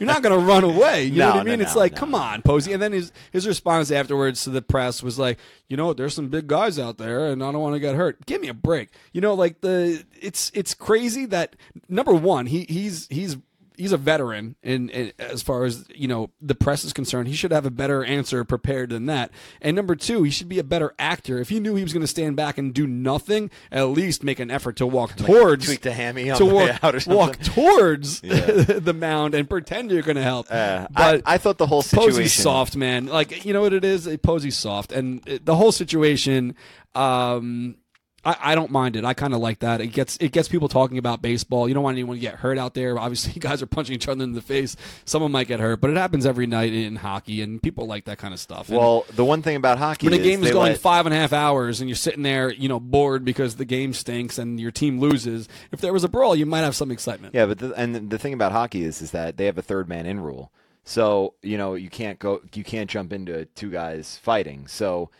You're 0.00 0.06
not 0.06 0.22
going 0.22 0.38
to 0.38 0.44
run 0.44 0.64
away. 0.64 1.04
You 1.04 1.18
know 1.18 1.28
No, 1.30 1.34
what 1.36 1.40
I 1.40 1.42
no, 1.44 1.50
mean? 1.50 1.60
it's 1.60 1.74
no, 1.74 1.80
like, 1.80 1.92
no. 1.92 1.98
come 1.98 2.14
on, 2.14 2.42
Posey. 2.42 2.72
And 2.72 2.82
then 2.82 2.92
his 2.92 3.12
his 3.32 3.46
response 3.46 3.90
afterwards 3.90 4.44
to 4.44 4.50
the 4.50 4.62
press 4.62 5.02
was 5.02 5.18
like, 5.18 5.38
you 5.68 5.76
know, 5.76 5.92
there's 5.92 6.14
some 6.14 6.28
big 6.28 6.46
guys 6.46 6.78
out 6.78 6.98
there, 6.98 7.26
and 7.26 7.42
I 7.42 7.52
don't 7.52 7.60
want 7.60 7.74
to 7.74 7.80
get 7.80 7.94
hurt. 7.94 8.24
Give 8.26 8.40
me 8.40 8.48
a 8.48 8.54
break. 8.54 8.90
You 9.12 9.20
know, 9.20 9.34
like 9.34 9.60
the 9.60 10.04
it's 10.20 10.50
it's 10.54 10.74
crazy 10.74 11.26
that 11.26 11.56
number 11.88 12.12
one, 12.14 12.46
he 12.46 12.64
he's 12.68 13.06
he's 13.08 13.36
he's 13.76 13.92
a 13.92 13.96
veteran 13.96 14.56
in, 14.62 14.88
in 14.90 15.12
as 15.18 15.42
far 15.42 15.64
as 15.64 15.84
you 15.94 16.08
know 16.08 16.30
the 16.40 16.54
press 16.54 16.84
is 16.84 16.92
concerned. 16.92 17.28
He 17.28 17.34
should 17.34 17.52
have 17.52 17.66
a 17.66 17.70
better 17.70 18.04
answer 18.04 18.44
prepared 18.44 18.90
than 18.90 19.06
that. 19.06 19.30
And 19.60 19.76
number 19.76 19.94
two, 19.94 20.22
he 20.22 20.30
should 20.30 20.48
be 20.48 20.58
a 20.58 20.64
better 20.64 20.94
actor. 20.98 21.38
If 21.38 21.48
he 21.48 21.60
knew 21.60 21.74
he 21.74 21.82
was 21.82 21.92
going 21.92 22.02
to 22.02 22.06
stand 22.06 22.36
back 22.36 22.58
and 22.58 22.72
do 22.74 22.86
nothing, 22.86 23.50
at 23.70 23.84
least 23.84 24.22
make 24.22 24.38
an 24.40 24.50
effort 24.50 24.76
to 24.76 24.86
walk 24.86 25.16
towards 25.16 25.66
tweak 25.66 25.80
the 25.82 25.92
hammy 25.92 26.24
to 26.32 26.44
walk, 26.44 26.80
walk 27.06 27.38
towards 27.40 28.20
the 28.20 28.94
mound 28.96 29.34
and 29.34 29.48
pretend 29.48 29.90
you're 29.90 30.02
going 30.02 30.16
to 30.16 30.22
help. 30.22 30.46
Uh, 30.50 30.86
but 30.90 31.22
I, 31.26 31.34
I 31.34 31.38
thought 31.38 31.58
the 31.58 31.66
whole 31.66 31.82
situation. 31.82 32.12
Posey's 32.12 32.32
soft, 32.34 32.76
man. 32.76 33.06
Like 33.06 33.44
you 33.44 33.52
know 33.52 33.62
what 33.62 33.72
it 33.72 33.84
is. 33.84 34.06
Posey's 34.22 34.56
soft, 34.56 34.92
and 34.92 35.26
it- 35.26 35.44
the 35.44 35.56
whole 35.56 35.72
situation. 35.72 36.54
Um, 36.94 37.76
I, 38.24 38.36
I 38.40 38.54
don't 38.54 38.70
mind 38.70 38.94
it. 38.94 39.04
I 39.04 39.14
kind 39.14 39.34
of 39.34 39.40
like 39.40 39.60
that. 39.60 39.80
It 39.80 39.88
gets 39.88 40.16
it 40.18 40.30
gets 40.30 40.48
people 40.48 40.68
talking 40.68 40.96
about 40.98 41.22
baseball. 41.22 41.66
You 41.66 41.74
don't 41.74 41.82
want 41.82 41.94
anyone 41.94 42.16
to 42.16 42.20
get 42.20 42.36
hurt 42.36 42.56
out 42.56 42.74
there. 42.74 42.98
Obviously, 42.98 43.32
guys 43.40 43.62
are 43.62 43.66
punching 43.66 43.94
each 43.94 44.06
other 44.08 44.22
in 44.22 44.32
the 44.32 44.40
face. 44.42 44.76
Someone 45.04 45.32
might 45.32 45.48
get 45.48 45.58
hurt, 45.60 45.80
but 45.80 45.90
it 45.90 45.96
happens 45.96 46.24
every 46.24 46.46
night 46.46 46.72
in 46.72 46.96
hockey, 46.96 47.42
and 47.42 47.60
people 47.62 47.86
like 47.86 48.04
that 48.04 48.18
kind 48.18 48.32
of 48.32 48.40
stuff. 48.40 48.68
And 48.68 48.78
Well, 48.78 49.04
the 49.14 49.24
one 49.24 49.42
thing 49.42 49.56
about 49.56 49.78
hockey 49.78 50.06
when 50.06 50.14
a 50.14 50.22
game 50.22 50.40
is 50.40 50.46
they 50.46 50.52
going 50.52 50.72
let- 50.72 50.80
five 50.80 51.06
and 51.06 51.14
a 51.14 51.18
half 51.18 51.32
hours 51.32 51.80
and 51.80 51.88
you're 51.90 51.96
sitting 51.96 52.22
there, 52.22 52.52
you 52.52 52.68
know, 52.68 52.78
bored 52.78 53.24
because 53.24 53.56
the 53.56 53.64
game 53.64 53.92
stinks 53.92 54.38
and 54.38 54.60
your 54.60 54.70
team 54.70 55.00
loses, 55.00 55.48
if 55.72 55.80
there 55.80 55.92
was 55.92 56.04
a 56.04 56.08
brawl, 56.08 56.36
you 56.36 56.46
might 56.46 56.60
have 56.60 56.76
some 56.76 56.90
excitement. 56.90 57.34
Yeah, 57.34 57.46
but 57.46 57.58
the, 57.58 57.72
and 57.74 58.08
the 58.10 58.18
thing 58.18 58.34
about 58.34 58.52
hockey 58.52 58.84
is 58.84 59.02
is 59.02 59.10
that 59.10 59.36
they 59.36 59.46
have 59.46 59.58
a 59.58 59.62
third 59.62 59.88
man 59.88 60.06
in 60.06 60.20
rule. 60.20 60.52
So 60.84 61.34
you 61.42 61.58
know 61.58 61.74
you 61.74 61.90
can't 61.90 62.18
go, 62.18 62.40
you 62.54 62.64
can't 62.64 62.88
jump 62.90 63.12
into 63.12 63.46
two 63.46 63.70
guys 63.70 64.18
fighting. 64.22 64.66
So 64.66 65.10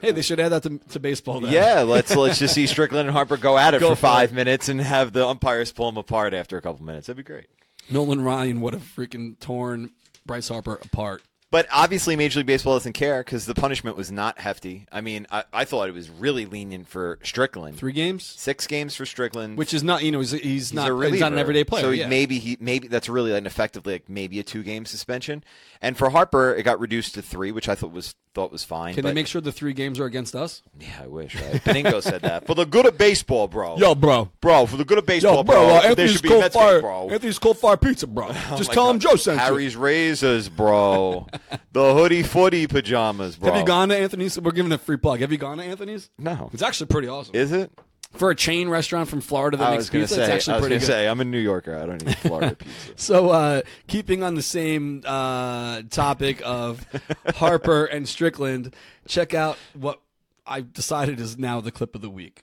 Hey, 0.00 0.12
they 0.12 0.22
should 0.22 0.40
add 0.40 0.50
that 0.50 0.62
to, 0.64 0.78
to 0.90 1.00
baseball. 1.00 1.40
Then. 1.40 1.52
yeah, 1.52 1.82
let's 1.82 2.14
let's 2.14 2.38
just 2.38 2.54
see 2.54 2.66
Strickland 2.66 3.08
and 3.08 3.16
Harper 3.16 3.36
go 3.36 3.56
at 3.56 3.74
it 3.74 3.80
Go 3.80 3.90
for 3.90 3.96
for 3.96 4.00
five 4.00 4.32
it. 4.32 4.34
minutes 4.34 4.68
and 4.68 4.80
have 4.80 5.12
the 5.12 5.26
umpires 5.26 5.72
pull 5.72 5.86
them 5.86 5.96
apart 5.96 6.34
after 6.34 6.56
a 6.56 6.62
couple 6.62 6.84
minutes. 6.84 7.06
That'd 7.06 7.16
be 7.16 7.22
great. 7.22 7.46
Nolan 7.90 8.22
Ryan 8.22 8.60
would 8.60 8.74
have 8.74 8.82
freaking 8.82 9.38
torn 9.40 9.90
Bryce 10.26 10.48
Harper 10.48 10.74
apart. 10.74 11.22
But 11.50 11.66
obviously, 11.72 12.14
Major 12.14 12.40
League 12.40 12.46
Baseball 12.46 12.74
doesn't 12.74 12.92
care 12.92 13.24
because 13.24 13.46
the 13.46 13.54
punishment 13.54 13.96
was 13.96 14.12
not 14.12 14.38
hefty. 14.38 14.86
I 14.92 15.00
mean, 15.00 15.26
I, 15.30 15.44
I 15.50 15.64
thought 15.64 15.88
it 15.88 15.94
was 15.94 16.10
really 16.10 16.44
lenient 16.44 16.88
for 16.88 17.18
Strickland. 17.22 17.78
Three 17.78 17.92
games, 17.92 18.22
Six 18.24 18.66
games 18.66 18.94
for 18.94 19.06
Strickland, 19.06 19.56
which 19.56 19.72
is 19.72 19.82
not 19.82 20.04
you 20.04 20.12
know 20.12 20.18
he's, 20.18 20.32
he's, 20.32 20.42
He's 20.42 20.74
not 20.74 20.90
he's 21.04 21.20
not 21.20 21.32
an 21.32 21.38
everyday 21.38 21.64
player. 21.64 21.84
So 21.84 21.90
yeah. 21.90 22.06
maybe 22.06 22.38
he 22.38 22.58
maybe 22.60 22.88
that's 22.88 23.08
really 23.08 23.34
an 23.34 23.46
effectively 23.46 23.94
like 23.94 24.10
maybe 24.10 24.38
a 24.38 24.42
two 24.42 24.62
game 24.62 24.84
suspension. 24.84 25.42
And 25.80 25.96
for 25.96 26.10
Harper, 26.10 26.54
it 26.54 26.64
got 26.64 26.80
reduced 26.80 27.14
to 27.14 27.22
three, 27.22 27.50
which 27.50 27.68
I 27.68 27.74
thought 27.74 27.92
was 27.92 28.14
thought 28.38 28.52
was 28.52 28.62
fine. 28.62 28.94
Can 28.94 29.02
but- 29.02 29.08
they 29.08 29.14
make 29.14 29.26
sure 29.26 29.40
the 29.40 29.50
three 29.50 29.72
games 29.72 29.98
are 29.98 30.04
against 30.04 30.34
us? 30.36 30.62
Yeah, 30.78 31.00
I 31.02 31.06
wish. 31.08 31.34
Right? 31.34 31.54
Benigno 31.64 32.00
said 32.00 32.22
that 32.22 32.46
for 32.46 32.54
the 32.54 32.64
good 32.64 32.86
of 32.86 32.96
baseball, 32.96 33.48
bro. 33.48 33.76
Yo, 33.78 33.94
bro. 33.96 34.30
bro, 34.40 34.66
for 34.66 34.76
the 34.76 34.84
good 34.84 34.98
of 34.98 35.06
baseball, 35.06 35.36
Yo, 35.36 35.42
bro, 35.42 35.66
uh, 35.66 35.80
There 35.80 35.90
Anthony's 35.90 36.12
should 36.12 36.22
be 36.22 36.28
Coal 36.28 36.48
Fired. 36.48 36.80
bro. 36.82 37.08
Anthony's 37.10 37.38
Coal 37.38 37.54
Fired 37.54 37.80
pizza, 37.80 38.06
bro. 38.06 38.28
Oh 38.50 38.56
Just 38.56 38.70
my 38.70 38.74
tell 38.74 38.90
him 38.90 38.98
Joe 39.00 39.16
sent 39.16 39.38
you. 39.40 39.44
Harry's 39.44 39.76
razors, 39.76 40.48
bro. 40.48 41.26
the 41.72 41.94
hoodie 41.94 42.22
footy 42.22 42.66
pajamas, 42.66 43.36
bro. 43.36 43.50
Have 43.50 43.60
you 43.60 43.66
gone 43.66 43.88
to 43.88 43.96
Anthony's? 43.96 44.38
We're 44.40 44.52
giving 44.52 44.70
a 44.72 44.78
free 44.78 44.96
plug. 44.96 45.20
Have 45.20 45.32
you 45.32 45.38
gone 45.38 45.58
to 45.58 45.64
Anthony's? 45.64 46.10
No. 46.18 46.48
It's 46.52 46.62
actually 46.62 46.86
pretty 46.86 47.08
awesome. 47.08 47.34
Is 47.34 47.50
it? 47.52 47.72
For 48.12 48.30
a 48.30 48.34
chain 48.34 48.68
restaurant 48.68 49.08
from 49.08 49.20
Florida 49.20 49.56
that 49.58 49.68
I 49.68 49.70
makes 49.72 49.78
was 49.82 49.90
gonna 49.90 50.04
pizza, 50.04 50.14
say. 50.16 50.22
it's 50.22 50.30
I 50.30 50.34
actually 50.34 50.52
was 50.54 50.60
pretty 50.62 50.74
gonna 50.76 50.80
good. 50.80 50.86
say. 50.86 51.08
I'm 51.08 51.20
a 51.20 51.24
New 51.24 51.38
Yorker. 51.38 51.76
I 51.76 51.86
don't 51.86 52.08
eat 52.08 52.16
Florida 52.16 52.56
pizza. 52.58 52.92
So, 52.96 53.28
uh, 53.30 53.62
keeping 53.86 54.22
on 54.22 54.34
the 54.34 54.42
same 54.42 55.02
uh, 55.06 55.82
topic 55.90 56.40
of 56.44 56.84
Harper 57.36 57.84
and 57.84 58.08
Strickland, 58.08 58.74
check 59.06 59.34
out 59.34 59.56
what 59.74 60.00
I 60.46 60.62
decided 60.62 61.20
is 61.20 61.38
now 61.38 61.60
the 61.60 61.70
clip 61.70 61.94
of 61.94 62.00
the 62.00 62.10
week. 62.10 62.42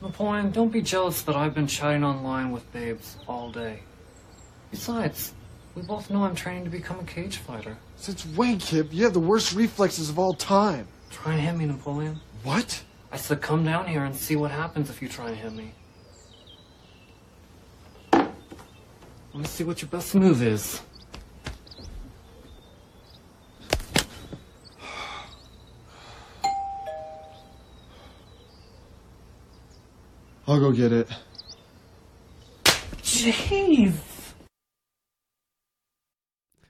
Napoleon, 0.00 0.50
don't 0.50 0.72
be 0.72 0.80
jealous 0.82 1.22
that 1.22 1.36
I've 1.36 1.54
been 1.54 1.66
chatting 1.66 2.02
online 2.02 2.50
with 2.50 2.70
babes 2.72 3.16
all 3.28 3.50
day. 3.50 3.80
Besides, 4.70 5.32
we 5.74 5.82
both 5.82 6.10
know 6.10 6.24
I'm 6.24 6.34
training 6.34 6.64
to 6.64 6.70
become 6.70 6.98
a 6.98 7.04
cage 7.04 7.36
fighter. 7.36 7.76
Since 7.96 8.26
when, 8.26 8.58
Kip? 8.58 8.88
You 8.92 9.04
have 9.04 9.12
the 9.12 9.20
worst 9.20 9.54
reflexes 9.54 10.08
of 10.10 10.18
all 10.18 10.32
time. 10.34 10.88
Try 11.10 11.32
and 11.34 11.40
hit 11.42 11.56
me, 11.56 11.66
Napoleon. 11.66 12.20
What? 12.42 12.82
I 13.14 13.16
said 13.16 13.40
come 13.40 13.64
down 13.64 13.86
here 13.86 14.02
and 14.02 14.12
see 14.12 14.34
what 14.34 14.50
happens 14.50 14.90
if 14.90 15.00
you 15.00 15.08
try 15.08 15.28
and 15.28 15.36
hit 15.36 15.52
me. 15.52 15.70
Let 18.12 18.28
me 19.34 19.44
see 19.44 19.62
what 19.62 19.80
your 19.80 19.88
best 19.88 20.16
move 20.16 20.42
is. 20.42 20.82
I'll 30.48 30.58
go 30.58 30.72
get 30.72 30.90
it. 30.90 31.08
Jeez. 33.00 33.94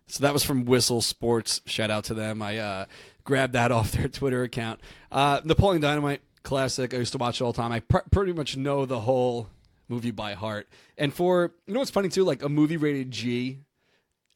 So 0.08 0.22
that 0.22 0.34
was 0.34 0.44
from 0.44 0.66
Whistle 0.66 1.00
Sports. 1.00 1.62
Shout 1.64 1.90
out 1.90 2.04
to 2.04 2.14
them. 2.14 2.42
I 2.42 2.58
uh, 2.58 2.84
grabbed 3.24 3.54
that 3.54 3.72
off 3.72 3.92
their 3.92 4.08
Twitter 4.08 4.42
account. 4.42 4.80
Uh, 5.10 5.40
Napoleon 5.42 5.80
Dynamite 5.80 6.20
classic. 6.44 6.94
I 6.94 6.98
used 6.98 7.12
to 7.12 7.18
watch 7.18 7.40
it 7.40 7.44
all 7.44 7.52
the 7.52 7.60
time. 7.60 7.72
I 7.72 7.80
pr- 7.80 7.98
pretty 8.12 8.32
much 8.32 8.56
know 8.56 8.86
the 8.86 9.00
whole 9.00 9.48
movie 9.88 10.12
by 10.12 10.34
heart. 10.34 10.68
And 10.96 11.12
for 11.12 11.52
you 11.66 11.74
know 11.74 11.80
what's 11.80 11.90
funny 11.90 12.08
too, 12.08 12.24
like 12.24 12.42
a 12.42 12.48
movie 12.48 12.76
rated 12.76 13.10
G, 13.10 13.58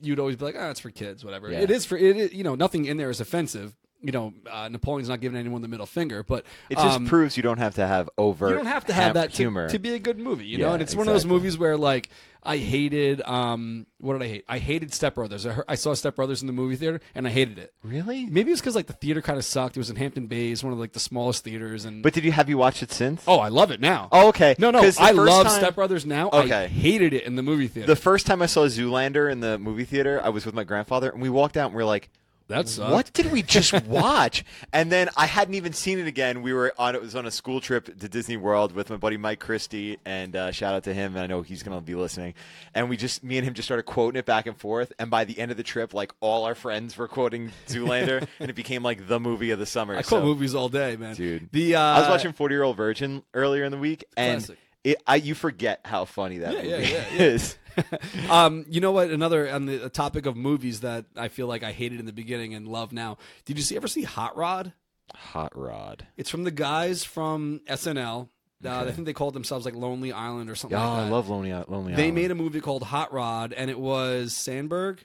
you'd 0.00 0.18
always 0.18 0.36
be 0.36 0.44
like, 0.46 0.56
"Ah, 0.58 0.70
it's 0.70 0.80
for 0.80 0.90
kids, 0.90 1.24
whatever." 1.24 1.50
Yeah. 1.50 1.60
It 1.60 1.70
is 1.70 1.84
for 1.84 1.96
it. 1.96 2.16
Is, 2.16 2.32
you 2.32 2.42
know, 2.44 2.54
nothing 2.54 2.86
in 2.86 2.96
there 2.96 3.10
is 3.10 3.20
offensive. 3.20 3.76
You 4.00 4.12
know, 4.12 4.32
uh, 4.48 4.68
Napoleon's 4.68 5.08
not 5.08 5.20
giving 5.20 5.36
anyone 5.38 5.60
the 5.60 5.66
middle 5.68 5.84
finger, 5.86 6.22
but 6.22 6.44
It 6.70 6.76
just 6.76 6.86
um, 6.98 7.06
proves 7.06 7.36
you 7.36 7.42
don't 7.42 7.58
have 7.58 7.74
to 7.74 7.86
have 7.86 8.08
overt. 8.16 8.50
you 8.50 8.56
don't 8.56 8.66
have 8.66 8.84
to 8.86 8.92
have 8.92 9.14
that 9.14 9.32
to, 9.32 9.36
humor. 9.42 9.68
to 9.70 9.78
be 9.80 9.94
a 9.94 9.98
good 9.98 10.18
movie, 10.20 10.44
you 10.46 10.58
know. 10.58 10.68
Yeah, 10.68 10.72
And 10.74 10.82
it's 10.82 10.94
one 10.94 11.08
of 11.08 11.14
those 11.14 11.26
movies 11.26 11.58
where 11.58 11.76
like 11.76 12.08
I 12.40 12.58
hated 12.58 13.20
um 13.22 13.86
what 13.98 14.12
did 14.12 14.22
I 14.22 14.28
hate? 14.28 14.44
I 14.48 14.58
hated 14.58 14.94
Step 14.94 15.16
Brothers. 15.16 15.44
I, 15.46 15.50
heard, 15.50 15.64
I 15.66 15.74
saw 15.74 15.94
Step 15.94 16.14
Brothers 16.14 16.42
in 16.42 16.46
the 16.46 16.52
movie 16.52 16.76
theater 16.76 17.00
and 17.16 17.26
I 17.26 17.30
hated 17.30 17.58
it. 17.58 17.74
Really? 17.82 18.26
Maybe 18.26 18.52
it's 18.52 18.60
because 18.60 18.76
like 18.76 18.86
the 18.86 18.92
theater 18.92 19.20
kind 19.20 19.36
of 19.36 19.44
sucked. 19.44 19.76
It 19.76 19.80
was 19.80 19.90
in 19.90 19.96
Hampton 19.96 20.28
Bays, 20.28 20.62
one 20.62 20.72
of 20.72 20.78
like 20.78 20.92
the 20.92 21.00
smallest 21.00 21.42
theaters, 21.42 21.84
and 21.84 22.00
But 22.04 22.12
did 22.12 22.22
you 22.24 22.30
have 22.30 22.48
you 22.48 22.56
watched 22.56 22.84
it 22.84 22.92
since? 22.92 23.24
oh, 23.26 23.40
I 23.40 23.48
love 23.48 23.72
it 23.72 23.80
now. 23.80 24.08
Oh, 24.12 24.28
okay. 24.28 24.54
No, 24.60 24.70
no, 24.70 24.78
I 25.00 25.10
love 25.10 25.48
time- 25.48 25.58
Step 25.58 25.74
Brothers 25.74 26.06
now. 26.06 26.28
I 26.28 26.44
Okay. 26.44 26.68
hated 26.68 27.12
it 27.14 27.24
in 27.24 27.34
the 27.34 27.42
movie 27.42 27.66
theater. 27.66 27.88
The 27.88 27.96
first 27.96 28.26
time 28.26 28.42
I 28.42 28.46
saw 28.46 28.66
Zoolander 28.66 29.28
in 29.30 29.40
the 29.40 29.58
movie 29.58 29.84
theater, 29.84 30.20
I 30.22 30.28
was 30.28 30.46
with 30.46 30.54
my 30.54 30.62
grandfather, 30.62 31.10
and 31.10 31.20
we 31.20 31.28
walked 31.28 31.56
out 31.56 31.66
and 31.70 31.74
we 31.76 31.82
are 31.82 31.86
like, 31.86 32.08
that 32.48 32.68
sucked. 32.68 32.92
"What 32.92 33.12
did 33.12 33.30
we 33.32 33.42
just 33.42 33.72
watch?" 33.86 34.44
and 34.72 34.90
then 34.92 35.08
I 35.16 35.26
hadn't 35.26 35.54
even 35.54 35.72
seen 35.72 35.98
it 35.98 36.06
again. 36.06 36.42
We 36.42 36.52
were 36.52 36.72
on 36.78 36.94
it 36.94 37.00
was 37.02 37.14
on 37.14 37.24
a 37.26 37.30
school 37.30 37.60
trip 37.60 37.86
to 38.00 38.08
Disney 38.08 38.36
World 38.36 38.72
with 38.72 38.90
my 38.90 38.96
buddy 38.96 39.16
Mike 39.16 39.38
Christie, 39.40 39.98
and 40.04 40.34
uh, 40.34 40.50
shout 40.52 40.74
out 40.74 40.84
to 40.84 40.94
him. 40.94 41.14
And 41.14 41.22
I 41.22 41.26
know 41.26 41.42
he's 41.42 41.62
going 41.62 41.76
to 41.78 41.84
be 41.84 41.94
listening. 41.94 42.34
And 42.74 42.88
we 42.88 42.96
just 42.96 43.22
me 43.22 43.38
and 43.38 43.46
him 43.46 43.54
just 43.54 43.66
started 43.68 43.84
quoting 43.84 44.18
it 44.18 44.26
back 44.26 44.46
and 44.46 44.56
forth. 44.56 44.92
And 44.98 45.10
by 45.10 45.24
the 45.24 45.38
end 45.38 45.50
of 45.50 45.56
the 45.56 45.62
trip, 45.62 45.94
like 45.94 46.12
all 46.20 46.44
our 46.44 46.54
friends 46.54 46.96
were 46.96 47.08
quoting 47.08 47.52
Zoolander, 47.68 48.26
and 48.40 48.50
it 48.50 48.54
became 48.54 48.82
like 48.82 49.06
the 49.08 49.20
movie 49.20 49.50
of 49.50 49.58
the 49.58 49.66
summer. 49.66 49.94
I 49.94 50.02
quote 50.02 50.20
So- 50.20 50.24
movies 50.24 50.54
all 50.54 50.68
day, 50.68 50.96
man. 50.96 51.14
dude. 51.14 51.48
The 51.52 51.76
uh, 51.76 51.80
I 51.82 52.00
was 52.00 52.08
watching 52.08 52.32
Forty 52.32 52.54
Year 52.54 52.62
Old 52.64 52.76
Virgin 52.76 53.22
earlier 53.34 53.64
in 53.64 53.72
the 53.72 53.78
week, 53.78 54.04
and 54.16 54.38
Classic. 54.44 54.58
It, 54.84 55.02
I 55.06 55.16
you 55.16 55.34
forget 55.34 55.80
how 55.84 56.04
funny 56.04 56.38
that 56.38 56.52
Yeah, 56.52 56.62
movie 56.78 56.92
yeah, 56.92 57.04
yeah. 57.12 57.22
is. 57.22 57.58
um, 58.30 58.64
you 58.68 58.80
know 58.80 58.92
what? 58.92 59.10
Another 59.10 59.50
on 59.50 59.66
the 59.66 59.88
topic 59.88 60.26
of 60.26 60.36
movies 60.36 60.80
that 60.80 61.04
I 61.16 61.28
feel 61.28 61.46
like 61.46 61.62
I 61.62 61.72
hated 61.72 62.00
in 62.00 62.06
the 62.06 62.12
beginning 62.12 62.54
and 62.54 62.66
love 62.66 62.92
now. 62.92 63.18
Did 63.44 63.56
you 63.56 63.62
see 63.62 63.76
ever 63.76 63.88
see 63.88 64.02
Hot 64.02 64.36
Rod? 64.36 64.72
Hot 65.14 65.56
Rod. 65.56 66.06
It's 66.16 66.30
from 66.30 66.44
the 66.44 66.50
guys 66.50 67.04
from 67.04 67.60
SNL. 67.68 68.28
Uh, 68.64 68.68
I 68.88 68.90
think 68.90 69.06
they 69.06 69.12
called 69.12 69.34
themselves 69.34 69.64
like 69.64 69.74
Lonely 69.76 70.10
Island 70.12 70.50
or 70.50 70.56
something. 70.56 70.76
Oh, 70.78 70.82
like 70.82 70.96
that. 70.96 71.06
I 71.06 71.08
love 71.10 71.28
Lonely 71.28 71.52
Lonely 71.52 71.94
They 71.94 72.02
Island. 72.04 72.14
made 72.16 72.30
a 72.32 72.34
movie 72.34 72.60
called 72.60 72.82
Hot 72.82 73.12
Rod, 73.12 73.52
and 73.52 73.70
it 73.70 73.78
was 73.78 74.32
Samberg. 74.32 74.98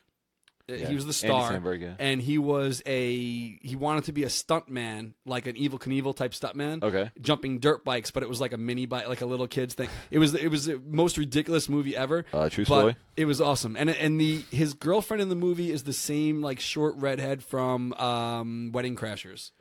Uh, 0.70 0.76
Yeah, 0.76 0.88
He 0.88 0.96
was 0.96 1.06
the 1.06 1.12
star, 1.14 1.52
yeah. 1.76 1.96
and 2.00 2.22
he 2.22 2.38
was 2.38 2.82
a 2.86 3.14
he 3.62 3.76
wanted 3.76 4.06
to 4.06 4.14
be 4.14 4.24
a 4.24 4.28
stuntman, 4.28 5.14
like 5.26 5.46
an 5.46 5.56
Evel 5.56 5.80
Knievel 5.80 6.16
type 6.16 6.32
stuntman. 6.32 6.82
Okay. 6.84 7.12
jumping 7.20 7.60
dirt 7.60 7.84
bikes, 7.84 8.12
but 8.12 8.24
it 8.24 8.30
was 8.30 8.40
like 8.40 8.54
a 8.54 8.58
mini 8.58 8.86
bike, 8.86 9.08
like 9.10 9.20
a 9.22 9.26
little 9.26 9.48
kid's 9.48 9.74
thing. 9.74 9.90
It 10.10 10.20
was 10.20 10.34
it 10.34 10.48
was 10.50 10.66
the 10.66 10.82
most 10.88 11.18
ridiculous 11.18 11.68
movie 11.68 11.98
ever. 11.98 12.26
Uh, 12.32 12.48
True 12.50 12.64
Story? 12.64 12.96
It 13.18 13.26
was 13.26 13.42
awesome, 13.42 13.76
and 13.76 13.90
and 13.90 14.20
the 14.22 14.44
his 14.52 14.74
girlfriend 14.74 15.22
in 15.22 15.28
the 15.30 15.36
movie 15.36 15.70
is 15.72 15.84
the 15.84 15.94
same 15.94 16.42
like 16.42 16.60
short 16.62 16.96
redhead 16.96 17.44
from 17.44 17.92
um, 17.94 18.72
Wedding 18.74 18.96
Crashers. 18.96 19.52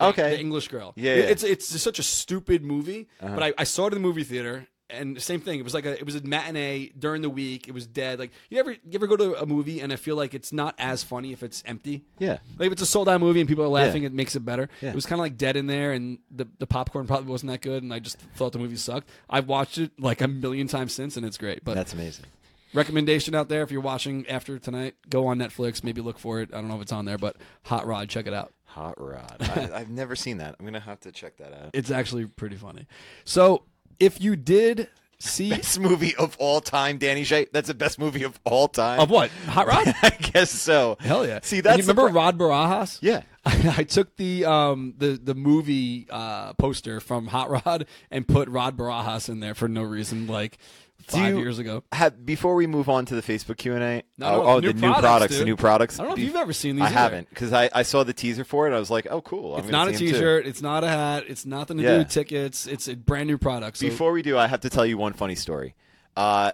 Okay. 0.00 0.30
the 0.30 0.40
English 0.40 0.68
girl. 0.68 0.94
Yeah, 0.96 1.14
yeah. 1.14 1.22
it's 1.24 1.44
it's 1.44 1.80
such 1.80 1.98
a 1.98 2.02
stupid 2.02 2.64
movie, 2.64 3.08
Uh-huh. 3.20 3.34
but 3.34 3.42
I, 3.44 3.52
I 3.58 3.64
saw 3.64 3.84
it 3.86 3.92
in 3.92 4.02
the 4.02 4.08
movie 4.08 4.24
theater. 4.24 4.66
And 4.92 5.20
same 5.20 5.40
thing. 5.40 5.58
It 5.58 5.62
was 5.62 5.74
like 5.74 5.86
a 5.86 5.98
it 5.98 6.04
was 6.04 6.14
a 6.14 6.22
matinee 6.22 6.90
during 6.98 7.22
the 7.22 7.30
week. 7.30 7.66
It 7.68 7.72
was 7.72 7.86
dead. 7.86 8.18
Like 8.18 8.30
you 8.50 8.58
ever 8.58 8.72
you 8.72 8.78
ever 8.94 9.06
go 9.06 9.16
to 9.16 9.40
a 9.40 9.46
movie 9.46 9.80
and 9.80 9.92
I 9.92 9.96
feel 9.96 10.16
like 10.16 10.34
it's 10.34 10.52
not 10.52 10.74
as 10.78 11.02
funny 11.02 11.32
if 11.32 11.42
it's 11.42 11.62
empty. 11.66 12.04
Yeah. 12.18 12.38
Like 12.58 12.66
if 12.66 12.72
it's 12.72 12.82
a 12.82 12.86
sold 12.86 13.08
out 13.08 13.20
movie 13.20 13.40
and 13.40 13.48
people 13.48 13.64
are 13.64 13.68
laughing, 13.68 14.02
it 14.04 14.12
makes 14.12 14.36
it 14.36 14.40
better. 14.40 14.68
Yeah. 14.80 14.90
It 14.90 14.94
was 14.94 15.06
kind 15.06 15.18
of 15.18 15.24
like 15.24 15.36
dead 15.36 15.56
in 15.56 15.66
there, 15.66 15.92
and 15.92 16.18
the 16.30 16.46
the 16.58 16.66
popcorn 16.66 17.06
probably 17.06 17.30
wasn't 17.30 17.50
that 17.52 17.62
good, 17.62 17.82
and 17.82 17.92
I 17.92 17.98
just 17.98 18.18
thought 18.36 18.52
the 18.52 18.58
movie 18.58 18.76
sucked. 18.76 19.08
I've 19.30 19.48
watched 19.48 19.78
it 19.78 19.92
like 19.98 20.20
a 20.20 20.28
million 20.28 20.66
times 20.68 20.92
since, 20.92 21.16
and 21.16 21.24
it's 21.26 21.38
great. 21.38 21.64
But 21.64 21.74
That's 21.74 21.92
amazing. 21.94 22.26
recommendation 22.74 23.34
out 23.34 23.48
there 23.48 23.62
if 23.62 23.70
you're 23.70 23.80
watching 23.80 24.26
after 24.28 24.58
tonight, 24.58 24.94
go 25.08 25.26
on 25.26 25.38
Netflix, 25.38 25.82
maybe 25.84 26.00
look 26.00 26.18
for 26.18 26.40
it. 26.40 26.50
I 26.52 26.56
don't 26.56 26.68
know 26.68 26.76
if 26.76 26.82
it's 26.82 26.92
on 26.92 27.04
there, 27.04 27.18
but 27.18 27.36
Hot 27.64 27.86
Rod, 27.86 28.08
check 28.08 28.26
it 28.26 28.34
out. 28.34 28.52
Hot 28.66 28.94
Rod. 28.98 29.36
I, 29.40 29.70
I've 29.74 29.90
never 29.90 30.16
seen 30.16 30.38
that. 30.38 30.56
I'm 30.58 30.64
gonna 30.64 30.80
have 30.80 31.00
to 31.00 31.12
check 31.12 31.36
that 31.38 31.52
out. 31.52 31.70
It's 31.74 31.90
actually 31.90 32.26
pretty 32.26 32.56
funny. 32.56 32.86
So 33.24 33.64
if 34.02 34.20
you 34.20 34.34
did 34.36 34.88
C 35.20 35.50
Best 35.56 35.78
movie 35.78 36.16
of 36.16 36.36
all 36.40 36.60
time, 36.60 36.98
Danny 36.98 37.22
Shay. 37.22 37.46
That's 37.52 37.68
the 37.68 37.74
best 37.74 37.98
movie 37.98 38.24
of 38.24 38.38
all 38.44 38.66
time. 38.66 38.98
of 38.98 39.08
what? 39.08 39.30
Hot 39.46 39.68
Rod? 39.68 39.94
I 40.02 40.10
guess 40.10 40.50
so. 40.50 40.96
Hell 40.98 41.24
yeah! 41.24 41.38
See, 41.42 41.58
And 41.58 41.66
that's 41.66 41.78
you 41.78 41.84
remember 41.84 42.12
Rod 42.12 42.36
Barajas? 42.36 42.98
Yeah. 43.00 43.22
I, 43.44 43.84
took 43.84 44.16
the 44.16 44.44
um 44.44 44.94
the 44.98 45.20
the 45.22 45.34
movie 45.34 46.06
uh, 46.10 46.54
poster 46.54 47.00
from 47.00 47.28
Hot 47.28 47.50
Rod 47.50 47.86
and 48.10 48.26
put 48.26 48.48
Rod 48.48 48.76
Barajas 48.76 49.28
in 49.28 49.40
there 49.40 49.54
for 49.54 49.68
no 49.68 49.82
reason, 49.82 50.26
like 50.26 50.58
five 51.06 51.34
you 51.34 51.40
years 51.40 51.58
ago. 51.58 51.82
Have, 51.92 52.24
before 52.24 52.54
we 52.54 52.66
move 52.66 52.88
on 52.88 53.04
to 53.06 53.14
the 53.14 53.22
Facebook 53.22 53.56
Q 53.58 53.74
and 53.74 53.82
A, 53.82 54.02
No, 54.18 54.26
oh, 54.26 54.30
no, 54.36 54.42
oh, 54.44 54.58
new 54.60 54.72
the 54.72 54.80
new 54.80 54.92
products, 54.94 55.32
the 55.34 55.38
dude. 55.40 55.46
new 55.46 55.56
products. 55.56 55.98
I 55.98 56.02
don't 56.02 56.10
know 56.10 56.14
if 56.16 56.20
you've 56.26 56.36
ever 56.36 56.52
seen 56.52 56.76
these 56.76 56.82
I 56.82 56.86
either. 56.86 56.94
haven't 56.98 57.28
because 57.30 57.52
I, 57.52 57.70
I 57.74 57.82
saw 57.82 58.04
the 58.04 58.12
teaser 58.12 58.44
for 58.44 58.66
it. 58.70 58.74
I 58.74 58.78
was 58.78 58.90
like, 58.90 59.06
oh, 59.10 59.20
cool. 59.20 59.54
I'm 59.54 59.60
It's 59.64 59.70
not 59.70 59.88
a 59.88 59.94
see 59.96 60.06
'em 60.06 60.12
too. 60.12 60.16
T-shirt. 60.18 60.46
It's 60.46 60.62
not 60.62 60.84
a 60.84 60.88
hat. 60.88 61.24
It's 61.28 61.44
nothing 61.46 61.76
to 61.78 61.82
Yeah. 61.82 61.92
do 61.92 61.98
with 61.98 62.08
tickets. 62.10 62.66
It's 62.66 62.88
a 62.88 62.96
brand 62.96 63.28
new 63.28 63.38
product. 63.38 63.76
So 63.78 63.86
Before 63.88 64.12
we 64.12 64.22
do, 64.22 64.36
I 64.38 64.46
have 64.46 64.60
to 64.60 64.70
tell 64.70 64.86
you 64.86 64.96
one 64.98 65.12
funny 65.12 65.34
story. 65.34 65.74
Uh, 66.16 66.52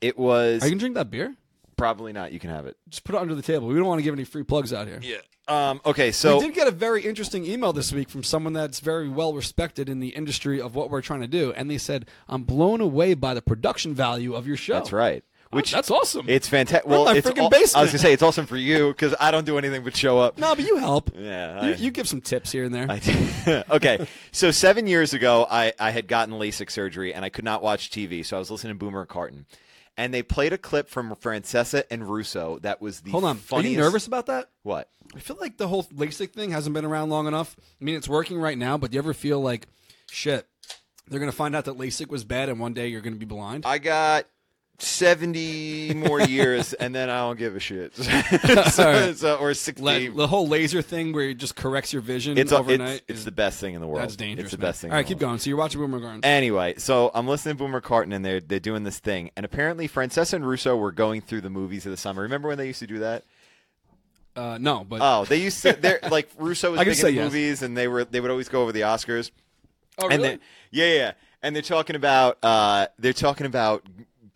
it 0.00 0.18
was 0.18 0.62
are 0.62 0.66
you 0.66 0.72
gonna 0.72 0.80
drink 0.80 0.94
that 0.96 1.10
beer? 1.10 1.34
Probably 1.76 2.12
not. 2.12 2.32
You 2.32 2.38
can 2.38 2.50
have 2.50 2.66
it. 2.66 2.76
Just 2.88 3.04
put 3.04 3.14
it 3.14 3.18
under 3.20 3.34
the 3.34 3.42
table. 3.42 3.66
We 3.68 3.74
don't 3.74 3.86
want 3.86 3.98
to 3.98 4.02
give 4.02 4.14
any 4.14 4.24
free 4.24 4.42
plugs 4.42 4.72
out 4.72 4.86
here. 4.88 5.00
Yeah. 5.02 5.16
Um. 5.48 5.80
Okay. 5.86 6.10
So 6.12 6.38
we 6.38 6.46
did 6.46 6.54
get 6.54 6.66
a 6.66 6.72
very 6.72 7.02
interesting 7.04 7.44
email 7.46 7.72
this 7.72 7.92
week 7.92 8.08
from 8.08 8.24
someone 8.24 8.52
that's 8.52 8.80
very 8.80 9.08
well 9.08 9.32
respected 9.34 9.88
in 9.88 10.00
the 10.00 10.08
industry 10.08 10.60
of 10.60 10.74
what 10.74 10.90
we're 10.90 11.02
trying 11.02 11.20
to 11.20 11.28
do, 11.28 11.52
and 11.52 11.70
they 11.70 11.78
said, 11.78 12.06
"I'm 12.28 12.42
blown 12.42 12.80
away 12.80 13.14
by 13.14 13.32
the 13.34 13.42
production 13.42 13.94
value 13.94 14.34
of 14.34 14.46
your 14.46 14.56
show." 14.56 14.74
that's 14.74 14.92
right. 14.92 15.22
Which 15.52 15.70
that's 15.70 15.92
awesome. 15.92 16.26
It's 16.28 16.48
fantastic. 16.48 16.90
Well, 16.90 17.04
my 17.04 17.14
it's 17.14 17.26
freaking 17.28 17.38
al- 17.38 17.46
I 17.46 17.50
basement. 17.50 17.82
was 17.84 17.90
gonna 17.92 17.98
say 18.00 18.12
it's 18.12 18.22
awesome 18.24 18.46
for 18.46 18.56
you 18.56 18.88
because 18.88 19.14
I 19.20 19.30
don't 19.30 19.46
do 19.46 19.56
anything 19.56 19.84
but 19.84 19.94
show 19.96 20.18
up. 20.18 20.36
no, 20.38 20.56
but 20.56 20.66
you 20.66 20.76
help. 20.78 21.12
Yeah. 21.16 21.60
I- 21.62 21.68
You, 21.68 21.74
you 21.76 21.90
give 21.92 22.08
some 22.08 22.20
tips 22.20 22.50
here 22.50 22.64
and 22.64 22.74
there. 22.74 22.86
I 22.90 22.98
did. 22.98 23.64
okay, 23.70 24.08
so 24.32 24.50
seven 24.50 24.88
years 24.88 25.14
ago, 25.14 25.46
I, 25.48 25.72
I 25.78 25.92
had 25.92 26.08
gotten 26.08 26.34
LASIK 26.34 26.68
surgery 26.72 27.14
and 27.14 27.24
I 27.24 27.28
could 27.28 27.44
not 27.44 27.62
watch 27.62 27.90
TV, 27.90 28.26
so 28.26 28.34
I 28.36 28.40
was 28.40 28.50
listening 28.50 28.72
to 28.74 28.78
Boomer 28.78 29.02
and 29.02 29.08
Carton, 29.08 29.46
and 29.96 30.12
they 30.12 30.22
played 30.22 30.52
a 30.52 30.58
clip 30.58 30.88
from 30.88 31.14
Francesa 31.16 31.84
and 31.90 32.08
Russo 32.08 32.58
that 32.60 32.80
was 32.80 33.00
the 33.00 33.10
Hold 33.10 33.24
on. 33.24 33.36
funniest. 33.36 33.66
Are 33.66 33.70
you 33.70 33.78
nervous 33.84 34.06
about 34.06 34.26
that? 34.26 34.50
What? 34.62 34.88
I 35.14 35.20
feel 35.20 35.36
like 35.40 35.56
the 35.56 35.68
whole 35.68 35.84
LASIK 35.84 36.32
thing 36.32 36.50
hasn't 36.50 36.74
been 36.74 36.84
around 36.84 37.10
long 37.10 37.26
enough. 37.26 37.56
I 37.80 37.84
mean, 37.84 37.94
it's 37.96 38.08
working 38.08 38.38
right 38.38 38.58
now, 38.58 38.76
but 38.76 38.90
do 38.90 38.96
you 38.96 39.00
ever 39.00 39.14
feel 39.14 39.40
like, 39.40 39.66
shit, 40.10 40.46
they're 41.08 41.20
going 41.20 41.30
to 41.30 41.36
find 41.36 41.54
out 41.56 41.64
that 41.66 41.78
LASIK 41.78 42.08
was 42.08 42.24
bad 42.24 42.48
and 42.48 42.58
one 42.60 42.74
day 42.74 42.88
you're 42.88 43.00
going 43.00 43.14
to 43.14 43.18
be 43.18 43.26
blind? 43.26 43.64
I 43.64 43.78
got 43.78 44.26
seventy 44.82 45.92
more 45.94 46.20
years, 46.28 46.72
and 46.74 46.94
then 46.94 47.08
I 47.10 47.18
don't 47.20 47.38
give 47.38 47.56
a 47.56 47.60
shit. 47.60 47.94
so, 48.70 49.12
so- 49.16 49.36
or 49.36 49.54
sixty. 49.54 49.82
Like, 49.82 50.14
the 50.16 50.26
whole 50.26 50.46
laser 50.48 50.82
thing 50.82 51.12
where 51.12 51.30
it 51.30 51.34
just 51.38 51.56
corrects 51.56 51.92
your 51.92 52.02
vision 52.02 52.38
it's, 52.38 52.52
overnight. 52.52 53.02
it's 53.02 53.04
it's 53.08 53.24
the 53.24 53.32
best 53.32 53.60
thing 53.60 53.74
in 53.74 53.80
the 53.80 53.86
world. 53.86 54.02
that's 54.02 54.16
dangerous. 54.16 54.46
It's 54.46 54.52
the 54.52 54.58
man. 54.58 54.68
best 54.68 54.80
thing. 54.80 54.90
All 54.90 54.94
right, 54.94 54.98
in 55.00 55.04
right, 55.04 55.08
the 55.08 55.14
keep 55.14 55.22
world. 55.22 55.30
going. 55.32 55.38
So 55.40 55.50
you're 55.50 55.58
watching 55.58 55.80
Boomer 55.80 56.00
Gardens. 56.00 56.20
Anyway, 56.24 56.74
so 56.78 57.10
I'm 57.14 57.26
listening 57.28 57.56
to 57.56 57.58
Boomer 57.64 57.80
Carton 57.80 58.12
and 58.12 58.24
they're 58.24 58.40
they're 58.40 58.60
doing 58.60 58.84
this 58.84 58.98
thing, 58.98 59.30
and 59.36 59.44
apparently 59.46 59.88
Francesa 59.88 60.34
and 60.34 60.46
Russo 60.46 60.76
were 60.76 60.92
going 60.92 61.20
through 61.20 61.40
the 61.42 61.50
movies 61.50 61.86
of 61.86 61.90
the 61.92 61.96
summer. 61.96 62.22
Remember 62.22 62.48
when 62.48 62.58
they 62.58 62.66
used 62.66 62.80
to 62.80 62.86
do 62.86 62.98
that? 63.00 63.24
Uh, 64.34 64.58
no, 64.60 64.84
but 64.84 65.00
Oh, 65.02 65.24
they 65.24 65.38
used 65.38 65.62
to. 65.62 65.72
They're 65.72 65.98
like 66.10 66.28
Russo 66.38 66.72
was 66.72 66.80
I 66.80 66.84
can 66.84 66.92
big 66.92 67.04
in 67.06 67.14
yes. 67.14 67.24
movies, 67.24 67.62
and 67.62 67.76
they 67.76 67.88
were 67.88 68.04
they 68.04 68.20
would 68.20 68.30
always 68.30 68.48
go 68.50 68.62
over 68.62 68.72
the 68.72 68.82
Oscars. 68.82 69.30
oh, 69.98 70.08
And 70.08 70.22
really? 70.22 70.36
they, 70.36 70.42
yeah, 70.72 70.94
yeah, 70.94 71.12
and 71.42 71.56
they're 71.56 71.62
talking 71.62 71.96
about 71.96 72.36
uh, 72.42 72.88
they're 72.98 73.14
talking 73.14 73.46
about 73.46 73.82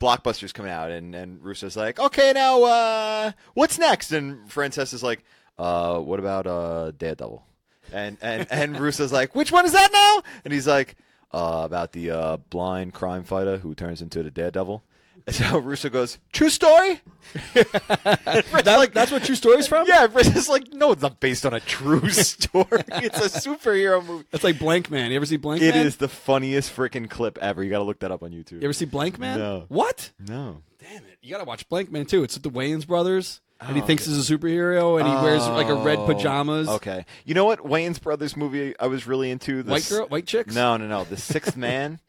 blockbusters 0.00 0.52
coming 0.52 0.72
out, 0.72 0.90
and 0.90 1.14
and 1.14 1.40
Russo's 1.44 1.76
like, 1.76 2.00
okay, 2.00 2.32
now 2.32 2.62
uh, 2.64 3.32
what's 3.54 3.78
next? 3.78 4.10
And 4.12 4.48
Francesa 4.48 4.94
is 4.94 5.02
like, 5.02 5.22
uh, 5.58 5.98
what 6.00 6.18
about 6.18 6.46
uh, 6.46 6.90
Daredevil? 6.92 7.44
And 7.92 8.16
and 8.20 8.46
and 8.50 8.80
Russo's 8.80 9.12
like, 9.12 9.34
which 9.34 9.52
one 9.52 9.66
is 9.66 9.72
that 9.72 9.90
now? 9.92 10.22
And 10.44 10.52
he's 10.52 10.66
like, 10.66 10.96
uh, 11.32 11.62
about 11.64 11.92
the 11.92 12.10
uh, 12.10 12.36
blind 12.48 12.94
crime 12.94 13.24
fighter 13.24 13.58
who 13.58 13.74
turns 13.74 14.02
into 14.02 14.22
the 14.22 14.30
Daredevil. 14.30 14.82
So 15.28 15.58
Russo 15.58 15.88
goes, 15.88 16.18
true 16.32 16.50
story. 16.50 17.00
That- 17.54 18.90
that's 18.92 19.12
what 19.12 19.22
True 19.24 19.34
Story's 19.34 19.66
from? 19.66 19.86
Yeah, 19.86 20.06
It's 20.14 20.48
like, 20.48 20.72
no, 20.72 20.92
it's 20.92 21.02
not 21.02 21.20
based 21.20 21.46
on 21.46 21.54
a 21.54 21.60
true 21.60 22.08
story. 22.10 22.82
it's 22.88 23.18
a 23.18 23.40
superhero 23.40 24.04
movie. 24.04 24.24
That's 24.30 24.44
like 24.44 24.56
Blankman. 24.56 25.10
You 25.10 25.16
ever 25.16 25.26
see 25.26 25.36
Blank 25.36 25.62
It 25.62 25.74
Man? 25.74 25.86
is 25.86 25.96
the 25.96 26.08
funniest 26.08 26.74
freaking 26.74 27.08
clip 27.08 27.38
ever. 27.38 27.62
You 27.62 27.70
got 27.70 27.78
to 27.78 27.84
look 27.84 28.00
that 28.00 28.10
up 28.10 28.22
on 28.22 28.30
YouTube. 28.30 28.52
You 28.52 28.64
ever 28.64 28.72
see 28.72 28.86
Blankman? 28.86 29.38
No. 29.38 29.64
What? 29.68 30.10
no. 30.18 30.62
Damn 30.78 31.04
it. 31.04 31.18
You 31.22 31.30
got 31.30 31.38
to 31.38 31.44
watch 31.44 31.68
Blankman, 31.68 32.08
too. 32.08 32.22
It's 32.24 32.34
with 32.34 32.42
the 32.42 32.50
Wayans 32.50 32.86
brothers, 32.86 33.42
and 33.60 33.76
he 33.76 33.82
oh, 33.82 33.86
thinks 33.86 34.06
he's 34.06 34.30
a 34.30 34.34
superhero, 34.38 34.98
and 34.98 35.06
he 35.06 35.14
wears 35.14 35.46
like 35.46 35.68
a 35.68 35.74
red 35.74 35.98
oh, 35.98 36.06
pajamas. 36.06 36.68
Oh, 36.68 36.76
Okay. 36.76 37.04
You 37.26 37.34
know 37.34 37.44
what 37.44 37.60
Wayans 37.60 38.00
Brothers 38.00 38.34
movie 38.36 38.74
I 38.80 38.86
was 38.86 39.06
really 39.06 39.30
into? 39.30 39.62
The 39.62 39.70
White 39.70 39.86
girl? 39.88 40.06
White 40.08 40.26
chicks? 40.26 40.54
No, 40.54 40.78
no, 40.78 40.86
no. 40.86 41.04
The 41.04 41.18
Sixth 41.18 41.56
Man. 41.58 42.00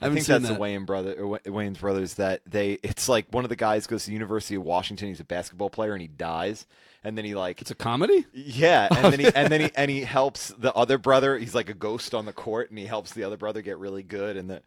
I, 0.00 0.06
haven't 0.06 0.16
think 0.16 0.26
that's 0.26 0.48
that. 0.48 0.54
the 0.54 0.60
Wayne 0.60 0.84
brother 0.84 1.14
Wayans 1.14 1.80
brothers 1.80 2.14
that 2.14 2.42
they 2.46 2.72
it's 2.82 3.08
like 3.08 3.26
one 3.30 3.44
of 3.44 3.48
the 3.48 3.56
guys 3.56 3.86
goes 3.86 4.04
to 4.04 4.10
the 4.10 4.14
University 4.14 4.54
of 4.54 4.62
Washington, 4.62 5.08
he's 5.08 5.20
a 5.20 5.24
basketball 5.24 5.70
player 5.70 5.92
and 5.92 6.02
he 6.02 6.08
dies. 6.08 6.66
And 7.04 7.16
then 7.16 7.24
he 7.24 7.36
like 7.36 7.60
It's 7.60 7.70
a 7.70 7.74
comedy? 7.76 8.26
Yeah, 8.32 8.88
and 8.90 9.12
then 9.12 9.20
he 9.20 9.26
and 9.34 9.48
then 9.50 9.60
he 9.60 9.70
and 9.76 9.90
he 9.90 10.00
helps 10.02 10.48
the 10.58 10.74
other 10.74 10.98
brother. 10.98 11.38
He's 11.38 11.54
like 11.54 11.68
a 11.68 11.74
ghost 11.74 12.14
on 12.14 12.26
the 12.26 12.32
court, 12.32 12.70
and 12.70 12.78
he 12.78 12.86
helps 12.86 13.12
the 13.12 13.22
other 13.22 13.36
brother 13.36 13.62
get 13.62 13.78
really 13.78 14.02
good. 14.02 14.36
And 14.36 14.50
that 14.50 14.64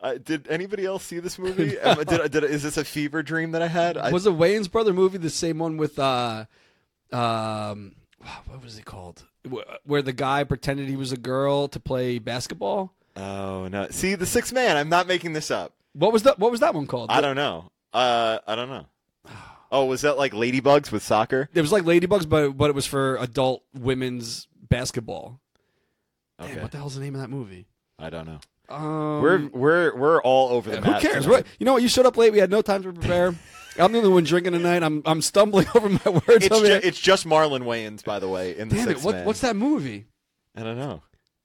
uh, 0.00 0.14
did 0.22 0.46
anybody 0.48 0.86
else 0.86 1.04
see 1.04 1.18
this 1.18 1.38
movie? 1.38 1.76
Um, 1.82 2.04
did, 2.04 2.30
did, 2.30 2.44
is 2.44 2.62
this 2.62 2.76
a 2.76 2.84
fever 2.84 3.22
dream 3.22 3.52
that 3.52 3.62
I 3.62 3.66
had? 3.66 3.96
I, 3.96 4.10
was 4.12 4.24
the 4.24 4.32
Wayans 4.32 4.70
brother 4.70 4.92
movie 4.92 5.18
the 5.18 5.30
same 5.30 5.58
one 5.58 5.76
with 5.76 5.98
uh 5.98 6.44
um 7.12 7.96
what 8.46 8.62
was 8.62 8.76
he 8.76 8.82
called 8.82 9.24
where 9.84 10.02
the 10.02 10.12
guy 10.12 10.44
pretended 10.44 10.88
he 10.88 10.96
was 10.96 11.10
a 11.10 11.16
girl 11.16 11.68
to 11.68 11.80
play 11.80 12.18
basketball 12.18 12.94
oh 13.20 13.68
no! 13.68 13.88
See 13.90 14.14
the 14.14 14.26
Sixth 14.26 14.52
Man. 14.52 14.76
I'm 14.76 14.88
not 14.88 15.06
making 15.06 15.32
this 15.32 15.50
up. 15.50 15.72
what 15.92 16.12
was 16.12 16.22
that 16.24 16.38
what 16.38 16.50
was 16.50 16.60
that 16.60 16.74
one 16.74 16.86
called 16.86 17.10
I 17.10 17.20
don't 17.20 17.36
know. 17.36 17.70
Uh, 17.92 18.38
I 18.46 18.54
don't 18.56 18.68
know. 18.68 18.86
Oh, 19.72 19.84
was 19.84 20.00
that 20.00 20.18
like 20.18 20.32
Ladybugs 20.32 20.90
with 20.90 21.04
soccer? 21.04 21.48
it 21.54 21.60
was 21.60 21.70
like 21.70 21.84
ladybugs 21.84 22.28
but 22.28 22.50
but 22.56 22.70
it 22.70 22.74
was 22.74 22.86
for 22.86 23.14
adult 23.18 23.62
women's 23.72 24.48
basketball 24.68 25.40
Damn, 26.40 26.50
Okay, 26.50 26.60
what 26.62 26.72
the 26.72 26.78
hell's 26.78 26.96
the 26.96 27.00
name 27.00 27.14
of 27.14 27.20
that 27.20 27.30
movie 27.30 27.66
I 27.96 28.10
don't 28.10 28.26
know. 28.26 28.40
um, 28.68 29.22
We're 29.22 29.46
we're 29.52 29.96
we're 29.96 30.22
all 30.22 30.48
over 30.48 30.70
the 30.70 30.80
who 30.80 30.90
map. 30.90 31.00
cares 31.02 31.24
tonight. 31.24 31.46
you 31.60 31.66
know 31.66 31.72
what 31.74 31.82
you 31.82 31.88
showed 31.88 32.04
up 32.04 32.16
late 32.16 32.32
we 32.32 32.38
had 32.40 32.50
no 32.50 32.62
time 32.62 32.82
to 32.82 32.92
prepare 32.92 33.28
I'm 33.78 33.92
the 33.92 33.98
only 33.98 34.10
one 34.10 34.24
drinking 34.24 34.54
tonight 34.54 34.82
I'm 34.82 35.02
I'm 35.06 35.22
stumbling 35.22 35.66
over 35.76 35.88
my 35.88 36.00
words 36.04 36.46
It's, 36.46 36.58
ju- 36.60 36.80
it's 36.82 36.98
just 36.98 37.24
Marlon 37.24 37.62
Wayans, 37.62 38.02
by 38.04 38.18
the 38.18 38.28
way. 38.28 38.56
In 38.58 38.70
the 38.70 38.74
damn 38.74 38.88
it 38.88 39.02
what, 39.04 39.24
what's 39.24 39.42
that 39.42 39.54
movie 39.54 40.06
I 40.56 40.64
don't 40.64 40.78
know. 40.78 41.02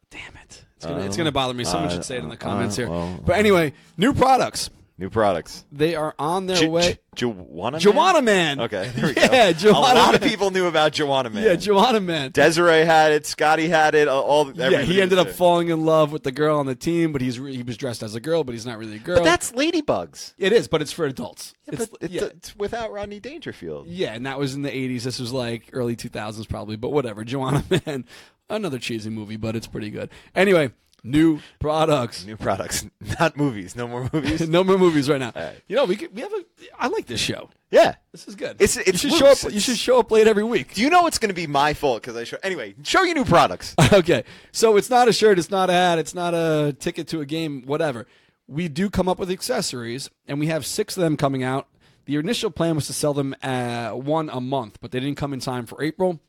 damn 0.09 0.35
it 0.43 0.65
it's 0.77 0.85
gonna, 0.85 1.05
it's 1.05 1.17
gonna 1.17 1.31
bother 1.31 1.53
me 1.53 1.63
someone 1.63 1.89
should 1.89 2.05
say 2.05 2.17
it 2.17 2.23
in 2.23 2.29
the 2.29 2.37
comments 2.37 2.75
here 2.75 2.87
but 3.25 3.37
anyway 3.37 3.73
new 3.97 4.13
products 4.13 4.69
New 4.97 5.09
products. 5.09 5.65
They 5.73 5.93
are 5.95 6.15
on 6.17 6.45
their 6.45 6.55
J- 6.55 6.67
way. 6.69 6.99
J- 7.15 7.25
Joanna 7.25 7.79
Juwanna 7.79 8.23
Mann. 8.23 8.61
Okay, 8.61 8.89
there 8.95 9.07
we 9.07 9.13
Yeah, 9.17 9.51
go. 9.51 9.59
Joanna 9.59 9.77
A 9.77 9.81
lot 9.99 10.15
of 10.15 10.21
Man. 10.21 10.29
people 10.29 10.51
knew 10.51 10.67
about 10.67 10.93
Juwanna 10.93 11.33
Mann. 11.33 11.43
Yeah, 11.43 11.55
Juwanna 11.55 12.01
Mann. 12.01 12.31
Desiree 12.31 12.85
had 12.85 13.11
it. 13.11 13.25
Scotty 13.25 13.67
had 13.67 13.93
it. 13.93 14.07
All, 14.07 14.23
all 14.23 14.45
yeah, 14.53 14.67
everybody 14.67 14.85
he 14.85 15.01
ended 15.01 15.17
was 15.17 15.23
up 15.23 15.27
there. 15.27 15.33
falling 15.35 15.67
in 15.67 15.83
love 15.85 16.13
with 16.13 16.23
the 16.23 16.31
girl 16.31 16.59
on 16.59 16.65
the 16.65 16.75
team, 16.75 17.11
but 17.11 17.19
he's 17.19 17.41
re- 17.41 17.53
he 17.53 17.61
was 17.63 17.75
dressed 17.75 18.03
as 18.03 18.15
a 18.15 18.21
girl, 18.21 18.45
but 18.45 18.53
he's 18.53 18.65
not 18.65 18.77
really 18.77 18.95
a 18.95 18.99
girl. 18.99 19.17
But 19.17 19.25
that's 19.25 19.51
Ladybugs. 19.51 20.33
it 20.37 20.53
is, 20.53 20.69
but 20.69 20.81
it's 20.81 20.93
for 20.93 21.05
adults. 21.05 21.53
Yeah, 21.65 21.73
it's, 21.73 21.85
but 21.87 22.01
it's, 22.01 22.13
yeah. 22.13 22.23
it's 22.25 22.55
without 22.55 22.93
Rodney 22.93 23.19
Dangerfield. 23.19 23.87
yeah, 23.87 24.13
and 24.13 24.25
that 24.25 24.39
was 24.39 24.55
in 24.55 24.61
the 24.61 24.71
'80s. 24.71 25.03
This 25.03 25.19
was 25.19 25.33
like 25.33 25.71
early 25.73 25.97
2000s, 25.97 26.47
probably, 26.47 26.77
but 26.77 26.91
whatever. 26.93 27.25
Joanna 27.25 27.65
Man, 27.85 28.05
another 28.49 28.79
cheesy 28.79 29.09
movie, 29.09 29.37
but 29.37 29.55
it's 29.55 29.67
pretty 29.67 29.89
good. 29.89 30.09
Anyway, 30.35 30.71
new 31.03 31.39
products. 31.59 32.25
New 32.25 32.37
products, 32.37 32.85
not 33.19 33.37
movies. 33.37 33.75
No 33.75 33.87
more 33.87 34.09
movies. 34.11 34.47
no 34.49 34.63
more 34.63 34.77
movies 34.77 35.09
right 35.09 35.19
now. 35.19 35.31
right. 35.35 35.61
You 35.67 35.75
know, 35.75 35.85
we 35.85 35.95
could, 35.95 36.13
we 36.15 36.21
have 36.21 36.33
a. 36.33 36.43
I 36.79 36.87
like 36.87 37.05
this 37.05 37.19
show. 37.19 37.49
yeah. 37.71 37.95
This 38.11 38.27
is 38.27 38.35
good. 38.35 38.61
It's- 38.61 38.77
it's 38.77 39.03
you 39.03 39.09
should 39.09 39.19
show 39.19 39.27
up. 39.27 39.53
You 39.53 39.59
should 39.59 39.77
show 39.77 39.99
up 39.99 40.11
late 40.11 40.27
every 40.27 40.43
week. 40.43 40.73
Do 40.73 40.81
you 40.81 40.89
know 40.89 41.07
it's 41.07 41.19
going 41.19 41.29
to 41.29 41.35
be 41.35 41.47
my 41.47 41.73
fault 41.73 42.01
because 42.01 42.15
I 42.15 42.23
show? 42.23 42.37
Anyway, 42.43 42.75
show 42.83 43.03
you 43.03 43.13
new 43.13 43.25
products. 43.25 43.75
okay. 43.93 44.23
So 44.51 44.77
it's 44.77 44.89
not 44.89 45.07
a 45.07 45.13
shirt, 45.13 45.37
it's 45.39 45.51
not 45.51 45.69
a 45.69 45.73
hat, 45.73 45.99
it's 45.99 46.15
not 46.15 46.33
a 46.33 46.75
ticket 46.79 47.07
to 47.09 47.21
a 47.21 47.25
game, 47.25 47.63
whatever. 47.65 48.05
We 48.47 48.67
do 48.67 48.89
come 48.91 49.09
up 49.09 49.17
with 49.17 49.31
accessories, 49.31 50.09
and 50.27 50.39
we 50.39 50.47
have 50.47 50.65
six 50.67 50.95
of 50.97 51.01
them 51.01 51.17
coming 51.17 51.41
out. 51.43 51.67
The 52.05 52.17
initial 52.17 52.51
plan 52.51 52.75
was 52.75 52.85
to 52.85 52.93
sell 52.93 53.15
them 53.15 53.35
uh, 53.41 53.89
one 53.91 54.29
a 54.29 54.39
month, 54.39 54.77
but 54.79 54.91
they 54.91 54.99
didn't 54.99 55.17
come 55.17 55.33
in 55.33 55.39
time 55.39 55.65
for 55.65 55.81
April. 55.81 56.19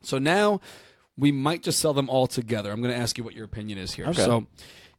So 0.00 0.18
now 0.18 0.60
we 1.18 1.32
might 1.32 1.62
just 1.62 1.80
sell 1.80 1.92
them 1.92 2.08
all 2.08 2.26
together. 2.26 2.70
I'm 2.70 2.80
going 2.80 2.94
to 2.94 3.00
ask 3.00 3.18
you 3.18 3.24
what 3.24 3.34
your 3.34 3.44
opinion 3.44 3.78
is 3.78 3.92
here. 3.92 4.06
Okay. 4.06 4.24
So 4.24 4.46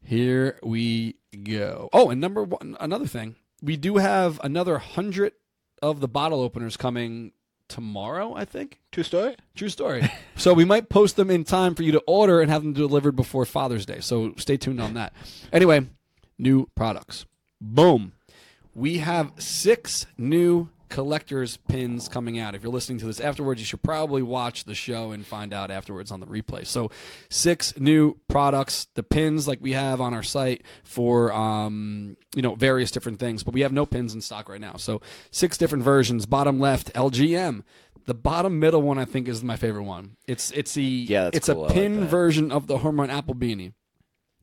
here 0.03 0.59
we 0.61 1.15
go. 1.43 1.89
Oh, 1.93 2.09
and 2.09 2.19
number 2.19 2.43
one, 2.43 2.75
another 2.79 3.07
thing, 3.07 3.35
we 3.63 3.77
do 3.77 3.97
have 3.97 4.39
another 4.43 4.77
hundred 4.77 5.33
of 5.81 6.01
the 6.01 6.07
bottle 6.07 6.41
openers 6.41 6.75
coming 6.75 7.31
tomorrow. 7.69 8.35
I 8.35 8.43
think. 8.43 8.79
True 8.91 9.03
story. 9.03 9.35
True 9.55 9.69
story. 9.69 10.11
so 10.35 10.53
we 10.53 10.65
might 10.65 10.89
post 10.89 11.15
them 11.15 11.31
in 11.31 11.45
time 11.45 11.73
for 11.73 11.83
you 11.83 11.93
to 11.93 12.03
order 12.05 12.41
and 12.41 12.51
have 12.51 12.63
them 12.63 12.73
delivered 12.73 13.15
before 13.15 13.45
Father's 13.45 13.85
Day. 13.85 14.01
So 14.01 14.33
stay 14.37 14.57
tuned 14.57 14.81
on 14.81 14.95
that. 14.95 15.13
Anyway, 15.53 15.87
new 16.37 16.67
products. 16.75 17.25
Boom. 17.61 18.13
We 18.75 18.97
have 18.99 19.31
six 19.37 20.05
new 20.17 20.69
collector's 20.89 21.57
pins 21.57 22.09
coming 22.09 22.39
out. 22.39 22.55
If 22.55 22.63
you're 22.63 22.71
listening 22.71 22.97
to 22.99 23.05
this 23.05 23.19
afterwards, 23.19 23.61
you 23.61 23.65
should 23.65 23.81
probably 23.83 24.21
watch 24.21 24.65
the 24.65 24.75
show 24.75 25.11
and 25.11 25.25
find 25.25 25.53
out 25.53 25.71
afterwards 25.71 26.11
on 26.11 26.19
the 26.19 26.25
replay. 26.25 26.65
So, 26.65 26.91
six 27.29 27.77
new 27.79 28.15
products, 28.27 28.87
the 28.95 29.03
pins 29.03 29.47
like 29.47 29.59
we 29.61 29.73
have 29.73 30.01
on 30.01 30.13
our 30.13 30.23
site 30.23 30.63
for 30.83 31.31
um, 31.33 32.17
you 32.35 32.41
know 32.41 32.55
various 32.55 32.91
different 32.91 33.19
things, 33.19 33.43
but 33.43 33.53
we 33.53 33.61
have 33.61 33.71
no 33.71 33.85
pins 33.85 34.13
in 34.13 34.21
stock 34.21 34.49
right 34.49 34.61
now. 34.61 34.75
So, 34.77 35.01
six 35.31 35.57
different 35.57 35.83
versions. 35.83 36.25
Bottom 36.25 36.59
left, 36.59 36.93
LGM. 36.93 37.63
The 38.05 38.13
bottom 38.15 38.59
middle 38.59 38.81
one 38.81 38.97
I 38.97 39.05
think 39.05 39.27
is 39.27 39.43
my 39.43 39.55
favorite 39.55 39.83
one. 39.83 40.17
It's 40.27 40.51
it's 40.51 40.73
the 40.73 40.83
Yeah, 40.83 41.29
it's 41.31 41.47
cool. 41.47 41.65
A 41.65 41.67
like 41.67 41.73
pin 41.73 41.99
that. 42.01 42.05
version 42.07 42.51
of 42.51 42.65
the 42.67 42.79
Home 42.79 42.99
Run 42.99 43.09
Apple 43.11 43.35
Beanie 43.35 43.73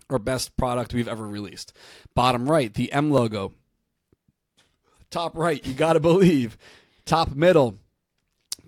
or 0.08 0.20
best 0.20 0.56
product 0.56 0.94
we've 0.94 1.08
ever 1.08 1.26
released. 1.26 1.72
Bottom 2.14 2.48
right, 2.48 2.72
the 2.72 2.92
M 2.92 3.10
logo. 3.10 3.54
Top 5.10 5.36
right, 5.36 5.64
you 5.66 5.74
got 5.74 5.94
to 5.94 6.00
believe. 6.00 6.58
Top 7.04 7.34
middle, 7.34 7.78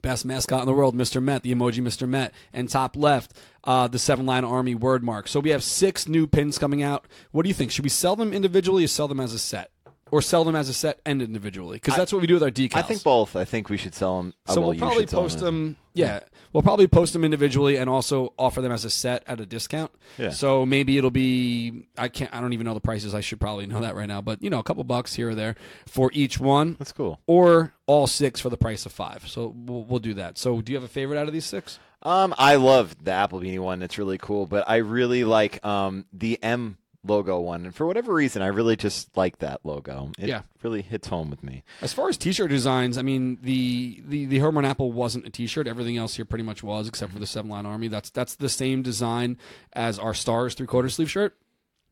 best 0.01 0.25
mascot 0.25 0.61
in 0.61 0.67
the 0.67 0.73
world, 0.73 0.95
Mr. 0.95 1.23
Met, 1.23 1.43
the 1.43 1.55
emoji 1.55 1.83
Mr. 1.83 2.09
Met. 2.09 2.33
And 2.53 2.69
top 2.69 2.97
left, 2.97 3.33
uh, 3.65 3.89
the 3.89 3.99
seven 3.99 4.27
line 4.27 4.45
army 4.45 4.75
word 4.75 5.03
mark. 5.03 5.29
So 5.29 5.41
we 5.41 5.51
have 5.51 5.63
six 5.63 6.07
new 6.07 6.27
pins 6.27 6.59
coming 6.59 6.83
out. 6.83 7.07
What 7.33 7.43
do 7.43 7.49
you 7.49 7.55
think? 7.55 7.71
Should 7.71 7.85
we 7.85 7.91
sell 7.91 8.17
them 8.17 8.33
individually 8.33 8.85
or 8.85 8.89
sell 8.89 9.09
them 9.09 9.21
as 9.21 9.33
a 9.33 9.39
set? 9.39 9.71
Or 10.11 10.23
sell 10.23 10.45
them 10.45 10.57
as 10.57 10.69
a 10.69 10.75
set 10.75 11.01
and 11.05 11.21
individually? 11.21 11.77
Because 11.77 11.97
that's 11.97 12.13
what 12.13 12.21
we 12.21 12.27
do 12.27 12.35
with 12.35 12.43
our 12.43 12.51
decals. 12.51 12.77
I 12.77 12.83
think 12.83 13.03
both. 13.03 13.37
I 13.37 13.45
think 13.45 13.69
we 13.69 13.77
should 13.77 13.95
sell 13.95 14.19
them. 14.19 14.35
So 14.47 14.61
we'll 14.61 14.79
probably 14.79 15.07
post 15.07 15.41
them. 15.41 15.77
Yeah, 15.95 16.21
we'll 16.53 16.63
probably 16.63 16.87
post 16.87 17.13
them 17.13 17.25
individually 17.25 17.77
and 17.77 17.91
also 17.91 18.33
offer 18.39 18.61
them 18.61 18.71
as 18.71 18.85
a 18.85 18.91
set 18.91 19.25
at 19.27 19.41
a 19.41 19.47
discount. 19.47 19.91
Yeah. 20.17 20.31
So 20.31 20.65
maybe 20.65 20.97
it'll 20.97 21.11
be 21.11 21.89
I 21.97 22.09
can't 22.09 22.33
I 22.33 22.41
don't 22.41 22.53
even 22.53 22.67
know 22.67 22.75
the 22.75 22.81
prices. 22.81 23.15
I 23.15 23.21
should 23.21 23.41
probably 23.41 23.67
know 23.67 23.81
that 23.81 23.97
right 23.97 24.07
now, 24.07 24.21
but 24.21 24.43
you 24.43 24.49
know, 24.51 24.61
a 24.61 24.63
couple 24.63 24.85
bucks 24.85 25.15
here 25.15 25.31
or 25.31 25.35
there 25.35 25.57
for 25.87 26.11
each 26.15 26.39
one. 26.39 26.77
That's 26.79 26.93
cool. 26.93 27.21
Or 27.27 27.75
all 27.87 28.07
six 28.07 28.41
for 28.41 28.49
the 28.49 28.57
price 28.57 28.87
of 28.87 28.93
five. 28.93 29.27
So 29.27 29.53
we'll, 29.57 29.85
we'll 29.85 29.99
do 29.99 30.15
that. 30.15 30.39
So 30.39 30.61
do 30.61 30.73
you 30.73 30.77
have 30.77 30.85
a 30.85 30.89
favorite 30.89 31.19
out 31.19 31.27
of 31.27 31.33
these 31.33 31.47
six? 31.47 31.79
Um, 32.03 32.33
I 32.39 32.57
love 32.57 32.95
the 33.03 33.11
Apple 33.11 33.41
Beanie 33.41 33.59
one. 33.59 33.83
It's 33.83 33.99
really 33.99 34.19
cool, 34.19 34.47
but 34.47 34.69
I 34.69 34.77
really 34.77 35.25
like 35.25 35.65
um 35.67 36.07
the 36.13 36.41
M 36.43 36.79
logo 37.09 37.41
one, 37.41 37.65
and 37.65 37.75
for 37.75 37.87
whatever 37.87 38.13
reason, 38.15 38.43
I 38.43 38.47
really 38.49 38.77
just 38.77 39.17
like 39.17 39.39
that 39.39 39.65
logo. 39.65 40.13
It 40.19 40.29
Yeah. 40.29 40.43
really 40.63 40.83
hits 40.83 41.09
home 41.09 41.31
with 41.31 41.43
me. 41.43 41.65
As 41.83 41.93
far 41.93 42.09
as 42.09 42.17
T-shirt 42.17 42.51
designs, 42.51 42.99
I 42.99 43.03
mean 43.03 43.39
the 43.43 44.03
the 44.07 44.27
the 44.27 44.39
Home 44.39 44.57
Run 44.57 44.65
Apple 44.65 44.93
wasn't 44.93 45.27
a 45.27 45.31
T-shirt. 45.31 45.67
Everything 45.67 45.97
else 45.97 46.17
here 46.17 46.25
pretty 46.25 46.45
much 46.45 46.63
was, 46.63 46.87
except 46.89 47.13
for 47.13 47.19
the 47.19 47.27
Seven 47.27 47.51
Line 47.51 47.67
Army. 47.67 47.89
That's 47.89 48.11
that's 48.11 48.35
the 48.37 48.49
same 48.49 48.83
design 48.83 49.37
as 49.73 49.99
our 49.99 50.15
Stars 50.15 50.55
three 50.55 50.67
quarter 50.67 50.89
sleeve 50.89 51.11
shirt. 51.11 51.37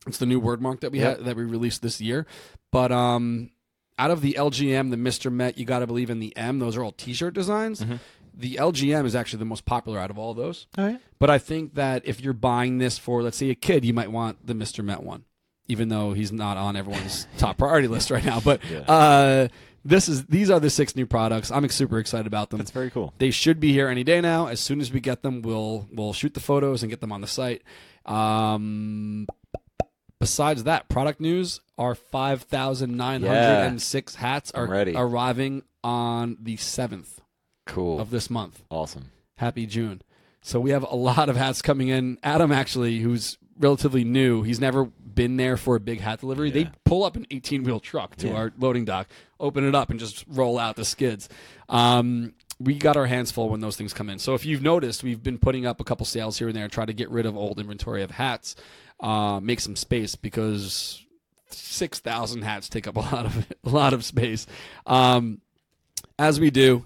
It's 0.06 0.18
the 0.18 0.26
new 0.26 0.38
word 0.38 0.60
mark 0.62 0.80
that 0.80 0.92
we 0.92 1.00
Yep. 1.00 1.16
had 1.18 1.26
that 1.26 1.36
we 1.36 1.44
released 1.44 1.82
this 1.82 2.00
year. 2.00 2.26
But 2.70 2.92
um, 2.92 3.50
out 3.98 4.10
of 4.10 4.20
the 4.20 4.34
LGM, 4.38 4.90
the 4.90 4.96
Mister 4.96 5.30
Met, 5.30 5.58
you 5.58 5.64
got 5.64 5.80
to 5.80 5.86
believe 5.86 6.10
in 6.10 6.20
the 6.20 6.36
M. 6.36 6.58
Those 6.58 6.76
are 6.76 6.84
all 6.84 6.92
T-shirt 6.92 7.34
designs. 7.34 7.84
The 8.36 8.56
LGM 8.56 9.06
is 9.06 9.14
actually 9.16 9.38
the 9.38 9.44
most 9.46 9.64
popular 9.64 9.98
out 9.98 10.10
of 10.10 10.18
all 10.18 10.34
those. 10.34 10.66
All 10.76 10.84
right. 10.84 11.00
But 11.18 11.30
I 11.30 11.38
think 11.38 11.74
that 11.74 12.06
if 12.06 12.20
you're 12.20 12.34
buying 12.34 12.78
this 12.78 12.98
for, 12.98 13.22
let's 13.22 13.38
say, 13.38 13.48
a 13.50 13.54
kid, 13.54 13.84
you 13.84 13.94
might 13.94 14.12
want 14.12 14.46
the 14.46 14.52
Mr. 14.52 14.84
Met 14.84 15.02
one, 15.02 15.24
even 15.68 15.88
though 15.88 16.12
he's 16.12 16.32
not 16.32 16.56
on 16.58 16.76
everyone's 16.76 17.26
top 17.38 17.56
priority 17.56 17.88
list 17.88 18.10
right 18.10 18.24
now. 18.24 18.40
But 18.40 18.60
uh, 18.86 19.48
this 19.84 20.08
is 20.08 20.26
these 20.26 20.50
are 20.50 20.60
the 20.60 20.68
six 20.68 20.94
new 20.96 21.06
products. 21.06 21.50
I'm 21.50 21.66
super 21.70 21.98
excited 21.98 22.26
about 22.26 22.50
them. 22.50 22.58
That's 22.58 22.70
very 22.70 22.90
cool. 22.90 23.14
They 23.18 23.30
should 23.30 23.58
be 23.58 23.72
here 23.72 23.88
any 23.88 24.04
day 24.04 24.20
now. 24.20 24.48
As 24.48 24.60
soon 24.60 24.80
as 24.80 24.92
we 24.92 25.00
get 25.00 25.22
them, 25.22 25.40
we'll 25.42 25.88
we'll 25.92 26.12
shoot 26.12 26.34
the 26.34 26.40
photos 26.40 26.82
and 26.82 26.90
get 26.90 27.00
them 27.00 27.12
on 27.12 27.20
the 27.22 27.26
site. 27.26 27.62
Um, 28.04 29.26
besides 30.20 30.64
that, 30.64 30.88
product 30.88 31.20
news: 31.20 31.60
our 31.78 31.94
five 31.94 32.42
thousand 32.42 32.96
nine 32.96 33.22
hundred 33.22 33.64
and 33.66 33.80
six 33.80 34.16
hats 34.16 34.50
are 34.52 34.64
I'm 34.64 34.70
ready. 34.70 34.92
arriving 34.94 35.62
on 35.82 36.36
the 36.40 36.56
seventh 36.56 37.20
Cool. 37.66 38.00
of 38.00 38.10
this 38.10 38.30
month. 38.30 38.62
awesome. 38.70 39.10
Happy 39.36 39.66
June. 39.66 40.00
So 40.40 40.60
we 40.60 40.70
have 40.70 40.84
a 40.84 40.94
lot 40.96 41.28
of 41.28 41.36
hats 41.36 41.60
coming 41.60 41.88
in. 41.88 42.18
Adam, 42.22 42.52
actually, 42.52 42.98
who's 43.00 43.36
relatively 43.58 44.04
new, 44.04 44.42
he's 44.42 44.60
never 44.60 44.84
been 44.84 45.36
there 45.36 45.56
for 45.56 45.76
a 45.76 45.80
big 45.80 46.00
hat 46.00 46.20
delivery. 46.20 46.50
They 46.50 46.70
pull 46.84 47.04
up 47.04 47.16
an 47.16 47.26
18 47.30 47.64
wheel 47.64 47.80
truck 47.80 48.16
to 48.16 48.28
Yeah. 48.28 48.34
our 48.34 48.52
loading 48.58 48.84
dock, 48.84 49.08
open 49.40 49.66
it 49.66 49.74
up, 49.74 49.90
and 49.90 49.98
just 49.98 50.24
roll 50.28 50.58
out 50.58 50.76
the 50.76 50.84
skids. 50.84 51.28
Um, 51.68 52.34
we 52.60 52.74
got 52.74 52.96
our 52.96 53.06
hands 53.06 53.30
full 53.30 53.48
when 53.50 53.60
those 53.60 53.76
things 53.76 53.92
come 53.92 54.08
in. 54.08 54.18
So 54.18 54.34
if 54.34 54.46
you've 54.46 54.62
noticed, 54.62 55.02
we've 55.02 55.22
been 55.22 55.38
putting 55.38 55.66
up 55.66 55.80
a 55.80 55.84
couple 55.84 56.06
sales 56.06 56.38
here 56.38 56.48
and 56.48 56.56
there, 56.56 56.68
try 56.68 56.84
to 56.86 56.92
get 56.92 57.10
rid 57.10 57.26
of 57.26 57.36
old 57.36 57.58
inventory 57.58 58.02
of 58.02 58.12
hats, 58.12 58.54
uh, 59.00 59.40
make 59.42 59.60
some 59.60 59.74
space 59.76 60.14
because 60.14 61.02
six 61.50 61.98
thousand 61.98 62.42
hats 62.42 62.68
take 62.68 62.86
up 62.86 62.96
a 62.96 63.00
lot 63.00 63.26
of 63.26 63.46
a 63.64 63.68
lot 63.68 63.92
of 63.92 64.04
space. 64.04 64.46
Um, 64.86 65.40
as 66.18 66.38
we 66.40 66.50
do 66.50 66.84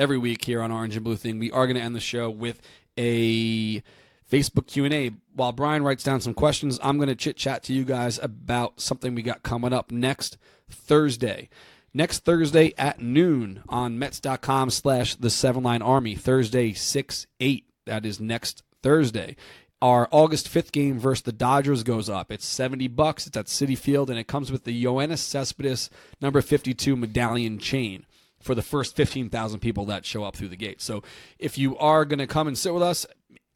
every 0.00 0.16
week 0.16 0.46
here 0.46 0.62
on 0.62 0.72
Orange 0.72 0.96
and 0.96 1.04
Blue 1.04 1.14
Thing, 1.14 1.38
we 1.38 1.52
are 1.52 1.66
going 1.66 1.76
to 1.76 1.82
end 1.82 1.94
the 1.94 2.00
show 2.00 2.30
with 2.30 2.60
a 2.96 3.82
Facebook 4.30 4.66
Q&A. 4.66 5.10
While 5.34 5.52
Brian 5.52 5.84
writes 5.84 6.02
down 6.02 6.22
some 6.22 6.32
questions, 6.32 6.80
I'm 6.82 6.96
going 6.96 7.10
to 7.10 7.14
chit-chat 7.14 7.62
to 7.64 7.74
you 7.74 7.84
guys 7.84 8.18
about 8.18 8.80
something 8.80 9.14
we 9.14 9.22
got 9.22 9.42
coming 9.42 9.74
up 9.74 9.92
next 9.92 10.38
Thursday. 10.70 11.50
Next 11.92 12.24
Thursday 12.24 12.72
at 12.78 13.00
noon 13.00 13.62
on 13.68 13.98
Mets.com 13.98 14.70
slash 14.70 15.16
the 15.16 15.28
Seven 15.28 15.62
Line 15.62 15.82
Army. 15.82 16.14
Thursday, 16.14 16.72
6-8. 16.72 17.64
That 17.84 18.06
is 18.06 18.18
next 18.18 18.62
Thursday. 18.82 19.36
Our 19.82 20.08
August 20.10 20.48
5th 20.48 20.72
game 20.72 20.98
versus 20.98 21.22
the 21.22 21.32
Dodgers 21.32 21.82
goes 21.82 22.08
up. 22.08 22.32
It's 22.32 22.46
70 22.46 22.88
bucks. 22.88 23.26
It's 23.26 23.36
at 23.36 23.46
Citi 23.46 23.76
Field, 23.76 24.08
and 24.08 24.18
it 24.18 24.28
comes 24.28 24.50
with 24.50 24.64
the 24.64 24.84
Yoenis 24.84 25.18
Cespedes 25.18 25.90
number 26.22 26.40
52 26.40 26.96
medallion 26.96 27.58
chain 27.58 28.06
for 28.40 28.54
the 28.54 28.62
first 28.62 28.96
15,000 28.96 29.60
people 29.60 29.84
that 29.86 30.04
show 30.04 30.24
up 30.24 30.36
through 30.36 30.48
the 30.48 30.56
gate. 30.56 30.80
So 30.80 31.02
if 31.38 31.58
you 31.58 31.76
are 31.78 32.04
going 32.04 32.18
to 32.18 32.26
come 32.26 32.48
and 32.48 32.56
sit 32.56 32.72
with 32.72 32.82
us, 32.82 33.06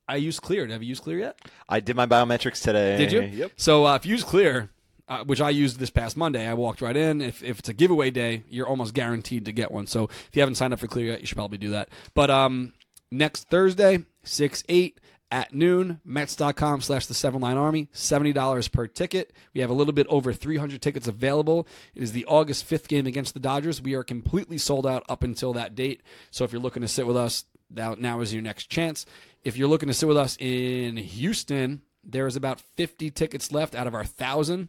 I 0.06 0.16
use 0.16 0.38
Clear. 0.38 0.66
Have 0.66 0.82
you 0.82 0.90
used 0.90 1.02
Clear 1.02 1.18
yet? 1.18 1.38
I 1.68 1.80
did 1.80 1.96
my 1.96 2.06
biometrics 2.06 2.62
today. 2.62 2.96
Did 2.98 3.12
you? 3.12 3.22
Yep. 3.22 3.52
So 3.56 3.86
uh, 3.86 3.96
if 3.96 4.04
you 4.04 4.12
use 4.12 4.24
Clear, 4.24 4.70
uh, 5.08 5.24
which 5.24 5.40
I 5.40 5.50
used 5.50 5.78
this 5.78 5.90
past 5.90 6.16
Monday, 6.16 6.46
I 6.46 6.54
walked 6.54 6.82
right 6.82 6.96
in. 6.96 7.20
If, 7.20 7.42
if 7.42 7.58
it's 7.58 7.68
a 7.68 7.74
giveaway 7.74 8.10
day, 8.10 8.44
you're 8.48 8.66
almost 8.66 8.94
guaranteed 8.94 9.46
to 9.46 9.52
get 9.52 9.70
one. 9.70 9.86
So 9.86 10.04
if 10.04 10.30
you 10.34 10.40
haven't 10.40 10.56
signed 10.56 10.72
up 10.72 10.80
for 10.80 10.86
Clear 10.86 11.06
yet, 11.12 11.20
you 11.20 11.26
should 11.26 11.36
probably 11.36 11.58
do 11.58 11.70
that. 11.70 11.88
But 12.14 12.30
um, 12.30 12.74
next 13.10 13.48
Thursday, 13.48 14.04
6 14.24 14.64
8 14.68 15.00
at 15.30 15.52
noon, 15.52 16.00
Mets.com 16.04 16.80
slash 16.80 17.06
the 17.06 17.14
seven 17.14 17.40
line 17.40 17.56
army, 17.56 17.88
$70 17.94 18.70
per 18.70 18.86
ticket. 18.86 19.32
We 19.52 19.60
have 19.60 19.70
a 19.70 19.74
little 19.74 19.92
bit 19.92 20.06
over 20.08 20.32
300 20.32 20.80
tickets 20.80 21.08
available. 21.08 21.66
It 21.94 22.02
is 22.02 22.12
the 22.12 22.24
August 22.26 22.68
5th 22.68 22.88
game 22.88 23.06
against 23.06 23.34
the 23.34 23.40
Dodgers. 23.40 23.82
We 23.82 23.94
are 23.94 24.04
completely 24.04 24.58
sold 24.58 24.86
out 24.86 25.04
up 25.08 25.22
until 25.22 25.52
that 25.54 25.74
date. 25.74 26.02
So 26.30 26.44
if 26.44 26.52
you're 26.52 26.62
looking 26.62 26.82
to 26.82 26.88
sit 26.88 27.06
with 27.06 27.16
us, 27.16 27.44
now, 27.70 27.96
now 27.98 28.20
is 28.20 28.32
your 28.32 28.42
next 28.42 28.70
chance. 28.70 29.06
If 29.42 29.56
you're 29.56 29.68
looking 29.68 29.88
to 29.88 29.94
sit 29.94 30.08
with 30.08 30.16
us 30.16 30.36
in 30.38 30.96
Houston, 30.96 31.82
there 32.04 32.26
is 32.26 32.36
about 32.36 32.60
50 32.60 33.10
tickets 33.10 33.50
left 33.50 33.74
out 33.74 33.86
of 33.86 33.94
our 33.94 34.00
1,000 34.00 34.68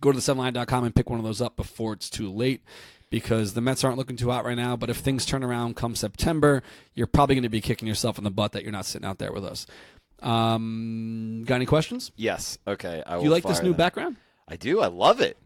go 0.00 0.10
to 0.12 0.18
the 0.18 0.22
7line.com 0.34 0.84
and 0.84 0.94
pick 0.94 1.10
one 1.10 1.18
of 1.18 1.24
those 1.24 1.40
up 1.40 1.56
before 1.56 1.92
it's 1.92 2.10
too 2.10 2.30
late 2.30 2.62
because 3.10 3.54
the 3.54 3.60
Mets 3.60 3.84
aren't 3.84 3.98
looking 3.98 4.16
too 4.16 4.30
hot 4.30 4.44
right 4.44 4.56
now. 4.56 4.76
But 4.76 4.88
if 4.90 4.98
things 4.98 5.26
turn 5.26 5.42
around 5.44 5.76
come 5.76 5.94
September, 5.94 6.62
you're 6.94 7.06
probably 7.06 7.34
going 7.34 7.42
to 7.42 7.48
be 7.48 7.60
kicking 7.60 7.86
yourself 7.88 8.18
in 8.18 8.24
the 8.24 8.30
butt 8.30 8.52
that 8.52 8.62
you're 8.62 8.72
not 8.72 8.86
sitting 8.86 9.06
out 9.06 9.18
there 9.18 9.32
with 9.32 9.44
us. 9.44 9.66
Um, 10.22 11.44
got 11.46 11.56
any 11.56 11.66
questions? 11.66 12.12
Yes. 12.16 12.58
Okay. 12.66 13.02
I 13.06 13.12
Do 13.12 13.16
will 13.18 13.24
you 13.24 13.30
like 13.30 13.44
this 13.44 13.62
new 13.62 13.70
that. 13.70 13.78
background? 13.78 14.16
I 14.48 14.56
do. 14.56 14.80
I 14.80 14.86
love 14.86 15.20
it. 15.20 15.36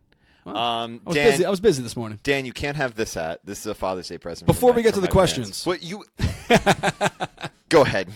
Um, 0.47 0.53
I 0.55 1.01
was 1.07 1.15
Dan, 1.15 1.31
busy. 1.31 1.45
I 1.47 1.51
was 1.51 1.61
busy 1.61 1.82
this 1.82 1.97
morning. 1.97 2.19
Dan, 2.23 2.45
you 2.45 2.53
can't 2.53 2.77
have 2.77 2.95
this 2.95 3.15
hat. 3.15 3.41
This 3.45 3.61
is 3.61 3.66
a 3.66 3.74
Father's 3.74 4.09
Day 4.09 4.19
present. 4.19 4.47
Before 4.47 4.73
we 4.73 4.82
get 4.82 4.93
to 4.95 5.01
the 5.01 5.09
questions. 5.09 5.65
fans. 5.65 5.66
What 5.66 5.82
you? 5.82 6.05
Go 7.70 7.82
ahead. 7.82 8.09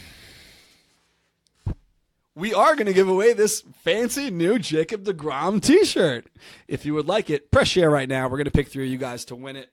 We 2.38 2.54
are 2.54 2.76
going 2.76 2.86
to 2.86 2.92
give 2.92 3.08
away 3.08 3.32
this 3.32 3.64
fancy 3.82 4.30
new 4.30 4.60
Jacob 4.60 5.02
deGrom 5.02 5.60
t-shirt. 5.60 6.28
If 6.68 6.86
you 6.86 6.94
would 6.94 7.08
like 7.08 7.30
it, 7.30 7.50
press 7.50 7.66
share 7.66 7.90
right 7.90 8.08
now. 8.08 8.28
We're 8.28 8.36
going 8.36 8.44
to 8.44 8.52
pick 8.52 8.68
three 8.68 8.84
of 8.84 8.92
you 8.92 8.96
guys 8.96 9.24
to 9.24 9.34
win 9.34 9.56
it 9.56 9.72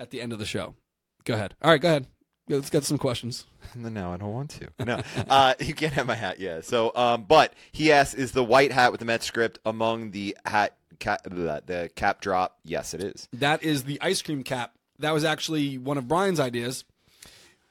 at 0.00 0.10
the 0.10 0.20
end 0.20 0.32
of 0.32 0.40
the 0.40 0.44
show. 0.44 0.74
Go 1.22 1.34
ahead. 1.34 1.54
All 1.62 1.70
right, 1.70 1.80
go 1.80 1.86
ahead. 1.86 2.08
Let's 2.48 2.70
get 2.70 2.82
some 2.82 2.98
questions. 2.98 3.46
No, 3.76 4.10
I 4.10 4.16
don't 4.16 4.32
want 4.32 4.50
to. 4.50 4.84
No, 4.84 5.00
uh, 5.28 5.54
you 5.60 5.72
can't 5.74 5.92
have 5.92 6.08
my 6.08 6.16
hat. 6.16 6.40
Yeah. 6.40 6.60
So, 6.60 6.90
um, 6.96 7.22
but 7.28 7.54
he 7.70 7.92
asks, 7.92 8.14
is 8.14 8.32
the 8.32 8.42
white 8.42 8.72
hat 8.72 8.90
with 8.90 8.98
the 8.98 9.06
Met 9.06 9.22
script 9.22 9.60
among 9.64 10.10
the 10.10 10.36
hat 10.44 10.76
cap, 10.98 11.22
the 11.22 11.88
cap 11.94 12.20
drop? 12.20 12.58
Yes, 12.64 12.94
it 12.94 13.04
is. 13.04 13.28
That 13.32 13.62
is 13.62 13.84
the 13.84 14.00
ice 14.00 14.22
cream 14.22 14.42
cap. 14.42 14.74
That 14.98 15.12
was 15.12 15.22
actually 15.22 15.78
one 15.78 15.98
of 15.98 16.08
Brian's 16.08 16.40
ideas. 16.40 16.82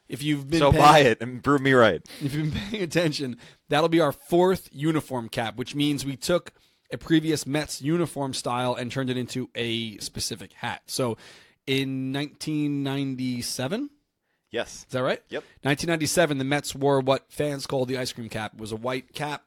If 0.09 0.23
you've 0.23 0.49
been 0.49 0.59
So 0.59 0.71
paying, 0.71 0.83
buy 0.83 0.99
it 0.99 1.21
and 1.21 1.43
prove 1.43 1.61
me 1.61 1.73
right. 1.73 2.01
if 2.19 2.33
you've 2.33 2.51
been 2.51 2.61
paying 2.69 2.83
attention, 2.83 3.37
that'll 3.69 3.89
be 3.89 3.99
our 4.01 4.11
fourth 4.11 4.67
uniform 4.71 5.29
cap, 5.29 5.55
which 5.55 5.75
means 5.75 6.03
we 6.05 6.15
took 6.17 6.51
a 6.91 6.97
previous 6.97 7.45
Mets 7.45 7.81
uniform 7.81 8.33
style 8.33 8.73
and 8.73 8.91
turned 8.91 9.11
it 9.11 9.17
into 9.17 9.49
a 9.53 9.97
specific 9.99 10.53
hat. 10.53 10.81
So 10.87 11.17
in 11.67 12.11
1997, 12.13 13.89
Yes. 14.51 14.77
is 14.87 14.93
that 14.93 15.03
right? 15.03 15.21
Yep. 15.29 15.43
1997, 15.61 16.39
the 16.39 16.43
Mets 16.43 16.73
wore 16.73 16.99
what 17.01 17.31
fans 17.31 17.67
called 17.67 17.87
the 17.87 17.99
ice 17.99 18.11
cream 18.11 18.29
cap. 18.29 18.53
It 18.55 18.59
was 18.59 18.71
a 18.71 18.75
white 18.75 19.13
cap 19.13 19.43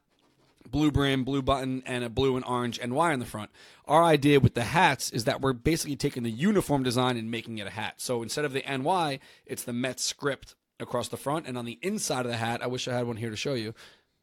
blue 0.71 0.91
brim, 0.91 1.25
blue 1.25 1.43
button, 1.43 1.83
and 1.87 2.05
a 2.05 2.09
blue 2.09 2.37
and 2.37 2.45
orange 2.45 2.81
NY 2.81 3.13
on 3.13 3.19
the 3.19 3.27
front. 3.27 3.51
Our 3.87 4.05
idea 4.05 4.41
with 4.41 4.55
the 4.55 4.65
hats 4.65 5.11
is 5.11 5.25
that 5.25 5.41
we're 5.41 5.53
basically 5.53 5.97
taking 5.97 6.23
the 6.23 6.31
uniform 6.31 6.83
design 6.83 7.17
and 7.17 7.31
making 7.31 7.59
it 7.59 7.67
a 7.67 7.71
hat. 7.71 7.95
So 7.99 8.23
instead 8.23 8.45
of 8.45 8.53
the 8.53 8.63
NY, 8.67 9.19
it's 9.47 9.65
the 9.65 9.73
Mets 9.73 10.05
script 10.05 10.55
across 10.81 11.09
the 11.09 11.17
front, 11.17 11.47
and 11.47 11.57
on 11.57 11.65
the 11.65 11.79
inside 11.83 12.27
of 12.27 12.33
the 12.33 12.37
hat, 12.37 12.63
I 12.63 12.67
wish 12.67 12.89
I 12.89 12.95
had 12.95 13.07
one 13.07 13.17
here 13.17 13.31
to 13.31 13.37
show 13.37 13.55
you. 13.55 13.75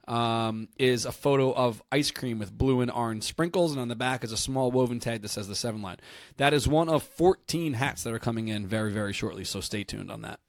Um, 0.07 0.69
is 0.79 1.05
a 1.05 1.11
photo 1.11 1.53
of 1.53 1.83
ice 1.91 2.09
cream 2.09 2.39
with 2.39 2.51
blue 2.51 2.81
and 2.81 2.89
orange 2.89 3.23
sprinkles, 3.23 3.73
and 3.73 3.79
on 3.79 3.89
the 3.89 3.95
back 3.95 4.23
is 4.23 4.31
a 4.31 4.37
small 4.37 4.71
woven 4.71 4.99
tag 4.99 5.21
that 5.21 5.29
says 5.29 5.47
the 5.47 5.55
seven 5.55 5.83
line. 5.83 5.97
That 6.37 6.51
is 6.51 6.67
one 6.67 6.89
of 6.89 7.03
14 7.03 7.73
hats 7.73 8.01
that 8.03 8.13
are 8.13 8.19
coming 8.19 8.47
in 8.47 8.65
very, 8.65 8.91
very 8.91 9.13
shortly, 9.13 9.43
so 9.43 9.61
stay 9.61 9.83
tuned 9.83 10.09
on 10.09 10.23
that. 10.23 10.39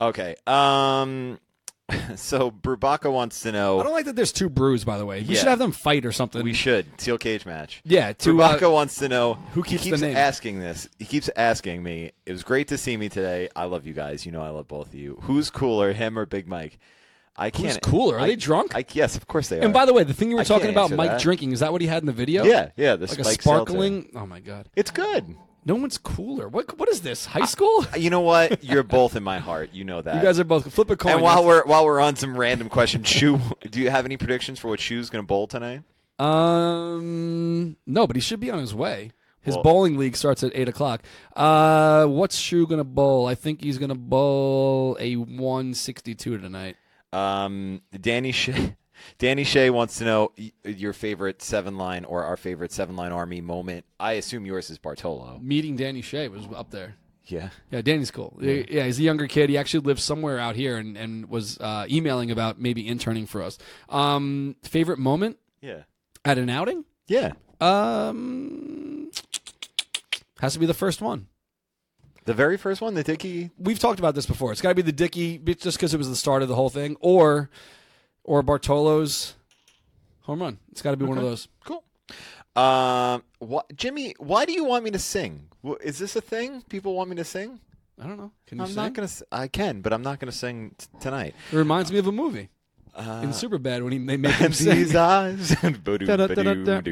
Okay. 0.00 0.34
Um. 0.48 1.38
So 2.16 2.50
Brubaka 2.50 3.12
wants 3.12 3.40
to 3.42 3.52
know. 3.52 3.80
I 3.80 3.82
don't 3.82 3.92
like 3.92 4.04
that 4.06 4.14
there's 4.16 4.32
two 4.32 4.48
brews, 4.48 4.84
by 4.84 4.98
the 4.98 5.06
way. 5.06 5.20
We 5.20 5.34
Yeah. 5.34 5.40
should 5.40 5.48
have 5.48 5.58
them 5.58 5.72
fight 5.72 6.04
or 6.06 6.12
something. 6.12 6.42
We 6.42 6.52
should 6.52 6.86
steel 7.00 7.18
cage 7.18 7.44
match. 7.44 7.80
Yeah, 7.84 8.12
to, 8.12 8.34
Brubaka 8.34 8.62
uh, 8.64 8.70
wants 8.70 8.96
to 8.96 9.08
know 9.08 9.34
who 9.52 9.62
keeps 9.62 9.84
the 9.84 9.90
keeps 9.90 10.02
asking 10.02 10.60
this. 10.60 10.88
He 10.98 11.04
keeps 11.04 11.28
asking 11.36 11.82
me. 11.82 12.12
It 12.26 12.32
was 12.32 12.42
great 12.42 12.68
to 12.68 12.78
see 12.78 12.96
me 12.96 13.08
today. 13.08 13.48
I 13.56 13.64
love 13.64 13.86
you 13.86 13.92
guys. 13.94 14.24
You 14.24 14.32
know 14.32 14.42
I 14.42 14.50
love 14.50 14.68
both 14.68 14.88
of 14.88 14.94
you. 14.94 15.18
Who's 15.22 15.50
cooler, 15.50 15.92
him 15.92 16.18
or 16.18 16.26
Big 16.26 16.46
Mike? 16.46 16.78
I 17.36 17.50
can't. 17.50 17.66
Who's 17.68 17.78
cooler? 17.78 18.16
Are 18.16 18.20
I- 18.20 18.28
they 18.28 18.36
drunk? 18.36 18.74
I, 18.76 18.84
yes, 18.92 19.16
of 19.16 19.26
course 19.26 19.48
they 19.48 19.58
are. 19.58 19.62
And 19.62 19.72
by 19.72 19.84
the 19.86 19.92
way, 19.92 20.04
the 20.04 20.14
thing 20.14 20.30
you 20.30 20.36
were 20.36 20.42
I 20.42 20.44
talking 20.44 20.70
about, 20.70 20.90
Mike 20.92 21.10
that. 21.10 21.20
drinking, 21.20 21.52
is 21.52 21.60
that 21.60 21.72
what 21.72 21.80
he 21.80 21.88
had 21.88 22.02
in 22.02 22.06
the 22.06 22.12
video? 22.12 22.44
Yeah, 22.44 22.70
yeah, 22.76 22.96
the 22.96 23.06
like 23.06 23.18
a 23.18 23.24
sparkling. 23.24 24.10
Oh 24.14 24.26
my 24.26 24.40
god, 24.40 24.68
it's 24.76 24.90
good. 24.92 25.34
No 25.66 25.74
one's 25.76 25.98
cooler. 25.98 26.48
What? 26.48 26.78
What 26.78 26.88
is 26.88 27.00
this? 27.02 27.26
High 27.26 27.46
school? 27.46 27.86
You 27.96 28.10
know 28.10 28.20
what? 28.20 28.62
You're 28.70 28.82
both 28.82 29.16
in 29.16 29.22
my 29.22 29.38
heart. 29.38 29.70
You 29.72 29.84
know 29.84 30.02
that. 30.02 30.16
you 30.16 30.22
guys 30.22 30.38
are 30.40 30.44
both 30.44 30.70
flip 30.72 30.90
a 30.90 30.96
coin. 30.96 31.12
And 31.14 31.22
while 31.22 31.44
we're 31.44 31.64
while 31.64 31.84
we're 31.84 32.00
on 32.00 32.16
some 32.16 32.36
random 32.36 32.68
question, 32.68 33.02
Shu, 33.04 33.38
do 33.70 33.80
you 33.80 33.90
have 33.90 34.04
any 34.04 34.16
predictions 34.16 34.58
for 34.58 34.68
what 34.68 34.80
Shu's 34.80 35.10
going 35.10 35.22
to 35.22 35.26
bowl 35.26 35.46
tonight? 35.46 35.82
um, 36.18 37.76
no, 37.86 38.06
but 38.06 38.16
he 38.16 38.20
should 38.20 38.40
be 38.40 38.50
on 38.50 38.58
his 38.60 38.74
way. 38.74 39.10
His 39.40 39.54
Well- 39.56 39.62
bowling 39.62 39.98
league 39.98 40.16
starts 40.16 40.42
at 40.42 40.52
eight 40.54 40.68
o'clock. 40.68 41.02
Uh, 41.36 42.06
what's 42.06 42.36
Shu 42.38 42.66
gonna 42.66 42.82
bowl? 42.84 43.26
I 43.26 43.34
think 43.34 43.62
he's 43.62 43.76
gonna 43.78 43.94
bowl 43.94 44.96
a 44.98 45.14
one 45.16 45.74
sixty 45.74 46.14
two 46.14 46.38
tonight. 46.38 46.76
Um, 47.12 47.82
Danny 48.00 48.32
Shea, 48.32 48.76
Danny 49.18 49.44
Shea 49.44 49.70
wants 49.70 49.98
to 49.98 50.04
know 50.04 50.32
your 50.64 50.92
favorite 50.92 51.42
seven 51.42 51.76
line 51.78 52.04
or 52.04 52.24
our 52.24 52.36
favorite 52.36 52.72
seven 52.72 52.96
line 52.96 53.12
army 53.12 53.40
moment. 53.40 53.84
I 54.00 54.12
assume 54.12 54.46
yours 54.46 54.70
is 54.70 54.78
Bartolo. 54.78 55.38
Meeting 55.42 55.76
Danny 55.76 56.02
Shea 56.02 56.28
was 56.28 56.42
up 56.54 56.70
there. 56.70 56.96
Yeah. 57.26 57.48
Yeah, 57.70 57.80
Danny's 57.80 58.10
cool. 58.10 58.38
Yeah. 58.40 58.84
he's 58.84 58.98
a 58.98 59.02
younger 59.02 59.26
kid. 59.26 59.48
He 59.48 59.56
actually 59.56 59.80
lives 59.86 60.02
somewhere 60.04 60.38
out 60.38 60.56
here 60.56 60.76
and, 60.76 60.96
and 60.96 61.28
was 61.28 61.58
uh, 61.58 61.86
emailing 61.90 62.30
about 62.30 62.60
maybe 62.60 62.86
interning 62.86 63.26
for 63.26 63.42
us. 63.42 63.56
Um, 63.88 64.56
favorite 64.62 64.98
moment 64.98 65.38
Yeah. 65.62 65.84
at 66.24 66.36
an 66.36 66.50
outing? 66.50 66.84
Yeah. 67.08 67.32
Um, 67.62 69.10
has 70.40 70.52
to 70.54 70.58
be 70.58 70.66
the 70.66 70.74
first 70.74 71.00
one. 71.00 71.28
The 72.26 72.34
very 72.34 72.56
first 72.56 72.80
one, 72.80 72.94
the 72.94 73.02
Dickey. 73.02 73.50
We've 73.58 73.78
talked 73.78 73.98
about 73.98 74.14
this 74.14 74.24
before. 74.26 74.50
It's 74.52 74.60
got 74.62 74.70
to 74.70 74.74
be 74.74 74.82
the 74.82 74.92
Dickey, 74.92 75.38
just 75.38 75.76
because 75.76 75.92
it 75.92 75.98
was 75.98 76.08
the 76.08 76.16
start 76.16 76.42
of 76.42 76.48
the 76.48 76.54
whole 76.54 76.70
thing, 76.70 76.96
or 77.00 77.50
or 78.24 78.42
Bartolo's 78.42 79.34
home 80.22 80.42
run. 80.42 80.58
It's 80.72 80.82
got 80.82 80.90
to 80.92 80.96
be 80.96 81.04
one 81.04 81.18
of 81.18 81.24
those. 81.24 81.48
Cool. 81.64 81.84
Um, 82.56 83.22
what, 83.38 83.74
Jimmy? 83.76 84.14
Why 84.18 84.44
do 84.44 84.52
you 84.52 84.64
want 84.64 84.84
me 84.84 84.90
to 84.92 84.98
sing? 84.98 85.48
Is 85.82 85.98
this 85.98 86.14
a 86.16 86.20
thing? 86.20 86.62
People 86.68 86.94
want 86.94 87.10
me 87.10 87.16
to 87.16 87.24
sing? 87.24 87.60
I 88.00 88.06
don't 88.06 88.16
know. 88.18 88.32
Can 88.46 88.58
you 88.58 88.64
I'm 88.64 88.68
sing? 88.70 88.76
not 88.76 88.92
gonna. 88.92 89.04
s- 89.04 89.22
I 89.30 89.48
can, 89.48 89.80
but 89.80 89.92
I'm 89.92 90.02
not 90.02 90.18
gonna 90.18 90.32
sing 90.32 90.74
t- 90.78 90.86
tonight. 91.00 91.34
It 91.52 91.56
reminds 91.56 91.92
me 91.92 91.98
of 91.98 92.06
a 92.06 92.12
movie 92.12 92.48
in 92.96 93.30
Superbad 93.30 93.82
when 93.82 93.92
he 93.92 93.98
they 93.98 94.16
make 94.16 94.34
him 94.36 94.52
sing. 94.52 94.76
These 94.76 94.94
eyes. 94.94 95.54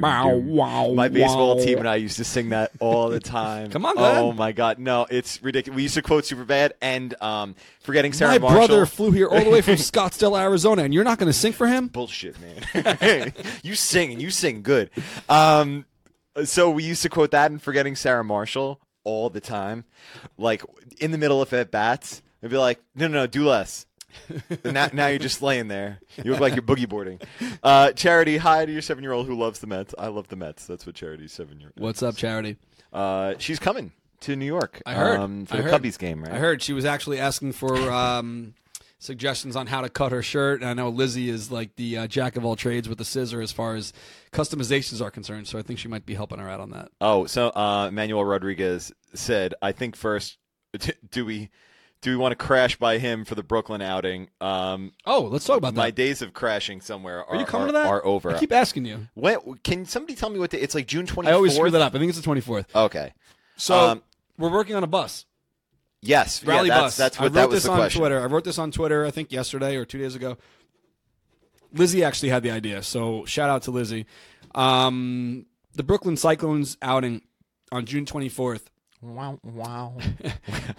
Wow, 0.01 0.29
wow, 0.37 0.93
My 0.93 1.09
baseball 1.09 1.57
wow. 1.57 1.65
team 1.65 1.79
and 1.79 1.89
I 1.89 1.97
used 1.97 2.17
to 2.17 2.25
sing 2.25 2.51
that 2.51 2.73
all 2.81 3.09
the 3.09 3.21
time. 3.21 3.71
Come 3.73 3.87
on, 3.87 3.97
go 3.97 4.03
Oh 4.05 4.33
my 4.33 4.53
god, 4.53 4.79
no, 4.79 5.07
it's 5.11 5.43
ridiculous. 5.43 5.77
We 5.77 5.83
used 5.83 5.95
to 5.95 6.03
quote 6.03 6.25
super 6.25 6.45
bad 6.45 6.75
and 6.81 7.15
um, 7.23 7.55
forgetting 7.81 8.13
Sarah 8.13 8.33
My 8.33 8.39
Marshall. 8.39 8.67
brother 8.67 8.87
flew 8.87 9.11
here 9.11 9.29
all 9.29 9.45
the 9.45 9.51
way 9.51 9.61
from 9.61 9.75
Scottsdale, 9.75 10.39
Arizona, 10.39 10.83
and 10.83 10.93
you're 10.93 11.05
not 11.05 11.19
going 11.19 11.31
to 11.31 11.39
sing 11.39 11.53
for 11.53 11.67
him? 11.67 11.89
Bullshit, 11.89 12.37
man. 12.41 13.33
you 13.63 13.75
sing 13.75 14.13
and 14.13 14.21
you 14.21 14.31
sing 14.31 14.63
good. 14.63 14.91
Um, 15.29 15.87
so 16.45 16.71
we 16.71 16.85
used 16.85 17.03
to 17.03 17.09
quote 17.09 17.31
that 17.33 17.51
and 17.51 17.61
forgetting 17.63 17.97
Sarah 17.97 18.25
Marshall 18.25 18.81
all 19.05 19.31
the 19.31 19.41
time, 19.41 19.85
like 20.39 20.63
in 21.01 21.11
the 21.11 21.19
middle 21.19 21.43
of 21.43 21.53
at 21.53 21.71
bats. 21.71 22.23
They'd 22.41 22.51
be 22.51 22.57
like, 22.57 22.81
"No, 22.95 23.07
no, 23.07 23.21
no, 23.21 23.27
do 23.27 23.47
less." 23.47 23.87
Now, 24.65 24.89
now 24.93 25.07
you're 25.09 25.19
just 25.19 25.43
laying 25.43 25.69
there. 25.69 26.01
You 26.23 26.33
look 26.33 26.41
like 26.41 26.55
you're 26.55 26.63
boogie 26.63 26.89
boarding. 26.89 27.21
Uh, 27.63 27.93
Charity, 27.93 28.37
hi 28.37 28.65
to 28.67 28.73
your 28.73 28.83
seven 28.83 29.03
year 29.05 29.13
old 29.13 29.27
who 29.27 29.35
loves 29.39 29.59
the 29.61 29.67
Mets. 29.67 29.95
I 29.99 30.09
love 30.09 30.29
the 30.29 30.37
Mets. 30.37 30.67
That's 30.67 30.87
what 30.87 30.95
Charity's 30.95 31.33
seven 31.33 31.61
year. 31.61 31.73
What's 31.77 32.03
up, 32.03 32.17
Charity? 32.17 32.57
Uh, 32.93 33.35
she's 33.39 33.59
coming 33.59 33.93
to 34.21 34.37
New 34.37 34.47
York. 34.47 34.81
I 34.87 34.95
heard. 34.95 35.19
um, 35.21 35.47
for 35.47 35.55
I 35.55 35.57
the 35.59 35.63
heard. 35.65 35.83
Cubbies 35.83 35.99
game, 35.99 36.23
right? 36.23 36.33
I 36.33 36.39
heard 36.39 36.63
she 36.63 36.73
was 36.73 36.85
actually 36.85 37.19
asking 37.21 37.53
for 37.53 37.75
um, 37.91 38.55
suggestions 38.99 39.57
on 39.57 39.67
how 39.67 39.81
to 39.81 39.89
cut 39.89 40.13
her 40.13 40.23
shirt. 40.23 40.61
And 40.61 40.69
I 40.71 40.75
know 40.75 40.89
Lizzie 40.91 41.29
is 41.29 41.51
like 41.51 41.75
the 41.77 41.99
uh, 41.99 42.07
jack 42.07 42.37
of 42.37 42.45
all 42.45 42.55
trades 42.57 42.89
with 42.89 42.99
the 42.99 43.05
scissor 43.05 43.41
as 43.41 43.51
far 43.53 43.75
as 43.75 43.93
customizations 44.33 45.01
are 45.05 45.11
concerned. 45.11 45.49
So 45.49 45.59
I 45.59 45.63
think 45.63 45.79
she 45.79 45.89
might 45.89 46.07
be 46.07 46.15
helping 46.15 46.39
her 46.39 46.49
out 46.49 46.61
on 46.61 46.71
that. 46.71 46.91
Oh, 47.01 47.27
so 47.27 47.49
uh, 47.49 47.91
Manuel 47.93 48.25
Rodriguez 48.25 48.93
said, 49.15 49.55
"I 49.63 49.73
think 49.73 49.97
first, 49.97 50.39
do 51.11 51.25
we 51.25 51.51
do 52.03 52.11
we 52.11 52.17
want 52.17 52.33
to 52.33 52.37
crash 52.37 52.77
by 52.77 52.99
him 52.99 53.25
for 53.25 53.35
the 53.35 53.43
Brooklyn 53.43 53.81
outing? 53.81 54.29
Um, 54.41 54.93
Oh, 55.07 55.23
let's 55.23 55.45
talk 55.47 55.57
about 55.57 55.75
my 55.75 55.87
that. 55.87 55.95
days 55.95 56.21
of 56.21 56.35
crashing 56.35 56.81
somewhere 56.81 57.21
are, 57.25 57.37
Are 57.37 57.41
you 57.41 57.47
coming 57.47 57.65
are, 57.65 57.69
to 57.69 57.73
that? 57.75 57.87
are 57.87 58.05
over. 58.05 58.35
I 58.35 58.39
keep 58.39 58.53
asking 58.53 58.85
you. 58.85 59.09
when, 59.15 59.39
can 59.65 59.87
somebody 59.87 60.15
tell 60.15 60.29
me 60.29 60.39
what 60.39 60.51
day? 60.51 60.59
It's 60.59 60.75
like 60.75 60.87
June 60.87 61.07
twenty. 61.07 61.31
I 61.31 61.33
always 61.33 61.55
screw 61.55 61.71
that 61.71 61.81
up. 61.81 61.95
I 61.95 61.99
think 61.99 62.11
it's 62.11 62.21
the 62.21 62.29
24th. 62.29 62.67
Okay. 62.75 63.15
So 63.57 63.75
Um, 63.93 64.03
we're 64.37 64.51
working 64.53 64.75
on 64.77 64.83
a 64.85 64.89
bus. 64.89 65.25
Yes, 66.05 66.43
Rally 66.45 66.67
yeah, 66.69 66.75
that's, 66.75 66.85
bus. 66.85 66.97
That's 66.97 67.21
I 67.21 67.23
what 67.23 67.27
wrote 67.29 67.35
that 67.35 67.49
was 67.51 67.63
this 67.63 67.71
on 67.71 67.77
question. 67.79 68.01
Twitter. 68.01 68.21
I 68.21 68.27
wrote 68.27 68.43
this 68.45 68.59
on 68.59 68.73
Twitter. 68.73 69.07
I 69.07 69.11
think 69.13 69.31
yesterday 69.31 69.77
or 69.77 69.85
two 69.85 69.99
days 69.99 70.17
ago. 70.17 70.37
Lizzie 71.73 72.03
actually 72.05 72.29
had 72.31 72.43
the 72.43 72.51
idea, 72.51 72.83
so 72.83 73.25
shout 73.25 73.49
out 73.49 73.63
to 73.63 73.71
Lizzie. 73.71 74.05
Um, 74.55 75.47
the 75.75 75.83
Brooklyn 75.83 76.17
Cyclones 76.17 76.77
outing 76.83 77.23
on 77.71 77.87
June 77.87 78.05
24th. 78.05 78.63
Wow, 79.03 79.39
wow. 79.43 79.97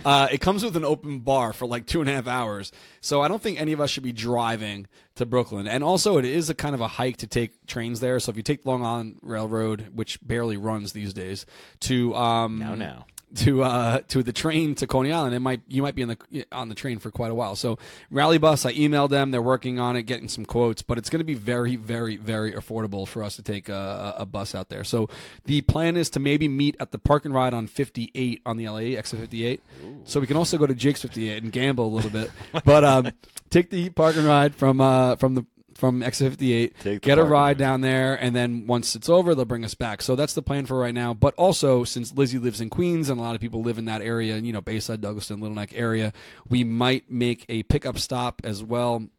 Uh, 0.06 0.28
it 0.32 0.42
comes 0.42 0.64
with 0.66 0.76
an 0.76 0.84
open 0.84 1.20
bar 1.20 1.54
for 1.54 1.66
like 1.66 1.86
two 1.88 2.02
and 2.02 2.10
a 2.10 2.14
half 2.14 2.28
hours, 2.28 2.74
so 3.00 3.22
I 3.22 3.30
don't 3.30 3.42
think 3.42 3.60
any 3.60 3.72
of 3.72 3.80
us 3.80 3.90
should 3.90 4.04
be 4.04 4.12
driving 4.12 4.88
to 5.16 5.26
Brooklyn. 5.26 5.66
And 5.66 5.82
also, 5.82 6.18
it 6.18 6.26
is 6.26 6.50
a 6.50 6.54
kind 6.54 6.76
of 6.76 6.82
a 6.82 6.88
hike 6.88 7.18
to 7.18 7.28
take 7.28 7.66
trains 7.68 8.02
there. 8.02 8.20
So 8.20 8.30
if 8.30 8.36
you 8.36 8.44
take 8.44 8.64
the 8.64 8.70
Long 8.70 8.86
Island 8.86 9.20
Railroad, 9.22 9.92
which 9.94 10.20
barely 10.22 10.58
runs 10.58 10.92
these 10.92 11.14
days, 11.14 11.46
to 11.82 12.14
um, 12.16 12.60
Now, 12.60 12.76
now. 12.76 13.06
To 13.38 13.64
uh 13.64 14.02
to 14.10 14.22
the 14.22 14.32
train 14.32 14.76
to 14.76 14.86
Coney 14.86 15.12
Island, 15.12 15.34
it 15.34 15.40
might 15.40 15.62
you 15.68 15.82
might 15.82 15.96
be 15.96 16.04
in 16.04 16.10
the 16.10 16.46
on 16.52 16.70
the 16.70 16.76
train 16.76 17.00
for 17.00 17.10
quite 17.10 17.32
a 17.32 17.36
while. 17.36 17.56
So 17.56 17.80
Rally 18.12 18.38
Bus, 18.38 18.64
I 18.64 18.74
emailed 18.74 19.10
them. 19.10 19.32
They're 19.32 19.42
working 19.42 19.80
on 19.80 19.96
it, 19.96 20.04
getting 20.04 20.28
some 20.30 20.46
quotes, 20.46 20.84
but 20.84 21.00
it's 21.00 21.10
going 21.10 21.20
to 21.20 21.26
be 21.26 21.34
very, 21.34 21.76
very, 21.76 22.16
very 22.16 22.54
affordable 22.54 23.08
for 23.08 23.24
us 23.24 23.36
to 23.38 23.42
take 23.42 23.70
a, 23.70 24.14
a 24.20 24.26
bus 24.28 24.54
out 24.54 24.70
there. 24.70 24.84
So 24.84 25.10
the 25.46 25.62
plan 25.62 25.98
is 25.98 26.12
to 26.12 26.20
maybe 26.20 26.48
meet 26.48 26.76
at 26.80 26.92
the 26.92 27.00
park 27.00 27.26
and 27.26 27.34
ride 27.34 27.56
on 27.56 27.66
58 27.66 28.42
on 28.46 28.58
the 28.58 28.70
LIE 28.70 28.96
exit 28.98 29.20
58. 29.20 29.64
So 30.06 30.20
we 30.20 30.28
can 30.28 30.38
also 30.38 30.60
go 30.60 30.68
to 30.68 30.76
Jake's 30.76 31.02
58 31.02 31.42
and 31.42 31.52
gamble 31.52 31.88
a 31.88 31.94
little 31.94 32.12
bit, 32.12 32.30
but 32.66 32.84
um 32.84 33.12
take 33.50 33.72
the 33.72 33.90
park 33.90 34.16
and 34.16 34.26
ride 34.26 34.54
from 34.54 34.80
uh 34.80 35.16
from 35.16 35.34
the 35.34 35.46
from 35.84 36.02
exit 36.02 36.32
58 36.32 37.02
get 37.02 37.20
a 37.20 37.24
ride 37.26 37.58
down 37.58 37.82
there 37.82 38.16
and 38.16 38.34
then 38.34 38.68
once 38.68 38.96
it's 38.96 39.10
over 39.10 39.36
they'll 39.36 39.44
bring 39.44 39.66
us 39.66 39.74
back. 39.76 40.02
So 40.02 40.16
that's 40.16 40.34
the 40.34 40.42
plan 40.42 40.66
for 40.66 40.80
right 40.80 40.94
now. 40.94 41.14
But 41.14 41.34
also 41.34 41.84
since 41.84 42.14
lizzie 42.14 42.38
lives 42.38 42.62
in 42.62 42.70
queens 42.70 43.10
and 43.10 43.20
a 43.20 43.22
lot 43.22 43.36
of 43.36 43.42
people 43.42 43.62
live 43.62 43.78
in 43.78 43.84
that 43.86 44.02
area 44.02 44.38
you 44.38 44.54
know 44.54 44.62
bayside 44.62 45.02
douglaston 45.02 45.42
little 45.42 45.56
neck 45.56 45.74
area 45.76 46.14
we 46.48 46.64
might 46.64 47.12
make 47.12 47.46
a 47.50 47.64
pickup 47.64 48.00
stop 48.00 48.40
as 48.46 48.64
well 48.64 49.10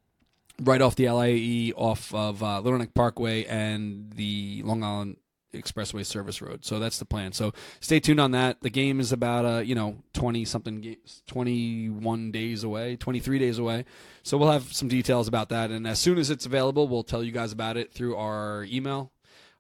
right 0.59 0.81
off 0.81 0.97
the 0.97 1.11
LIE 1.11 1.75
off 1.77 2.15
of 2.15 2.43
uh, 2.43 2.61
little 2.61 2.79
neck 2.79 2.95
parkway 2.95 3.45
and 3.45 4.15
the 4.15 4.63
long 4.65 4.83
island 4.83 5.19
expressway 5.55 6.05
service 6.05 6.41
road. 6.41 6.65
So 6.65 6.79
that's 6.79 6.99
the 6.99 7.05
plan. 7.05 7.33
So 7.33 7.53
stay 7.81 8.01
tuned 8.01 8.21
on 8.21 8.33
that. 8.33 8.61
The 8.61 8.71
game 8.71 9.01
is 9.01 9.13
about 9.13 9.45
uh 9.45 9.59
you 9.59 9.75
know 9.75 9.97
20 10.15 10.45
something 10.45 10.81
games 10.81 11.23
21 11.27 12.31
days 12.31 12.65
away 12.65 12.97
23 12.97 13.39
days 13.39 13.59
away. 13.59 13.85
So 14.23 14.37
we'll 14.37 14.51
have 14.51 14.73
some 14.73 14.89
details 14.89 15.29
about 15.29 15.49
that. 15.51 15.71
And 15.71 15.87
as 15.87 15.99
soon 15.99 16.19
as 16.19 16.31
it's 16.31 16.47
available 16.47 16.89
we'll 16.89 17.05
tell 17.05 17.23
you 17.23 17.33
guys 17.33 17.53
about 17.53 17.77
it 17.77 17.93
through 17.93 18.17
our 18.17 18.65
email 18.71 19.13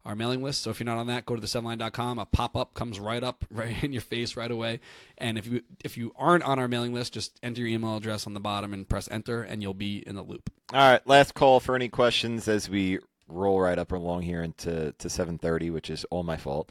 our 0.04 0.14
mailing 0.14 0.42
list. 0.42 0.60
So 0.60 0.68
if 0.68 0.80
you're 0.80 0.84
not 0.84 0.98
on 0.98 1.06
that 1.06 1.26
go 1.26 1.34
to 1.34 1.40
the 1.40 1.46
sevenline.com 1.46 2.18
a 2.18 2.26
pop-up 2.26 2.74
comes 2.74 3.00
right 3.00 3.22
up 3.22 3.44
right 3.50 3.82
in 3.82 3.92
your 3.92 4.02
face 4.02 4.36
right 4.36 4.50
away. 4.50 4.80
And 5.18 5.38
if 5.38 5.46
you 5.46 5.62
if 5.84 5.96
you 5.96 6.12
aren't 6.16 6.44
on 6.44 6.58
our 6.58 6.68
mailing 6.68 6.92
list 6.92 7.14
just 7.14 7.38
enter 7.42 7.62
your 7.62 7.70
email 7.70 7.96
address 7.96 8.26
on 8.26 8.34
the 8.34 8.40
bottom 8.40 8.72
and 8.72 8.88
press 8.88 9.08
enter 9.10 9.42
and 9.42 9.62
you'll 9.62 9.74
be 9.74 10.02
in 10.06 10.16
the 10.16 10.22
loop. 10.22 10.50
All 10.72 10.90
right, 10.90 11.06
last 11.06 11.34
call 11.34 11.60
for 11.60 11.76
any 11.76 11.88
questions 11.88 12.48
as 12.48 12.68
we 12.68 12.98
roll 13.28 13.60
right 13.60 13.78
up 13.78 13.92
along 13.92 14.22
here 14.22 14.42
into 14.42 14.92
to 14.98 15.08
7:30, 15.08 15.70
which 15.72 15.90
is 15.90 16.04
all 16.10 16.22
my 16.22 16.36
fault. 16.36 16.70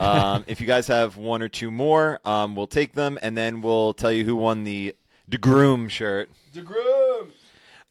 Um, 0.00 0.44
if 0.48 0.60
you 0.60 0.66
guys 0.66 0.86
have 0.88 1.16
one 1.16 1.42
or 1.42 1.48
two 1.48 1.70
more, 1.70 2.20
um, 2.24 2.54
we'll 2.54 2.66
take 2.68 2.94
them, 2.94 3.18
and 3.22 3.36
then 3.36 3.60
we'll 3.62 3.94
tell 3.94 4.12
you 4.12 4.24
who 4.24 4.36
won 4.36 4.64
the 4.64 4.94
deGrom 5.30 5.88
shirt. 5.90 6.30
deGrom! 6.54 7.30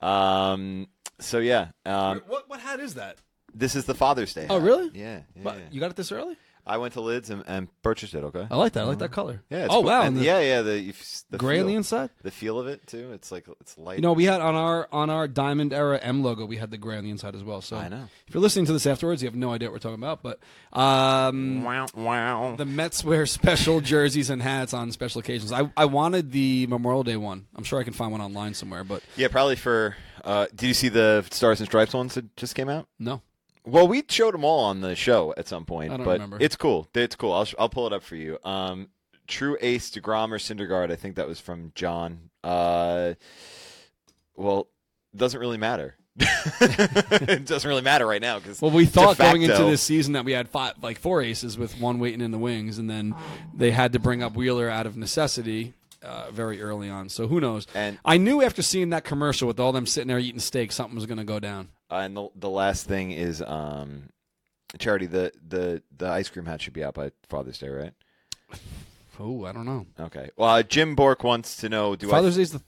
Um, 0.01 0.87
so 1.19 1.39
yeah, 1.39 1.69
um, 1.85 2.21
what 2.27 2.47
what 2.49 2.59
hat 2.59 2.79
is 2.79 2.93
that 2.95 3.17
This 3.53 3.75
is 3.75 3.85
the 3.85 3.95
Father's 3.95 4.33
Day. 4.33 4.47
Oh, 4.49 4.59
hat. 4.59 4.65
really? 4.65 4.91
Yeah. 4.93 5.21
yeah, 5.35 5.41
But 5.43 5.57
yeah. 5.57 5.63
you 5.71 5.79
got 5.79 5.89
it 5.89 5.95
this 5.95 6.11
early? 6.11 6.37
I 6.67 6.77
went 6.77 6.93
to 6.93 7.01
Lids 7.01 7.29
and, 7.29 7.43
and 7.47 7.67
purchased 7.81 8.13
it. 8.13 8.23
Okay. 8.23 8.45
I 8.51 8.55
like 8.57 8.73
that. 8.73 8.83
I 8.83 8.87
like 8.87 8.99
that 8.99 9.11
color. 9.11 9.41
Yeah. 9.49 9.65
It's 9.65 9.73
oh 9.73 9.77
cool. 9.77 9.83
wow. 9.85 9.99
And 10.01 10.09
and 10.09 10.17
the 10.17 10.23
yeah, 10.23 10.39
yeah. 10.41 10.61
The, 10.61 10.79
you 10.79 10.89
f- 10.89 11.23
the 11.29 11.37
gray 11.37 11.55
feel, 11.55 11.61
on 11.61 11.67
the 11.67 11.75
inside. 11.75 12.09
The 12.23 12.31
feel 12.31 12.59
of 12.59 12.67
it 12.67 12.85
too. 12.85 13.11
It's 13.13 13.31
like 13.31 13.45
it's 13.61 13.77
light. 13.77 13.97
You 13.97 14.01
know, 14.01 14.13
we 14.13 14.25
had 14.25 14.41
on 14.41 14.55
our 14.55 14.87
on 14.91 15.09
our 15.09 15.27
Diamond 15.27 15.73
Era 15.73 15.97
M 16.01 16.23
logo, 16.23 16.45
we 16.45 16.57
had 16.57 16.69
the 16.71 16.77
gray 16.77 16.97
on 16.97 17.03
the 17.03 17.09
inside 17.09 17.35
as 17.35 17.43
well. 17.43 17.61
So 17.61 17.77
I 17.77 17.87
know. 17.87 18.07
If 18.27 18.33
you're 18.33 18.41
listening 18.41 18.65
to 18.65 18.73
this 18.73 18.85
afterwards, 18.85 19.23
you 19.23 19.27
have 19.27 19.35
no 19.35 19.51
idea 19.53 19.69
what 19.69 19.73
we're 19.73 19.79
talking 19.79 20.03
about. 20.03 20.21
But 20.21 20.39
um, 20.77 21.63
wow, 21.63 21.87
wow. 21.95 22.55
the 22.57 22.65
Mets 22.65 23.03
wear 23.03 23.25
special 23.25 23.81
jerseys 23.81 24.29
and 24.29 24.41
hats 24.41 24.73
on 24.73 24.91
special 24.91 25.19
occasions. 25.19 25.51
I 25.51 25.71
I 25.77 25.85
wanted 25.85 26.31
the 26.31 26.67
Memorial 26.67 27.03
Day 27.03 27.15
one. 27.17 27.47
I'm 27.55 27.63
sure 27.63 27.79
I 27.79 27.83
can 27.83 27.93
find 27.93 28.11
one 28.11 28.21
online 28.21 28.53
somewhere, 28.53 28.83
but 28.83 29.01
Yeah, 29.15 29.29
probably 29.29 29.55
for. 29.55 29.95
Uh, 30.23 30.47
did 30.53 30.67
you 30.67 30.73
see 30.73 30.89
the 30.89 31.25
Stars 31.31 31.61
and 31.61 31.69
Stripes 31.69 31.93
ones 31.93 32.15
that 32.15 32.35
just 32.35 32.53
came 32.55 32.67
out? 32.69 32.87
no. 32.99 33.21
Well, 33.67 33.87
we 33.87 34.03
showed 34.07 34.33
them 34.33 34.45
all 34.45 34.63
on 34.65 34.81
the 34.81 34.95
show 34.95 35.33
at 35.37 35.47
some 35.47 35.65
point, 35.65 35.91
I 35.91 35.97
don't 35.97 36.05
but 36.05 36.13
remember. 36.13 36.37
it's 36.39 36.55
cool. 36.55 36.87
It's 36.93 37.15
cool. 37.15 37.33
I'll 37.33 37.47
I'll 37.59 37.69
pull 37.69 37.85
it 37.87 37.93
up 37.93 38.01
for 38.03 38.15
you. 38.15 38.37
Um, 38.43 38.87
True 39.27 39.57
Ace 39.59 39.91
deGrom 39.91 40.31
or 40.31 40.37
Syndergaard. 40.37 40.89
I 40.89 40.95
think 40.95 41.17
that 41.17 41.27
was 41.27 41.39
from 41.39 41.73
John. 41.75 42.29
Uh, 42.43 43.15
well, 44.35 44.69
doesn't 45.15 45.39
really 45.39 45.57
matter. 45.57 45.95
it 46.19 47.45
doesn't 47.45 47.67
really 47.67 47.81
matter 47.81 48.07
right 48.07 48.21
now 48.21 48.39
because 48.39 48.59
Well, 48.61 48.71
we 48.71 48.85
thought 48.85 49.17
going 49.17 49.43
into 49.43 49.65
this 49.65 49.83
season 49.83 50.13
that 50.13 50.25
we 50.25 50.31
had 50.31 50.49
five, 50.49 50.73
like 50.81 50.97
four 50.97 51.21
aces 51.21 51.57
with 51.57 51.79
one 51.79 51.99
waiting 51.99 52.21
in 52.21 52.31
the 52.31 52.39
wings, 52.39 52.77
and 52.79 52.89
then 52.89 53.13
they 53.53 53.71
had 53.71 53.93
to 53.93 53.99
bring 53.99 54.23
up 54.23 54.35
Wheeler 54.35 54.69
out 54.69 54.87
of 54.87 54.97
necessity 54.97 55.73
uh, 56.01 56.31
very 56.31 56.61
early 56.61 56.89
on. 56.89 57.09
So 57.09 57.27
who 57.27 57.39
knows? 57.39 57.67
And- 57.75 57.99
I 58.03 58.17
knew 58.17 58.41
after 58.41 58.61
seeing 58.61 58.89
that 58.91 59.03
commercial 59.03 59.47
with 59.47 59.59
all 59.59 59.71
them 59.71 59.85
sitting 59.85 60.07
there 60.07 60.17
eating 60.17 60.39
steak, 60.39 60.71
something 60.71 60.95
was 60.95 61.05
going 61.05 61.19
to 61.19 61.23
go 61.23 61.39
down. 61.39 61.69
Uh, 61.89 61.95
and 61.95 62.15
the 62.17 62.29
the 62.35 62.49
last 62.49 62.85
thing 62.87 63.11
is 63.11 63.41
um, 63.41 64.09
charity. 64.79 65.05
The 65.05 65.31
the 65.47 65.81
the 65.95 66.07
ice 66.07 66.29
cream 66.29 66.45
hat 66.45 66.61
should 66.61 66.73
be 66.73 66.83
out 66.83 66.93
by 66.95 67.11
Father's 67.29 67.57
Day, 67.59 67.69
right? 67.69 67.93
Oh, 69.19 69.45
I 69.45 69.51
don't 69.51 69.65
know. 69.65 69.85
Okay. 69.99 70.29
Well, 70.37 70.49
uh, 70.49 70.63
Jim 70.63 70.95
Bork 70.95 71.23
wants 71.23 71.57
to 71.57 71.69
know. 71.69 71.95
Do 71.95 72.07
Father's 72.09 72.35
I 72.35 72.41
Day's 72.41 72.51
the 72.51 72.61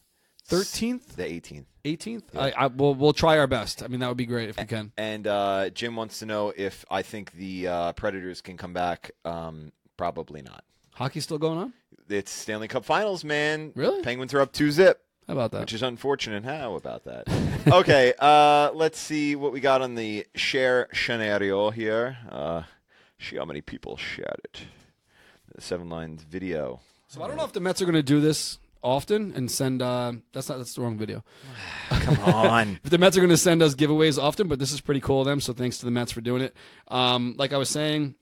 thirteenth, 0.46 1.16
the 1.16 1.24
18th? 1.24 1.66
eighteenth. 1.86 2.36
I, 2.36 2.52
I 2.52 2.68
we'll, 2.68 2.96
we'll 2.96 3.14
try 3.14 3.38
our 3.38 3.46
best. 3.48 3.84
I 3.84 3.88
mean, 3.88 4.00
that 4.00 4.08
would 4.08 4.18
be 4.18 4.26
great 4.26 4.50
if 4.50 4.58
we 4.58 4.66
can. 4.66 4.92
And 4.98 5.28
uh, 5.28 5.70
Jim 5.70 5.96
wants 5.96 6.20
to 6.20 6.26
know 6.26 6.52
if 6.56 6.86
I 6.90 7.04
think 7.04 7.34
the 7.34 7.68
uh, 7.68 7.94
Predators 7.94 8.42
can 8.42 8.58
come 8.58 8.74
back. 8.74 9.12
Um, 9.26 9.72
probably 9.96 10.42
not. 10.42 10.64
Hockey's 10.96 11.24
still 11.24 11.38
going 11.38 11.60
on. 11.60 11.74
It's 12.10 12.32
Stanley 12.32 12.68
Cup 12.68 12.84
Finals, 12.84 13.24
man. 13.24 13.72
Really? 13.76 14.02
Penguins 14.02 14.34
are 14.34 14.42
up 14.42 14.52
two 14.52 14.72
zip, 14.72 15.02
How 15.30 15.34
about 15.34 15.52
that? 15.52 15.62
which 15.62 15.74
is 15.74 15.84
unfortunate. 15.84 16.44
How 16.44 16.74
about 16.74 17.04
that? 17.04 17.28
okay, 17.72 18.14
uh, 18.18 18.72
let's 18.74 18.98
see 18.98 19.36
what 19.36 19.54
we 19.54 19.60
got 19.60 19.84
on 19.84 19.94
the 19.94 20.26
share 20.34 20.88
scenario 20.92 21.70
here. 21.70 22.18
Uh, 22.28 22.64
see 23.20 23.36
how 23.36 23.46
many 23.46 23.62
people 23.62 23.96
shared 23.96 24.42
it. 24.44 24.62
The 25.54 25.62
seven 25.62 25.88
lines 25.88 26.24
video. 26.24 26.80
So 27.10 27.22
I 27.22 27.28
don't 27.28 27.38
know 27.38 27.44
if 27.44 27.54
the 27.54 27.60
Mets 27.60 27.80
are 27.80 27.86
going 27.86 27.94
to 27.94 28.02
do 28.02 28.20
this 28.20 28.58
often 28.82 29.32
and 29.36 29.52
send. 29.52 29.84
Uh, 29.84 30.14
that's 30.34 30.50
not. 30.50 30.58
That's 30.58 30.74
the 30.74 30.82
wrong 30.82 30.98
video. 30.98 31.24
Come 31.90 32.20
on. 32.22 32.80
If 32.84 32.90
the 32.90 32.98
Mets 32.98 33.16
are 33.16 33.20
going 33.20 33.30
to 33.30 33.38
send 33.38 33.62
us 33.62 33.76
giveaways 33.76 34.20
often, 34.20 34.48
but 34.48 34.58
this 34.58 34.72
is 34.72 34.82
pretty 34.82 35.00
cool 35.00 35.22
of 35.22 35.28
them. 35.28 35.42
So 35.42 35.54
thanks 35.54 35.78
to 35.78 35.86
the 35.86 35.92
Mets 35.92 36.12
for 36.12 36.22
doing 36.22 36.42
it. 36.42 36.56
Um, 36.88 37.36
like 37.38 37.54
I 37.54 37.58
was 37.58 37.70
saying, 37.70 38.16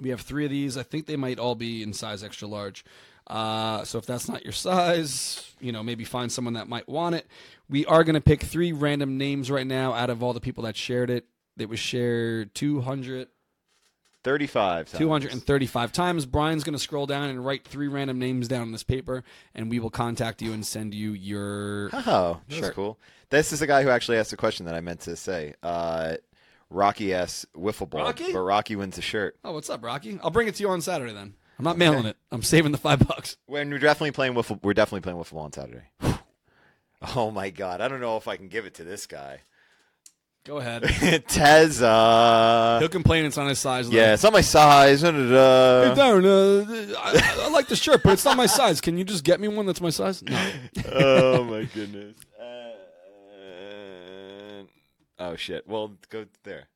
we 0.00 0.10
have 0.10 0.22
three 0.22 0.46
of 0.46 0.50
these. 0.50 0.76
I 0.76 0.82
think 0.82 1.06
they 1.06 1.16
might 1.16 1.38
all 1.38 1.54
be 1.54 1.84
in 1.84 1.92
size 1.92 2.24
extra 2.24 2.48
large. 2.48 2.84
Uh, 3.26 3.84
so 3.84 3.98
if 3.98 4.06
that's 4.06 4.28
not 4.28 4.42
your 4.44 4.52
size, 4.52 5.52
you 5.60 5.72
know, 5.72 5.82
maybe 5.82 6.04
find 6.04 6.30
someone 6.32 6.54
that 6.54 6.68
might 6.68 6.88
want 6.88 7.14
it. 7.14 7.26
We 7.68 7.86
are 7.86 8.02
going 8.04 8.14
to 8.14 8.20
pick 8.20 8.42
three 8.42 8.72
random 8.72 9.16
names 9.18 9.50
right 9.50 9.66
now 9.66 9.92
out 9.92 10.10
of 10.10 10.22
all 10.22 10.32
the 10.32 10.40
people 10.40 10.64
that 10.64 10.76
shared 10.76 11.10
it. 11.10 11.26
It 11.56 11.68
was 11.68 11.78
shared 11.78 12.54
200, 12.54 13.28
35 14.24 14.86
times. 14.86 14.98
235 14.98 15.92
times. 15.92 16.26
Brian's 16.26 16.64
going 16.64 16.74
to 16.74 16.78
scroll 16.78 17.06
down 17.06 17.30
and 17.30 17.44
write 17.44 17.64
three 17.66 17.88
random 17.88 18.18
names 18.18 18.48
down 18.48 18.62
on 18.62 18.72
this 18.72 18.82
paper, 18.82 19.22
and 19.54 19.70
we 19.70 19.78
will 19.78 19.90
contact 19.90 20.42
you 20.42 20.52
and 20.52 20.64
send 20.66 20.94
you 20.94 21.12
your. 21.12 21.90
Oh, 21.92 22.40
that's 22.48 22.60
Sure. 22.60 22.72
cool. 22.72 22.98
This 23.30 23.52
is 23.52 23.60
the 23.60 23.66
guy 23.66 23.82
who 23.82 23.90
actually 23.90 24.18
asked 24.18 24.30
the 24.32 24.36
question 24.36 24.66
that 24.66 24.74
I 24.74 24.80
meant 24.80 25.00
to 25.00 25.14
say. 25.16 25.54
Uh, 25.62 26.16
Rocky 26.68 27.14
asks 27.14 27.46
wiffle 27.56 27.88
ball, 27.88 28.04
Rocky? 28.04 28.32
but 28.32 28.40
Rocky 28.40 28.76
wins 28.76 28.96
the 28.96 29.02
shirt. 29.02 29.36
Oh, 29.44 29.52
what's 29.52 29.70
up, 29.70 29.84
Rocky? 29.84 30.18
I'll 30.22 30.30
bring 30.30 30.48
it 30.48 30.54
to 30.56 30.62
you 30.62 30.68
on 30.70 30.80
Saturday 30.80 31.12
then. 31.12 31.34
I'm 31.60 31.64
not 31.64 31.76
mailing 31.76 32.06
it. 32.06 32.16
I'm 32.32 32.42
saving 32.42 32.72
the 32.72 32.78
five 32.78 33.06
bucks. 33.06 33.36
When 33.44 33.68
we're 33.68 33.78
definitely 33.78 34.12
playing 34.12 34.32
wiffle, 34.32 34.58
we're 34.62 34.72
definitely 34.72 35.02
playing 35.02 35.18
wiffle 35.18 35.32
ball 35.32 35.42
on 35.42 35.52
Saturday. 35.52 35.82
oh 37.14 37.30
my 37.30 37.50
god, 37.50 37.82
I 37.82 37.88
don't 37.88 38.00
know 38.00 38.16
if 38.16 38.26
I 38.26 38.38
can 38.38 38.48
give 38.48 38.64
it 38.64 38.72
to 38.76 38.84
this 38.84 39.06
guy. 39.06 39.40
Go 40.44 40.56
ahead. 40.56 40.82
Tezza. 41.28 42.78
He'll 42.78 42.88
complain 42.88 43.26
it's 43.26 43.36
on 43.36 43.46
his 43.46 43.58
size. 43.58 43.90
though. 43.90 43.96
Yeah, 43.96 44.14
it's 44.14 44.22
not 44.22 44.32
my 44.32 44.40
size. 44.40 45.02
da, 45.02 45.10
da, 45.10 45.18
da. 45.18 45.94
Hey, 45.94 46.00
Darren, 46.00 46.24
uh, 46.24 46.98
I, 46.98 47.44
I 47.44 47.50
like 47.50 47.68
the 47.68 47.76
shirt, 47.76 48.02
but 48.02 48.14
it's 48.14 48.24
not 48.24 48.38
my 48.38 48.46
size. 48.46 48.80
Can 48.80 48.96
you 48.96 49.04
just 49.04 49.22
get 49.22 49.38
me 49.38 49.48
one 49.48 49.66
that's 49.66 49.82
my 49.82 49.90
size? 49.90 50.22
No. 50.22 50.52
oh 50.94 51.44
my 51.44 51.64
goodness. 51.64 52.16
Uh, 52.40 52.72
oh 55.18 55.36
shit. 55.36 55.68
Well, 55.68 55.92
go 56.08 56.24
there. 56.44 56.68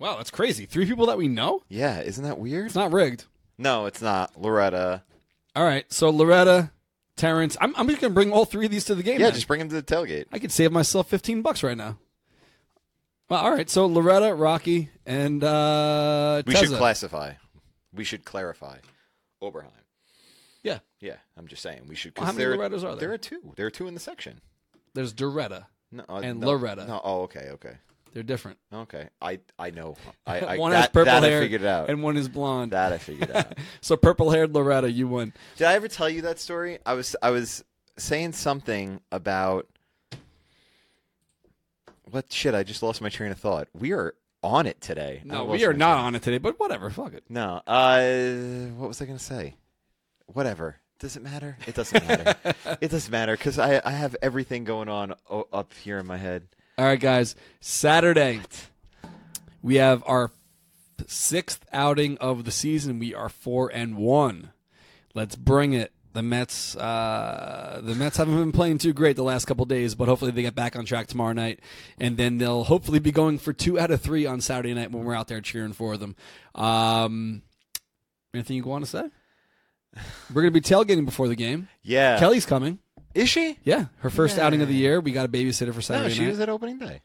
Wow, 0.00 0.16
that's 0.16 0.32
crazy. 0.32 0.66
Three 0.66 0.86
people 0.86 1.06
that 1.06 1.16
we 1.16 1.28
know? 1.28 1.62
Yeah, 1.68 2.00
isn't 2.00 2.24
that 2.24 2.40
weird? 2.40 2.66
It's 2.66 2.74
not 2.74 2.90
rigged. 2.90 3.26
No, 3.62 3.86
it's 3.86 4.02
not. 4.02 4.40
Loretta. 4.40 5.04
All 5.54 5.64
right, 5.64 5.90
so 5.92 6.10
Loretta, 6.10 6.72
Terrence. 7.16 7.56
I'm, 7.60 7.74
I'm 7.76 7.86
just 7.88 8.00
going 8.00 8.10
to 8.10 8.14
bring 8.14 8.32
all 8.32 8.44
three 8.44 8.64
of 8.64 8.72
these 8.72 8.84
to 8.86 8.96
the 8.96 9.04
game. 9.04 9.20
Yeah, 9.20 9.26
then. 9.26 9.34
just 9.34 9.46
bring 9.46 9.60
them 9.60 9.68
to 9.68 9.76
the 9.76 9.82
tailgate. 9.82 10.24
I 10.32 10.40
could 10.40 10.50
save 10.50 10.72
myself 10.72 11.08
15 11.08 11.42
bucks 11.42 11.62
right 11.62 11.76
now. 11.76 11.98
Well, 13.30 13.40
all 13.40 13.52
right, 13.52 13.70
so 13.70 13.86
Loretta, 13.86 14.34
Rocky, 14.34 14.90
and 15.06 15.44
uh, 15.44 16.42
We 16.44 16.56
should 16.56 16.70
classify. 16.70 17.34
We 17.94 18.04
should 18.04 18.24
clarify. 18.24 18.78
Oberheim. 19.42 19.70
Yeah, 20.62 20.78
Yeah, 21.00 21.16
I'm 21.36 21.46
just 21.46 21.62
saying 21.62 21.82
we 21.88 21.94
should. 21.94 22.16
Well, 22.16 22.26
how 22.26 22.32
many 22.32 22.44
there, 22.44 22.56
Lorettas 22.56 22.84
are 22.84 22.90
there? 22.90 23.08
There 23.08 23.12
are 23.12 23.18
two. 23.18 23.52
There 23.56 23.66
are 23.66 23.70
two 23.70 23.86
in 23.88 23.94
the 23.94 24.00
section. 24.00 24.40
there's 24.94 25.12
Doretta. 25.12 25.66
No, 25.90 26.04
uh, 26.08 26.20
And 26.22 26.40
no, 26.40 26.48
Loretta. 26.48 26.86
No, 26.86 27.00
oh, 27.02 27.22
okay, 27.22 27.48
okay, 27.52 27.76
They're 28.12 28.22
different. 28.22 28.58
okay. 28.72 29.08
I 29.20 29.40
I 29.58 29.70
know. 29.70 29.96
I, 30.26 30.40
I 30.40 30.58
one 30.58 30.72
that, 30.72 30.80
has 30.80 30.88
purple 30.88 31.12
that 31.12 31.22
hair, 31.22 31.38
I 31.38 31.42
figured 31.42 31.64
out. 31.64 31.88
and 31.90 32.02
one 32.02 32.16
is 32.16 32.28
blonde. 32.28 32.72
that 32.72 32.92
I 32.92 32.98
figured 32.98 33.30
out. 33.30 33.58
so 33.80 33.96
purple-haired 33.96 34.54
Loretta, 34.54 34.90
you 34.90 35.08
won. 35.08 35.32
Did 35.56 35.66
I 35.66 35.74
ever 35.74 35.88
tell 35.88 36.08
you 36.08 36.22
that 36.22 36.38
story? 36.38 36.78
I 36.84 36.94
was 36.94 37.16
I 37.22 37.30
was 37.30 37.64
saying 37.96 38.32
something 38.32 39.00
about 39.10 39.66
what 42.10 42.32
shit. 42.32 42.54
I 42.54 42.62
just 42.62 42.82
lost 42.82 43.00
my 43.00 43.08
train 43.08 43.32
of 43.32 43.38
thought. 43.38 43.68
We 43.72 43.92
are 43.92 44.14
on 44.42 44.66
it 44.66 44.80
today. 44.80 45.22
No, 45.24 45.44
we 45.44 45.64
are 45.64 45.72
not 45.72 45.94
train- 45.94 46.04
on 46.06 46.14
it 46.14 46.22
today, 46.22 46.38
but 46.38 46.60
whatever. 46.60 46.90
Fuck 46.90 47.14
it. 47.14 47.24
No. 47.28 47.62
Uh, 47.66 48.66
what 48.76 48.88
was 48.88 49.00
I 49.00 49.06
going 49.06 49.18
to 49.18 49.24
say? 49.24 49.56
Whatever. 50.26 50.76
Does 50.98 51.16
it 51.16 51.22
matter? 51.22 51.56
It 51.66 51.74
doesn't 51.74 52.06
matter. 52.06 52.36
it 52.80 52.90
doesn't 52.90 53.10
matter 53.10 53.36
because 53.36 53.58
I 53.58 53.80
I 53.84 53.90
have 53.90 54.14
everything 54.22 54.64
going 54.64 54.88
on 54.88 55.14
up 55.52 55.72
here 55.74 55.98
in 55.98 56.06
my 56.06 56.16
head. 56.16 56.46
All 56.78 56.86
right, 56.86 56.98
guys. 56.98 57.34
Saturday, 57.60 58.40
we 59.60 59.76
have 59.76 60.02
our 60.06 60.30
sixth 61.06 61.66
outing 61.70 62.16
of 62.18 62.44
the 62.44 62.50
season. 62.50 62.98
We 62.98 63.14
are 63.14 63.28
four 63.28 63.68
and 63.68 63.96
one. 63.96 64.52
Let's 65.14 65.36
bring 65.36 65.74
it. 65.74 65.92
The 66.14 66.22
Mets, 66.22 66.76
uh, 66.76 67.80
the 67.82 67.94
Mets 67.94 68.18
haven't 68.18 68.36
been 68.36 68.52
playing 68.52 68.78
too 68.78 68.92
great 68.92 69.16
the 69.16 69.22
last 69.22 69.46
couple 69.46 69.64
days, 69.64 69.94
but 69.94 70.08
hopefully 70.08 70.30
they 70.30 70.42
get 70.42 70.54
back 70.54 70.76
on 70.76 70.84
track 70.84 71.06
tomorrow 71.06 71.32
night, 71.32 71.60
and 71.98 72.18
then 72.18 72.36
they'll 72.36 72.64
hopefully 72.64 72.98
be 72.98 73.12
going 73.12 73.38
for 73.38 73.54
two 73.54 73.78
out 73.78 73.90
of 73.90 74.02
three 74.02 74.26
on 74.26 74.42
Saturday 74.42 74.74
night 74.74 74.92
when 74.92 75.04
we're 75.04 75.14
out 75.14 75.28
there 75.28 75.40
cheering 75.40 75.72
for 75.72 75.96
them. 75.96 76.14
Um, 76.54 77.42
anything 78.34 78.56
you 78.58 78.64
want 78.64 78.84
to 78.84 78.90
say? 78.90 79.04
We're 80.32 80.42
going 80.42 80.52
to 80.52 80.60
be 80.60 80.62
tailgating 80.62 81.06
before 81.06 81.28
the 81.28 81.36
game. 81.36 81.68
Yeah. 81.82 82.18
Kelly's 82.18 82.46
coming. 82.46 82.78
Is 83.14 83.28
she? 83.28 83.58
Yeah, 83.64 83.86
her 83.98 84.10
first 84.10 84.38
outing 84.38 84.62
of 84.62 84.68
the 84.68 84.74
year. 84.74 85.00
We 85.00 85.12
got 85.12 85.26
a 85.26 85.28
babysitter 85.28 85.74
for 85.74 85.82
Saturday. 85.82 86.08
No, 86.08 86.14
she 86.14 86.22
night 86.22 86.30
was 86.30 86.40
at 86.40 86.48
opening 86.48 86.78
day. 86.78 87.00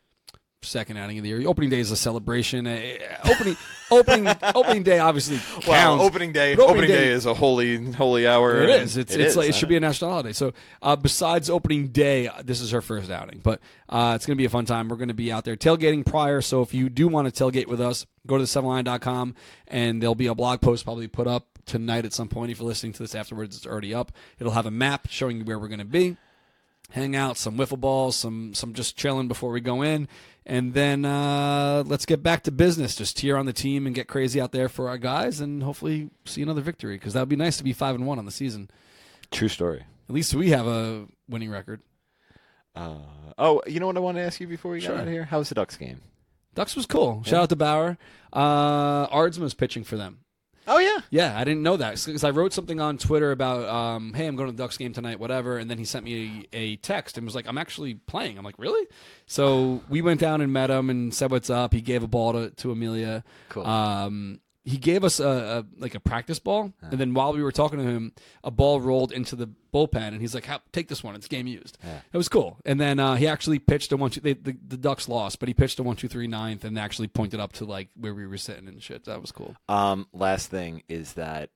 second 0.63 0.97
outing 0.97 1.17
of 1.17 1.23
the 1.23 1.29
year. 1.29 1.47
Opening 1.47 1.69
day 1.69 1.79
is 1.79 1.91
a 1.91 1.95
celebration. 1.97 2.67
Uh, 2.67 2.79
opening 3.25 3.57
opening 3.89 4.35
opening 4.55 4.83
day 4.83 4.99
obviously 4.99 5.37
counts. 5.61 5.67
Well, 5.67 6.01
opening 6.01 6.31
day. 6.33 6.55
But 6.55 6.69
Opening, 6.69 6.89
day, 6.89 7.07
is 7.09 7.25
a 7.25 7.33
holy 7.33 7.91
holy 7.93 8.27
hour. 8.27 8.61
It 8.61 8.69
is. 8.69 8.97
It's 8.97 9.13
it 9.13 9.21
it's 9.21 9.31
is, 9.31 9.37
like 9.37 9.49
it 9.49 9.55
should 9.55 9.69
be 9.69 9.77
a 9.77 9.79
national 9.79 10.11
holiday. 10.11 10.33
So 10.33 10.53
uh, 10.81 10.95
besides 10.95 11.49
opening 11.49 11.89
day, 11.89 12.27
uh, 12.27 12.41
this 12.43 12.59
is 12.61 12.71
her 12.71 12.81
first 12.81 13.09
outing, 13.09 13.39
but 13.43 13.61
uh, 13.89 14.13
it's 14.15 14.25
going 14.25 14.35
to 14.35 14.41
be 14.41 14.45
a 14.45 14.49
fun 14.49 14.65
time. 14.65 14.89
We're 14.89 14.97
going 14.97 15.07
to 15.09 15.13
be 15.13 15.31
out 15.31 15.45
there 15.45 15.55
tailgating 15.55 16.05
prior. 16.05 16.41
So 16.41 16.61
if 16.61 16.73
you 16.73 16.89
do 16.89 17.07
want 17.07 17.33
to 17.33 17.43
tailgate 17.43 17.67
with 17.67 17.79
us, 17.81 18.05
go 18.25 18.37
to 18.37 18.43
the7line.com 18.43 19.35
and 19.67 20.01
there'll 20.01 20.15
be 20.15 20.27
a 20.27 20.35
blog 20.35 20.61
post 20.61 20.83
probably 20.83 21.07
put 21.07 21.27
up 21.27 21.56
tonight 21.67 22.05
at 22.05 22.13
some 22.13 22.27
point. 22.29 22.51
If 22.51 22.59
you're 22.59 22.67
listening 22.67 22.93
to 22.93 23.03
this 23.03 23.13
afterwards, 23.15 23.55
it's 23.57 23.67
already 23.67 23.93
up. 23.93 24.11
It'll 24.39 24.53
have 24.53 24.65
a 24.65 24.71
map 24.71 25.07
showing 25.09 25.37
you 25.37 25.43
where 25.45 25.59
we're 25.59 25.67
going 25.67 25.79
to 25.79 25.85
be. 25.85 26.17
Hang 26.91 27.15
out, 27.17 27.35
some 27.37 27.57
wiffle 27.57 27.79
balls, 27.79 28.15
some 28.15 28.53
some 28.53 28.73
just 28.73 28.95
chilling 28.95 29.27
before 29.27 29.51
we 29.51 29.59
go 29.59 29.81
in, 29.81 30.07
and 30.45 30.73
then 30.73 31.03
uh, 31.03 31.83
let's 31.85 32.05
get 32.05 32.23
back 32.23 32.43
to 32.43 32.51
business. 32.51 32.95
Just 32.95 33.17
cheer 33.17 33.35
on 33.35 33.45
the 33.45 33.51
team 33.51 33.85
and 33.85 33.93
get 33.93 34.07
crazy 34.07 34.39
out 34.39 34.53
there 34.53 34.69
for 34.69 34.87
our 34.87 34.97
guys, 34.97 35.41
and 35.41 35.61
hopefully 35.61 36.09
see 36.23 36.41
another 36.41 36.61
victory 36.61 36.95
because 36.95 37.11
that 37.13 37.19
would 37.19 37.27
be 37.29 37.35
nice 37.35 37.57
to 37.57 37.65
be 37.65 37.73
five 37.73 37.93
and 37.93 38.07
one 38.07 38.19
on 38.19 38.23
the 38.25 38.31
season. 38.31 38.69
True 39.31 39.49
story. 39.49 39.83
At 40.07 40.15
least 40.15 40.33
we 40.33 40.51
have 40.51 40.65
a 40.65 41.07
winning 41.27 41.49
record. 41.49 41.81
Uh, 42.73 42.99
oh, 43.37 43.61
you 43.67 43.81
know 43.81 43.87
what 43.87 43.97
I 43.97 43.99
want 43.99 44.15
to 44.15 44.23
ask 44.23 44.39
you 44.39 44.47
before 44.47 44.71
we 44.71 44.79
Sure. 44.79 44.91
got 44.91 45.01
out 45.01 45.07
of 45.07 45.13
here? 45.13 45.25
How 45.25 45.39
was 45.39 45.49
the 45.49 45.55
Ducks 45.55 45.75
game? 45.75 45.99
Ducks 46.55 46.73
was 46.77 46.85
cool. 46.85 47.21
Shout 47.25 47.43
out 47.43 47.49
to 47.49 47.55
Bauer. 47.57 47.97
Uh, 48.31 49.07
Aardsma's 49.07 49.53
pitching 49.53 49.83
for 49.83 49.97
them. 49.97 50.19
Oh 50.67 50.79
yeah. 50.79 50.97
Yeah, 51.09 51.39
I 51.39 51.45
didn't 51.45 51.63
know 51.63 51.77
that 51.77 52.03
because 52.05 52.25
I 52.25 52.31
wrote 52.31 52.51
something 52.51 52.81
on 52.81 52.97
Twitter 52.97 53.31
about, 53.31 53.67
um, 53.69 54.13
hey, 54.13 54.27
I'm 54.27 54.35
going 54.35 54.49
to 54.49 54.55
the 54.55 54.61
Ducks 54.61 54.77
game 54.77 54.91
tonight, 54.91 55.19
whatever. 55.19 55.57
And 55.57 55.71
then 55.71 55.77
he 55.77 55.85
sent 55.85 56.03
me 56.03 56.47
a, 56.51 56.57
a 56.57 56.75
text 56.77 57.17
and 57.17 57.25
was 57.25 57.35
like, 57.35 57.47
I'm 57.47 57.57
actually 57.57 57.93
playing. 57.95 58.37
I'm 58.37 58.43
like, 58.43 58.59
really? 58.59 58.85
So 59.25 59.81
we 59.87 60.01
went 60.01 60.19
down 60.19 60.41
and 60.41 60.51
met 60.51 60.69
him 60.69 60.89
and 60.89 61.13
said 61.13 61.31
what's 61.31 61.49
up. 61.49 61.73
He 61.73 61.81
gave 61.81 62.03
a 62.03 62.07
ball 62.07 62.33
to, 62.33 62.49
to 62.49 62.71
Amelia. 62.71 63.23
Cool. 63.49 63.65
Um, 63.65 64.41
he 64.67 64.77
gave 64.77 65.05
us 65.05 65.21
a, 65.21 65.25
a 65.25 65.65
like 65.81 65.95
a 65.95 65.99
practice 66.01 66.39
ball, 66.39 66.73
and 66.81 66.99
then 66.99 67.13
while 67.13 67.31
we 67.31 67.41
were 67.41 67.53
talking 67.53 67.79
to 67.79 67.85
him, 67.85 68.11
a 68.43 68.51
ball 68.51 68.81
rolled 68.81 69.13
into 69.13 69.37
the 69.37 69.49
bullpen, 69.73 70.09
and 70.09 70.19
he's 70.19 70.35
like, 70.35 70.45
"Take 70.73 70.89
this 70.89 71.01
one; 71.01 71.15
it's 71.15 71.29
game 71.29 71.47
used." 71.47 71.77
It 72.11 72.17
was 72.17 72.27
cool. 72.27 72.57
And 72.65 72.79
then 72.79 72.99
uh, 72.99 73.15
he 73.15 73.27
actually 73.27 73.59
pitched 73.59 73.93
a 73.93 73.97
one 73.97 74.11
two. 74.11 74.19
They, 74.19 74.33
the, 74.33 74.57
the 74.67 74.75
Ducks 74.75 75.07
lost, 75.07 75.39
but 75.39 75.47
he 75.47 75.53
pitched 75.53 75.79
a 75.79 75.83
one 75.83 75.95
two 75.95 76.09
three 76.09 76.27
ninth, 76.27 76.65
and 76.65 76.77
actually 76.77 77.07
pointed 77.07 77.39
up 77.39 77.53
to 77.53 77.65
like 77.65 77.87
where 77.95 78.13
we 78.13 78.27
were 78.27 78.37
sitting 78.37 78.67
and 78.67 78.83
shit. 78.83 79.05
That 79.05 79.21
was 79.21 79.31
cool. 79.31 79.55
Um, 79.69 80.07
last 80.11 80.49
thing 80.49 80.83
is 80.89 81.13
that 81.13 81.49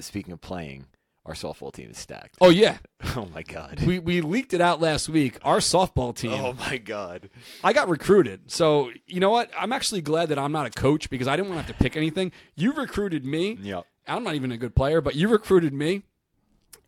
speaking 0.00 0.32
of 0.32 0.40
playing, 0.40 0.86
our 1.24 1.34
softball 1.34 1.72
team 1.72 1.90
is 1.90 1.98
stacked. 1.98 2.36
Oh 2.40 2.50
yeah, 2.50 2.78
Oh 3.16 3.28
my 3.32 3.42
god. 3.42 3.80
we 3.86 3.98
we 3.98 4.20
leaked 4.20 4.52
it 4.54 4.60
out 4.60 4.80
last 4.80 5.08
week. 5.08 5.38
Our 5.42 5.58
softball 5.58 6.14
team. 6.14 6.32
Oh 6.32 6.52
my 6.54 6.78
god. 6.78 7.30
I 7.62 7.72
got 7.72 7.88
recruited. 7.88 8.50
So, 8.50 8.90
you 9.06 9.20
know 9.20 9.30
what? 9.30 9.50
I'm 9.58 9.72
actually 9.72 10.00
glad 10.02 10.28
that 10.30 10.38
I'm 10.38 10.52
not 10.52 10.66
a 10.66 10.70
coach 10.70 11.10
because 11.10 11.28
I 11.28 11.36
didn't 11.36 11.50
want 11.50 11.60
to 11.60 11.66
have 11.66 11.76
to 11.76 11.82
pick 11.82 11.96
anything. 11.96 12.32
You 12.56 12.72
recruited 12.72 13.24
me. 13.24 13.58
Yep. 13.60 13.84
I'm 14.08 14.24
not 14.24 14.34
even 14.34 14.50
a 14.50 14.56
good 14.56 14.74
player, 14.74 15.00
but 15.00 15.14
you 15.14 15.28
recruited 15.28 15.72
me. 15.72 16.02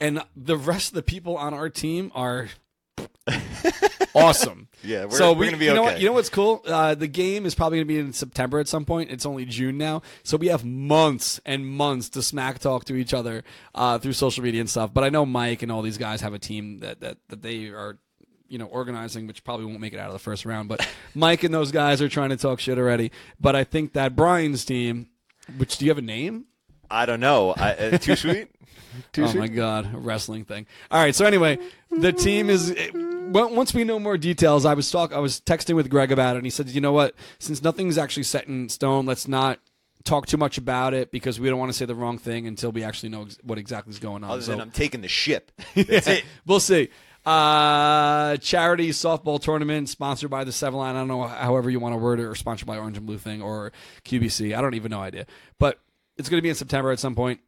And 0.00 0.22
the 0.34 0.56
rest 0.56 0.88
of 0.88 0.94
the 0.94 1.02
people 1.04 1.36
on 1.36 1.54
our 1.54 1.68
team 1.70 2.10
are 2.14 2.48
awesome. 4.14 4.68
Yeah, 4.86 5.04
we're- 5.06 5.12
so 5.12 5.32
we're 5.32 5.46
gonna 5.46 5.56
be 5.56 5.64
you 5.64 5.72
know 5.72 5.82
what? 5.84 5.92
okay. 5.94 6.02
You 6.02 6.08
know 6.08 6.12
what's 6.12 6.28
cool? 6.28 6.60
Uh, 6.66 6.94
the 6.94 7.06
game 7.06 7.46
is 7.46 7.54
probably 7.54 7.78
going 7.78 7.88
to 7.88 7.94
be 7.94 7.98
in 7.98 8.12
September 8.12 8.58
at 8.58 8.68
some 8.68 8.84
point. 8.84 9.10
It's 9.10 9.24
only 9.24 9.46
June 9.46 9.78
now, 9.78 10.02
so 10.24 10.36
we 10.36 10.48
have 10.48 10.62
months 10.62 11.40
and 11.46 11.66
months 11.66 12.10
to 12.10 12.22
smack 12.22 12.58
talk 12.58 12.84
to 12.84 12.94
each 12.94 13.14
other 13.14 13.44
uh, 13.74 13.98
through 13.98 14.12
social 14.12 14.44
media 14.44 14.60
and 14.60 14.68
stuff. 14.68 14.92
But 14.92 15.04
I 15.04 15.08
know 15.08 15.24
Mike 15.24 15.62
and 15.62 15.72
all 15.72 15.80
these 15.80 15.96
guys 15.96 16.20
have 16.20 16.34
a 16.34 16.38
team 16.38 16.80
that 16.80 17.00
that, 17.00 17.16
that 17.28 17.40
they 17.40 17.68
are. 17.68 17.98
You 18.46 18.58
know, 18.58 18.66
organizing, 18.66 19.26
which 19.26 19.42
probably 19.42 19.64
won't 19.64 19.80
make 19.80 19.94
it 19.94 19.98
out 19.98 20.08
of 20.08 20.12
the 20.12 20.18
first 20.18 20.44
round, 20.44 20.68
but 20.68 20.86
Mike 21.14 21.42
and 21.44 21.52
those 21.52 21.72
guys 21.72 22.02
are 22.02 22.08
trying 22.10 22.28
to 22.28 22.36
talk 22.36 22.60
shit 22.60 22.76
already. 22.78 23.10
But 23.40 23.56
I 23.56 23.64
think 23.64 23.94
that 23.94 24.14
Brian's 24.14 24.66
team, 24.66 25.08
which 25.56 25.78
do 25.78 25.86
you 25.86 25.90
have 25.90 25.98
a 25.98 26.02
name? 26.02 26.44
I 26.94 27.06
don't 27.06 27.20
know. 27.20 27.50
I, 27.56 27.72
uh, 27.74 27.98
too 27.98 28.16
sweet. 28.24 28.48
Too 29.12 29.24
oh 29.24 29.26
sweet. 29.26 29.40
my 29.40 29.48
god, 29.48 29.92
a 29.92 29.98
wrestling 29.98 30.44
thing. 30.44 30.66
All 30.90 31.00
right, 31.00 31.14
so 31.14 31.24
anyway, 31.26 31.58
the 31.90 32.12
team 32.12 32.48
is. 32.50 32.70
it- 32.70 32.94
once 32.94 33.74
we 33.74 33.82
know 33.84 33.98
more 33.98 34.16
details, 34.18 34.64
I 34.64 34.74
was 34.74 34.88
talk. 34.90 35.12
I 35.12 35.18
was 35.18 35.40
texting 35.40 35.74
with 35.74 35.88
Greg 35.90 36.12
about 36.12 36.36
it, 36.36 36.38
and 36.38 36.46
he 36.46 36.50
said, 36.50 36.68
"You 36.68 36.80
know 36.80 36.92
what? 36.92 37.14
Since 37.40 37.62
nothing's 37.62 37.98
actually 37.98 38.22
set 38.24 38.46
in 38.46 38.68
stone, 38.68 39.06
let's 39.06 39.26
not 39.26 39.58
talk 40.04 40.26
too 40.26 40.36
much 40.36 40.58
about 40.58 40.92
it 40.94 41.10
because 41.10 41.40
we 41.40 41.48
don't 41.48 41.58
want 41.58 41.72
to 41.72 41.76
say 41.76 41.86
the 41.86 41.94
wrong 41.94 42.18
thing 42.18 42.46
until 42.46 42.70
we 42.70 42.84
actually 42.84 43.08
know 43.08 43.22
ex- 43.22 43.38
what 43.42 43.58
exactly 43.58 43.90
is 43.90 43.98
going 43.98 44.22
on." 44.22 44.30
Other 44.30 44.42
So- 44.42 44.50
than 44.52 44.60
I'm 44.60 44.70
taking 44.70 45.00
the 45.00 45.08
ship. 45.08 45.50
That's 45.74 46.06
it. 46.06 46.24
We'll 46.46 46.60
see. 46.60 46.90
Uh, 47.26 48.36
charity 48.36 48.90
softball 48.90 49.40
tournament 49.40 49.88
sponsored 49.88 50.30
by 50.30 50.44
the 50.44 50.52
Seven 50.52 50.78
Line. 50.78 50.94
I 50.94 50.98
don't 51.00 51.08
know 51.08 51.22
however 51.26 51.70
you 51.70 51.80
want 51.80 51.94
to 51.94 51.98
word 51.98 52.20
it, 52.20 52.24
or 52.24 52.34
sponsored 52.34 52.66
by 52.68 52.76
Orange 52.76 52.98
and 52.98 53.06
Blue 53.06 53.18
thing 53.18 53.40
or 53.42 53.72
QBC. 54.04 54.54
I 54.56 54.60
don't 54.60 54.74
even 54.74 54.90
know 54.90 55.00
idea, 55.00 55.26
but 55.58 55.78
it's 56.16 56.28
going 56.28 56.38
to 56.38 56.42
be 56.42 56.48
in 56.48 56.54
September 56.54 56.90
at 56.90 56.98
some 56.98 57.14
point. 57.14 57.40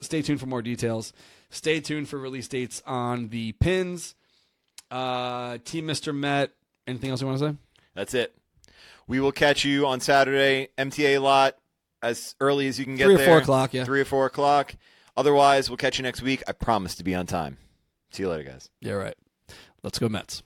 Stay 0.00 0.22
tuned 0.22 0.40
for 0.40 0.46
more 0.46 0.62
details. 0.62 1.12
Stay 1.50 1.80
tuned 1.80 2.08
for 2.08 2.18
release 2.18 2.48
dates 2.48 2.82
on 2.86 3.28
the 3.28 3.52
pins. 3.52 4.14
Uh, 4.90 5.58
Team 5.64 5.86
Mr. 5.86 6.14
Met. 6.14 6.50
Anything 6.86 7.10
else 7.10 7.20
you 7.20 7.26
want 7.26 7.38
to 7.38 7.50
say? 7.50 7.56
That's 7.94 8.14
it. 8.14 8.34
We 9.06 9.20
will 9.20 9.32
catch 9.32 9.64
you 9.64 9.86
on 9.86 10.00
Saturday, 10.00 10.68
MTA 10.78 11.20
lot, 11.20 11.56
as 12.02 12.34
early 12.40 12.66
as 12.68 12.78
you 12.78 12.84
can 12.84 12.96
get 12.96 13.04
Three 13.04 13.14
or 13.14 13.18
there. 13.18 13.26
four 13.26 13.38
o'clock, 13.38 13.74
yeah. 13.74 13.84
Three 13.84 14.00
or 14.00 14.04
four 14.04 14.26
o'clock. 14.26 14.74
Otherwise, 15.16 15.68
we'll 15.70 15.76
catch 15.76 15.98
you 15.98 16.02
next 16.02 16.22
week. 16.22 16.42
I 16.48 16.52
promise 16.52 16.94
to 16.96 17.04
be 17.04 17.14
on 17.14 17.26
time. 17.26 17.58
See 18.10 18.22
you 18.22 18.28
later, 18.30 18.44
guys. 18.44 18.70
Yeah, 18.80 18.94
right. 18.94 19.14
Let's 19.82 19.98
go 19.98 20.08
Mets. 20.08 20.42